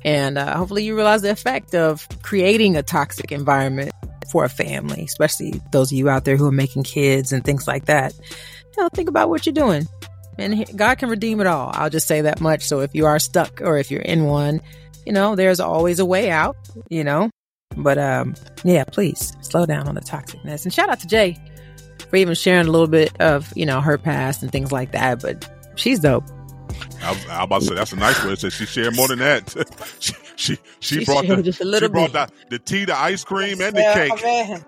And 0.06 0.38
uh, 0.38 0.56
hopefully 0.56 0.84
you 0.84 0.95
realize 0.95 1.24
the 1.24 1.32
effect 1.32 1.74
of 1.74 2.08
creating 2.22 2.76
a 2.76 2.84
toxic 2.84 3.32
environment 3.32 3.91
for 4.34 4.44
a 4.44 4.50
family, 4.50 5.04
especially 5.04 5.62
those 5.72 5.92
of 5.92 5.98
you 5.98 6.10
out 6.10 6.26
there 6.26 6.36
who 6.36 6.48
are 6.48 6.52
making 6.52 6.82
kids 6.82 7.32
and 7.32 7.46
things 7.46 7.68
like 7.68 7.86
that. 7.86 8.16
You 8.76 8.82
know, 8.82 8.90
think 8.92 9.08
about 9.08 9.30
what 9.30 9.46
you're 9.46 9.54
doing. 9.54 9.88
And 10.40 10.66
God 10.76 10.98
can 10.98 11.10
redeem 11.10 11.40
it 11.40 11.46
all. 11.46 11.70
I'll 11.72 11.92
just 11.92 12.08
say 12.08 12.22
that 12.22 12.42
much. 12.42 12.66
So 12.66 12.80
if 12.80 12.96
you 12.96 13.06
are 13.06 13.20
stuck 13.20 13.62
or 13.62 13.78
if 13.78 13.92
you're 13.92 14.02
in 14.02 14.24
one, 14.24 14.60
you 15.06 15.14
know, 15.14 15.36
there's 15.36 15.60
always 15.60 16.00
a 16.00 16.06
way 16.06 16.32
out, 16.32 16.58
you 16.90 17.04
know. 17.04 17.30
But 17.78 18.00
um, 18.00 18.34
yeah, 18.64 18.86
please 18.86 19.34
slow 19.42 19.68
down 19.68 19.88
on 19.88 19.94
the 19.94 20.02
toxicness. 20.02 20.64
And 20.64 20.74
shout 20.74 20.90
out 20.90 21.00
to 21.02 21.08
Jai 21.08 21.38
for 22.10 22.16
even 22.16 22.34
sharing 22.34 22.66
a 22.68 22.72
little 22.72 22.88
bit 22.88 23.16
of, 23.22 23.54
you 23.56 23.68
know, 23.68 23.82
her 23.82 24.00
past 24.00 24.42
and 24.42 24.52
things 24.52 24.72
like 24.72 24.94
that. 24.94 25.22
But 25.22 25.48
she's 25.76 26.00
dope. 26.00 26.26
I 27.04 27.12
was, 27.12 27.26
I 27.28 27.38
was 27.39 27.43
about 27.45 27.62
to 27.62 27.68
say 27.68 27.76
that's 27.76 27.93
a 27.93 27.97
nice 27.97 28.24
way. 28.24 28.36
Said 28.36 28.54
she 28.54 28.66
shared 28.66 28.95
more 28.95 29.08
than 29.10 29.20
that. 29.20 29.56
she 29.99 30.14
she, 30.36 30.58
she, 30.80 30.99
She 30.99 31.06
brought 31.06 31.28
the 31.28 31.43
just 31.43 31.62
a 31.62 31.66
little 31.66 31.89
she 31.89 31.91
brought 31.91 32.12
bit. 32.12 32.14
the, 32.14 32.30
the 32.49 32.60
tea, 32.60 32.86
the 32.86 32.95
ice 32.97 33.24
cream, 33.24 33.62
and 33.62 33.76
the 33.78 33.84
Yeah, 33.84 33.93
cake. 33.93 34.22
man. 34.24 34.66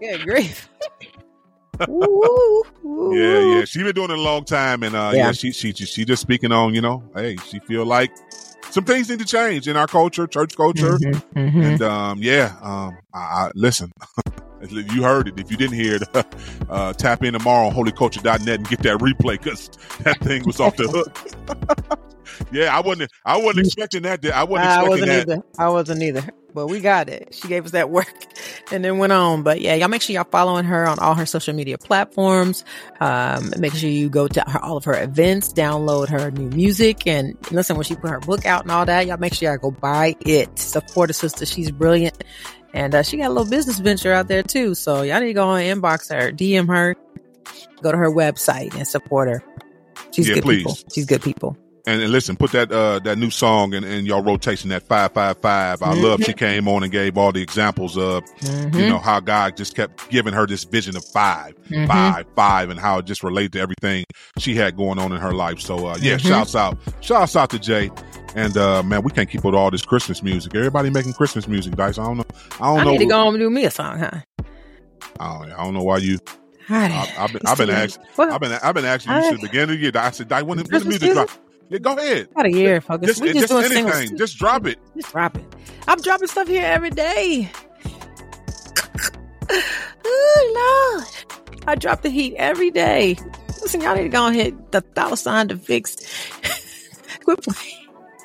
Good 0.00 0.24
grief. 0.24 0.68
Ooh, 1.88 2.64
ooh, 2.84 2.86
Yeah, 3.10 3.40
ooh. 3.40 3.60
yeah. 3.60 3.64
She 3.66 3.82
been 3.82 3.94
doing 3.94 4.10
it 4.10 4.18
a 4.18 4.22
long 4.22 4.44
time, 4.44 4.82
and 4.82 4.94
uh, 4.96 5.12
yeah. 5.14 5.26
Yeah. 5.26 5.32
she 5.32 5.52
she 5.52 5.72
she 5.72 5.86
she 5.86 6.04
just 6.04 6.22
speaking 6.22 6.52
on, 6.52 6.74
you 6.74 6.80
know, 6.80 7.02
hey, 7.14 7.36
she 7.38 7.60
feel 7.60 7.84
like 7.86 8.12
some 8.70 8.84
things 8.84 9.08
need 9.10 9.18
to 9.20 9.24
change 9.26 9.68
in 9.68 9.76
our 9.76 9.86
culture, 9.88 10.26
church 10.26 10.56
culture, 10.56 10.98
Mhm, 10.98 11.22
mhm. 11.36 11.62
and 11.66 11.82
um, 11.82 12.22
yeah, 12.22 12.56
um, 12.62 12.98
I, 13.14 13.18
I 13.18 13.50
listen. 13.54 13.92
you 14.72 15.02
heard 15.02 15.28
it. 15.28 15.38
If 15.38 15.50
you 15.50 15.56
didn't 15.56 15.76
hear 15.76 15.96
it, 15.96 16.26
uh, 16.68 16.92
tap 16.92 17.22
in 17.22 17.32
tomorrow 17.32 17.68
on 17.68 17.74
holyculture.net 17.74 18.48
and 18.48 18.68
get 18.68 18.80
that 18.80 18.98
replay 18.98 19.42
because 19.42 19.68
that 20.02 20.18
thing 20.20 20.44
was 20.44 20.60
off 20.60 20.76
the 20.76 20.88
hook. 20.88 22.00
yeah, 22.52 22.76
I 22.76 22.80
wasn't. 22.80 23.10
I 23.24 23.36
wasn't 23.36 23.66
expecting 23.66 24.02
that. 24.02 24.24
I 24.24 24.44
wasn't 24.44 24.68
I 24.68 24.80
expecting 24.80 24.88
wasn't 24.88 25.08
that. 25.08 25.20
either. 25.20 25.42
I 25.58 25.68
wasn't 25.68 26.02
either. 26.02 26.28
But 26.54 26.68
we 26.68 26.80
got 26.80 27.08
it. 27.08 27.34
She 27.34 27.48
gave 27.48 27.64
us 27.64 27.72
that 27.72 27.90
work 27.90 28.14
and 28.70 28.84
then 28.84 28.98
went 28.98 29.12
on. 29.12 29.42
But 29.42 29.60
yeah, 29.60 29.74
y'all 29.74 29.88
make 29.88 30.02
sure 30.02 30.14
y'all 30.14 30.22
following 30.22 30.64
her 30.64 30.86
on 30.86 31.00
all 31.00 31.14
her 31.14 31.26
social 31.26 31.52
media 31.52 31.78
platforms. 31.78 32.64
Um, 33.00 33.52
make 33.58 33.74
sure 33.74 33.90
you 33.90 34.08
go 34.08 34.28
to 34.28 34.40
her, 34.46 34.62
all 34.62 34.76
of 34.76 34.84
her 34.84 35.02
events, 35.02 35.52
download 35.52 36.08
her 36.10 36.30
new 36.30 36.48
music 36.50 37.08
and 37.08 37.36
listen 37.50 37.74
when 37.74 37.82
she 37.84 37.96
put 37.96 38.10
her 38.10 38.20
book 38.20 38.46
out 38.46 38.62
and 38.62 38.70
all 38.70 38.86
that. 38.86 39.06
Y'all 39.08 39.16
make 39.16 39.34
sure 39.34 39.48
y'all 39.48 39.58
go 39.58 39.72
buy 39.72 40.14
it. 40.20 40.56
Support 40.56 41.10
a 41.10 41.12
sister. 41.12 41.44
She's 41.44 41.72
brilliant. 41.72 42.22
And 42.74 42.94
uh, 42.94 43.02
she 43.02 43.16
got 43.16 43.26
a 43.26 43.32
little 43.32 43.48
business 43.48 43.78
venture 43.78 44.12
out 44.12 44.28
there 44.28 44.42
too. 44.42 44.74
So 44.74 45.02
y'all 45.02 45.20
need 45.20 45.26
to 45.28 45.32
go 45.32 45.46
on 45.48 45.60
inbox 45.60 46.12
her, 46.12 46.30
DM 46.32 46.66
her, 46.68 46.94
go 47.82 47.92
to 47.92 47.96
her 47.98 48.10
website 48.10 48.74
and 48.74 48.86
support 48.86 49.28
her. 49.28 49.42
She's 50.10 50.28
Yeah, 50.28 50.34
good 50.34 50.42
please. 50.42 50.58
people. 50.58 50.78
She's 50.92 51.06
good 51.06 51.22
people. 51.22 51.56
And, 51.86 52.00
and 52.02 52.10
listen, 52.10 52.34
put 52.36 52.52
that 52.52 52.72
uh 52.72 52.98
that 53.00 53.18
new 53.18 53.28
song 53.30 53.74
in, 53.74 53.84
in 53.84 54.06
your 54.06 54.22
rotation, 54.22 54.70
that 54.70 54.84
five 54.88 55.12
five 55.12 55.38
five. 55.38 55.82
I 55.82 55.92
love 55.92 56.22
she 56.24 56.32
came 56.32 56.66
on 56.66 56.82
and 56.82 56.90
gave 56.90 57.18
all 57.18 57.30
the 57.30 57.42
examples 57.42 57.96
of 57.98 58.24
Mm-hmm. 58.40 58.78
you 58.78 58.88
know 58.88 58.98
how 58.98 59.20
God 59.20 59.56
just 59.56 59.76
kept 59.76 60.08
giving 60.10 60.32
her 60.32 60.46
this 60.46 60.64
vision 60.64 60.96
of 60.96 61.04
5 61.04 61.54
Mhm. 61.68 61.86
five, 61.86 62.26
five, 62.34 62.70
and 62.70 62.80
how 62.80 62.98
it 62.98 63.04
just 63.06 63.22
related 63.22 63.52
to 63.52 63.60
everything 63.60 64.04
she 64.38 64.54
had 64.54 64.76
going 64.76 64.98
on 64.98 65.12
in 65.12 65.20
her 65.20 65.32
life. 65.32 65.60
So 65.60 65.86
uh 65.86 65.98
yeah, 66.00 66.14
Mhm. 66.16 66.26
shouts 66.26 66.56
out, 66.56 66.78
shouts 67.00 67.36
out 67.36 67.50
to 67.50 67.58
Jai. 67.58 67.90
And 68.34 68.56
uh 68.56 68.82
man, 68.82 69.02
we 69.02 69.10
can't 69.12 69.28
keep 69.28 69.44
with 69.44 69.54
all 69.54 69.70
this 69.70 69.84
Christmas 69.84 70.22
music. 70.22 70.54
Everybody 70.54 70.90
making 70.90 71.12
Christmas 71.12 71.46
music, 71.46 71.76
Dice. 71.76 71.98
I 71.98 72.04
don't 72.04 72.18
know. 72.18 72.26
I 72.60 72.66
don't 72.66 72.80
I 72.80 72.84
know. 72.84 72.90
need 72.92 72.98
to 72.98 73.06
go 73.06 73.16
home 73.22 73.34
and 73.34 73.42
do 73.42 73.50
me 73.50 73.64
a 73.64 73.70
song, 73.70 73.98
huh? 73.98 74.20
I, 75.20 75.38
don't, 75.38 75.52
I 75.52 75.64
don't 75.64 75.74
know 75.74 75.82
why 75.84 75.98
you. 75.98 76.18
I, 76.68 77.12
I've 77.18 77.32
been, 77.32 77.42
I've 77.46 77.58
been 77.58 77.70
asking. 77.70 78.04
I've 78.18 78.40
been, 78.40 78.52
I've 78.52 78.74
been 78.74 78.84
asking 78.84 79.12
you 79.14 79.22
since 79.22 79.40
the 79.40 79.46
beginning 79.48 79.62
of 79.74 79.80
the 79.80 79.82
year. 79.82 79.92
I 79.94 80.10
said, 80.10 80.28
Dice, 80.28 80.42
when, 80.42 80.58
when 80.58 80.66
the 80.66 80.84
music 80.84 81.12
drop? 81.12 81.30
Yeah, 81.68 81.78
go 81.78 81.96
ahead. 81.96 82.28
About 82.32 82.46
a 82.46 82.52
year, 82.52 82.80
focus. 82.80 83.08
Just, 83.08 83.22
we 83.22 83.28
just, 83.28 83.40
just 83.40 83.52
doing 83.52 83.64
anything. 83.64 83.92
singles. 83.92 84.18
Just 84.18 84.38
drop 84.38 84.66
it. 84.66 84.78
Just 84.96 85.12
drop 85.12 85.36
it. 85.36 85.44
I'm 85.86 86.00
dropping 86.00 86.28
stuff 86.28 86.48
here 86.48 86.64
every 86.64 86.90
day. 86.90 87.50
oh 90.04 91.04
Lord, 91.04 91.48
I 91.66 91.74
drop 91.74 92.02
the 92.02 92.10
heat 92.10 92.34
every 92.36 92.70
day. 92.70 93.16
Listen, 93.62 93.80
y'all 93.80 93.94
need 93.94 94.02
to 94.02 94.08
go 94.08 94.26
and 94.26 94.36
hit 94.36 94.72
the 94.72 94.80
dollar 94.94 95.16
sign 95.16 95.48
to 95.48 95.56
fix. 95.56 95.96
quit, 97.24 97.42
playing, 97.42 97.83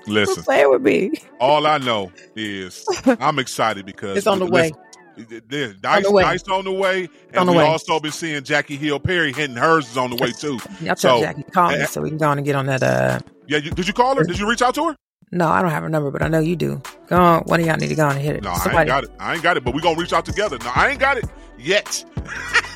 Listen, 0.10 0.36
quit 0.36 0.46
playing 0.46 0.70
with 0.72 0.82
me. 0.82 1.12
all 1.40 1.66
I 1.68 1.78
know 1.78 2.12
is 2.36 2.86
I'm 3.20 3.40
excited 3.40 3.86
because 3.86 4.18
It's 4.18 4.28
on 4.28 4.40
the 4.40 4.46
listen, 4.46 4.76
way. 4.76 5.42
There's 5.50 5.76
Dice, 5.76 6.06
the 6.06 6.12
way. 6.14 6.24
Dice 6.24 6.48
on 6.48 6.64
the 6.64 6.72
way, 6.72 7.10
and 7.30 7.38
On 7.40 7.46
the 7.46 7.52
we 7.52 7.58
way. 7.58 7.66
also 7.66 8.00
been 8.00 8.12
seeing 8.14 8.42
Jackie 8.44 8.78
Hill 8.78 9.00
Perry 9.02 9.34
hitting 9.34 9.58
hers 9.58 9.90
is 9.92 9.98
on 9.98 10.10
the 10.12 10.16
way 10.16 10.32
too. 10.32 10.60
Y'all 10.82 10.96
tell 10.96 11.18
So, 11.20 11.22
Jackie 11.22 11.44
to 11.44 11.52
call 11.52 11.70
me 11.72 11.76
eh, 11.76 11.86
so 11.88 12.02
we 12.02 12.08
can 12.10 12.18
go 12.18 12.28
on 12.30 12.38
and 12.38 12.46
get 12.46 12.56
on 12.56 12.68
that. 12.68 12.82
Uh, 12.82 13.20
Yeah, 13.48 13.58
you, 13.58 13.72
did 13.72 13.86
you 13.86 13.94
call 13.94 14.16
her? 14.16 14.24
Did 14.24 14.40
you 14.40 14.50
reach 14.50 14.62
out 14.62 14.76
to 14.76 14.86
her? 14.90 14.96
no, 15.32 15.48
I 15.50 15.62
don't 15.62 15.72
have 15.72 15.84
her 15.84 15.90
number, 15.90 16.10
but 16.10 16.22
I 16.24 16.28
know 16.30 16.40
you 16.40 16.56
do. 16.56 16.82
Go 17.08 17.18
on. 17.18 17.42
One 17.44 17.60
of 17.60 17.66
y'all 17.66 17.76
need 17.78 17.90
to 17.90 17.96
go 17.96 18.06
on 18.06 18.14
and 18.14 18.22
hit 18.22 18.38
it. 18.38 18.44
No, 18.44 18.50
I 18.52 18.80
ain't 18.80 18.88
got 18.88 19.04
it. 19.04 19.12
I 19.20 19.34
ain't 19.34 19.44
got 19.44 19.58
it, 19.58 19.64
but 19.66 19.74
we 19.74 19.82
gonna 19.82 20.00
reach 20.00 20.14
out 20.14 20.26
together. 20.26 20.58
No, 20.60 20.72
I 20.74 20.88
ain't 20.90 21.00
got 21.00 21.18
it 21.18 21.26
yet. 21.58 22.04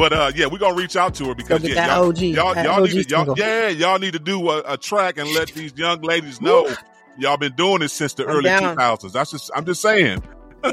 but 0.00 0.14
uh, 0.14 0.32
yeah, 0.34 0.46
we're 0.46 0.56
gonna 0.56 0.74
reach 0.74 0.96
out 0.96 1.14
to 1.16 1.26
her 1.26 1.34
because 1.34 1.60
Go 1.60 1.68
yeah, 1.68 1.94
y'all, 1.94 2.08
OG, 2.08 2.18
y'all, 2.20 2.54
y'all 2.54 2.82
OG 2.82 2.94
need 2.94 3.08
to, 3.08 3.10
y'all, 3.10 3.38
yeah, 3.38 3.68
y'all 3.68 3.98
need 3.98 4.14
to 4.14 4.18
do 4.18 4.48
a, 4.48 4.62
a 4.66 4.78
track 4.78 5.18
and 5.18 5.30
let 5.34 5.48
these 5.48 5.76
young 5.76 6.00
ladies 6.00 6.40
know 6.40 6.74
y'all 7.18 7.36
been 7.36 7.52
doing 7.52 7.80
this 7.80 7.92
since 7.92 8.14
the 8.14 8.24
I'm 8.24 8.36
early 8.36 8.48
2000s. 8.48 9.12
That's 9.12 9.30
just, 9.30 9.50
I'm 9.54 9.66
just 9.66 9.82
saying. 9.82 10.22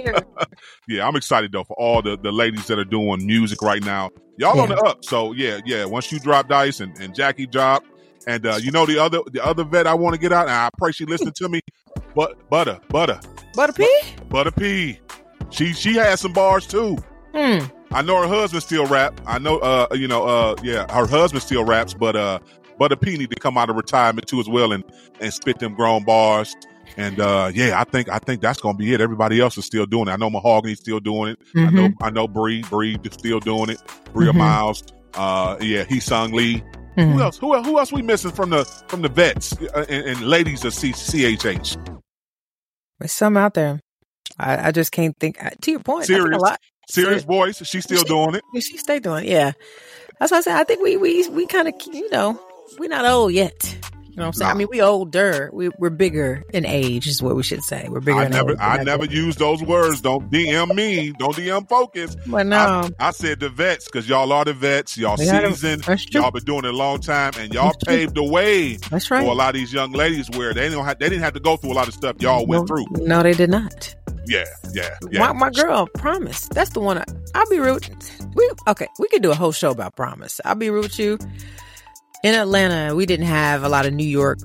Yeah, 0.89 1.05
I'm 1.05 1.17
excited 1.17 1.51
though 1.51 1.65
for 1.65 1.75
all 1.77 2.01
the, 2.01 2.17
the 2.17 2.31
ladies 2.31 2.67
that 2.67 2.79
are 2.79 2.85
doing 2.85 3.25
music 3.25 3.61
right 3.61 3.83
now. 3.83 4.09
Y'all 4.37 4.57
on 4.59 4.69
the 4.69 4.77
up. 4.77 5.03
So 5.03 5.33
yeah, 5.33 5.59
yeah. 5.65 5.83
Once 5.83 6.09
you 6.13 6.19
drop 6.19 6.47
dice 6.47 6.79
and, 6.79 6.97
and 6.99 7.13
Jackie 7.13 7.45
drop, 7.45 7.83
and 8.25 8.45
uh, 8.45 8.57
you 8.61 8.71
know 8.71 8.85
the 8.85 8.97
other 8.97 9.19
the 9.31 9.43
other 9.43 9.65
vet 9.65 9.85
I 9.85 9.93
want 9.93 10.13
to 10.13 10.19
get 10.19 10.31
out, 10.31 10.43
and 10.43 10.51
I 10.51 10.69
pray 10.77 10.93
she 10.93 11.05
listening 11.05 11.33
to 11.33 11.49
me. 11.49 11.59
But 12.15 12.49
butter, 12.49 12.79
butter, 12.87 13.19
Butta 13.53 13.75
P? 13.75 13.85
Butta 14.29 14.55
P. 14.57 14.99
She 15.49 15.73
she 15.73 15.95
has 15.95 16.21
some 16.21 16.31
bars 16.31 16.65
too. 16.65 16.97
Hmm. 17.33 17.65
I 17.91 18.01
know 18.01 18.21
her 18.21 18.27
husband 18.27 18.63
still 18.63 18.85
rap. 18.85 19.19
I 19.25 19.39
know 19.39 19.59
uh 19.59 19.87
you 19.93 20.07
know 20.07 20.25
uh 20.25 20.55
yeah 20.63 20.91
her 20.93 21.05
husband 21.07 21.41
still 21.43 21.63
raps, 21.65 21.93
but 21.93 22.15
uh 22.15 22.39
Butta 22.79 22.99
P 22.99 23.17
need 23.17 23.29
to 23.31 23.35
come 23.39 23.57
out 23.57 23.69
of 23.69 23.75
retirement 23.75 24.27
too 24.27 24.39
as 24.39 24.47
well 24.49 24.71
and 24.71 24.83
and 25.19 25.33
spit 25.33 25.59
them 25.59 25.73
grown 25.73 26.03
bars. 26.03 26.55
And 26.97 27.19
uh 27.19 27.51
yeah, 27.53 27.79
I 27.79 27.83
think 27.85 28.09
I 28.09 28.19
think 28.19 28.41
that's 28.41 28.59
gonna 28.59 28.77
be 28.77 28.93
it. 28.93 29.01
Everybody 29.01 29.39
else 29.39 29.57
is 29.57 29.65
still 29.65 29.85
doing 29.85 30.07
it. 30.07 30.11
I 30.11 30.15
know 30.17 30.29
Mahogany's 30.29 30.79
still 30.79 30.99
doing 30.99 31.29
it. 31.31 31.39
I 31.55 31.69
know 31.71 31.89
I 32.01 32.09
know 32.09 32.27
Bree 32.27 32.63
Bree 32.69 32.97
is 33.03 33.13
still 33.13 33.39
doing 33.39 33.69
it. 33.69 33.81
Bria 34.13 34.31
Mhm. 34.31 34.35
Miles. 34.37 34.83
Uh 35.13 35.57
yeah, 35.61 35.83
he 35.83 35.99
sung 35.99 36.31
Lee. 36.33 36.63
Mhm. 36.97 37.13
Who 37.13 37.21
else? 37.21 37.37
Who 37.37 37.53
else? 37.55 37.65
Who 37.65 37.79
else 37.79 37.91
we 37.91 38.01
missing 38.01 38.31
from 38.31 38.49
the 38.49 38.65
from 38.87 39.01
the 39.01 39.09
vets 39.09 39.53
uh, 39.73 39.85
and, 39.87 40.05
and 40.05 40.21
ladies 40.21 40.65
of 40.65 40.73
C- 40.73 40.91
CHH? 40.93 41.77
There's 42.99 43.11
some 43.11 43.37
out 43.37 43.53
there. 43.53 43.79
I, 44.39 44.67
I 44.67 44.71
just 44.71 44.91
can't 44.91 45.15
think. 45.19 45.37
To 45.61 45.71
your 45.71 45.79
point, 45.79 46.05
think 46.07 46.19
Serious. 46.89 47.23
Serious 47.23 47.23
voice. 47.23 47.65
She's 47.65 47.83
still 47.83 48.03
doing 48.03 48.35
it. 48.35 48.63
She 48.63 48.77
stay 48.77 48.99
doing 48.99 49.25
it. 49.25 49.29
Yeah, 49.29 49.51
that's 50.19 50.31
what 50.31 50.39
I 50.39 50.41
said. 50.41 50.55
I 50.55 50.63
think 50.63 50.81
we 50.81 50.97
we 50.97 51.27
we 51.29 51.45
kind 51.45 51.67
of 51.67 51.73
you 51.91 52.09
know 52.11 52.39
we're 52.79 52.89
not 52.89 53.05
old 53.05 53.33
yet. 53.33 53.77
You 54.17 54.21
know 54.21 54.29
what 54.29 54.35
I'm 54.37 54.39
saying? 54.39 54.51
I 54.51 54.53
mean, 54.55 54.67
we 54.71 54.81
older. 54.81 55.51
We 55.53 55.69
we're 55.77 55.91
bigger 55.91 56.43
in 56.51 56.65
age 56.65 57.05
is 57.05 57.21
what 57.21 57.35
we 57.35 57.43
should 57.43 57.61
say. 57.61 57.87
We're 57.87 57.99
bigger. 57.99 58.17
I 58.17 58.25
in 58.25 58.31
never, 58.31 58.53
age. 58.53 58.57
I 58.59 58.83
never 58.83 59.05
use 59.05 59.35
those 59.35 59.61
words. 59.61 60.01
Don't 60.01 60.31
DM 60.31 60.73
me. 60.73 61.11
Don't 61.11 61.35
DM 61.35 61.69
focus. 61.69 62.17
But 62.25 62.47
no, 62.47 62.57
I, 62.57 62.89
I 62.99 63.11
said 63.11 63.39
the 63.39 63.49
vets 63.49 63.85
because 63.85 64.09
y'all 64.09 64.33
are 64.33 64.43
the 64.43 64.53
vets. 64.53 64.97
Y'all 64.97 65.17
seasoned. 65.17 65.85
Y'all 66.11 66.31
been 66.31 66.43
doing 66.45 66.65
it 66.65 66.73
a 66.73 66.75
long 66.75 66.99
time, 66.99 67.33
and 67.37 67.53
y'all 67.53 67.65
That's 67.65 67.83
true. 67.83 67.95
paved 67.95 68.15
the 68.15 68.23
way 68.23 68.77
that's 68.89 69.11
right. 69.11 69.23
for 69.23 69.31
a 69.31 69.35
lot 69.35 69.49
of 69.49 69.55
these 69.55 69.71
young 69.71 69.91
ladies 69.91 70.31
where 70.31 70.51
they 70.51 70.67
don't 70.69 70.83
have, 70.83 70.97
they 70.97 71.09
didn't 71.09 71.21
have 71.21 71.33
to 71.33 71.39
go 71.39 71.55
through 71.55 71.73
a 71.73 71.75
lot 71.75 71.87
of 71.87 71.93
stuff 71.93 72.15
y'all 72.19 72.47
went 72.47 72.67
no, 72.67 72.75
through. 72.75 72.85
No, 73.05 73.21
they 73.21 73.33
did 73.33 73.51
not. 73.51 73.95
Yeah, 74.27 74.45
yeah, 74.73 74.97
yeah. 75.11 75.19
My, 75.19 75.33
my 75.33 75.49
girl, 75.49 75.87
Promise. 75.95 76.49
That's 76.49 76.71
the 76.71 76.79
one. 76.79 76.97
I, 76.97 77.05
I'll 77.35 77.49
be 77.49 77.59
real. 77.59 77.75
with- 77.75 78.27
We 78.35 78.49
okay. 78.67 78.87
We 78.99 79.07
could 79.09 79.23
do 79.23 79.31
a 79.31 79.35
whole 79.35 79.51
show 79.51 79.71
about 79.71 79.95
Promise. 79.95 80.41
I'll 80.45 80.55
be 80.55 80.69
real 80.69 80.83
with 80.83 80.99
you. 80.99 81.17
In 82.23 82.33
Atlanta, 82.35 82.95
we 82.95 83.05
didn't 83.05 83.27
have 83.27 83.63
a 83.63 83.69
lot 83.69 83.85
of 83.85 83.93
New 83.93 84.07
York 84.07 84.39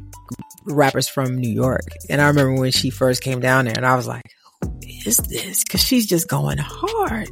rappers 0.67 1.09
from 1.09 1.37
New 1.37 1.51
York, 1.51 1.87
and 2.09 2.21
I 2.21 2.29
remember 2.29 2.61
when 2.61 2.71
she 2.71 2.91
first 2.91 3.23
came 3.23 3.41
down 3.41 3.65
there, 3.65 3.75
and 3.77 3.85
I 3.87 3.97
was 3.97 4.07
like, 4.07 4.23
"Who 4.63 4.79
is 5.07 5.17
this?" 5.17 5.65
Because 5.65 5.83
she's 5.83 6.07
just 6.07 6.29
going 6.29 6.59
hard. 6.59 7.31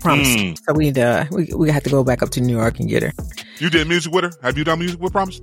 Promise. 0.00 0.28
Mm. 0.36 0.58
So 0.58 0.72
we 0.74 0.84
need 0.86 0.94
to. 0.96 1.26
We 1.30 1.48
we 1.56 1.70
have 1.70 1.82
to 1.84 1.90
go 1.90 2.04
back 2.04 2.22
up 2.22 2.30
to 2.30 2.40
New 2.40 2.56
York 2.56 2.78
and 2.80 2.88
get 2.88 3.02
her. 3.02 3.12
you 3.58 3.70
did 3.70 3.88
music 3.88 4.12
with 4.12 4.24
her. 4.24 4.32
Have 4.42 4.58
you 4.58 4.64
done 4.64 4.78
music 4.78 5.00
with 5.00 5.12
Promise? 5.12 5.40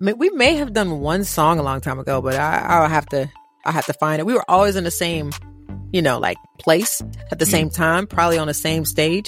We 0.00 0.28
may 0.30 0.56
have 0.56 0.72
done 0.74 1.00
one 1.00 1.24
song 1.24 1.58
a 1.58 1.62
long 1.62 1.80
time 1.80 1.98
ago, 1.98 2.20
but 2.20 2.34
I, 2.36 2.58
I'll 2.58 2.88
have 2.88 3.06
to. 3.06 3.30
I 3.66 3.72
have 3.72 3.86
to 3.86 3.92
find 3.92 4.20
it. 4.20 4.26
We 4.26 4.34
were 4.34 4.44
always 4.48 4.76
in 4.76 4.84
the 4.84 4.90
same, 4.90 5.32
you 5.92 6.00
know, 6.02 6.18
like 6.18 6.36
place 6.58 7.02
at 7.30 7.38
the 7.38 7.44
Mm. 7.44 7.50
same 7.50 7.70
time, 7.70 8.06
probably 8.06 8.38
on 8.38 8.46
the 8.46 8.54
same 8.54 8.84
stage. 8.84 9.26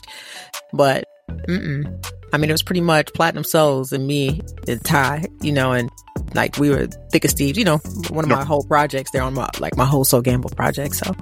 But, 0.72 1.04
mm-mm. 1.48 2.06
I 2.32 2.36
mean, 2.36 2.50
it 2.50 2.52
was 2.52 2.62
pretty 2.62 2.80
much 2.82 3.12
Platinum 3.14 3.44
Souls 3.44 3.92
and 3.92 4.06
me 4.06 4.40
and 4.66 4.82
Ty, 4.84 5.26
you 5.40 5.50
know, 5.52 5.72
and 5.72 5.90
like 6.34 6.58
we 6.58 6.68
were 6.70 6.86
thick 7.10 7.24
as 7.24 7.32
thieves, 7.32 7.58
you 7.58 7.64
know, 7.64 7.78
one 8.10 8.24
of 8.24 8.28
No. 8.28 8.36
my 8.36 8.44
whole 8.44 8.64
projects. 8.64 9.10
They're 9.12 9.22
on 9.22 9.34
my 9.34 9.48
like 9.60 9.76
my 9.76 9.86
whole 9.86 10.04
Soul 10.04 10.20
Gamble 10.20 10.50
project. 10.50 10.94
So, 10.96 11.14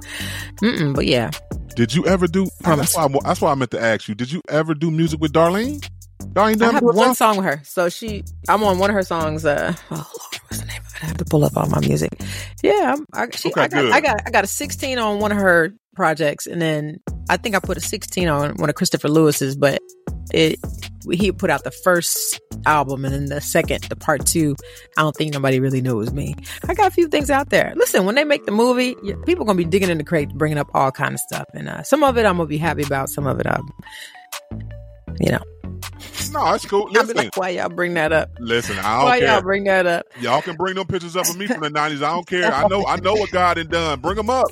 mm-mm, 0.61 0.93
but 0.95 1.05
yeah, 1.07 1.31
Did 1.75 1.93
you 1.93 2.05
ever 2.07 2.27
do? 2.27 2.47
That's 2.61 2.95
why, 2.95 3.05
I, 3.05 3.07
that's 3.23 3.39
why 3.41 3.51
I 3.51 3.55
meant 3.55 3.71
to 3.71 3.81
ask 3.81 4.07
you. 4.09 4.15
Did 4.15 4.31
you 4.31 4.41
ever 4.49 4.73
do 4.73 4.91
music 4.91 5.21
with 5.21 5.31
Darlene? 5.31 5.87
Done 6.33 6.61
I 6.61 6.71
have 6.71 6.83
one 6.83 7.15
song 7.15 7.37
with 7.37 7.45
her. 7.45 7.61
So 7.63 7.87
she, 7.89 8.23
I'm 8.49 8.63
on 8.63 8.79
one 8.79 8.89
of 8.89 8.95
her 8.95 9.03
songs. 9.03 9.45
Uh, 9.45 9.73
oh 9.91 10.11
what's 10.47 10.59
the 10.59 10.67
name? 10.67 10.81
of 10.81 10.95
it? 10.95 11.03
I 11.03 11.05
have 11.07 11.17
to 11.17 11.25
pull 11.25 11.45
up 11.45 11.55
all 11.55 11.67
my 11.67 11.79
music. 11.79 12.11
Yeah, 12.63 12.95
I'm, 12.95 13.05
I, 13.13 13.35
she, 13.35 13.49
okay, 13.49 13.61
I, 13.61 13.67
got, 13.67 13.85
I 13.85 14.01
got, 14.01 14.21
I 14.25 14.29
got 14.31 14.43
a 14.43 14.47
16 14.47 14.97
on 14.97 15.19
one 15.19 15.31
of 15.31 15.37
her 15.37 15.73
projects, 15.95 16.47
and 16.47 16.61
then 16.61 16.99
I 17.29 17.37
think 17.37 17.55
I 17.55 17.59
put 17.59 17.77
a 17.77 17.81
16 17.81 18.27
on 18.27 18.55
one 18.55 18.69
of 18.69 18.75
Christopher 18.75 19.09
Lewis's, 19.09 19.55
but 19.55 19.79
it 20.33 20.59
he 21.11 21.31
put 21.31 21.49
out 21.49 21.63
the 21.63 21.71
first 21.71 22.39
album 22.65 23.05
and 23.05 23.13
then 23.13 23.25
the 23.25 23.39
second, 23.39 23.83
the 23.85 23.95
part 23.95 24.25
two. 24.25 24.55
I 24.97 25.01
don't 25.01 25.15
think 25.15 25.33
nobody 25.33 25.59
really 25.59 25.81
knew 25.81 25.93
it 25.93 25.97
was 25.97 26.13
me. 26.13 26.35
I 26.67 26.73
got 26.73 26.87
a 26.87 26.91
few 26.91 27.07
things 27.07 27.29
out 27.29 27.49
there. 27.49 27.73
Listen, 27.75 28.05
when 28.05 28.15
they 28.15 28.23
make 28.23 28.45
the 28.45 28.51
movie, 28.51 28.95
people 29.25 29.45
gonna 29.45 29.57
be 29.57 29.65
digging 29.65 29.89
in 29.89 29.97
the 29.97 30.03
crate, 30.03 30.29
bringing 30.33 30.57
up 30.57 30.69
all 30.73 30.91
kind 30.91 31.13
of 31.13 31.19
stuff, 31.19 31.45
and 31.53 31.69
uh, 31.69 31.83
some 31.83 32.03
of 32.03 32.17
it 32.17 32.25
I'm 32.25 32.37
gonna 32.37 32.47
be 32.47 32.57
happy 32.57 32.83
about. 32.83 33.09
Some 33.09 33.27
of 33.27 33.39
it 33.39 33.47
I'm, 33.47 33.69
you 35.19 35.31
know. 35.31 35.43
No, 36.31 36.53
it's 36.53 36.65
cool. 36.65 36.89
Listen, 36.91 37.15
like, 37.15 37.35
why 37.37 37.49
y'all 37.49 37.69
bring 37.69 37.93
that 37.95 38.11
up? 38.11 38.29
Listen, 38.39 38.77
I 38.79 38.97
don't 38.97 39.05
why 39.05 39.19
care. 39.19 39.27
y'all 39.29 39.41
bring 39.41 39.63
that 39.65 39.85
up? 39.85 40.05
Y'all 40.19 40.41
can 40.41 40.55
bring 40.55 40.75
them 40.75 40.87
pictures 40.87 41.15
up 41.15 41.27
of 41.29 41.37
me 41.37 41.47
from 41.47 41.61
the 41.61 41.69
'90s. 41.69 42.03
I 42.03 42.13
don't 42.13 42.27
care. 42.27 42.53
I 42.53 42.67
know. 42.67 42.85
I 42.85 42.97
know 42.97 43.13
what 43.13 43.31
God 43.31 43.57
had 43.57 43.69
done. 43.69 43.99
Bring 43.99 44.15
them 44.15 44.29
up. 44.29 44.47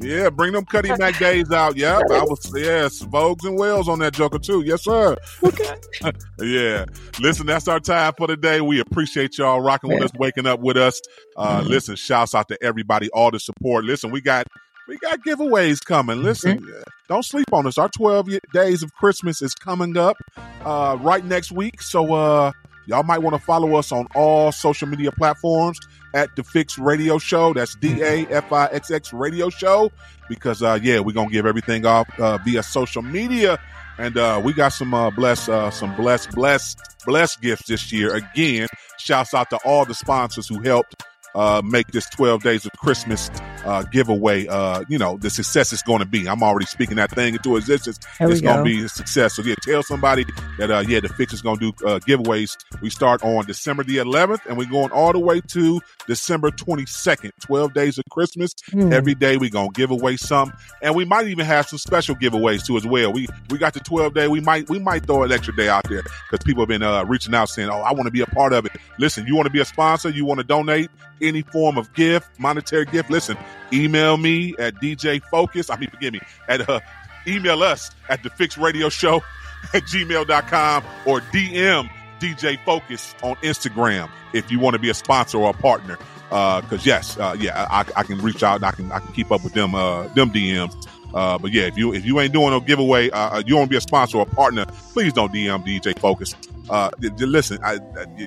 Yeah, 0.00 0.30
bring 0.30 0.52
them 0.52 0.64
Cuddy 0.64 0.90
Mac 0.96 1.18
days 1.18 1.50
out. 1.50 1.76
Yeah, 1.76 1.98
I 1.98 2.22
was 2.22 2.52
yes, 2.54 3.02
Vogues 3.02 3.44
and 3.44 3.58
Wells 3.58 3.88
on 3.88 3.98
that 3.98 4.12
Joker 4.12 4.38
too. 4.38 4.62
Yes, 4.64 4.84
sir. 4.84 5.16
Okay. 5.42 5.74
yeah. 6.40 6.84
Listen, 7.18 7.46
that's 7.46 7.66
our 7.66 7.80
time 7.80 8.12
for 8.16 8.28
the 8.28 8.36
day. 8.36 8.60
We 8.60 8.78
appreciate 8.78 9.38
y'all 9.38 9.60
rocking 9.60 9.90
with 9.90 10.04
us, 10.04 10.12
waking 10.16 10.46
up 10.46 10.60
with 10.60 10.76
us. 10.76 11.00
Uh, 11.36 11.60
mm-hmm. 11.60 11.68
Listen, 11.68 11.96
shouts 11.96 12.32
out 12.34 12.46
to 12.48 12.62
everybody, 12.62 13.08
all 13.10 13.32
the 13.32 13.40
support. 13.40 13.84
Listen, 13.84 14.12
we 14.12 14.20
got 14.20 14.46
we 14.88 14.96
got 14.98 15.22
giveaways 15.22 15.84
coming. 15.84 16.22
Listen, 16.22 16.60
mm-hmm. 16.60 16.80
don't 17.08 17.24
sleep 17.24 17.46
on 17.52 17.66
us. 17.66 17.78
Our 17.78 17.90
12 17.90 18.30
days 18.52 18.82
of 18.82 18.92
Christmas 18.94 19.42
is 19.42 19.54
coming 19.54 19.96
up 19.96 20.16
uh, 20.64 20.96
right 21.00 21.24
next 21.24 21.52
week. 21.52 21.82
So 21.82 22.14
uh, 22.14 22.52
y'all 22.86 23.02
might 23.02 23.18
want 23.18 23.36
to 23.36 23.42
follow 23.42 23.76
us 23.76 23.92
on 23.92 24.08
all 24.14 24.50
social 24.50 24.88
media 24.88 25.12
platforms 25.12 25.78
at 26.14 26.34
the 26.36 26.42
Fixx 26.42 26.82
Radio 26.82 27.18
Show. 27.18 27.52
That's 27.52 27.76
D 27.76 28.02
A 28.02 28.26
F 28.28 28.50
I 28.50 28.66
X 28.66 28.90
X 28.90 29.12
Radio 29.12 29.50
Show. 29.50 29.92
Because 30.28 30.62
uh, 30.62 30.78
yeah, 30.82 31.00
we're 31.00 31.12
gonna 31.12 31.30
give 31.30 31.46
everything 31.46 31.86
off 31.86 32.08
uh, 32.18 32.38
via 32.38 32.62
social 32.62 33.02
media, 33.02 33.58
and 33.98 34.16
uh, 34.18 34.40
we 34.42 34.52
got 34.52 34.70
some 34.70 34.92
uh, 34.92 35.10
bless 35.10 35.48
uh, 35.48 35.70
some 35.70 35.94
bless 35.96 36.26
bless 36.26 36.76
bless 37.06 37.36
gifts 37.36 37.66
this 37.66 37.92
year. 37.92 38.14
Again, 38.14 38.68
shouts 38.98 39.32
out 39.32 39.48
to 39.50 39.58
all 39.64 39.86
the 39.86 39.94
sponsors 39.94 40.46
who 40.46 40.60
helped 40.62 41.02
uh, 41.34 41.62
make 41.64 41.86
this 41.88 42.08
12 42.10 42.42
days 42.42 42.66
of 42.66 42.72
Christmas 42.72 43.30
uh, 43.64 43.82
giveaway, 43.84 44.46
uh, 44.46 44.84
you 44.88 44.98
know, 44.98 45.16
the 45.16 45.30
success 45.30 45.72
is 45.72 45.82
going 45.82 46.00
to 46.00 46.06
be. 46.06 46.28
I'm 46.28 46.42
already 46.42 46.66
speaking 46.66 46.96
that 46.96 47.10
thing 47.10 47.34
into 47.34 47.56
existence. 47.56 47.98
it's 48.20 48.40
going 48.40 48.58
to 48.58 48.64
be 48.64 48.84
a 48.84 48.88
success. 48.88 49.34
So 49.34 49.42
yeah, 49.42 49.54
tell 49.62 49.82
somebody 49.82 50.24
that, 50.58 50.70
uh, 50.70 50.84
yeah, 50.86 51.00
the 51.00 51.08
Fixx 51.08 51.32
is 51.32 51.42
going 51.42 51.58
to 51.58 51.72
do 51.72 51.86
uh, 51.86 51.98
giveaways. 52.00 52.56
We 52.80 52.90
start 52.90 53.22
on 53.22 53.46
December 53.46 53.84
the 53.84 53.96
11th 53.96 54.46
and 54.46 54.56
we're 54.56 54.68
going 54.68 54.90
all 54.90 55.12
the 55.12 55.18
way 55.18 55.40
to 55.40 55.80
December 56.06 56.50
22nd, 56.50 57.30
12 57.40 57.74
days 57.74 57.98
of 57.98 58.04
Christmas. 58.10 58.54
Mm. 58.70 58.92
Every 58.92 59.14
day 59.14 59.36
we're 59.36 59.50
going 59.50 59.72
to 59.72 59.78
give 59.78 59.90
away 59.90 60.16
some 60.16 60.52
and 60.82 60.94
we 60.94 61.04
might 61.04 61.28
even 61.28 61.46
have 61.46 61.66
some 61.66 61.78
special 61.78 62.14
giveaways 62.14 62.64
too 62.64 62.76
as 62.76 62.86
well. 62.86 63.12
We, 63.12 63.28
we 63.50 63.58
got 63.58 63.74
the 63.74 63.80
12 63.80 64.14
day. 64.14 64.28
We 64.28 64.40
might, 64.40 64.68
we 64.68 64.78
might 64.78 65.06
throw 65.06 65.22
an 65.22 65.32
extra 65.32 65.54
day 65.54 65.68
out 65.68 65.88
there 65.88 66.02
because 66.02 66.44
people 66.44 66.62
have 66.62 66.68
been 66.68 66.82
uh, 66.82 67.04
reaching 67.04 67.34
out 67.34 67.48
saying, 67.48 67.68
Oh, 67.70 67.80
I 67.80 67.92
want 67.92 68.06
to 68.06 68.10
be 68.10 68.20
a 68.20 68.26
part 68.26 68.52
of 68.52 68.66
it. 68.66 68.72
Listen, 68.98 69.26
you 69.26 69.36
want 69.36 69.46
to 69.46 69.52
be 69.52 69.60
a 69.60 69.64
sponsor? 69.64 70.10
You 70.10 70.24
want 70.24 70.38
to 70.38 70.44
donate? 70.44 70.90
any 71.20 71.42
form 71.42 71.78
of 71.78 71.92
gift, 71.94 72.28
monetary 72.38 72.84
gift, 72.86 73.10
listen, 73.10 73.36
email 73.72 74.16
me 74.16 74.54
at 74.58 74.74
DJ 74.76 75.22
Focus. 75.30 75.70
I 75.70 75.76
mean, 75.76 75.90
forgive 75.90 76.12
me, 76.12 76.20
at 76.48 76.68
uh, 76.68 76.80
email 77.26 77.62
us 77.62 77.90
at 78.08 78.22
the 78.22 78.30
Fixx 78.30 78.60
Radio 78.60 78.88
Show 78.88 79.16
at 79.74 79.82
gmail.com 79.84 80.84
or 81.06 81.20
DM 81.20 81.90
DJ 82.20 82.58
Focus 82.64 83.14
on 83.22 83.36
Instagram 83.36 84.08
if 84.32 84.50
you 84.50 84.58
want 84.58 84.74
to 84.74 84.80
be 84.80 84.90
a 84.90 84.94
sponsor 84.94 85.38
or 85.38 85.50
a 85.50 85.54
partner. 85.54 85.98
Because 86.28 86.72
uh, 86.72 86.82
yes, 86.84 87.18
uh, 87.18 87.34
yeah, 87.38 87.66
I, 87.70 87.84
I, 87.96 88.02
can 88.02 88.18
reach 88.18 88.42
out. 88.42 88.56
and 88.56 88.64
I 88.66 88.72
can 88.72 88.92
I 88.92 88.98
can 88.98 89.12
keep 89.14 89.32
up 89.32 89.42
with 89.42 89.54
them 89.54 89.74
uh, 89.74 90.08
them 90.08 90.30
DMs. 90.30 90.86
Uh, 91.14 91.38
but 91.38 91.52
yeah, 91.52 91.62
if 91.62 91.78
you 91.78 91.94
if 91.94 92.04
you 92.04 92.20
ain't 92.20 92.34
doing 92.34 92.50
no 92.50 92.60
giveaway, 92.60 93.08
uh, 93.10 93.36
uh 93.36 93.42
you 93.46 93.56
want 93.56 93.66
to 93.66 93.70
be 93.70 93.78
a 93.78 93.80
sponsor 93.80 94.18
or 94.18 94.22
a 94.24 94.34
partner, 94.34 94.66
please 94.92 95.14
don't 95.14 95.32
DM 95.32 95.64
DJ 95.64 95.98
Focus. 95.98 96.34
Uh, 96.68 96.90
listen, 97.00 97.58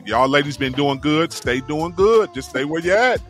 y'all 0.06 0.28
ladies 0.28 0.58
been 0.58 0.74
doing 0.74 1.00
good. 1.00 1.32
Stay 1.32 1.62
doing 1.62 1.92
good. 1.92 2.34
Just 2.34 2.50
stay 2.50 2.66
where 2.66 2.82
you 2.82 2.94
at. 2.94 3.22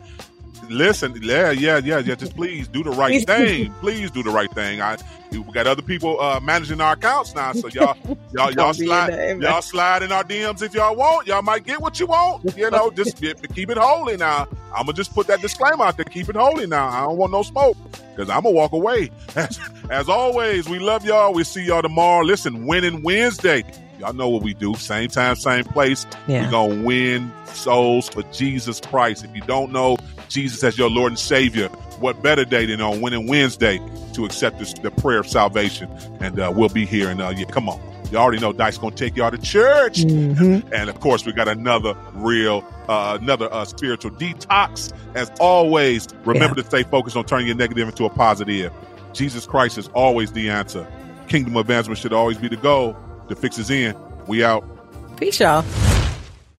Listen, 0.68 1.18
yeah, 1.22 1.50
yeah, 1.50 1.78
yeah, 1.78 1.98
yeah. 1.98 2.14
Just 2.14 2.36
please 2.36 2.68
do 2.68 2.82
the 2.82 2.90
right 2.90 3.26
thing. 3.26 3.72
Please 3.80 4.10
do 4.10 4.22
the 4.22 4.30
right 4.30 4.50
thing. 4.52 4.80
I 4.80 4.96
we 5.38 5.52
got 5.52 5.66
other 5.66 5.82
people 5.82 6.20
uh, 6.20 6.40
managing 6.40 6.80
our 6.80 6.92
accounts 6.92 7.34
now, 7.34 7.52
so 7.52 7.68
y'all, 7.68 7.96
y'all, 8.32 8.52
y'all 8.52 8.74
slide, 8.74 9.40
y'all 9.40 9.62
slide 9.62 10.02
in 10.02 10.12
our 10.12 10.24
DMs 10.24 10.62
if 10.62 10.74
y'all 10.74 10.94
want. 10.94 11.26
Y'all 11.26 11.42
might 11.42 11.64
get 11.64 11.80
what 11.80 11.98
you 11.98 12.06
want. 12.06 12.56
You 12.56 12.70
know, 12.70 12.90
just 12.94 13.16
keep 13.18 13.70
it 13.70 13.78
holy 13.78 14.16
now. 14.16 14.46
I'm 14.74 14.86
gonna 14.86 14.92
just 14.92 15.14
put 15.14 15.26
that 15.28 15.40
disclaimer 15.40 15.84
out 15.84 15.96
there. 15.96 16.04
Keep 16.04 16.28
it 16.28 16.36
holy 16.36 16.66
now. 16.66 16.88
I 16.88 17.02
don't 17.02 17.16
want 17.16 17.32
no 17.32 17.42
smoke 17.42 17.76
because 18.14 18.28
I'm 18.28 18.42
gonna 18.42 18.50
walk 18.50 18.72
away. 18.72 19.10
As, 19.36 19.58
as 19.90 20.08
always, 20.08 20.68
we 20.68 20.78
love 20.78 21.04
y'all. 21.04 21.32
We 21.32 21.44
see 21.44 21.64
y'all 21.64 21.82
tomorrow. 21.82 22.24
Listen, 22.24 22.66
winning 22.66 23.02
Wednesday. 23.02 23.64
Y'all 24.02 24.12
know 24.12 24.28
what 24.28 24.42
we 24.42 24.52
do. 24.52 24.74
Same 24.74 25.08
time, 25.08 25.36
same 25.36 25.62
place. 25.62 26.06
Yeah. 26.26 26.44
We're 26.44 26.50
going 26.50 26.78
to 26.80 26.84
win 26.84 27.32
souls 27.46 28.08
for 28.08 28.24
Jesus 28.32 28.80
Christ. 28.80 29.24
If 29.24 29.32
you 29.32 29.42
don't 29.42 29.70
know 29.70 29.96
Jesus 30.28 30.64
as 30.64 30.76
your 30.76 30.90
Lord 30.90 31.12
and 31.12 31.18
Savior, 31.18 31.68
what 32.00 32.20
better 32.20 32.44
day 32.44 32.66
than 32.66 32.80
on 32.80 33.00
Winning 33.00 33.28
Wednesday 33.28 33.80
to 34.14 34.24
accept 34.24 34.58
this, 34.58 34.72
the 34.72 34.90
prayer 34.90 35.20
of 35.20 35.28
salvation? 35.28 35.88
And 36.18 36.40
uh, 36.40 36.52
we'll 36.52 36.68
be 36.68 36.84
here. 36.84 37.10
And 37.10 37.22
uh, 37.22 37.32
yeah, 37.36 37.44
come 37.44 37.68
on. 37.68 37.80
You 38.10 38.18
already 38.18 38.40
know 38.40 38.52
Dice 38.52 38.76
going 38.76 38.92
to 38.92 39.04
take 39.04 39.14
y'all 39.14 39.30
to 39.30 39.38
church. 39.38 39.98
Mm-hmm. 39.98 40.74
And 40.74 40.90
of 40.90 40.98
course, 40.98 41.24
we 41.24 41.32
got 41.32 41.46
another 41.46 41.94
real, 42.14 42.64
uh, 42.88 43.18
another 43.20 43.48
uh, 43.52 43.64
spiritual 43.64 44.10
detox. 44.10 44.92
As 45.14 45.30
always, 45.38 46.08
remember 46.24 46.56
yeah. 46.56 46.64
to 46.64 46.68
stay 46.68 46.82
focused 46.82 47.16
on 47.16 47.24
turning 47.24 47.46
your 47.46 47.56
negative 47.56 47.86
into 47.86 48.04
a 48.04 48.10
positive. 48.10 48.72
Jesus 49.12 49.46
Christ 49.46 49.78
is 49.78 49.86
always 49.94 50.32
the 50.32 50.50
answer. 50.50 50.88
Kingdom 51.28 51.56
advancement 51.56 51.98
should 51.98 52.12
always 52.12 52.36
be 52.36 52.48
the 52.48 52.56
goal. 52.56 52.96
The 53.28 53.36
fix 53.36 53.58
is 53.58 53.70
in. 53.70 53.96
We 54.26 54.44
out. 54.44 54.64
Peace, 55.16 55.40
y'all. 55.40 55.64